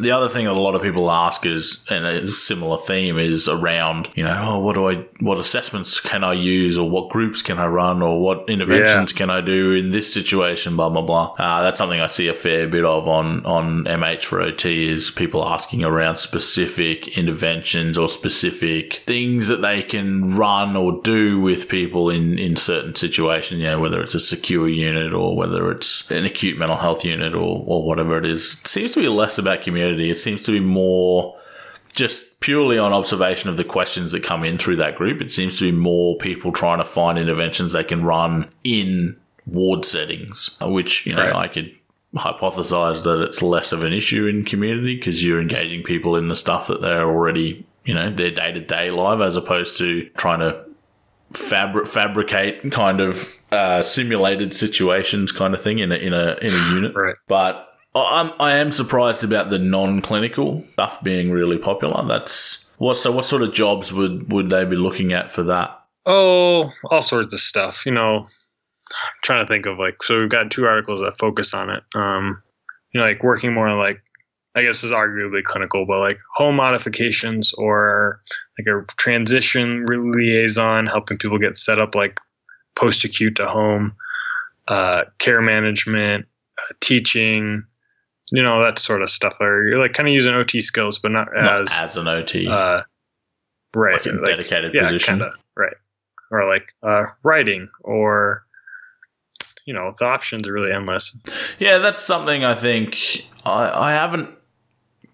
The 0.00 0.10
other 0.10 0.28
thing 0.28 0.46
that 0.46 0.52
a 0.52 0.60
lot 0.60 0.74
of 0.74 0.82
people 0.82 1.10
ask 1.10 1.46
is, 1.46 1.84
and 1.88 2.04
a 2.04 2.26
similar 2.28 2.78
theme 2.78 3.18
is 3.18 3.48
around, 3.48 4.08
you 4.14 4.24
know, 4.24 4.36
oh, 4.44 4.58
what 4.58 4.74
do 4.74 4.88
I, 4.88 4.96
what 5.20 5.38
assessments 5.38 6.00
can 6.00 6.24
I 6.24 6.32
use, 6.32 6.76
or 6.76 6.88
what 6.90 7.10
groups 7.10 7.42
can 7.42 7.58
I 7.58 7.66
run, 7.66 8.02
or 8.02 8.20
what 8.20 8.48
interventions 8.48 9.12
can 9.12 9.30
I 9.30 9.40
do 9.40 9.72
in 9.72 9.92
this 9.92 10.12
situation, 10.12 10.76
blah 10.76 10.88
blah 10.88 11.02
blah. 11.02 11.34
Uh, 11.38 11.62
that's 11.62 11.78
something 11.78 12.00
I 12.00 12.08
see 12.08 12.26
a 12.28 12.34
fair 12.34 12.66
bit 12.66 12.84
of 12.84 13.06
on 13.06 13.46
on 13.46 13.84
MH 13.84 14.24
for 14.24 14.40
OT 14.40 14.88
is 14.88 15.10
people 15.10 15.46
asking 15.46 15.84
around 15.84 16.16
specific 16.16 17.16
interventions 17.16 17.96
or 17.96 18.08
specific 18.08 19.02
things 19.06 19.48
that 19.48 19.62
they 19.62 19.82
can 19.82 20.36
run 20.36 20.76
or 20.76 21.00
do 21.02 21.40
with 21.40 21.68
people 21.68 22.10
in 22.10 22.38
in 22.38 22.56
certain 22.56 22.94
situations. 22.94 23.60
You 23.60 23.68
know, 23.68 23.80
whether 23.80 24.02
it's 24.02 24.14
a 24.14 24.20
secure 24.20 24.68
unit 24.68 25.12
or 25.12 25.36
whether 25.36 25.70
it's 25.70 26.10
an 26.10 26.24
acute 26.24 26.58
mental 26.58 26.78
health 26.78 27.04
unit 27.04 27.34
or 27.34 27.62
or 27.66 27.86
whatever 27.86 28.18
it 28.18 28.26
is. 28.26 28.60
It 28.60 28.68
seems 28.68 28.92
to 28.92 29.00
be 29.00 29.08
less 29.08 29.38
about 29.38 29.62
community. 29.62 29.83
It 29.92 30.18
seems 30.18 30.42
to 30.44 30.52
be 30.52 30.60
more 30.60 31.38
just 31.94 32.40
purely 32.40 32.76
on 32.78 32.92
observation 32.92 33.48
of 33.48 33.56
the 33.56 33.64
questions 33.64 34.12
that 34.12 34.22
come 34.22 34.44
in 34.44 34.58
through 34.58 34.76
that 34.76 34.96
group. 34.96 35.20
It 35.22 35.32
seems 35.32 35.58
to 35.58 35.70
be 35.70 35.76
more 35.76 36.16
people 36.18 36.52
trying 36.52 36.78
to 36.78 36.84
find 36.84 37.18
interventions 37.18 37.72
they 37.72 37.84
can 37.84 38.04
run 38.04 38.48
in 38.64 39.16
ward 39.46 39.84
settings, 39.84 40.56
which, 40.60 41.06
you 41.06 41.14
know, 41.14 41.22
Right. 41.22 41.34
I 41.36 41.48
could 41.48 41.72
hypothesize 42.16 43.02
that 43.04 43.22
it's 43.22 43.42
less 43.42 43.72
of 43.72 43.82
an 43.82 43.92
issue 43.92 44.26
in 44.26 44.44
community 44.44 44.96
because 44.96 45.24
you're 45.24 45.40
engaging 45.40 45.82
people 45.82 46.16
in 46.16 46.28
the 46.28 46.36
stuff 46.36 46.66
that 46.68 46.80
they're 46.80 47.02
already, 47.08 47.66
you 47.84 47.94
know, 47.94 48.10
their 48.10 48.30
day 48.30 48.52
to 48.52 48.60
day 48.60 48.90
life 48.90 49.20
as 49.20 49.36
opposed 49.36 49.76
to 49.78 50.08
trying 50.16 50.40
to 50.40 50.64
fabri- 51.32 51.86
fabricate 51.88 52.70
kind 52.72 53.00
of 53.00 53.36
uh, 53.50 53.82
simulated 53.82 54.54
situations 54.54 55.32
kind 55.32 55.54
of 55.54 55.62
thing 55.62 55.78
in 55.78 55.92
a, 55.92 55.96
in 55.96 56.12
a, 56.12 56.36
in 56.40 56.52
a 56.52 56.70
unit. 56.74 56.94
right 56.94 57.16
But 57.28 57.73
I'm, 57.94 58.32
I 58.40 58.56
am 58.56 58.72
surprised 58.72 59.22
about 59.22 59.50
the 59.50 59.58
non-clinical 59.58 60.64
stuff 60.72 61.02
being 61.02 61.30
really 61.30 61.58
popular. 61.58 62.04
That's 62.06 62.72
what. 62.78 62.96
So, 62.96 63.12
what 63.12 63.24
sort 63.24 63.42
of 63.42 63.52
jobs 63.52 63.92
would 63.92 64.32
would 64.32 64.50
they 64.50 64.64
be 64.64 64.76
looking 64.76 65.12
at 65.12 65.30
for 65.30 65.44
that? 65.44 65.80
Oh, 66.06 66.70
all 66.90 67.02
sorts 67.02 67.32
of 67.32 67.40
stuff. 67.40 67.86
You 67.86 67.92
know, 67.92 68.18
I'm 68.18 69.20
trying 69.22 69.44
to 69.44 69.48
think 69.48 69.66
of 69.66 69.78
like 69.78 70.02
so 70.02 70.20
we've 70.20 70.28
got 70.28 70.50
two 70.50 70.66
articles 70.66 71.00
that 71.00 71.18
focus 71.18 71.54
on 71.54 71.70
it. 71.70 71.84
Um, 71.94 72.42
you 72.92 73.00
know, 73.00 73.06
like 73.06 73.22
working 73.22 73.54
more 73.54 73.68
on 73.68 73.78
like 73.78 74.00
I 74.56 74.62
guess 74.62 74.84
is 74.84 74.92
arguably 74.92 75.42
clinical, 75.42 75.84
but 75.86 75.98
like 75.98 76.18
home 76.32 76.56
modifications 76.56 77.52
or 77.54 78.20
like 78.58 78.66
a 78.66 78.84
transition 78.96 79.84
liaison, 79.86 80.86
helping 80.86 81.18
people 81.18 81.38
get 81.38 81.56
set 81.56 81.80
up 81.80 81.94
like 81.94 82.18
post 82.76 83.04
acute 83.04 83.36
to 83.36 83.46
home, 83.46 83.94
uh, 84.68 85.04
care 85.18 85.40
management, 85.40 86.26
uh, 86.58 86.74
teaching, 86.80 87.64
you 88.34 88.42
know 88.42 88.62
that 88.62 88.78
sort 88.78 89.02
of 89.02 89.08
stuff, 89.08 89.36
or 89.40 89.66
you're 89.68 89.78
like 89.78 89.92
kind 89.92 90.08
of 90.08 90.12
using 90.12 90.34
OT 90.34 90.60
skills, 90.60 90.98
but 90.98 91.12
not, 91.12 91.28
Not 91.34 91.62
as 91.62 91.68
as 91.72 91.96
an 91.96 92.08
OT, 92.08 92.48
uh, 92.48 92.82
right, 93.74 93.92
like 93.92 94.06
a 94.06 94.10
like, 94.10 94.26
dedicated 94.26 94.74
yeah, 94.74 94.82
position. 94.82 95.18
kinda, 95.18 95.32
right, 95.56 95.76
or 96.30 96.44
like 96.46 96.74
uh, 96.82 97.04
writing, 97.22 97.68
or 97.82 98.44
you 99.66 99.72
know 99.72 99.94
the 99.98 100.04
options 100.04 100.48
are 100.48 100.52
really 100.52 100.72
endless. 100.72 101.16
Yeah, 101.58 101.78
that's 101.78 102.02
something 102.02 102.44
I 102.44 102.54
think 102.54 103.24
I, 103.44 103.90
I 103.90 103.92
haven't 103.92 104.30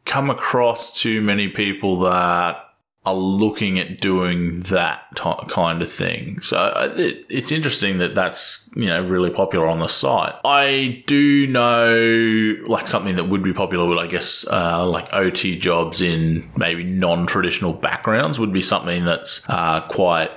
come 0.06 0.30
across 0.30 0.98
too 0.98 1.20
many 1.20 1.48
people 1.48 2.00
that 2.00 2.69
are 3.06 3.14
looking 3.14 3.78
at 3.78 4.00
doing 4.00 4.60
that 4.60 5.02
t- 5.16 5.46
kind 5.48 5.80
of 5.80 5.90
thing. 5.90 6.38
So 6.40 6.58
uh, 6.58 6.94
it, 6.96 7.24
it's 7.30 7.50
interesting 7.50 7.98
that 7.98 8.14
that's 8.14 8.70
you 8.76 8.86
know 8.86 9.02
really 9.02 9.30
popular 9.30 9.66
on 9.66 9.78
the 9.78 9.88
site. 9.88 10.34
I 10.44 11.02
do 11.06 11.46
know 11.46 12.56
like 12.66 12.88
something 12.88 13.16
that 13.16 13.24
would 13.24 13.42
be 13.42 13.54
popular, 13.54 13.86
but 13.86 13.98
I 13.98 14.06
guess 14.06 14.46
uh, 14.48 14.86
like 14.86 15.08
OT 15.12 15.58
jobs 15.58 16.02
in 16.02 16.50
maybe 16.56 16.84
non-traditional 16.84 17.72
backgrounds 17.72 18.38
would 18.38 18.52
be 18.52 18.62
something 18.62 19.06
that's 19.06 19.48
uh, 19.48 19.80
quite 19.88 20.30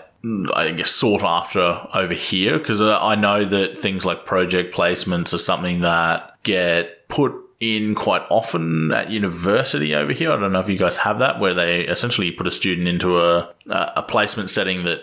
I 0.55 0.72
guess 0.72 0.89
sought 0.89 1.22
after 1.22 1.86
over 1.93 2.14
here 2.14 2.57
because 2.57 2.82
I 2.82 3.16
know 3.16 3.43
that 3.43 3.78
things 3.78 4.05
like 4.05 4.26
project 4.26 4.74
placements 4.74 5.34
are 5.34 5.38
something 5.38 5.82
that 5.82 6.41
get 6.43 7.09
put 7.09 7.34
in 7.60 7.95
quite 7.95 8.24
often 8.30 8.91
at 8.91 9.10
university 9.10 9.95
over 9.95 10.12
here. 10.12 10.32
I 10.32 10.39
don't 10.39 10.51
know 10.51 10.60
if 10.60 10.70
you 10.70 10.78
guys 10.78 10.97
have 10.97 11.20
that 11.20 11.39
where 11.39 11.54
they 11.54 11.82
essentially 11.82 12.32
put 12.32 12.47
a 12.47 12.51
student 12.51 12.88
into 12.88 13.20
a 13.20 13.54
a 13.68 14.04
placement 14.04 14.49
setting 14.49 14.84
that 14.84 15.01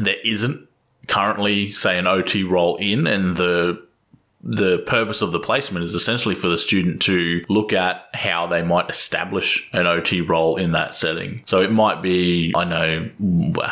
there 0.00 0.16
isn't 0.24 0.68
currently 1.06 1.72
say 1.72 1.98
an 1.98 2.06
OT 2.06 2.44
role 2.44 2.76
in 2.76 3.06
and 3.06 3.36
the 3.36 3.82
the 4.40 4.78
purpose 4.78 5.20
of 5.20 5.32
the 5.32 5.40
placement 5.40 5.84
is 5.84 5.94
essentially 5.94 6.34
for 6.34 6.48
the 6.48 6.58
student 6.58 7.02
to 7.02 7.44
look 7.48 7.72
at 7.72 8.06
how 8.14 8.46
they 8.46 8.62
might 8.62 8.88
establish 8.88 9.68
an 9.72 9.86
OT 9.86 10.20
role 10.20 10.56
in 10.56 10.72
that 10.72 10.94
setting. 10.94 11.42
So 11.44 11.60
it 11.60 11.72
might 11.72 12.00
be, 12.00 12.52
I 12.56 12.64
know, 12.64 13.10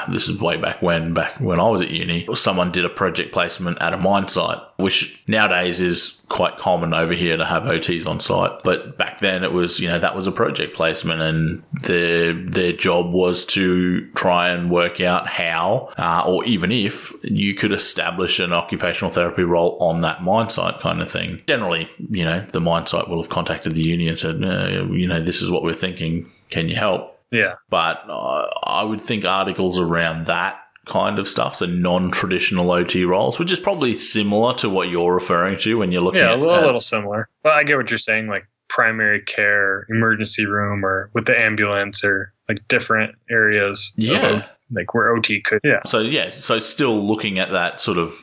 this 0.08 0.28
is 0.28 0.40
way 0.40 0.56
back 0.56 0.82
when, 0.82 1.14
back 1.14 1.40
when 1.40 1.60
I 1.60 1.68
was 1.68 1.82
at 1.82 1.90
uni, 1.90 2.26
someone 2.34 2.72
did 2.72 2.84
a 2.84 2.88
project 2.88 3.32
placement 3.32 3.80
at 3.80 3.94
a 3.94 3.96
mine 3.96 4.26
site, 4.26 4.58
which 4.76 5.22
nowadays 5.28 5.80
is 5.80 6.15
quite 6.28 6.56
common 6.56 6.92
over 6.92 7.12
here 7.12 7.36
to 7.36 7.44
have 7.44 7.64
OTs 7.64 8.06
on 8.06 8.20
site. 8.20 8.62
But 8.62 8.98
back 8.98 9.20
then 9.20 9.44
it 9.44 9.52
was, 9.52 9.78
you 9.78 9.88
know, 9.88 9.98
that 9.98 10.16
was 10.16 10.26
a 10.26 10.32
project 10.32 10.74
placement 10.74 11.20
and 11.20 11.62
their, 11.72 12.32
their 12.32 12.72
job 12.72 13.12
was 13.12 13.44
to 13.46 14.10
try 14.12 14.48
and 14.48 14.70
work 14.70 15.00
out 15.00 15.26
how, 15.26 15.92
uh, 15.96 16.24
or 16.26 16.44
even 16.44 16.72
if 16.72 17.12
you 17.22 17.54
could 17.54 17.72
establish 17.72 18.38
an 18.38 18.52
occupational 18.52 19.10
therapy 19.10 19.44
role 19.44 19.76
on 19.80 20.00
that 20.00 20.22
mine 20.22 20.48
site 20.48 20.80
kind 20.80 21.00
of 21.00 21.10
thing. 21.10 21.42
Generally, 21.46 21.88
you 22.10 22.24
know, 22.24 22.40
the 22.40 22.60
mine 22.60 22.86
site 22.86 23.08
will 23.08 23.20
have 23.22 23.30
contacted 23.30 23.74
the 23.74 23.82
union 23.82 24.10
and 24.10 24.18
said, 24.18 24.40
you 24.40 25.06
know, 25.06 25.20
this 25.20 25.42
is 25.42 25.50
what 25.50 25.62
we're 25.62 25.74
thinking. 25.74 26.30
Can 26.50 26.68
you 26.68 26.76
help? 26.76 27.12
Yeah, 27.32 27.54
But 27.70 28.04
uh, 28.08 28.48
I 28.62 28.84
would 28.84 29.00
think 29.00 29.24
articles 29.24 29.78
around 29.78 30.26
that 30.26 30.60
kind 30.86 31.18
of 31.18 31.28
stuff, 31.28 31.56
so 31.56 31.66
non-traditional 31.66 32.70
OT 32.70 33.04
roles, 33.04 33.38
which 33.38 33.52
is 33.52 33.60
probably 33.60 33.94
similar 33.94 34.54
to 34.54 34.70
what 34.70 34.88
you're 34.88 35.12
referring 35.14 35.58
to 35.58 35.78
when 35.78 35.92
you're 35.92 36.00
looking 36.02 36.20
yeah, 36.20 36.28
at 36.28 36.32
a 36.34 36.36
little, 36.36 36.54
at- 36.54 36.62
a 36.62 36.66
little 36.66 36.80
similar. 36.80 37.28
But 37.42 37.54
I 37.54 37.64
get 37.64 37.76
what 37.76 37.90
you're 37.90 37.98
saying, 37.98 38.28
like 38.28 38.46
primary 38.68 39.20
care, 39.22 39.86
emergency 39.90 40.46
room, 40.46 40.84
or 40.84 41.10
with 41.12 41.26
the 41.26 41.38
ambulance, 41.38 42.02
or 42.04 42.32
like 42.48 42.66
different 42.68 43.14
areas. 43.30 43.92
Yeah. 43.96 44.44
O- 44.44 44.52
like 44.72 44.94
where 44.94 45.14
OT 45.14 45.40
could. 45.42 45.60
Yeah, 45.62 45.80
So 45.86 46.00
yeah, 46.00 46.30
so 46.30 46.58
still 46.58 47.00
looking 47.06 47.38
at 47.38 47.52
that 47.52 47.80
sort 47.80 47.98
of 47.98 48.14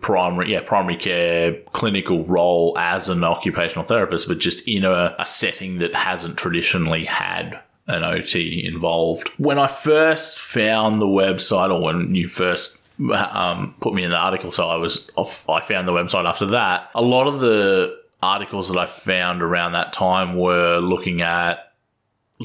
primary, 0.00 0.50
yeah, 0.52 0.60
primary 0.60 0.96
care 0.96 1.52
clinical 1.72 2.24
role 2.24 2.74
as 2.76 3.08
an 3.08 3.22
occupational 3.22 3.84
therapist, 3.84 4.26
but 4.26 4.38
just 4.38 4.66
in 4.66 4.84
a, 4.84 5.14
a 5.18 5.26
setting 5.26 5.78
that 5.78 5.94
hasn't 5.94 6.36
traditionally 6.38 7.04
had 7.04 7.60
an 7.86 8.04
OT 8.04 8.64
involved. 8.64 9.28
When 9.38 9.58
I 9.58 9.68
first 9.68 10.38
found 10.38 11.00
the 11.00 11.06
website, 11.06 11.72
or 11.72 11.80
when 11.80 12.14
you 12.14 12.28
first 12.28 12.80
um, 13.12 13.74
put 13.80 13.94
me 13.94 14.02
in 14.02 14.10
the 14.10 14.16
article, 14.16 14.50
so 14.50 14.68
I 14.68 14.76
was 14.76 15.10
off, 15.16 15.48
I 15.48 15.60
found 15.60 15.86
the 15.86 15.92
website 15.92 16.28
after 16.28 16.46
that. 16.46 16.90
A 16.94 17.02
lot 17.02 17.26
of 17.26 17.40
the 17.40 17.98
articles 18.22 18.68
that 18.68 18.78
I 18.78 18.86
found 18.86 19.42
around 19.42 19.72
that 19.72 19.92
time 19.92 20.36
were 20.36 20.78
looking 20.78 21.20
at 21.20 21.72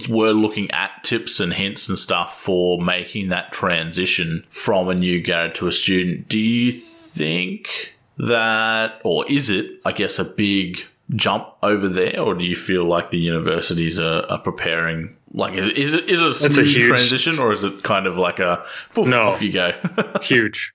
were 0.07 0.31
looking 0.31 0.71
at 0.71 1.03
tips 1.03 1.41
and 1.41 1.53
hints 1.53 1.89
and 1.89 1.99
stuff 1.99 2.39
for 2.39 2.81
making 2.81 3.29
that 3.29 3.51
transition 3.51 4.45
from 4.49 4.87
a 4.87 4.95
new 4.95 5.21
grad 5.21 5.53
to 5.55 5.67
a 5.67 5.71
student. 5.71 6.29
Do 6.29 6.39
you 6.39 6.71
think 6.71 7.93
that, 8.17 9.01
or 9.03 9.29
is 9.29 9.49
it, 9.49 9.81
I 9.83 9.91
guess, 9.91 10.17
a 10.17 10.23
big 10.23 10.85
jump 11.15 11.47
over 11.63 11.87
there, 11.87 12.19
or 12.19 12.33
do 12.35 12.43
you 12.43 12.55
feel 12.55 12.85
like 12.85 13.09
the 13.09 13.19
universities 13.19 13.99
are, 13.99 14.23
are 14.29 14.39
preparing? 14.39 15.15
Like, 15.33 15.53
is, 15.55 15.69
is 15.69 15.93
it 15.93 16.09
is 16.09 16.19
it 16.19 16.23
a 16.23 16.29
It's 16.29 16.43
a 16.43 16.49
smooth 16.53 16.67
huge- 16.67 16.87
transition, 16.87 17.39
or 17.39 17.51
is 17.51 17.63
it 17.63 17.83
kind 17.83 18.07
of 18.07 18.17
like 18.17 18.39
a 18.39 18.65
poof, 18.93 19.07
No. 19.07 19.29
off 19.29 19.41
you 19.41 19.51
go? 19.51 19.71
huge. 20.21 20.73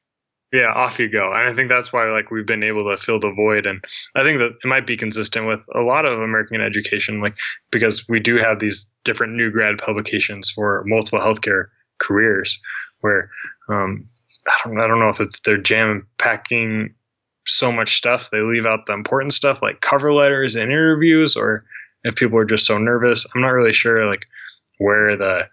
Yeah, 0.52 0.72
off 0.72 0.98
you 0.98 1.08
go. 1.08 1.32
And 1.32 1.42
I 1.42 1.52
think 1.52 1.68
that's 1.68 1.92
why 1.92 2.04
like 2.10 2.30
we've 2.30 2.46
been 2.46 2.62
able 2.62 2.84
to 2.88 2.96
fill 2.96 3.18
the 3.18 3.32
void 3.32 3.66
and 3.66 3.84
I 4.14 4.22
think 4.22 4.38
that 4.38 4.52
it 4.52 4.66
might 4.66 4.86
be 4.86 4.96
consistent 4.96 5.46
with 5.46 5.60
a 5.74 5.80
lot 5.80 6.06
of 6.06 6.20
American 6.20 6.60
education 6.60 7.20
like 7.20 7.36
because 7.72 8.08
we 8.08 8.20
do 8.20 8.36
have 8.38 8.60
these 8.60 8.90
different 9.04 9.34
new 9.34 9.50
grad 9.50 9.76
publications 9.78 10.48
for 10.50 10.84
multiple 10.86 11.18
healthcare 11.18 11.64
careers 11.98 12.58
where 13.00 13.28
um 13.68 14.06
I 14.48 14.68
don't, 14.68 14.80
I 14.80 14.86
don't 14.86 15.00
know 15.00 15.08
if 15.08 15.20
it's 15.20 15.40
they're 15.40 15.58
jam 15.58 16.06
packing 16.18 16.94
so 17.46 17.70
much 17.70 17.96
stuff 17.96 18.30
they 18.30 18.40
leave 18.40 18.66
out 18.66 18.86
the 18.86 18.92
important 18.92 19.32
stuff 19.32 19.62
like 19.62 19.80
cover 19.80 20.12
letters 20.12 20.56
and 20.56 20.70
interviews 20.70 21.36
or 21.36 21.64
if 22.04 22.14
people 22.16 22.38
are 22.38 22.44
just 22.44 22.66
so 22.66 22.78
nervous. 22.78 23.26
I'm 23.34 23.40
not 23.40 23.48
really 23.48 23.72
sure 23.72 24.04
like 24.06 24.26
where 24.78 25.16
the 25.16 25.48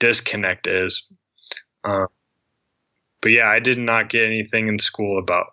disconnect 0.00 0.66
is. 0.66 1.06
Um, 1.84 2.08
but 3.20 3.32
yeah, 3.32 3.48
I 3.48 3.60
did 3.60 3.78
not 3.78 4.08
get 4.08 4.26
anything 4.26 4.68
in 4.68 4.78
school 4.78 5.18
about 5.18 5.46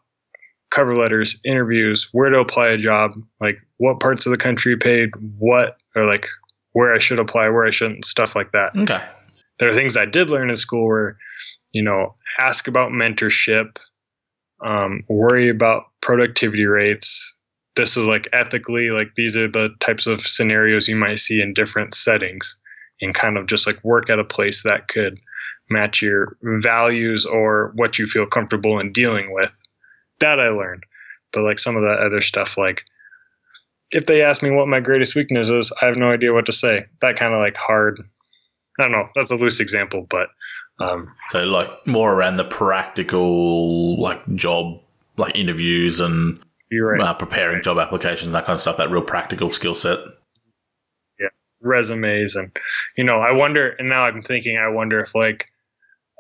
cover 0.72 0.96
letters, 0.96 1.40
interviews, 1.44 2.10
where 2.12 2.30
to 2.30 2.40
apply 2.40 2.70
a 2.70 2.78
job, 2.78 3.14
like 3.40 3.60
what 3.78 4.00
parts 4.00 4.26
of 4.26 4.32
the 4.32 4.38
country 4.38 4.78
paid 4.78 5.10
what, 5.38 5.78
or 5.96 6.06
like 6.06 6.28
where 6.74 6.94
I 6.94 7.00
should 7.00 7.20
apply, 7.20 7.50
where 7.50 7.66
I 7.66 7.72
shouldn't, 7.72 8.06
stuff 8.06 8.36
like 8.36 8.52
that. 8.52 8.76
okay. 8.76 9.04
There 9.58 9.70
are 9.70 9.74
things 9.74 9.98
I 9.98 10.06
did 10.06 10.30
learn 10.30 10.50
in 10.50 10.56
school 10.56 10.88
where, 10.88 11.18
you 11.74 11.84
know, 11.84 12.16
ask 12.38 12.68
about 12.68 12.92
mentorship, 12.92 13.78
um, 14.62 15.04
worry 15.08 15.50
about 15.50 15.86
productivity 16.02 16.66
rates. 16.66 17.36
This 17.76 17.98
is 17.98 18.06
like 18.06 18.28
ethically, 18.34 18.90
like 18.90 19.16
these 19.16 19.38
are 19.38 19.48
the 19.48 19.70
types 19.80 20.08
of 20.08 20.22
scenarios 20.22 20.88
you 20.88 20.96
might 20.96 21.20
see 21.20 21.42
in 21.42 21.54
different 21.54 21.94
settings 21.94 22.60
and 23.02 23.14
kind 23.16 23.38
of 23.38 23.46
just 23.46 23.66
like 23.66 23.84
work 23.84 24.10
at 24.10 24.20
a 24.20 24.24
place 24.24 24.64
that 24.64 24.88
could 24.88 25.20
match 25.70 26.02
your 26.02 26.36
values 26.42 27.26
or 27.26 27.72
what 27.76 28.00
you 28.00 28.08
feel 28.08 28.26
comfortable 28.26 28.80
in 28.80 28.92
dealing 28.92 29.34
with. 29.34 29.56
That 30.20 30.40
I 30.40 30.50
learned. 30.50 30.84
But 31.32 31.44
like 31.44 31.60
some 31.60 31.76
of 31.76 31.84
that 31.84 32.00
other 32.00 32.22
stuff, 32.22 32.58
like 32.58 32.84
if 33.92 34.06
they 34.06 34.22
ask 34.22 34.44
me 34.44 34.52
what 34.52 34.68
my 34.68 34.80
greatest 34.80 35.16
weakness 35.16 35.50
is, 35.50 35.72
I 35.82 35.86
have 35.86 35.98
no 35.98 36.12
idea 36.12 36.34
what 36.34 36.48
to 36.48 36.52
say. 36.52 36.86
That 37.02 37.18
kind 37.18 37.34
of 37.34 37.40
like 37.40 37.56
hard. 37.56 38.02
I 38.80 38.84
don't 38.84 38.92
know. 38.92 39.10
That's 39.16 39.32
a 39.32 39.36
loose 39.36 39.60
example, 39.60 40.06
but 40.10 40.30
um, 40.80 41.14
So 41.30 41.44
like 41.44 41.70
more 41.86 42.14
around 42.14 42.38
the 42.38 42.46
practical, 42.46 44.00
like 44.02 44.22
job, 44.36 44.82
like 45.18 45.36
interviews 45.36 46.00
and 46.00 46.40
right. 46.72 47.02
uh, 47.02 47.14
preparing 47.14 47.64
job 47.64 47.78
applications, 47.78 48.34
that 48.34 48.46
kind 48.46 48.56
of 48.56 48.62
stuff. 48.62 48.78
That 48.78 48.90
real 48.90 49.02
practical 49.02 49.50
skill 49.50 49.76
set. 49.76 50.00
Yeah 51.20 51.30
resumes 51.62 52.36
and 52.36 52.52
you 52.98 53.04
know 53.04 53.20
i 53.20 53.32
wonder 53.32 53.70
and 53.80 53.90
now 53.90 54.06
i'm 54.06 54.22
thinking 54.22 54.58
i 54.58 54.68
wonder 54.68 55.00
if 55.00 55.14
like 55.14 55.50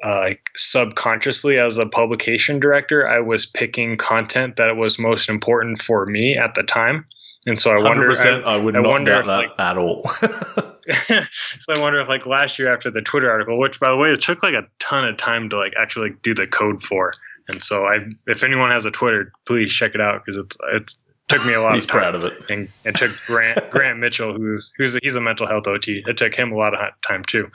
uh, 0.03 0.19
like 0.19 0.49
subconsciously 0.56 1.57
as 1.57 1.77
a 1.77 1.86
publication 1.86 2.60
director 2.60 3.07
i 3.07 3.19
was 3.19 3.45
picking 3.45 3.98
content 3.98 4.56
that 4.56 4.77
was 4.77 4.99
most 4.99 5.30
important 5.30 5.81
for 5.81 6.06
me 6.06 6.38
at 6.38 6.56
the 6.56 6.64
time 6.64 7.06
and 7.50 7.60
so 7.60 7.72
i 7.72 7.82
wonder 7.82 8.06
percent. 8.08 8.46
I 8.46 8.56
would 8.58 8.76
I 8.76 8.80
not 8.82 8.90
wonder 8.90 9.12
doubt 9.12 9.20
if, 9.22 9.26
that 9.28 9.36
like- 9.38 9.60
at 9.60 9.78
all. 9.78 10.08
so 11.60 11.74
i 11.76 11.80
wonder 11.80 12.00
if 12.00 12.08
like 12.08 12.26
last 12.26 12.58
year 12.58 12.74
after 12.74 12.90
the 12.90 13.02
twitter 13.02 13.30
article 13.30 13.60
which 13.60 13.80
by 13.80 13.90
the 13.92 13.98
way 13.98 14.12
it 14.12 14.22
took 14.22 14.42
like 14.42 14.54
a 14.56 14.64
ton 14.80 15.06
of 15.08 15.18
time 15.18 15.50
to 15.50 15.58
like 15.58 15.74
actually 15.78 16.12
do 16.24 16.34
the 16.34 16.48
code 16.48 16.82
for 16.82 17.14
and 17.48 17.62
so 17.64 17.86
i 17.86 18.00
if 18.28 18.44
anyone 18.44 18.72
has 18.72 18.86
a 18.86 18.92
twitter 18.92 19.32
please 19.46 19.72
check 19.72 19.94
it 19.94 20.02
out 20.02 20.24
because 20.26 20.38
it's 20.38 20.58
it's 20.74 21.00
took 21.28 21.46
me 21.46 21.54
a 21.54 21.62
lot 21.62 21.76
He's 21.76 21.84
of 21.84 21.92
time 21.92 22.00
proud 22.00 22.16
of 22.16 22.24
it. 22.24 22.34
and 22.50 22.68
it 22.86 22.96
took 22.96 23.12
Grant 23.28 23.70
Grant 23.70 24.00
Mitchell, 24.00 24.34
who's 24.34 24.74
who's 24.78 24.96
a, 24.96 25.00
he's 25.04 25.14
a 25.14 25.22
mental 25.22 25.46
health 25.46 25.68
OT. 25.68 26.02
It 26.08 26.18
took 26.18 26.34
him 26.34 26.52
a 26.52 26.56
lot 26.58 26.74
of 26.74 26.80
time 27.08 27.24
too, 27.24 27.52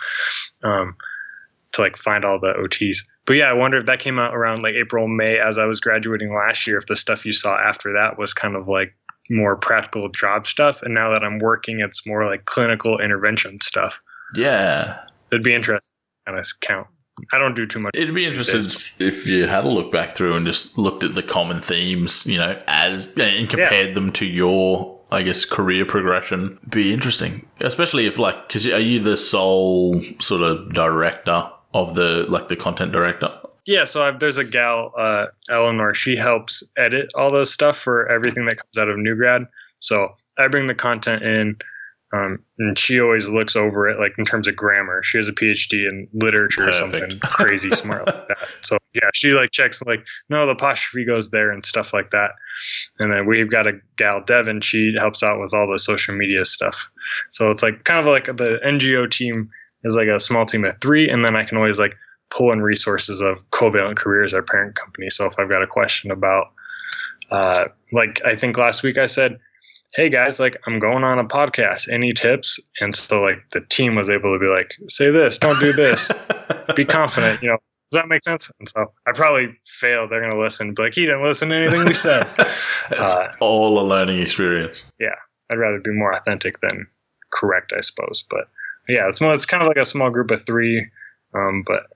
um, 0.62 0.94
to 1.72 1.80
like 1.80 1.96
find 1.98 2.24
all 2.24 2.38
the 2.38 2.52
OTs. 2.52 2.98
But 3.26 3.36
yeah, 3.36 3.50
I 3.50 3.52
wonder 3.54 3.78
if 3.78 3.86
that 3.86 3.98
came 3.98 4.16
out 4.20 4.32
around 4.32 4.62
like 4.62 4.74
April, 4.76 5.08
May, 5.08 5.40
as 5.40 5.58
I 5.58 5.64
was 5.64 5.80
graduating 5.80 6.32
last 6.32 6.68
year. 6.68 6.76
If 6.76 6.86
the 6.86 6.94
stuff 6.94 7.26
you 7.26 7.32
saw 7.32 7.58
after 7.58 7.94
that 7.94 8.16
was 8.16 8.32
kind 8.32 8.54
of 8.54 8.68
like 8.68 8.94
more 9.30 9.56
practical 9.56 10.08
job 10.08 10.46
stuff, 10.46 10.82
and 10.82 10.94
now 10.94 11.10
that 11.10 11.22
I'm 11.22 11.38
working, 11.38 11.80
it's 11.80 12.06
more 12.06 12.24
like 12.26 12.44
clinical 12.44 12.98
intervention 13.00 13.60
stuff. 13.60 14.00
Yeah. 14.34 15.00
It'd 15.30 15.44
be 15.44 15.54
interesting 15.54 15.96
kind 16.26 16.38
of 16.38 16.46
count. 16.60 16.86
I 17.32 17.38
don't 17.38 17.54
do 17.54 17.66
too 17.66 17.78
much. 17.78 17.92
It'd 17.94 18.14
be 18.14 18.26
interesting 18.26 18.60
if 18.98 19.26
you 19.26 19.46
had 19.46 19.64
a 19.64 19.68
look 19.68 19.92
back 19.92 20.12
through 20.12 20.34
and 20.34 20.44
just 20.44 20.76
looked 20.76 21.04
at 21.04 21.14
the 21.14 21.22
common 21.22 21.62
themes, 21.62 22.26
you 22.26 22.38
know, 22.38 22.60
as 22.66 23.16
and 23.16 23.48
compared 23.48 23.94
them 23.94 24.10
to 24.12 24.26
your 24.26 24.98
I 25.12 25.22
guess 25.22 25.44
career 25.44 25.84
progression 25.84 26.58
be 26.68 26.92
interesting, 26.92 27.46
especially 27.60 28.06
if 28.06 28.18
like 28.18 28.48
because 28.48 28.66
are 28.66 28.80
you 28.80 28.98
the 28.98 29.16
sole 29.16 30.02
sort 30.20 30.42
of 30.42 30.70
director 30.70 31.48
of 31.72 31.94
the 31.94 32.26
like 32.28 32.48
the 32.48 32.56
content 32.56 32.90
director? 32.90 33.30
Yeah, 33.66 33.84
so 33.84 34.02
I've, 34.02 34.20
there's 34.20 34.38
a 34.38 34.44
gal, 34.44 34.92
uh, 34.96 35.26
Eleanor. 35.48 35.94
She 35.94 36.16
helps 36.16 36.62
edit 36.76 37.12
all 37.14 37.30
those 37.30 37.52
stuff 37.52 37.78
for 37.78 38.10
everything 38.10 38.44
that 38.46 38.56
comes 38.56 38.78
out 38.78 38.88
of 38.88 38.98
New 38.98 39.16
Grad. 39.16 39.46
So 39.80 40.14
I 40.38 40.48
bring 40.48 40.66
the 40.66 40.74
content 40.74 41.22
in, 41.22 41.56
um, 42.12 42.38
and 42.58 42.78
she 42.78 43.00
always 43.00 43.28
looks 43.28 43.56
over 43.56 43.88
it, 43.88 43.98
like 43.98 44.18
in 44.18 44.24
terms 44.24 44.46
of 44.46 44.54
grammar. 44.54 45.02
She 45.02 45.16
has 45.18 45.28
a 45.28 45.32
PhD 45.32 45.88
in 45.88 46.08
literature 46.12 46.66
Perfect. 46.66 46.94
or 46.94 47.00
something 47.00 47.20
crazy 47.20 47.70
smart 47.70 48.06
like 48.06 48.28
that. 48.28 48.38
So 48.60 48.78
yeah, 48.94 49.10
she 49.12 49.32
like 49.32 49.50
checks 49.50 49.82
like 49.82 50.06
no, 50.28 50.46
the 50.46 50.52
apostrophe 50.52 51.04
goes 51.04 51.30
there 51.30 51.50
and 51.50 51.66
stuff 51.66 51.92
like 51.92 52.12
that. 52.12 52.30
And 53.00 53.12
then 53.12 53.26
we've 53.26 53.50
got 53.50 53.66
a 53.66 53.72
gal, 53.96 54.22
Devin. 54.22 54.60
She 54.60 54.94
helps 54.96 55.22
out 55.22 55.40
with 55.40 55.52
all 55.52 55.70
the 55.70 55.78
social 55.78 56.14
media 56.14 56.44
stuff. 56.44 56.88
So 57.30 57.50
it's 57.50 57.62
like 57.62 57.82
kind 57.84 57.98
of 57.98 58.06
like 58.06 58.26
the 58.26 58.60
NGO 58.64 59.10
team 59.10 59.50
is 59.82 59.96
like 59.96 60.08
a 60.08 60.20
small 60.20 60.46
team 60.46 60.64
of 60.64 60.80
three, 60.80 61.10
and 61.10 61.24
then 61.24 61.34
I 61.34 61.44
can 61.44 61.58
always 61.58 61.78
like 61.78 61.96
pull 62.34 62.52
in 62.52 62.60
resources 62.60 63.20
of 63.20 63.48
Covalent 63.50 63.96
Careers, 63.96 64.34
our 64.34 64.42
parent 64.42 64.74
company. 64.74 65.08
So 65.10 65.26
if 65.26 65.38
I've 65.38 65.48
got 65.48 65.62
a 65.62 65.66
question 65.66 66.10
about, 66.10 66.46
uh, 67.30 67.66
like 67.92 68.20
I 68.24 68.34
think 68.36 68.58
last 68.58 68.82
week 68.82 68.98
I 68.98 69.06
said, 69.06 69.38
"Hey 69.94 70.08
guys, 70.10 70.40
like 70.40 70.56
I'm 70.66 70.78
going 70.78 71.04
on 71.04 71.18
a 71.18 71.24
podcast. 71.24 71.92
Any 71.92 72.12
tips?" 72.12 72.58
And 72.80 72.94
so 72.94 73.22
like 73.22 73.38
the 73.52 73.60
team 73.60 73.94
was 73.94 74.10
able 74.10 74.34
to 74.34 74.38
be 74.38 74.48
like, 74.50 74.74
"Say 74.88 75.10
this, 75.10 75.38
don't 75.38 75.58
do 75.60 75.72
this, 75.72 76.10
be 76.76 76.84
confident." 77.00 77.40
You 77.42 77.50
know, 77.50 77.58
does 77.90 78.00
that 78.00 78.08
make 78.08 78.22
sense? 78.24 78.50
And 78.58 78.68
so 78.68 78.92
I 79.06 79.12
probably 79.12 79.56
failed. 79.64 80.10
They're 80.10 80.20
gonna 80.20 80.40
listen, 80.40 80.74
but 80.74 80.82
like 80.82 80.94
he 80.94 81.02
didn't 81.02 81.22
listen 81.22 81.48
to 81.50 81.54
anything 81.56 81.84
we 81.84 81.94
said. 81.94 82.26
it's 82.38 82.58
Uh, 82.90 83.32
all 83.40 83.78
a 83.78 83.84
learning 83.86 84.20
experience. 84.20 84.92
Yeah, 84.98 85.14
I'd 85.50 85.58
rather 85.58 85.78
be 85.80 85.92
more 85.92 86.10
authentic 86.12 86.60
than 86.60 86.86
correct, 87.32 87.72
I 87.76 87.80
suppose. 87.80 88.24
But 88.28 88.48
yeah, 88.88 89.08
it's 89.08 89.20
more, 89.20 89.32
it's 89.32 89.46
kind 89.46 89.62
of 89.62 89.68
like 89.68 89.78
a 89.78 89.84
small 89.86 90.10
group 90.10 90.30
of 90.30 90.44
three, 90.44 90.86
um, 91.34 91.62
but 91.66 91.86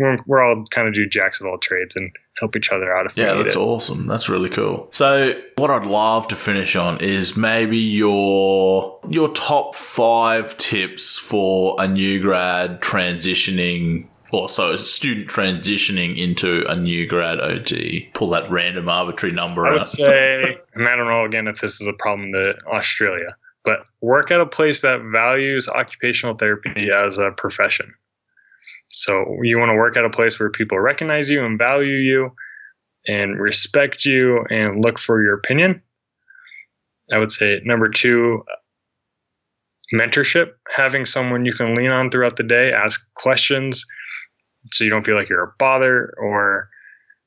we're, 0.00 0.18
we're 0.26 0.40
all 0.42 0.64
kind 0.70 0.88
of 0.88 0.94
do 0.94 1.06
jacks 1.06 1.40
of 1.40 1.46
all 1.46 1.58
trades 1.58 1.94
and 1.94 2.10
help 2.38 2.56
each 2.56 2.72
other 2.72 2.92
out 2.96 3.06
if 3.06 3.16
Yeah, 3.16 3.34
that's 3.34 3.54
it. 3.54 3.58
awesome. 3.58 4.06
That's 4.06 4.28
really 4.28 4.48
cool. 4.50 4.88
So, 4.92 5.34
what 5.56 5.70
I'd 5.70 5.86
love 5.86 6.26
to 6.28 6.36
finish 6.36 6.74
on 6.74 6.98
is 7.02 7.36
maybe 7.36 7.76
your 7.76 8.98
your 9.08 9.28
top 9.34 9.74
five 9.76 10.56
tips 10.58 11.18
for 11.18 11.76
a 11.78 11.86
new 11.86 12.20
grad 12.20 12.80
transitioning, 12.80 14.06
or 14.32 14.48
so 14.48 14.72
a 14.72 14.78
student 14.78 15.28
transitioning 15.28 16.16
into 16.16 16.64
a 16.66 16.76
new 16.76 17.06
grad 17.06 17.40
OT. 17.40 18.08
Pull 18.14 18.30
that 18.30 18.50
random 18.50 18.88
arbitrary 18.88 19.34
number 19.34 19.66
I 19.66 19.70
out. 19.70 19.74
would 19.78 19.86
say, 19.86 20.58
and 20.74 20.88
I 20.88 20.96
don't 20.96 21.06
know 21.08 21.24
again 21.24 21.46
if 21.46 21.60
this 21.60 21.80
is 21.80 21.86
a 21.86 21.92
problem 21.92 22.34
in 22.34 22.54
Australia, 22.72 23.36
but 23.64 23.80
work 24.00 24.30
at 24.30 24.40
a 24.40 24.46
place 24.46 24.80
that 24.82 25.02
values 25.02 25.68
occupational 25.68 26.34
therapy 26.36 26.88
as 26.90 27.18
a 27.18 27.32
profession. 27.32 27.92
So 28.90 29.36
you 29.42 29.58
want 29.58 29.70
to 29.70 29.76
work 29.76 29.96
at 29.96 30.04
a 30.04 30.10
place 30.10 30.38
where 30.38 30.50
people 30.50 30.78
recognize 30.78 31.30
you 31.30 31.42
and 31.44 31.58
value 31.58 31.96
you 31.96 32.32
and 33.06 33.40
respect 33.40 34.04
you 34.04 34.44
and 34.50 34.84
look 34.84 34.98
for 34.98 35.22
your 35.22 35.34
opinion. 35.34 35.82
I 37.12 37.18
would 37.18 37.30
say 37.30 37.60
number 37.64 37.88
two, 37.88 38.44
mentorship, 39.94 40.52
having 40.68 41.06
someone 41.06 41.44
you 41.44 41.52
can 41.52 41.74
lean 41.74 41.90
on 41.90 42.10
throughout 42.10 42.36
the 42.36 42.42
day, 42.42 42.72
ask 42.72 43.12
questions 43.14 43.84
so 44.72 44.84
you 44.84 44.90
don't 44.90 45.04
feel 45.04 45.16
like 45.16 45.28
you're 45.28 45.42
a 45.42 45.54
bother 45.58 46.14
or 46.18 46.68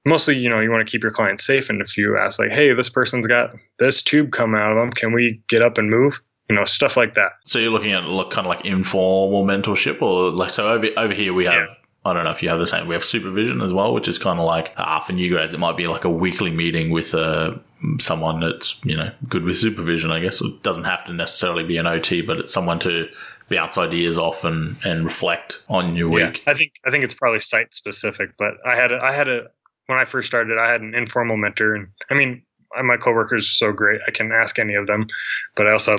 mostly, 0.05 0.37
you 0.37 0.49
know, 0.49 0.59
you 0.59 0.69
want 0.69 0.85
to 0.85 0.91
keep 0.91 1.03
your 1.03 1.11
clients 1.11 1.45
safe. 1.45 1.69
And 1.69 1.81
if 1.81 1.97
you 1.97 2.17
ask 2.17 2.39
like, 2.39 2.51
Hey, 2.51 2.73
this 2.73 2.89
person's 2.89 3.27
got 3.27 3.55
this 3.79 4.01
tube 4.01 4.31
come 4.31 4.53
out 4.53 4.71
of 4.71 4.77
them, 4.77 4.91
can 4.91 5.13
we 5.13 5.41
get 5.49 5.61
up 5.61 5.77
and 5.77 5.89
move? 5.89 6.19
You 6.53 6.59
know, 6.59 6.65
stuff 6.65 6.95
like 6.95 7.15
that. 7.15 7.31
So 7.45 7.57
you're 7.57 7.71
looking 7.71 7.93
at 7.93 8.03
look 8.03 8.29
kind 8.29 8.45
of 8.45 8.49
like 8.51 8.63
informal 8.63 9.43
mentorship, 9.43 10.03
or 10.03 10.29
like 10.29 10.51
so 10.51 10.71
over 10.71 10.87
over 10.97 11.13
here 11.13 11.33
we 11.33 11.45
have. 11.45 11.67
Yeah. 11.67 11.75
I 12.05 12.13
don't 12.13 12.25
know 12.25 12.31
if 12.31 12.43
you 12.43 12.49
have 12.49 12.59
the 12.59 12.67
same. 12.67 12.87
We 12.87 12.93
have 12.93 13.03
supervision 13.03 13.61
as 13.61 13.73
well, 13.73 13.93
which 13.93 14.07
is 14.07 14.19
kind 14.19 14.37
of 14.37 14.45
like 14.45 14.73
uh, 14.77 14.99
for 14.99 15.13
new 15.13 15.29
grads, 15.29 15.53
it 15.53 15.59
might 15.59 15.77
be 15.77 15.87
like 15.87 16.03
a 16.03 16.09
weekly 16.09 16.51
meeting 16.51 16.91
with 16.91 17.15
uh, 17.15 17.57
someone 17.99 18.41
that's 18.41 18.83
you 18.85 18.95
know 18.95 19.11
good 19.27 19.43
with 19.45 19.57
supervision. 19.57 20.11
I 20.11 20.19
guess 20.19 20.41
it 20.41 20.61
doesn't 20.61 20.83
have 20.83 21.05
to 21.05 21.13
necessarily 21.13 21.63
be 21.63 21.77
an 21.77 21.87
OT, 21.87 22.21
but 22.21 22.37
it's 22.37 22.53
someone 22.53 22.77
to 22.79 23.07
bounce 23.49 23.77
ideas 23.77 24.17
off 24.17 24.43
and, 24.43 24.75
and 24.85 25.05
reflect 25.05 25.61
on 25.69 25.95
your 25.95 26.09
week. 26.09 26.43
I 26.45 26.53
think 26.53 26.73
I 26.85 26.91
think 26.91 27.03
it's 27.03 27.15
probably 27.15 27.39
site 27.39 27.73
specific, 27.73 28.31
but 28.37 28.55
I 28.65 28.75
had 28.75 28.91
a, 28.91 29.03
I 29.03 29.11
had 29.11 29.29
a 29.29 29.47
when 29.87 29.97
I 29.97 30.05
first 30.05 30.27
started, 30.27 30.57
I 30.57 30.69
had 30.69 30.81
an 30.81 30.93
informal 30.93 31.37
mentor, 31.37 31.73
and 31.73 31.87
I 32.11 32.15
mean, 32.15 32.43
my 32.83 32.97
coworkers 32.97 33.47
are 33.47 33.67
so 33.67 33.71
great. 33.71 34.01
I 34.07 34.11
can 34.11 34.31
ask 34.31 34.59
any 34.59 34.75
of 34.75 34.87
them, 34.87 35.07
but 35.55 35.67
I 35.67 35.71
also 35.71 35.97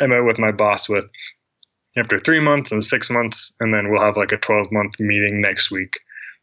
I 0.00 0.06
met 0.06 0.24
with 0.24 0.38
my 0.38 0.52
boss 0.52 0.88
with 0.88 1.04
after 1.96 2.18
three 2.18 2.40
months 2.40 2.72
and 2.72 2.82
six 2.82 3.10
months, 3.10 3.54
and 3.60 3.74
then 3.74 3.90
we'll 3.90 4.02
have 4.02 4.16
like 4.16 4.32
a 4.32 4.38
twelve 4.38 4.70
month 4.72 4.98
meeting 4.98 5.40
next 5.40 5.70
week. 5.70 5.98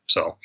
So 0.08 0.38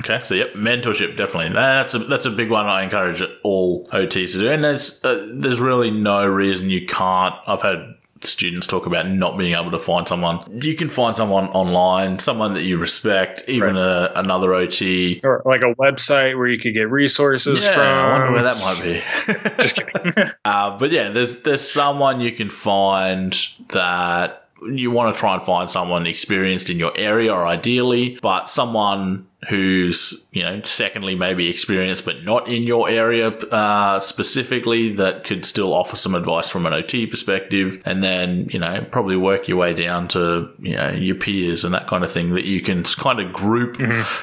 Okay, 0.00 0.20
so 0.24 0.34
yep, 0.34 0.54
mentorship 0.54 1.16
definitely. 1.16 1.54
That's 1.54 1.94
a 1.94 1.98
that's 2.00 2.26
a 2.26 2.30
big 2.30 2.50
one. 2.50 2.66
I 2.66 2.82
encourage 2.82 3.22
all 3.44 3.86
OTs 3.86 4.32
to 4.32 4.38
do, 4.38 4.50
and 4.50 4.64
there's 4.64 5.04
uh, 5.04 5.28
there's 5.32 5.60
really 5.60 5.90
no 5.90 6.26
reason 6.26 6.68
you 6.68 6.84
can't. 6.84 7.34
I've 7.46 7.62
had 7.62 7.94
students 8.26 8.66
talk 8.66 8.86
about 8.86 9.08
not 9.08 9.38
being 9.38 9.54
able 9.54 9.70
to 9.70 9.78
find 9.78 10.06
someone. 10.08 10.60
You 10.62 10.74
can 10.74 10.88
find 10.88 11.16
someone 11.16 11.48
online, 11.48 12.18
someone 12.18 12.54
that 12.54 12.62
you 12.62 12.78
respect, 12.78 13.42
even 13.48 13.76
a, 13.76 14.12
another 14.16 14.54
OT. 14.54 15.20
or 15.24 15.42
like 15.44 15.62
a 15.62 15.74
website 15.74 16.36
where 16.36 16.46
you 16.48 16.58
could 16.58 16.74
get 16.74 16.90
resources 16.90 17.64
Yeah, 17.64 17.72
from. 17.72 17.82
I 17.82 18.08
wonder 18.18 18.32
where 18.32 18.42
that 18.42 18.58
might 18.60 18.82
be. 18.82 19.58
Just 19.62 19.76
kidding. 19.76 20.30
Uh, 20.44 20.78
but 20.78 20.90
yeah, 20.90 21.08
there's 21.08 21.42
there's 21.42 21.68
someone 21.68 22.20
you 22.20 22.32
can 22.32 22.50
find 22.50 23.34
that 23.68 24.48
you 24.66 24.90
want 24.90 25.14
to 25.14 25.18
try 25.18 25.34
and 25.34 25.42
find 25.42 25.70
someone 25.70 26.06
experienced 26.06 26.70
in 26.70 26.78
your 26.78 26.92
area, 26.96 27.32
or 27.32 27.46
ideally, 27.46 28.18
but 28.22 28.48
someone 28.50 29.26
who's 29.48 30.28
you 30.32 30.42
know 30.42 30.60
secondly 30.62 31.14
maybe 31.14 31.48
experienced 31.48 32.04
but 32.04 32.24
not 32.24 32.48
in 32.48 32.62
your 32.62 32.88
area 32.88 33.28
uh, 33.28 34.00
specifically 34.00 34.92
that 34.94 35.24
could 35.24 35.44
still 35.44 35.72
offer 35.72 35.96
some 35.96 36.14
advice 36.14 36.48
from 36.48 36.66
an 36.66 36.72
OT 36.72 37.06
perspective, 37.06 37.80
and 37.84 38.02
then 38.02 38.48
you 38.50 38.58
know 38.58 38.84
probably 38.90 39.16
work 39.16 39.48
your 39.48 39.56
way 39.56 39.72
down 39.72 40.08
to 40.08 40.50
you 40.58 40.76
know 40.76 40.90
your 40.90 41.16
peers 41.16 41.64
and 41.64 41.74
that 41.74 41.86
kind 41.86 42.04
of 42.04 42.12
thing 42.12 42.30
that 42.34 42.44
you 42.44 42.60
can 42.60 42.82
kind 42.84 43.20
of 43.20 43.32
group 43.32 43.78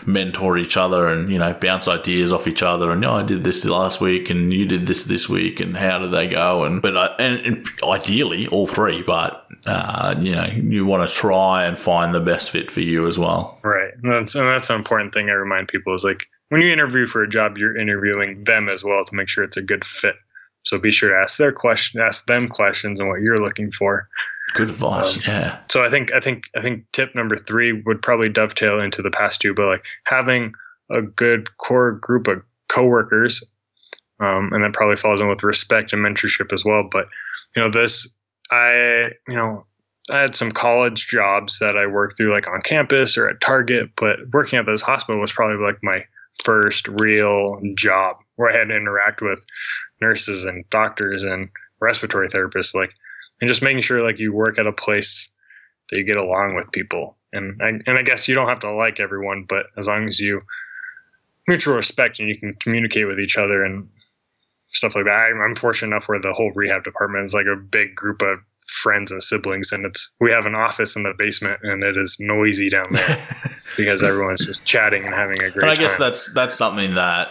mentor 0.06 0.58
each 0.58 0.78
other 0.78 1.08
and 1.08 1.32
you 1.32 1.40
know 1.40 1.54
bounce 1.54 1.88
ideas 1.88 2.32
off 2.32 2.48
each 2.48 2.64
other 2.64 2.92
and 2.92 3.04
oh, 3.06 3.12
I 3.12 3.24
did 3.24 3.44
this 3.44 3.66
last 3.66 4.02
week 4.02 4.30
and 4.30 4.54
you 4.54 4.66
did 4.66 4.88
this 4.88 5.04
this 5.06 5.30
week 5.30 5.60
and 5.60 5.76
how 5.78 6.00
did 6.00 6.12
they 6.12 6.28
go? 6.28 6.64
And 6.64 6.82
but 6.82 6.96
uh, 6.96 7.16
and, 7.20 7.46
and 7.46 7.68
ideally 7.84 8.48
all 8.48 8.68
three 8.68 9.02
but 9.02 9.46
uh, 9.66 10.16
you 10.20 10.34
know 10.34 10.46
you 10.46 10.86
want 10.86 11.08
to 11.08 11.14
try 11.14 11.66
and 11.66 11.78
find 11.78 12.14
the 12.14 12.20
best 12.20 12.52
fit 12.52 12.72
for 12.72 12.82
you 12.82 13.08
as 13.08 13.20
well. 13.20 13.60
Right. 13.64 13.94
And 14.02 14.12
that's 14.12 14.36
and 14.36 14.48
that's 14.48 14.70
an 14.70 14.78
important 14.78 15.11
thing 15.12 15.30
I 15.30 15.34
remind 15.34 15.68
people 15.68 15.94
is 15.94 16.04
like 16.04 16.28
when 16.50 16.62
you 16.62 16.72
interview 16.72 17.06
for 17.06 17.24
a 17.24 17.30
job, 17.30 17.58
you're 17.58 17.78
interviewing 17.78 18.44
them 18.44 18.70
as 18.70 18.84
well 18.84 19.04
to 19.04 19.16
make 19.16 19.30
sure 19.30 19.44
it's 19.44 19.58
a 19.58 19.62
good 19.62 19.86
fit. 19.86 20.16
So 20.64 20.78
be 20.78 20.92
sure 20.92 21.10
to 21.10 21.16
ask 21.16 21.38
their 21.38 21.52
question, 21.52 22.02
ask 22.02 22.26
them 22.26 22.48
questions 22.48 23.00
and 23.00 23.10
what 23.10 23.22
you're 23.22 23.40
looking 23.40 23.72
for. 23.72 24.08
good 24.54 24.70
advice 24.70 25.16
Um, 25.16 25.24
yeah 25.26 25.60
So 25.70 25.84
I 25.84 25.90
think 25.90 26.14
I 26.14 26.20
think 26.20 26.46
I 26.56 26.62
think 26.62 26.86
tip 26.92 27.16
number 27.16 27.36
three 27.36 27.72
would 27.72 28.02
probably 28.02 28.30
dovetail 28.30 28.80
into 28.80 29.02
the 29.02 29.12
past 29.12 29.42
two, 29.42 29.54
but 29.54 29.68
like 29.68 29.86
having 30.06 30.54
a 30.90 31.02
good 31.02 31.56
core 31.58 31.94
group 31.94 32.28
of 32.28 32.44
coworkers, 32.68 33.44
um, 34.20 34.52
and 34.54 34.64
that 34.64 34.74
probably 34.74 34.98
falls 34.98 35.20
in 35.20 35.28
with 35.28 35.44
respect 35.44 35.94
and 35.94 36.06
mentorship 36.06 36.54
as 36.54 36.64
well. 36.64 36.88
But 36.92 37.08
you 37.56 37.64
know, 37.64 37.70
this 37.70 38.14
I 38.52 39.12
you 39.28 39.36
know 39.36 39.66
I 40.10 40.20
had 40.20 40.36
some 40.36 40.52
college 40.52 41.08
jobs 41.08 41.60
that 41.60 41.78
I 41.78 41.86
worked 41.86 42.18
through 42.18 42.32
like 42.32 42.48
on 42.48 42.62
campus 42.62 43.18
or 43.18 43.30
at 43.30 43.42
Target, 43.42 43.92
but 43.96 44.20
working 44.34 44.58
at 44.58 44.66
this 44.66 44.82
hospital 44.82 45.22
was 45.22 45.32
probably 45.32 45.64
like 45.64 45.78
my 45.84 46.04
first 46.44 46.88
real 46.88 47.60
job 47.76 48.18
where 48.36 48.50
I 48.50 48.58
had 48.58 48.70
to 48.70 48.76
interact 48.76 49.22
with 49.22 49.46
nurses 50.02 50.44
and 50.46 50.68
doctors 50.70 51.24
and 51.24 51.50
respiratory 51.80 52.28
therapists, 52.28 52.74
like 52.74 52.92
and 53.40 53.48
just 53.48 53.62
making 53.62 53.82
sure 53.82 54.02
like 54.02 54.20
you 54.20 54.34
work 54.34 54.58
at 54.58 54.68
a 54.68 54.72
place 54.72 55.32
that 55.90 56.00
you 56.00 56.06
get 56.06 56.18
along 56.18 56.56
with 56.56 56.72
people. 56.72 57.18
And 57.34 57.62
I, 57.62 57.70
and 57.86 57.98
I 57.98 58.02
guess 58.02 58.28
you 58.28 58.36
don't 58.36 58.48
have 58.48 58.60
to 58.60 58.74
like 58.74 59.00
everyone, 59.00 59.46
but 59.48 59.68
as 59.78 59.88
long 59.88 60.06
as 60.06 60.20
you 60.20 60.42
mutual 61.48 61.76
respect 61.76 62.20
and 62.20 62.30
you 62.30 62.38
can 62.38 62.56
communicate 62.56 63.08
with 63.08 63.20
each 63.20 63.38
other 63.38 63.64
and 63.64 63.90
stuff 64.72 64.96
like 64.96 65.06
that. 65.06 65.32
I'm, 65.32 65.42
I'm 65.42 65.56
fortunate 65.56 65.90
enough 65.90 66.08
where 66.08 66.20
the 66.20 66.34
whole 66.34 66.52
rehab 66.54 66.84
department 66.84 67.26
is 67.26 67.34
like 67.34 67.46
a 67.46 67.56
big 67.58 67.96
group 67.96 68.22
of 68.22 68.40
friends 68.72 69.12
and 69.12 69.22
siblings, 69.22 69.72
and 69.72 69.86
it's 69.86 70.14
we 70.20 70.32
have 70.32 70.46
an 70.46 70.56
office 70.56 70.96
in 70.96 71.04
the 71.04 71.14
basement, 71.18 71.60
and 71.64 71.84
it 71.84 71.98
is 71.98 72.18
noisy 72.20 72.70
down 72.70 72.86
there 72.92 73.28
because 73.78 74.04
everyone's 74.04 74.46
just 74.46 74.66
chatting 74.66 75.06
and 75.06 75.14
having 75.14 75.38
a 75.42 75.50
great 75.52 75.64
and 75.64 75.72
I 75.72 75.76
time. 75.76 75.84
guess 75.84 75.98
that's 75.98 76.34
that's 76.34 76.56
something 76.56 76.96
that 76.96 77.30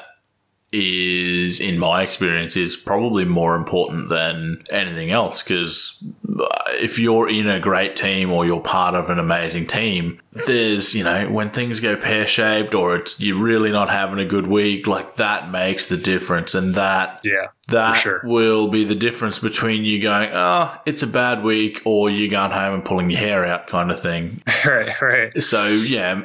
is 0.73 1.59
in 1.59 1.79
my 1.79 2.03
experience 2.03 2.57
is 2.57 2.77
probably 2.77 3.25
more 3.25 3.57
important 3.57 4.09
than 4.09 4.63
anything 4.71 5.11
else 5.11 5.43
because 5.43 6.05
uh, 6.39 6.47
if 6.75 6.97
you're 6.97 7.29
in 7.29 7.49
a 7.49 7.59
great 7.59 7.97
team 7.97 8.31
or 8.31 8.47
you're 8.47 8.61
part 8.61 8.95
of 8.95 9.11
an 9.11 9.19
amazing 9.19 9.67
team, 9.67 10.21
there's, 10.47 10.95
you 10.95 11.03
know, 11.03 11.29
when 11.29 11.51
things 11.51 11.81
go 11.81 11.97
pear 11.97 12.25
shaped 12.25 12.73
or 12.73 12.95
it's, 12.95 13.19
you're 13.19 13.43
really 13.43 13.73
not 13.73 13.91
having 13.91 14.21
a 14.21 14.25
good 14.25 14.47
week, 14.47 14.87
like 14.87 15.17
that 15.17 15.51
makes 15.51 15.87
the 15.89 15.97
difference. 15.97 16.55
And 16.55 16.77
that, 16.77 17.21
Yeah. 17.25 17.47
that 17.67 17.95
sure. 17.95 18.21
will 18.23 18.69
be 18.69 18.85
the 18.85 18.95
difference 18.95 19.41
between 19.41 19.83
you 19.83 20.01
going, 20.01 20.31
oh, 20.33 20.73
it's 20.87 21.03
a 21.03 21.09
bad 21.09 21.43
week 21.43 21.83
or 21.85 22.09
you 22.11 22.31
going 22.31 22.53
home 22.53 22.75
and 22.75 22.85
pulling 22.85 23.11
your 23.11 23.19
hair 23.19 23.45
out 23.45 23.67
kind 23.67 23.91
of 23.91 24.01
thing. 24.01 24.41
right. 24.65 25.03
Right. 25.03 25.43
So 25.43 25.67
yeah, 25.67 26.23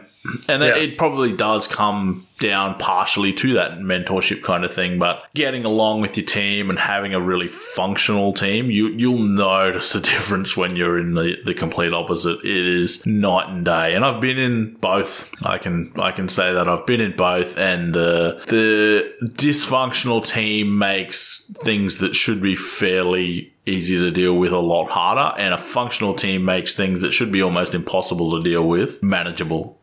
and 0.47 0.61
Yeah. 0.63 0.75
It, 0.75 0.91
it 0.91 0.97
probably 0.99 1.33
does 1.33 1.67
come 1.67 2.24
down 2.39 2.77
partially 2.77 3.33
to 3.33 3.53
that 3.53 3.79
mentorship 3.79 4.43
kind 4.43 4.65
of 4.65 4.73
thing, 4.73 4.99
but 4.99 5.27
getting 5.33 5.65
along 5.65 6.01
with 6.01 6.17
your 6.17 6.25
team 6.25 6.69
and 6.69 6.77
having 6.77 7.13
a 7.13 7.21
really 7.21 7.47
functional 7.47 8.33
team, 8.33 8.69
you 8.69 8.87
you'll 8.89 9.19
notice 9.19 9.93
the 9.93 9.99
difference 10.15 10.57
when 10.57 10.75
you're 10.75 10.99
in 10.99 11.13
the, 11.13 11.37
the 11.45 11.53
complete 11.53 11.93
opposite. 11.93 12.39
It 12.43 12.67
is 12.67 13.05
night 13.05 13.49
and 13.49 13.65
day, 13.65 13.95
and 13.95 14.03
I've 14.03 14.21
been 14.21 14.37
in 14.37 14.75
both. 14.75 15.33
I 15.45 15.57
can 15.57 15.91
I 15.97 16.11
can 16.11 16.29
say 16.29 16.53
that 16.53 16.67
I've 16.67 16.85
been 16.85 17.01
in 17.01 17.15
both, 17.15 17.57
and 17.57 17.93
the 17.93 18.41
the 18.47 19.13
dysfunctional 19.23 20.25
team 20.25 20.77
makes 20.77 21.51
things 21.63 21.99
that 21.99 22.15
should 22.15 22.41
be 22.41 22.55
fairly 22.55 23.53
easy 23.65 23.97
to 23.97 24.11
deal 24.11 24.35
with 24.35 24.51
a 24.51 24.59
lot 24.59 24.89
harder, 24.89 25.35
and 25.39 25.53
a 25.53 25.57
functional 25.57 26.13
team 26.13 26.45
makes 26.45 26.75
things 26.75 27.01
that 27.01 27.11
should 27.11 27.31
be 27.31 27.41
almost 27.41 27.73
impossible 27.73 28.31
to 28.31 28.47
deal 28.47 28.67
with 28.67 29.01
manageable. 29.01 29.79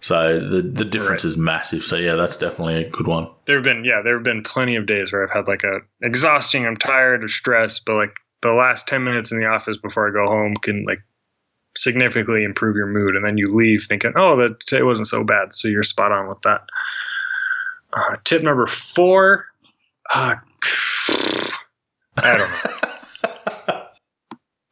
So 0.00 0.38
the 0.38 0.62
the 0.62 0.84
difference 0.84 1.24
is 1.24 1.36
massive. 1.36 1.82
So 1.84 1.96
yeah, 1.96 2.14
that's 2.14 2.36
definitely 2.36 2.84
a 2.84 2.88
good 2.90 3.06
one. 3.06 3.28
there 3.46 3.56
have 3.56 3.64
been 3.64 3.84
yeah 3.84 4.02
there 4.02 4.14
have 4.14 4.22
been 4.24 4.42
plenty 4.42 4.76
of 4.76 4.86
days 4.86 5.12
where 5.12 5.22
i've 5.24 5.30
had 5.30 5.48
like 5.48 5.64
a 5.64 5.80
exhausting 6.02 6.66
i'm 6.66 6.76
tired 6.76 7.24
or 7.24 7.28
stressed 7.28 7.84
but 7.84 7.94
like 7.94 8.14
the 8.42 8.52
last 8.52 8.86
10 8.88 9.02
minutes 9.04 9.32
in 9.32 9.40
the 9.40 9.46
office 9.46 9.76
before 9.78 10.08
i 10.08 10.12
go 10.12 10.26
home 10.26 10.54
can 10.62 10.84
like 10.84 11.00
significantly 11.76 12.42
improve 12.44 12.74
your 12.76 12.86
mood. 12.86 13.16
And 13.16 13.24
then 13.24 13.36
you 13.38 13.46
leave 13.46 13.82
thinking 13.82 14.12
oh 14.16 14.36
that 14.36 14.60
today 14.60 14.82
wasn't 14.82 15.08
so 15.08 15.24
bad. 15.24 15.52
So 15.52 15.68
you're 15.68 15.82
spot 15.82 16.12
on 16.12 16.28
with 16.28 16.40
that. 16.42 16.62
Uh, 17.92 18.16
tip 18.24 18.42
number 18.42 18.66
four 18.66 19.46
uh, 20.14 20.34
i 22.18 22.36
don't 22.36 22.50
know. 22.50 23.82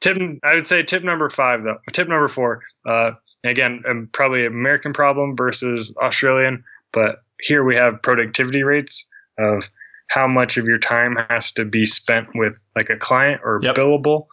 Tip 0.01 0.19
i 0.43 0.55
would 0.55 0.67
say 0.67 0.83
tip 0.83 1.03
number 1.03 1.29
five 1.31 1.63
though 1.63 1.79
tip 1.93 2.09
number 2.09 2.29
four 2.29 2.63
uh, 2.87 3.13
again 3.45 3.83
um, 3.89 4.09
probably 4.13 4.47
american 4.47 4.93
problem 4.93 5.37
versus 5.37 5.95
australian 6.03 6.65
but 6.93 7.23
here 7.41 7.65
we 7.65 7.77
have 7.77 8.01
productivity 8.03 8.63
rates 8.63 9.09
of 9.39 9.69
how 10.09 10.27
much 10.27 10.57
of 10.57 10.67
your 10.67 10.79
time 10.79 11.17
has 11.29 11.51
to 11.53 11.65
be 11.65 11.85
spent 11.85 12.29
with 12.35 12.57
like 12.77 12.91
a 12.91 12.97
client 12.97 13.41
or 13.45 13.61
Yep. 13.63 13.75
billable 13.77 14.27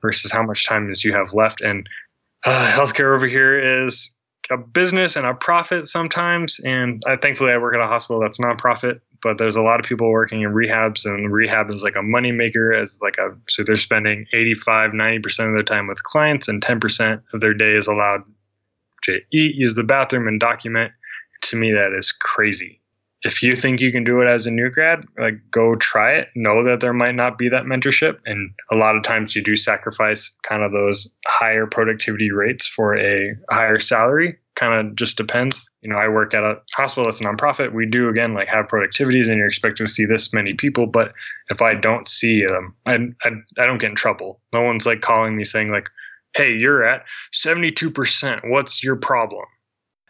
versus 0.00 0.32
how 0.32 0.42
much 0.42 0.66
time 0.66 0.90
is 0.90 1.04
you 1.04 1.12
have 1.12 1.32
left 1.32 1.60
and 1.60 1.88
uh, 2.44 2.72
healthcare 2.76 3.14
over 3.14 3.26
here 3.26 3.84
is 3.86 4.16
a 4.50 4.56
business 4.56 5.14
and 5.16 5.24
a 5.24 5.34
profit 5.34 5.86
sometimes 5.86 6.60
and 6.64 7.02
I, 7.06 7.16
thankfully 7.16 7.52
i 7.52 7.58
work 7.58 7.74
at 7.74 7.80
a 7.80 7.86
hospital 7.86 8.20
that's 8.20 8.40
nonprofit 8.40 9.00
but 9.22 9.38
there's 9.38 9.54
a 9.54 9.62
lot 9.62 9.78
of 9.78 9.86
people 9.86 10.10
working 10.10 10.42
in 10.42 10.50
rehabs 10.52 11.06
and 11.06 11.32
rehab 11.32 11.70
is 11.70 11.84
like 11.84 11.94
a 11.94 12.02
money 12.02 12.32
maker 12.32 12.72
as 12.72 12.98
like 13.00 13.16
a 13.18 13.30
so 13.48 13.62
they're 13.62 13.76
spending 13.76 14.26
85 14.32 14.90
90% 14.90 15.46
of 15.48 15.54
their 15.54 15.62
time 15.62 15.86
with 15.86 16.02
clients 16.02 16.48
and 16.48 16.60
10% 16.60 17.22
of 17.32 17.40
their 17.40 17.54
day 17.54 17.72
is 17.74 17.86
allowed 17.86 18.24
to 19.02 19.20
eat 19.32 19.54
use 19.54 19.74
the 19.74 19.84
bathroom 19.84 20.28
and 20.28 20.40
document. 20.40 20.92
To 21.42 21.56
me 21.56 21.72
that 21.72 21.92
is 21.96 22.12
crazy. 22.12 22.80
If 23.24 23.42
you 23.42 23.54
think 23.54 23.80
you 23.80 23.92
can 23.92 24.02
do 24.02 24.20
it 24.20 24.28
as 24.28 24.46
a 24.46 24.50
new 24.50 24.70
grad 24.70 25.04
like 25.18 25.34
go 25.50 25.76
try 25.76 26.12
it. 26.12 26.28
Know 26.34 26.64
that 26.64 26.80
there 26.80 26.92
might 26.92 27.14
not 27.14 27.38
be 27.38 27.48
that 27.48 27.64
mentorship 27.64 28.18
and 28.26 28.50
a 28.70 28.76
lot 28.76 28.96
of 28.96 29.02
times 29.02 29.34
you 29.36 29.42
do 29.42 29.56
sacrifice 29.56 30.36
kind 30.42 30.62
of 30.62 30.72
those 30.72 31.16
higher 31.26 31.66
productivity 31.66 32.30
rates 32.30 32.66
for 32.66 32.96
a 32.96 33.34
higher 33.50 33.78
salary. 33.78 34.38
Kind 34.54 34.74
of 34.74 34.96
just 34.96 35.16
depends. 35.16 35.68
You 35.82 35.90
know 35.90 35.96
i 35.96 36.08
work 36.08 36.34
at 36.34 36.44
a 36.44 36.60
hospital 36.74 37.04
that's 37.04 37.20
a 37.20 37.24
nonprofit. 37.24 37.72
We 37.72 37.86
do 37.86 38.08
again 38.08 38.34
like 38.34 38.48
have 38.48 38.68
productivities 38.68 39.28
and 39.28 39.36
you're 39.36 39.48
expected 39.48 39.86
to 39.86 39.92
see 39.92 40.04
this 40.04 40.32
many 40.32 40.54
people 40.54 40.86
but 40.86 41.12
if 41.48 41.60
i 41.62 41.74
don't 41.74 42.06
see 42.06 42.44
them 42.46 42.74
i, 42.86 42.94
I, 43.24 43.30
I 43.58 43.66
don't 43.66 43.78
get 43.78 43.90
in 43.90 43.96
trouble. 43.96 44.40
No 44.52 44.62
one's 44.62 44.86
like 44.86 45.00
calling 45.00 45.36
me 45.36 45.44
saying 45.44 45.70
like 45.70 45.88
hey 46.34 46.54
you're 46.54 46.84
at 46.84 47.04
72% 47.32 48.50
what's 48.50 48.82
your 48.82 48.96
problem 48.96 49.44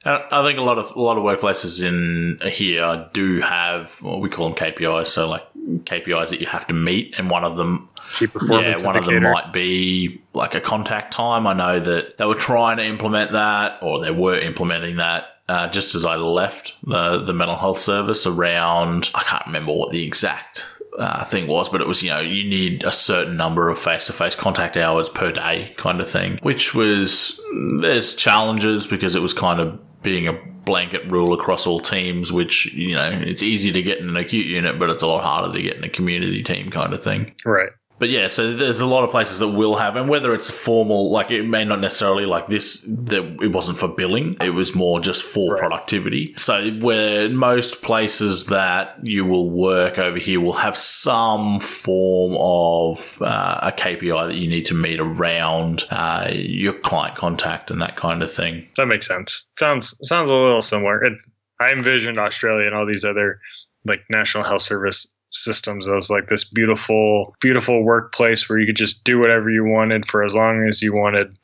I 0.05 0.45
think 0.45 0.59
a 0.59 0.63
lot 0.63 0.79
of 0.79 0.91
a 0.97 1.01
lot 1.01 1.17
of 1.17 1.23
workplaces 1.23 1.83
in 1.83 2.41
here 2.51 3.09
do 3.13 3.41
have 3.41 4.03
what 4.03 4.21
we 4.21 4.29
call 4.29 4.49
them 4.49 4.57
KPIs. 4.57 5.07
So 5.07 5.29
like 5.29 5.45
KPIs 5.85 6.31
that 6.31 6.41
you 6.41 6.47
have 6.49 6.67
to 6.69 6.75
meet, 6.75 7.15
and 7.19 7.31
one 7.31 7.45
of 7.45 7.57
them 7.57 7.89
key 8.13 8.27
performance 8.27 8.83
yeah, 8.83 8.87
one 8.87 8.97
of 8.97 9.05
them 9.05 9.23
might 9.23 9.53
be 9.53 10.21
like 10.35 10.57
a 10.57 10.61
contact 10.61 11.13
time. 11.13 11.47
I 11.47 11.53
know 11.53 11.79
that 11.79 12.19
they 12.19 12.25
were 12.25 12.35
trying 12.35 12.79
to 12.79 12.85
implement 12.85 13.33
that, 13.33 13.81
or 13.81 14.01
they 14.01 14.11
were 14.11 14.37
implementing 14.37 14.97
that. 14.97 15.27
Uh, 15.49 15.69
just 15.69 15.95
as 15.95 16.05
I 16.05 16.17
left 16.17 16.75
the 16.85 17.19
the 17.19 17.33
mental 17.33 17.57
health 17.57 17.79
service 17.79 18.27
around, 18.27 19.11
I 19.15 19.23
can't 19.23 19.47
remember 19.47 19.73
what 19.73 19.93
the 19.93 20.05
exact 20.05 20.67
uh, 20.99 21.25
thing 21.25 21.47
was, 21.47 21.69
but 21.69 21.81
it 21.81 21.87
was 21.87 22.03
you 22.03 22.11
know 22.11 22.21
you 22.21 22.49
need 22.49 22.85
a 22.85 22.93
certain 22.93 23.37
number 23.37 23.69
of 23.69 23.79
face 23.79 24.07
to 24.07 24.13
face 24.13 24.35
contact 24.35 24.77
hours 24.77 25.09
per 25.09 25.33
day, 25.33 25.73
kind 25.77 26.01
of 26.01 26.11
thing. 26.11 26.39
Which 26.43 26.75
was 26.75 27.41
there's 27.81 28.15
challenges 28.15 28.87
because 28.87 29.17
it 29.17 29.23
was 29.23 29.35
kind 29.35 29.61
of 29.61 29.81
being 30.03 30.29
a 30.29 30.33
blanket 30.65 31.11
rule 31.11 31.33
across 31.33 31.67
all 31.67 31.81
teams, 31.81 32.33
which 32.33 32.73
you 32.75 32.95
know 32.95 33.11
it's 33.11 33.43
easy 33.43 33.73
to 33.73 33.83
get 33.83 33.99
in 33.99 34.09
an 34.09 34.17
acute 34.17 34.47
unit, 34.47 34.79
but 34.79 34.91
it's 34.91 35.03
a 35.03 35.07
lot 35.07 35.23
harder 35.23 35.55
to 35.55 35.63
get 35.63 35.77
in 35.77 35.85
a 35.85 35.89
community 35.89 36.43
team, 36.43 36.71
kind 36.71 36.93
of 36.93 37.03
thing. 37.03 37.35
right 37.45 37.71
But 38.03 38.11
yeah, 38.11 38.27
so 38.27 38.53
there's 38.53 38.81
a 38.81 38.87
lot 38.87 39.05
of 39.05 39.11
places 39.11 39.39
that 39.39 39.47
will 39.47 39.77
have, 39.77 39.95
and 39.95 40.09
whether 40.09 40.35
it's 40.35 40.51
formal, 40.51 41.13
like 41.13 41.31
it 41.31 41.45
may 41.45 41.65
not 41.65 41.79
necessarily 41.79 42.27
like 42.27 42.49
this, 42.49 42.81
that 42.83 43.39
it 43.41 43.53
wasn't 43.53 43.79
for 43.79 43.87
billing, 43.87 44.37
it 44.41 44.51
was 44.51 44.75
more 44.75 44.99
just 44.99 45.23
for 45.23 45.53
Right. 45.53 45.61
productivity. 45.61 46.35
So 46.37 46.73
where 46.81 47.29
most 47.29 47.81
places 47.81 48.47
that 48.47 48.99
you 49.05 49.25
will 49.25 49.49
work 49.51 50.01
over 50.01 50.19
here 50.19 50.41
will 50.41 50.55
have 50.55 50.77
some 50.77 51.61
form 51.61 52.37
of 52.41 53.23
uh, 53.23 53.61
a 53.63 53.71
KPI 53.71 54.27
that 54.27 54.35
you 54.35 54.49
need 54.49 54.65
to 54.65 54.75
meet 54.75 54.99
around 54.99 55.85
uh, 55.93 56.29
your 56.33 56.73
client 56.73 57.15
contact 57.15 57.71
and 57.71 57.81
that 57.83 57.95
kind 57.95 58.21
of 58.25 58.33
thing. 58.33 58.67
That 58.79 58.87
makes 58.87 59.07
sense. 59.07 59.47
Sounds 59.57 59.97
sounds 60.03 60.29
a 60.29 60.35
little 60.35 60.61
similar. 60.61 61.05
It, 61.05 61.13
I 61.61 61.71
envisioned 61.71 62.19
Australia 62.19 62.67
and 62.67 62.75
all 62.75 62.85
these 62.85 63.05
other 63.05 63.39
like 63.85 64.03
national 64.11 64.43
health 64.43 64.63
service 64.63 65.07
systems 65.33 65.89
as 65.89 66.11
like 66.11 66.29
this 66.29 66.45
beautiful, 66.45 67.35
beautiful 67.41 67.83
workplace 67.83 68.49
where 68.49 68.59
you 68.59 68.67
could 68.67 68.77
just 68.77 69.03
do 69.05 69.19
whatever 69.19 69.51
you 69.51 69.65
wanted 69.65 70.07
for 70.07 70.23
as 70.23 70.35
long 70.35 70.67
as 70.69 70.81
you 70.83 70.93
wanted. 70.95 71.37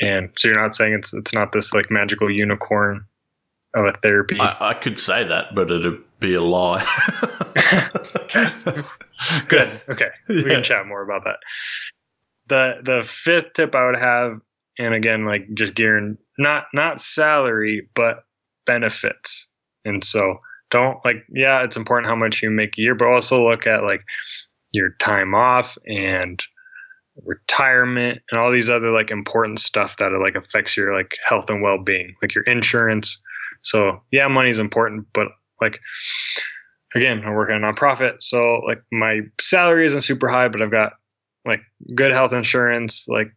And 0.00 0.30
so 0.36 0.48
you're 0.48 0.60
not 0.60 0.74
saying 0.74 0.92
it's 0.94 1.12
it's 1.14 1.34
not 1.34 1.52
this 1.52 1.72
like 1.74 1.90
magical 1.90 2.30
unicorn 2.30 3.04
of 3.74 3.86
a 3.86 3.92
therapy. 3.92 4.38
I, 4.38 4.56
I 4.70 4.74
could 4.74 4.98
say 4.98 5.24
that, 5.26 5.54
but 5.54 5.70
it'd 5.70 6.00
be 6.20 6.34
a 6.34 6.42
lie. 6.42 6.84
Good. 9.48 9.80
Okay. 9.88 10.10
We 10.28 10.36
Yeah. 10.42 10.54
can 10.54 10.62
chat 10.62 10.86
more 10.86 11.02
about 11.02 11.24
that. 11.24 11.38
The 12.46 12.80
the 12.82 13.02
fifth 13.02 13.54
tip 13.54 13.74
I 13.74 13.86
would 13.86 13.98
have, 13.98 14.40
and 14.78 14.94
again, 14.94 15.24
like 15.24 15.52
just 15.54 15.74
gearing 15.74 16.18
not 16.38 16.66
not 16.74 17.00
salary, 17.00 17.88
but 17.94 18.24
benefits. 18.66 19.48
And 19.84 20.02
so 20.04 20.40
don't 20.74 20.98
like 21.04 21.24
yeah, 21.32 21.62
it's 21.62 21.76
important 21.76 22.08
how 22.08 22.16
much 22.16 22.42
you 22.42 22.50
make 22.50 22.76
a 22.76 22.82
year, 22.82 22.94
but 22.94 23.08
also 23.08 23.48
look 23.48 23.66
at 23.66 23.84
like 23.84 24.02
your 24.72 24.90
time 24.98 25.34
off 25.34 25.78
and 25.86 26.42
retirement 27.24 28.20
and 28.30 28.40
all 28.40 28.50
these 28.50 28.68
other 28.68 28.90
like 28.90 29.12
important 29.12 29.60
stuff 29.60 29.96
that 29.98 30.10
like 30.20 30.34
affects 30.34 30.76
your 30.76 30.96
like 30.96 31.16
health 31.24 31.48
and 31.48 31.62
well-being 31.62 32.14
like 32.20 32.34
your 32.34 32.44
insurance. 32.44 33.22
So 33.62 34.02
yeah 34.10 34.28
money's 34.28 34.58
important 34.58 35.06
but 35.12 35.28
like 35.60 35.78
again 36.94 37.24
i 37.24 37.30
work 37.30 37.48
at 37.48 37.56
a 37.56 37.60
nonprofit 37.60 38.16
so 38.20 38.60
like 38.66 38.82
my 38.92 39.20
salary 39.40 39.86
isn't 39.86 40.02
super 40.02 40.28
high 40.28 40.48
but 40.48 40.60
i've 40.60 40.70
got 40.70 40.94
like 41.46 41.60
good 41.94 42.12
health 42.12 42.32
insurance 42.32 43.06
like 43.08 43.28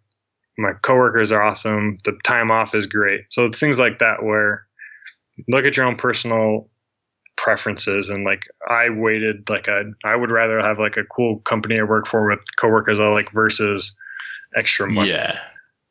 my 0.58 0.74
coworkers 0.82 1.32
are 1.32 1.42
awesome 1.42 1.98
the 2.04 2.18
time 2.24 2.52
off 2.52 2.74
is 2.74 2.88
great. 2.88 3.22
So 3.30 3.46
it's 3.46 3.60
things 3.60 3.80
like 3.80 4.00
that 4.00 4.24
where 4.24 4.66
look 5.48 5.66
at 5.66 5.78
your 5.78 5.86
own 5.86 5.96
personal 5.96 6.70
preferences 7.38 8.10
and 8.10 8.26
like 8.26 8.48
I 8.68 8.90
waited 8.90 9.48
like 9.50 9.70
I 9.70 9.84
I 10.04 10.16
would 10.16 10.32
rather 10.32 10.60
have 10.60 10.80
like 10.80 10.98
a 10.98 11.06
cool 11.06 11.40
company 11.40 11.80
I 11.80 11.84
work 11.84 12.08
for 12.08 12.28
with 12.28 12.40
coworkers 12.58 13.00
I 13.00 13.08
like 13.08 13.32
versus 13.32 13.96
extra 14.56 14.90
money. 14.90 15.12
yeah. 15.12 15.40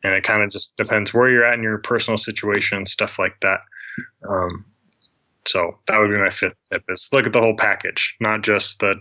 And 0.02 0.12
it 0.12 0.23
kind 0.24 0.43
of 0.43 0.51
just 0.51 0.77
depends 0.77 1.14
where 1.14 1.31
you're 1.31 1.44
at 1.44 1.55
in 1.55 1.62
your 1.62 1.78
personal 1.78 2.18
situation 2.18 2.78
and 2.78 2.86
stuff 2.86 3.18
like 3.18 3.40
that. 3.40 3.60
Um, 4.28 4.64
so 5.47 5.78
that 5.89 5.98
would 5.98 6.10
be 6.10 6.18
my 6.18 6.31
fifth 6.31 6.60
tip: 6.70 6.85
is 6.89 7.09
look 7.12 7.27
at 7.27 7.32
the 7.32 7.40
whole 7.40 7.56
package, 7.56 8.16
not 8.20 8.43
just 8.43 8.81
the 8.81 8.97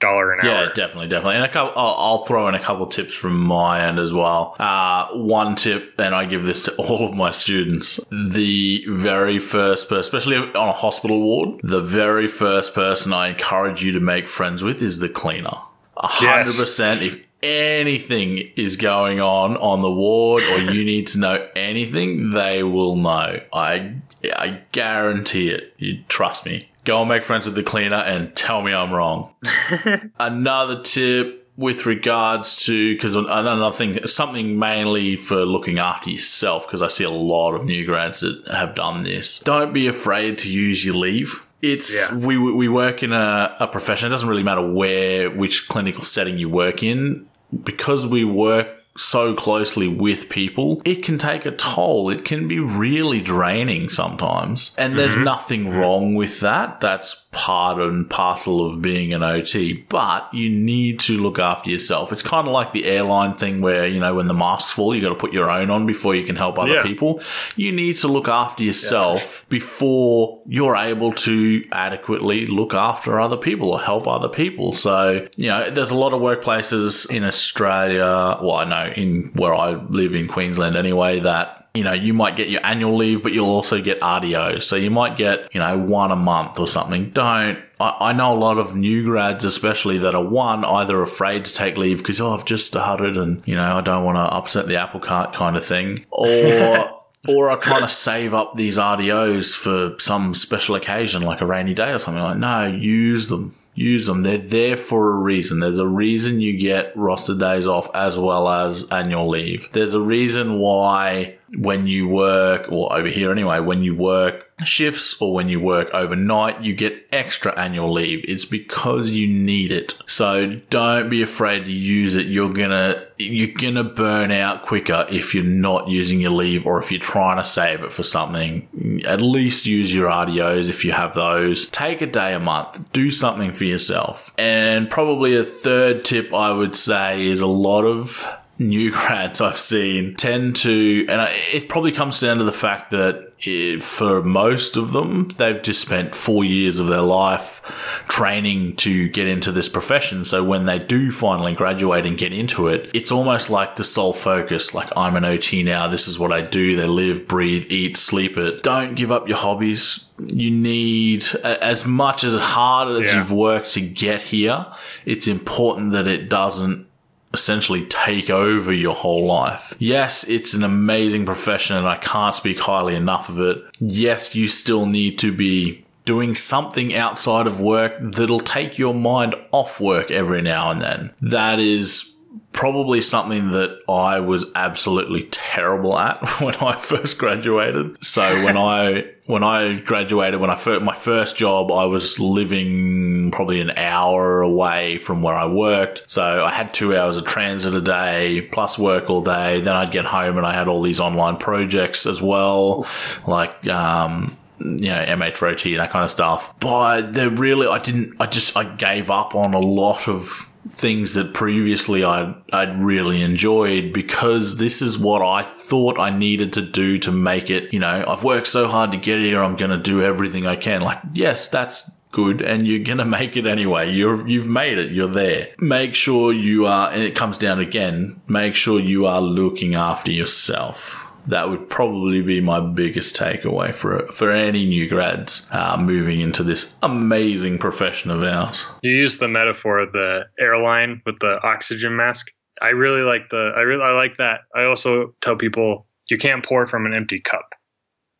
dollar 0.00 0.32
an 0.32 0.40
Yeah, 0.44 0.68
definitely, 0.74 1.08
definitely. 1.08 1.36
And 1.36 1.44
a 1.44 1.48
couple, 1.48 1.80
I'll, 1.80 1.94
I'll 1.98 2.24
throw 2.24 2.48
in 2.48 2.54
a 2.54 2.60
couple 2.60 2.86
tips 2.86 3.14
from 3.14 3.38
my 3.38 3.86
end 3.86 3.98
as 3.98 4.12
well. 4.12 4.56
Uh, 4.58 5.08
one 5.12 5.54
tip, 5.54 5.94
and 5.98 6.14
I 6.14 6.24
give 6.24 6.44
this 6.44 6.64
to 6.64 6.74
all 6.78 7.04
of 7.06 7.14
my 7.14 7.30
students: 7.30 8.00
the 8.10 8.84
very 8.88 9.38
first 9.38 9.88
person, 9.88 10.00
especially 10.00 10.36
on 10.36 10.68
a 10.68 10.72
hospital 10.72 11.20
ward, 11.20 11.60
the 11.62 11.82
very 11.82 12.26
first 12.26 12.74
person 12.74 13.12
I 13.12 13.28
encourage 13.28 13.84
you 13.84 13.92
to 13.92 14.00
make 14.00 14.26
friends 14.26 14.62
with 14.62 14.82
is 14.82 14.98
the 14.98 15.08
cleaner. 15.08 15.58
A 15.96 16.06
hundred 16.06 16.56
percent. 16.56 17.02
If 17.02 17.26
anything 17.42 18.38
is 18.56 18.76
going 18.76 19.20
on 19.20 19.56
on 19.56 19.80
the 19.80 19.90
ward 19.90 20.42
or 20.42 20.72
you 20.72 20.84
need 20.92 21.06
to 21.08 21.18
know 21.18 21.48
anything, 21.54 22.30
they 22.30 22.62
will 22.62 22.96
know. 22.96 23.40
I 23.52 23.96
I 24.24 24.62
guarantee 24.72 25.50
it. 25.50 25.74
You 25.78 26.02
trust 26.08 26.46
me. 26.46 26.69
Go 26.84 27.00
and 27.00 27.08
make 27.08 27.22
friends 27.22 27.46
with 27.46 27.54
the 27.54 27.62
cleaner 27.62 27.96
and 27.96 28.34
tell 28.34 28.62
me 28.62 28.72
I'm 28.72 28.92
wrong. 28.92 29.34
Another 30.18 30.82
tip 30.82 31.40
with 31.56 31.84
regards 31.84 32.56
to 32.64 32.94
because 32.94 33.14
another 33.14 33.70
thing, 33.76 34.06
something 34.06 34.58
mainly 34.58 35.16
for 35.16 35.44
looking 35.44 35.78
after 35.78 36.08
yourself 36.08 36.66
because 36.66 36.80
I 36.80 36.88
see 36.88 37.04
a 37.04 37.10
lot 37.10 37.52
of 37.54 37.66
new 37.66 37.84
grads 37.84 38.20
that 38.20 38.42
have 38.50 38.74
done 38.74 39.02
this. 39.04 39.40
Don't 39.40 39.72
be 39.74 39.86
afraid 39.86 40.38
to 40.38 40.50
use 40.50 40.84
your 40.84 40.94
leave. 40.94 41.46
It's 41.60 41.94
Yeah. 41.94 42.26
we 42.26 42.38
we 42.38 42.68
work 42.68 43.02
in 43.02 43.12
a, 43.12 43.54
a 43.60 43.66
profession. 43.66 44.06
It 44.06 44.10
doesn't 44.10 44.28
really 44.28 44.42
matter 44.42 44.72
where 44.72 45.28
which 45.30 45.68
clinical 45.68 46.02
setting 46.02 46.38
you 46.38 46.48
work 46.48 46.82
in 46.82 47.28
because 47.62 48.06
we 48.06 48.24
work 48.24 48.68
so 49.00 49.34
closely 49.34 49.88
with 49.88 50.28
people, 50.28 50.82
it 50.84 51.02
can 51.02 51.16
take 51.16 51.46
a 51.46 51.50
toll. 51.50 52.10
It 52.10 52.22
can 52.22 52.46
be 52.46 52.60
really 52.60 53.22
draining 53.22 53.88
sometimes. 53.88 54.74
And 54.76 54.98
there's 54.98 55.14
mm-hmm. 55.14 55.24
nothing 55.24 55.70
wrong 55.70 56.14
with 56.16 56.40
that. 56.40 56.82
That's 56.82 57.26
part 57.32 57.78
and 57.80 58.10
parcel 58.10 58.66
of 58.66 58.82
being 58.82 59.14
an 59.14 59.22
OT, 59.22 59.72
but 59.88 60.32
you 60.34 60.50
need 60.50 61.00
to 61.00 61.16
look 61.16 61.38
after 61.38 61.70
yourself. 61.70 62.12
It's 62.12 62.22
kind 62.22 62.46
of 62.46 62.52
like 62.52 62.74
the 62.74 62.84
airline 62.84 63.34
thing 63.34 63.62
where, 63.62 63.86
you 63.86 64.00
know, 64.00 64.14
when 64.14 64.26
the 64.26 64.34
masks 64.34 64.72
fall, 64.72 64.94
you 64.94 65.00
got 65.00 65.10
to 65.10 65.14
put 65.14 65.32
your 65.32 65.50
own 65.50 65.70
on 65.70 65.86
before 65.86 66.14
you 66.14 66.24
can 66.24 66.36
help 66.36 66.58
other 66.58 66.74
Yeah. 66.74 66.82
people. 66.82 67.22
You 67.56 67.72
need 67.72 67.96
to 67.98 68.08
look 68.08 68.28
after 68.28 68.64
yourself 68.64 69.46
before 69.48 70.40
you're 70.46 70.76
able 70.76 71.12
to 71.12 71.64
adequately 71.72 72.44
look 72.46 72.74
after 72.74 73.18
other 73.18 73.36
people 73.38 73.70
or 73.70 73.80
help 73.80 74.06
other 74.06 74.28
people. 74.28 74.72
So, 74.72 75.26
you 75.36 75.48
know, 75.48 75.70
there's 75.70 75.90
a 75.90 75.96
lot 75.96 76.12
of 76.12 76.20
workplaces 76.20 77.08
in 77.10 77.24
Australia, 77.24 78.38
well, 78.42 78.56
I 78.56 78.64
know 78.64 78.89
in 78.96 79.32
where 79.34 79.54
I 79.54 79.72
live 79.72 80.14
in 80.14 80.28
Queensland 80.28 80.76
anyway, 80.76 81.20
that 81.20 81.60
you 81.74 81.84
know, 81.84 81.92
you 81.92 82.12
might 82.12 82.36
get 82.36 82.48
your 82.48 82.64
annual 82.64 82.96
leave, 82.96 83.22
but 83.22 83.32
you'll 83.32 83.48
also 83.48 83.80
get 83.80 84.00
RDO. 84.00 84.62
So 84.62 84.74
you 84.74 84.90
might 84.90 85.16
get, 85.16 85.54
you 85.54 85.60
know, 85.60 85.78
one 85.78 86.10
a 86.10 86.16
month 86.16 86.58
or 86.58 86.66
something. 86.66 87.10
Don't. 87.10 87.58
I, 87.78 87.96
I 88.00 88.12
know 88.12 88.36
a 88.36 88.38
lot 88.38 88.58
of 88.58 88.74
new 88.74 89.04
grads, 89.04 89.44
especially 89.44 89.98
that 89.98 90.14
are 90.14 90.24
one, 90.24 90.64
either 90.64 91.00
afraid 91.00 91.44
to 91.44 91.54
take 91.54 91.76
leave 91.76 91.98
because, 91.98 92.20
oh, 92.20 92.32
I've 92.32 92.44
just 92.44 92.66
started 92.66 93.16
and, 93.16 93.42
you 93.46 93.54
know, 93.54 93.76
I 93.76 93.80
don't 93.82 94.04
want 94.04 94.16
to 94.16 94.22
upset 94.22 94.66
the 94.66 94.76
apple 94.76 95.00
cart 95.00 95.32
kind 95.32 95.56
of 95.56 95.64
thing. 95.64 96.04
Or, 96.10 96.90
or 97.28 97.50
are 97.50 97.56
trying 97.56 97.82
to 97.82 97.88
save 97.88 98.34
up 98.34 98.56
these 98.56 98.76
RDOs 98.76 99.54
for 99.54 99.96
some 100.00 100.34
special 100.34 100.74
occasion, 100.74 101.22
like 101.22 101.40
a 101.40 101.46
rainy 101.46 101.74
day 101.74 101.92
or 101.92 102.00
something 102.00 102.22
like 102.22 102.38
No, 102.38 102.66
use 102.66 103.28
them. 103.28 103.54
Use 103.74 104.06
them. 104.06 104.22
They're 104.22 104.38
there 104.38 104.76
for 104.76 105.12
a 105.12 105.16
reason. 105.16 105.60
There's 105.60 105.78
a 105.78 105.86
reason 105.86 106.40
you 106.40 106.58
get 106.58 106.96
roster 106.96 107.36
days 107.36 107.66
off 107.66 107.90
as 107.94 108.18
well 108.18 108.48
as 108.48 108.88
annual 108.90 109.28
leave. 109.28 109.68
There's 109.72 109.94
a 109.94 110.00
reason 110.00 110.58
why 110.58 111.36
when 111.56 111.86
you 111.86 112.08
work, 112.08 112.70
or 112.70 112.92
over 112.92 113.08
here 113.08 113.30
anyway, 113.30 113.60
when 113.60 113.82
you 113.82 113.94
work 113.94 114.49
shifts 114.64 115.20
or 115.20 115.32
when 115.32 115.48
you 115.48 115.60
work 115.60 115.90
overnight, 115.92 116.62
you 116.62 116.74
get 116.74 117.06
extra 117.12 117.58
annual 117.58 117.92
leave. 117.92 118.24
It's 118.26 118.44
because 118.44 119.10
you 119.10 119.26
need 119.26 119.70
it. 119.70 119.94
So 120.06 120.60
don't 120.70 121.08
be 121.10 121.22
afraid 121.22 121.66
to 121.66 121.72
use 121.72 122.14
it. 122.14 122.26
You're 122.26 122.52
gonna, 122.52 123.06
you're 123.18 123.54
gonna 123.54 123.84
burn 123.84 124.30
out 124.30 124.62
quicker 124.62 125.06
if 125.10 125.34
you're 125.34 125.44
not 125.44 125.88
using 125.88 126.20
your 126.20 126.32
leave 126.32 126.66
or 126.66 126.80
if 126.82 126.90
you're 126.90 127.00
trying 127.00 127.38
to 127.38 127.44
save 127.44 127.82
it 127.82 127.92
for 127.92 128.02
something. 128.02 129.02
At 129.06 129.22
least 129.22 129.66
use 129.66 129.94
your 129.94 130.08
RDOs 130.08 130.68
if 130.68 130.84
you 130.84 130.92
have 130.92 131.14
those. 131.14 131.68
Take 131.70 132.00
a 132.00 132.06
day 132.06 132.34
a 132.34 132.40
month. 132.40 132.92
Do 132.92 133.10
something 133.10 133.52
for 133.52 133.64
yourself. 133.64 134.32
And 134.38 134.90
probably 134.90 135.36
a 135.36 135.44
third 135.44 136.04
tip 136.04 136.32
I 136.32 136.52
would 136.52 136.76
say 136.76 137.26
is 137.26 137.40
a 137.40 137.46
lot 137.46 137.84
of 137.84 138.26
new 138.60 138.90
grads 138.92 139.40
I've 139.40 139.58
seen 139.58 140.14
tend 140.14 140.56
to, 140.56 141.06
and 141.08 141.28
it 141.52 141.68
probably 141.68 141.92
comes 141.92 142.20
down 142.20 142.38
to 142.38 142.44
the 142.44 142.52
fact 142.52 142.90
that 142.90 143.29
it, 143.46 143.82
for 143.82 144.22
most 144.22 144.76
of 144.76 144.92
them, 144.92 145.28
they've 145.36 145.62
just 145.62 145.80
spent 145.80 146.14
four 146.14 146.44
years 146.44 146.78
of 146.78 146.86
their 146.88 147.00
life 147.02 147.62
training 148.08 148.76
to 148.76 149.08
get 149.08 149.26
into 149.26 149.52
this 149.52 149.68
profession. 149.68 150.24
So 150.24 150.42
when 150.44 150.66
they 150.66 150.78
do 150.78 151.10
finally 151.10 151.54
graduate 151.54 152.06
and 152.06 152.16
get 152.18 152.32
into 152.32 152.68
it, 152.68 152.90
it's 152.92 153.10
almost 153.12 153.50
like 153.50 153.76
the 153.76 153.84
sole 153.84 154.12
focus. 154.12 154.74
Like 154.74 154.90
I'm 154.96 155.16
an 155.16 155.24
OT 155.24 155.62
now. 155.62 155.88
This 155.88 156.08
is 156.08 156.18
what 156.18 156.32
I 156.32 156.40
do. 156.42 156.76
They 156.76 156.86
live, 156.86 157.26
breathe, 157.28 157.66
eat, 157.70 157.96
sleep 157.96 158.36
it. 158.36 158.62
Don't 158.62 158.94
give 158.94 159.12
up 159.12 159.28
your 159.28 159.38
hobbies. 159.38 160.10
You 160.26 160.50
need 160.50 161.24
as 161.44 161.86
much 161.86 162.24
as 162.24 162.34
hard 162.38 162.88
as 163.02 163.10
Yeah. 163.10 163.18
you've 163.18 163.32
worked 163.32 163.72
to 163.72 163.80
get 163.80 164.22
here. 164.22 164.66
It's 165.06 165.26
important 165.26 165.92
that 165.92 166.06
it 166.06 166.28
doesn't 166.28 166.86
essentially 167.32 167.86
take 167.86 168.30
over 168.30 168.72
your 168.72 168.94
whole 168.94 169.26
life. 169.26 169.74
Yes, 169.78 170.24
it's 170.24 170.54
an 170.54 170.64
amazing 170.64 171.26
profession 171.26 171.76
and 171.76 171.86
I 171.86 171.96
can't 171.96 172.34
speak 172.34 172.58
highly 172.58 172.94
enough 172.94 173.28
of 173.28 173.40
it. 173.40 173.62
Yes, 173.78 174.34
you 174.34 174.48
still 174.48 174.86
need 174.86 175.18
to 175.20 175.32
be 175.32 175.84
doing 176.04 176.34
something 176.34 176.94
outside 176.94 177.46
of 177.46 177.60
work 177.60 177.94
that'll 178.00 178.40
take 178.40 178.78
your 178.78 178.94
mind 178.94 179.34
off 179.52 179.80
work 179.80 180.10
every 180.10 180.42
now 180.42 180.70
and 180.70 180.80
then. 180.80 181.10
That 181.20 181.60
is 181.60 182.09
probably 182.52 183.00
something 183.00 183.52
that 183.52 183.78
I 183.88 184.20
was 184.20 184.46
absolutely 184.54 185.24
terrible 185.30 185.98
at 185.98 186.20
when 186.40 186.54
I 186.56 186.78
first 186.78 187.18
graduated. 187.18 188.04
So 188.04 188.22
when 188.44 188.56
I 188.56 189.12
when 189.26 189.44
I 189.44 189.78
graduated, 189.78 190.40
when 190.40 190.50
I 190.50 190.56
first, 190.56 190.82
my 190.82 190.94
first 190.94 191.36
job, 191.36 191.70
I 191.70 191.84
was 191.84 192.18
living 192.18 193.30
probably 193.30 193.60
an 193.60 193.70
hour 193.76 194.42
away 194.42 194.98
from 194.98 195.22
where 195.22 195.34
I 195.34 195.46
worked. 195.46 196.10
So 196.10 196.44
I 196.44 196.50
had 196.50 196.74
two 196.74 196.96
hours 196.96 197.16
of 197.16 197.24
transit 197.24 197.74
a 197.74 197.80
day 197.80 198.48
plus 198.50 198.78
work 198.78 199.08
all 199.08 199.22
day. 199.22 199.60
Then 199.60 199.76
I'd 199.76 199.92
get 199.92 200.04
home 200.04 200.36
and 200.36 200.44
I 200.44 200.52
had 200.52 200.66
all 200.66 200.82
these 200.82 200.98
online 200.98 201.36
projects 201.36 202.06
as 202.06 202.20
well, 202.20 202.86
like 203.26 203.66
um, 203.68 204.36
you 204.58 204.88
know, 204.88 205.04
MH 205.04 205.42
OT, 205.42 205.76
that 205.76 205.90
kind 205.90 206.04
of 206.04 206.10
stuff. 206.10 206.58
But 206.58 207.12
they 207.12 207.28
really, 207.28 207.68
I 207.68 207.78
didn't, 207.78 208.16
I 208.18 208.26
just, 208.26 208.56
I 208.56 208.64
gave 208.64 209.10
up 209.10 209.34
on 209.34 209.54
a 209.54 209.60
lot 209.60 210.08
of 210.08 210.49
things 210.68 211.14
that 211.14 211.32
previously 211.32 212.04
I'd, 212.04 212.34
I'd 212.52 212.82
really 212.82 213.22
enjoyed 213.22 213.92
because 213.92 214.58
this 214.58 214.82
is 214.82 214.98
what 214.98 215.22
I 215.22 215.42
thought 215.42 215.98
I 215.98 216.16
needed 216.16 216.52
to 216.54 216.62
do 216.62 216.98
to 216.98 217.12
make 217.12 217.50
it, 217.50 217.72
you 217.72 217.78
know, 217.78 218.04
I've 218.06 218.24
worked 218.24 218.46
so 218.46 218.68
hard 218.68 218.92
to 218.92 218.98
get 218.98 219.18
here. 219.18 219.42
I'm 219.42 219.56
going 219.56 219.70
to 219.70 219.78
do 219.78 220.02
everything 220.02 220.46
I 220.46 220.56
can. 220.56 220.82
Like, 220.82 221.00
yes, 221.12 221.48
that's 221.48 221.90
good 222.12 222.42
and 222.42 222.66
you're 222.66 222.84
going 222.84 222.98
to 222.98 223.04
make 223.04 223.36
it 223.36 223.46
anyway. 223.46 223.92
You're, 223.92 224.26
you've 224.28 224.46
made 224.46 224.78
it. 224.78 224.92
You're 224.92 225.08
there. 225.08 225.48
Make 225.58 225.94
sure 225.94 226.32
you 226.32 226.66
are, 226.66 226.90
and 226.90 227.02
it 227.02 227.14
comes 227.14 227.38
down 227.38 227.60
again, 227.60 228.20
make 228.28 228.54
sure 228.54 228.78
you 228.78 229.06
are 229.06 229.20
looking 229.20 229.74
after 229.74 230.10
yourself 230.10 231.09
that 231.26 231.50
would 231.50 231.68
probably 231.68 232.22
be 232.22 232.40
my 232.40 232.60
biggest 232.60 233.16
takeaway 233.16 233.74
for 233.74 234.06
for 234.08 234.30
any 234.30 234.66
new 234.66 234.88
grads 234.88 235.48
uh, 235.52 235.76
moving 235.78 236.20
into 236.20 236.42
this 236.42 236.78
amazing 236.82 237.58
profession 237.58 238.10
of 238.10 238.22
ours. 238.22 238.66
You 238.82 238.92
use 238.92 239.18
the 239.18 239.28
metaphor 239.28 239.78
of 239.78 239.92
the 239.92 240.26
airline 240.38 241.02
with 241.06 241.18
the 241.20 241.40
oxygen 241.42 241.96
mask. 241.96 242.30
I 242.62 242.70
really 242.70 243.02
like 243.02 243.28
the 243.30 243.52
I 243.56 243.62
really 243.62 243.82
I 243.82 243.92
like 243.92 244.16
that. 244.18 244.42
I 244.54 244.64
also 244.64 245.14
tell 245.20 245.36
people 245.36 245.86
you 246.08 246.18
can't 246.18 246.44
pour 246.44 246.66
from 246.66 246.86
an 246.86 246.94
empty 246.94 247.20
cup. 247.20 247.54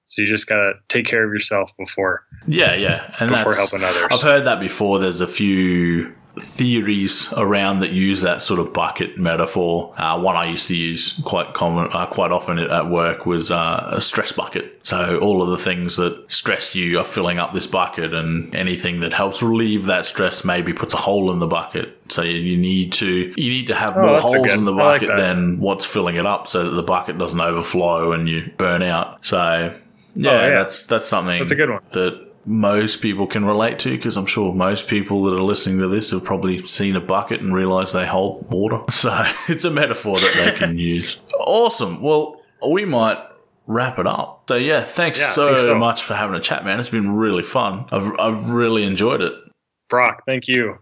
So 0.06 0.22
you 0.22 0.26
just 0.26 0.48
gotta 0.48 0.74
take 0.88 1.06
care 1.06 1.24
of 1.24 1.32
yourself 1.32 1.72
before 1.76 2.24
Yeah, 2.46 2.74
yeah, 2.74 3.14
and 3.20 3.30
before 3.30 3.54
helping 3.54 3.84
others. 3.84 4.08
I've 4.10 4.22
heard 4.22 4.44
that 4.44 4.58
before. 4.58 4.98
There's 4.98 5.20
a 5.20 5.26
few 5.26 6.12
theories 6.40 7.32
around 7.36 7.80
that 7.80 7.90
use 7.92 8.20
that 8.22 8.42
sort 8.42 8.60
of 8.60 8.72
bucket 8.72 9.18
metaphor. 9.18 9.94
Uh, 9.96 10.18
one 10.20 10.36
I 10.36 10.48
used 10.50 10.68
to 10.68 10.76
use 10.76 11.20
quite 11.24 11.54
common, 11.54 11.88
uh, 11.92 12.06
quite 12.06 12.30
often 12.32 12.58
at- 12.58 12.88
work 12.90 13.26
was 13.26 13.50
uh, 13.50 13.88
a 13.92 14.00
stress 14.00 14.32
bucket. 14.32 14.80
So 14.82 15.18
all 15.18 15.42
of 15.42 15.50
the 15.50 15.58
things 15.58 15.96
that 15.96 16.24
stress 16.30 16.74
you 16.74 16.98
are 16.98 17.04
filling 17.04 17.38
up 17.38 17.52
this 17.52 17.66
bucket, 17.66 18.12
and 18.14 18.54
anything 18.54 19.00
that 19.00 19.12
helps 19.12 19.42
relieve 19.42 19.86
that 19.86 20.06
stress 20.06 20.44
maybe 20.44 20.72
puts 20.72 20.94
a 20.94 20.96
hole 20.98 21.30
in 21.30 21.38
the 21.38 21.46
bucket. 21.46 21.96
So 22.08 22.22
you, 22.22 22.36
you 22.38 22.56
need 22.56 22.92
to 22.94 23.06
you 23.36 23.50
need 23.50 23.66
to 23.68 23.74
have 23.74 23.96
Oh, 23.96 24.06
more 24.06 24.20
holes 24.20 24.46
good- 24.46 24.58
in 24.58 24.64
the 24.64 24.72
I 24.74 24.76
like 24.76 25.00
bucket 25.02 25.16
than 25.16 25.60
what's 25.60 25.84
filling 25.84 26.16
it 26.16 26.26
up, 26.26 26.48
so 26.48 26.64
that 26.64 26.70
the 26.70 26.82
bucket 26.82 27.18
doesn't 27.18 27.40
overflow 27.40 28.12
and 28.12 28.28
you 28.28 28.50
burn 28.56 28.82
out. 28.82 29.24
So 29.24 29.76
yeah, 30.14 30.30
Oh, 30.30 30.32
yeah. 30.46 30.48
that's 30.54 30.84
that's 30.86 31.08
something 31.08 31.38
That's 31.38 31.52
a 31.52 31.56
good 31.56 31.70
one. 31.70 31.80
that 31.92 32.29
most 32.46 33.02
people 33.02 33.26
can 33.26 33.44
relate 33.44 33.78
to 33.80 33.90
because 33.90 34.16
I'm 34.16 34.26
sure 34.26 34.52
most 34.54 34.88
people 34.88 35.24
that 35.24 35.34
are 35.34 35.42
listening 35.42 35.78
to 35.80 35.88
this 35.88 36.10
have 36.10 36.24
probably 36.24 36.64
seen 36.66 36.96
a 36.96 37.00
bucket 37.00 37.40
and 37.40 37.54
realized 37.54 37.94
they 37.94 38.06
hold 38.06 38.50
water. 38.50 38.80
So 38.92 39.24
it's 39.48 39.64
a 39.64 39.70
metaphor 39.70 40.14
that 40.14 40.42
they 40.44 40.58
can 40.58 40.78
use. 40.94 41.22
Awesome. 41.38 42.00
Well, 42.02 42.40
we 42.66 42.84
might 42.84 43.18
wrap 43.66 43.98
it 43.98 44.06
up. 44.06 44.44
So 44.48 44.56
yeah, 44.56 44.82
thanks 44.82 45.20
Yeah, 45.20 45.30
so, 45.30 45.56
so. 45.56 45.78
much 45.78 46.02
for 46.02 46.14
having 46.14 46.34
a 46.36 46.40
chat, 46.40 46.64
man. 46.64 46.80
It's 46.80 46.90
been 46.90 47.12
really 47.14 47.42
fun. 47.42 47.86
I've 47.92 48.18
I've 48.18 48.50
really 48.50 48.84
enjoyed 48.84 49.20
it. 49.22 49.32
Brock, 49.88 50.22
thank 50.26 50.48
you. 50.48 50.78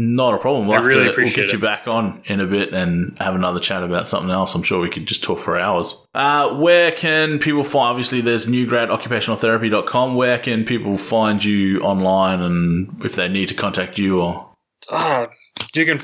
Not 0.00 0.34
a 0.34 0.38
problem. 0.38 0.68
We'll, 0.68 0.78
I 0.78 0.80
really 0.80 0.94
to, 0.94 1.00
we'll 1.00 1.10
appreciate 1.10 1.46
get 1.46 1.52
you 1.52 1.58
it. 1.58 1.62
back 1.62 1.88
on 1.88 2.22
in 2.26 2.38
a 2.38 2.46
bit 2.46 2.72
and 2.72 3.18
have 3.18 3.34
another 3.34 3.58
chat 3.58 3.82
about 3.82 4.06
something 4.06 4.30
else. 4.30 4.54
I'm 4.54 4.62
sure 4.62 4.78
we 4.78 4.88
could 4.88 5.06
just 5.06 5.24
talk 5.24 5.40
for 5.40 5.58
hours. 5.58 6.06
Uh, 6.14 6.54
where 6.54 6.92
can 6.92 7.40
people 7.40 7.64
find, 7.64 7.90
obviously 7.90 8.20
there's 8.20 8.46
newgradoccupationaltherapy.com. 8.46 10.14
Where 10.14 10.38
can 10.38 10.64
people 10.64 10.98
find 10.98 11.42
you 11.42 11.80
online 11.80 12.40
and 12.40 13.04
if 13.04 13.16
they 13.16 13.26
need 13.26 13.48
to 13.48 13.54
contact 13.54 13.98
you 13.98 14.20
or? 14.20 14.48
Uh, 14.88 15.26
you 15.74 15.84
can 15.84 16.00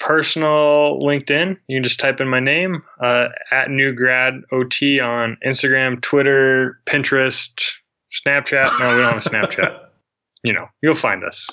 personal 0.00 0.98
LinkedIn. 0.98 1.56
You 1.68 1.76
can 1.76 1.84
just 1.84 2.00
type 2.00 2.20
in 2.20 2.26
my 2.26 2.40
name 2.40 2.82
uh, 3.00 3.28
at 3.52 3.70
New 3.70 3.94
Grad 3.94 4.42
OT 4.50 4.98
on 4.98 5.36
Instagram, 5.46 6.00
Twitter, 6.00 6.80
Pinterest, 6.84 7.76
Snapchat. 8.12 8.80
No, 8.80 8.96
we 8.96 9.02
don't 9.02 9.12
have 9.12 9.24
a 9.24 9.30
Snapchat. 9.30 9.84
you 10.42 10.52
know, 10.52 10.66
you'll 10.82 10.96
find 10.96 11.22
us. 11.22 11.48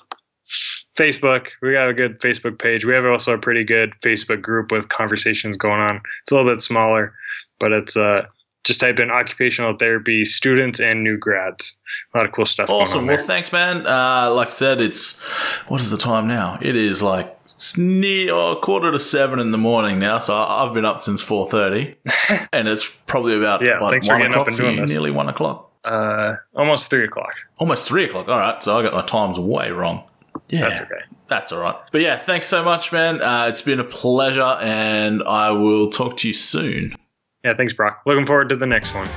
Facebook, 0.96 1.50
we 1.62 1.74
got 1.74 1.90
a 1.90 1.94
good 1.94 2.20
Facebook 2.20 2.60
page. 2.60 2.86
We 2.86 2.94
have 2.94 3.06
also 3.06 3.34
a 3.34 3.38
pretty 3.38 3.64
good 3.64 3.94
Facebook 4.02 4.42
group 4.42 4.72
with 4.72 4.90
conversations 4.90 5.58
going 5.58 5.82
on. 5.82 6.00
It's 6.22 6.32
a 6.32 6.36
little 6.36 6.52
bit 6.52 6.62
smaller, 6.62 7.14
but 7.60 7.72
it's 7.72 7.98
uh, 7.98 8.28
just 8.66 8.80
type 8.80 9.00
in 9.00 9.12
occupational 9.12 9.78
therapy 9.78 10.26
students 10.26 10.80
and 10.80 11.04
new 11.04 11.18
grads. 11.18 11.78
A 12.14 12.18
lot 12.18 12.26
of 12.26 12.34
cool 12.34 12.46
stuff. 12.46 12.70
Awesome. 12.70 13.08
Well, 13.08 13.18
thanks, 13.18 13.52
man. 13.52 13.86
Uh, 13.86 14.34
like 14.34 14.50
I 14.50 14.52
said, 14.52 14.82
it's 14.82 15.20
what 15.68 15.82
is 15.82 15.92
the 15.92 15.98
time 15.98 16.28
now? 16.28 16.58
It 16.62 16.76
is 16.76 17.02
like 17.02 17.38
it's 17.46 17.78
near 17.78 18.34
oh, 18.34 18.56
quarter 18.62 18.92
to 18.92 19.00
seven 19.00 19.40
in 19.40 19.52
the 19.52 19.58
morning 19.58 20.00
now. 20.00 20.20
So 20.20 20.36
I've 20.36 20.74
been 20.74 20.86
up 20.86 21.00
since 21.00 21.22
four 21.22 21.48
thirty, 21.50 21.96
and 22.54 22.68
it's 22.68 22.88
probably 23.08 23.38
about 23.38 23.66
yeah. 23.66 23.80
Like, 23.80 23.92
thanks 23.92 24.08
for 24.08 24.18
getting 24.18 24.36
up 24.36 24.48
and 24.48 24.58
doing 24.58 24.76
you, 24.76 24.82
this. 24.82 24.92
Nearly 24.92 25.12
one 25.12 25.30
o'clock. 25.30 25.72
Uh, 25.84 26.36
almost 26.56 26.90
three 26.90 27.06
o'clock. 27.06 27.34
Almost 27.60 27.88
three 27.88 28.06
o'clock. 28.06 28.28
All 28.28 28.40
right. 28.40 28.62
So 28.62 28.78
I 28.78 28.82
got 28.82 28.94
my 28.94 29.06
times 29.06 29.40
way 29.40 29.70
wrong. 29.70 30.04
Yeah, 30.50 30.62
that's 30.62 30.82
okay. 30.82 31.02
That's 31.28 31.52
all 31.52 31.60
right. 31.62 31.76
But 31.92 32.02
yeah, 32.02 32.18
thanks 32.18 32.48
so 32.48 32.64
much, 32.64 32.92
man. 32.92 33.22
Uh, 33.22 33.48
it's 33.50 33.62
been 33.62 33.80
a 33.80 33.84
pleasure, 33.84 34.58
and 34.62 35.24
I 35.24 35.52
will 35.52 35.90
talk 35.90 36.18
to 36.18 36.28
you 36.28 36.34
soon. 36.34 36.96
Yeah, 37.44 37.56
thanks, 37.56 37.74
Brock. 37.74 38.02
Looking 38.06 38.26
forward 38.26 38.50
to 38.50 38.56
the 38.56 38.68
next 38.68 38.94
one. 38.94 39.08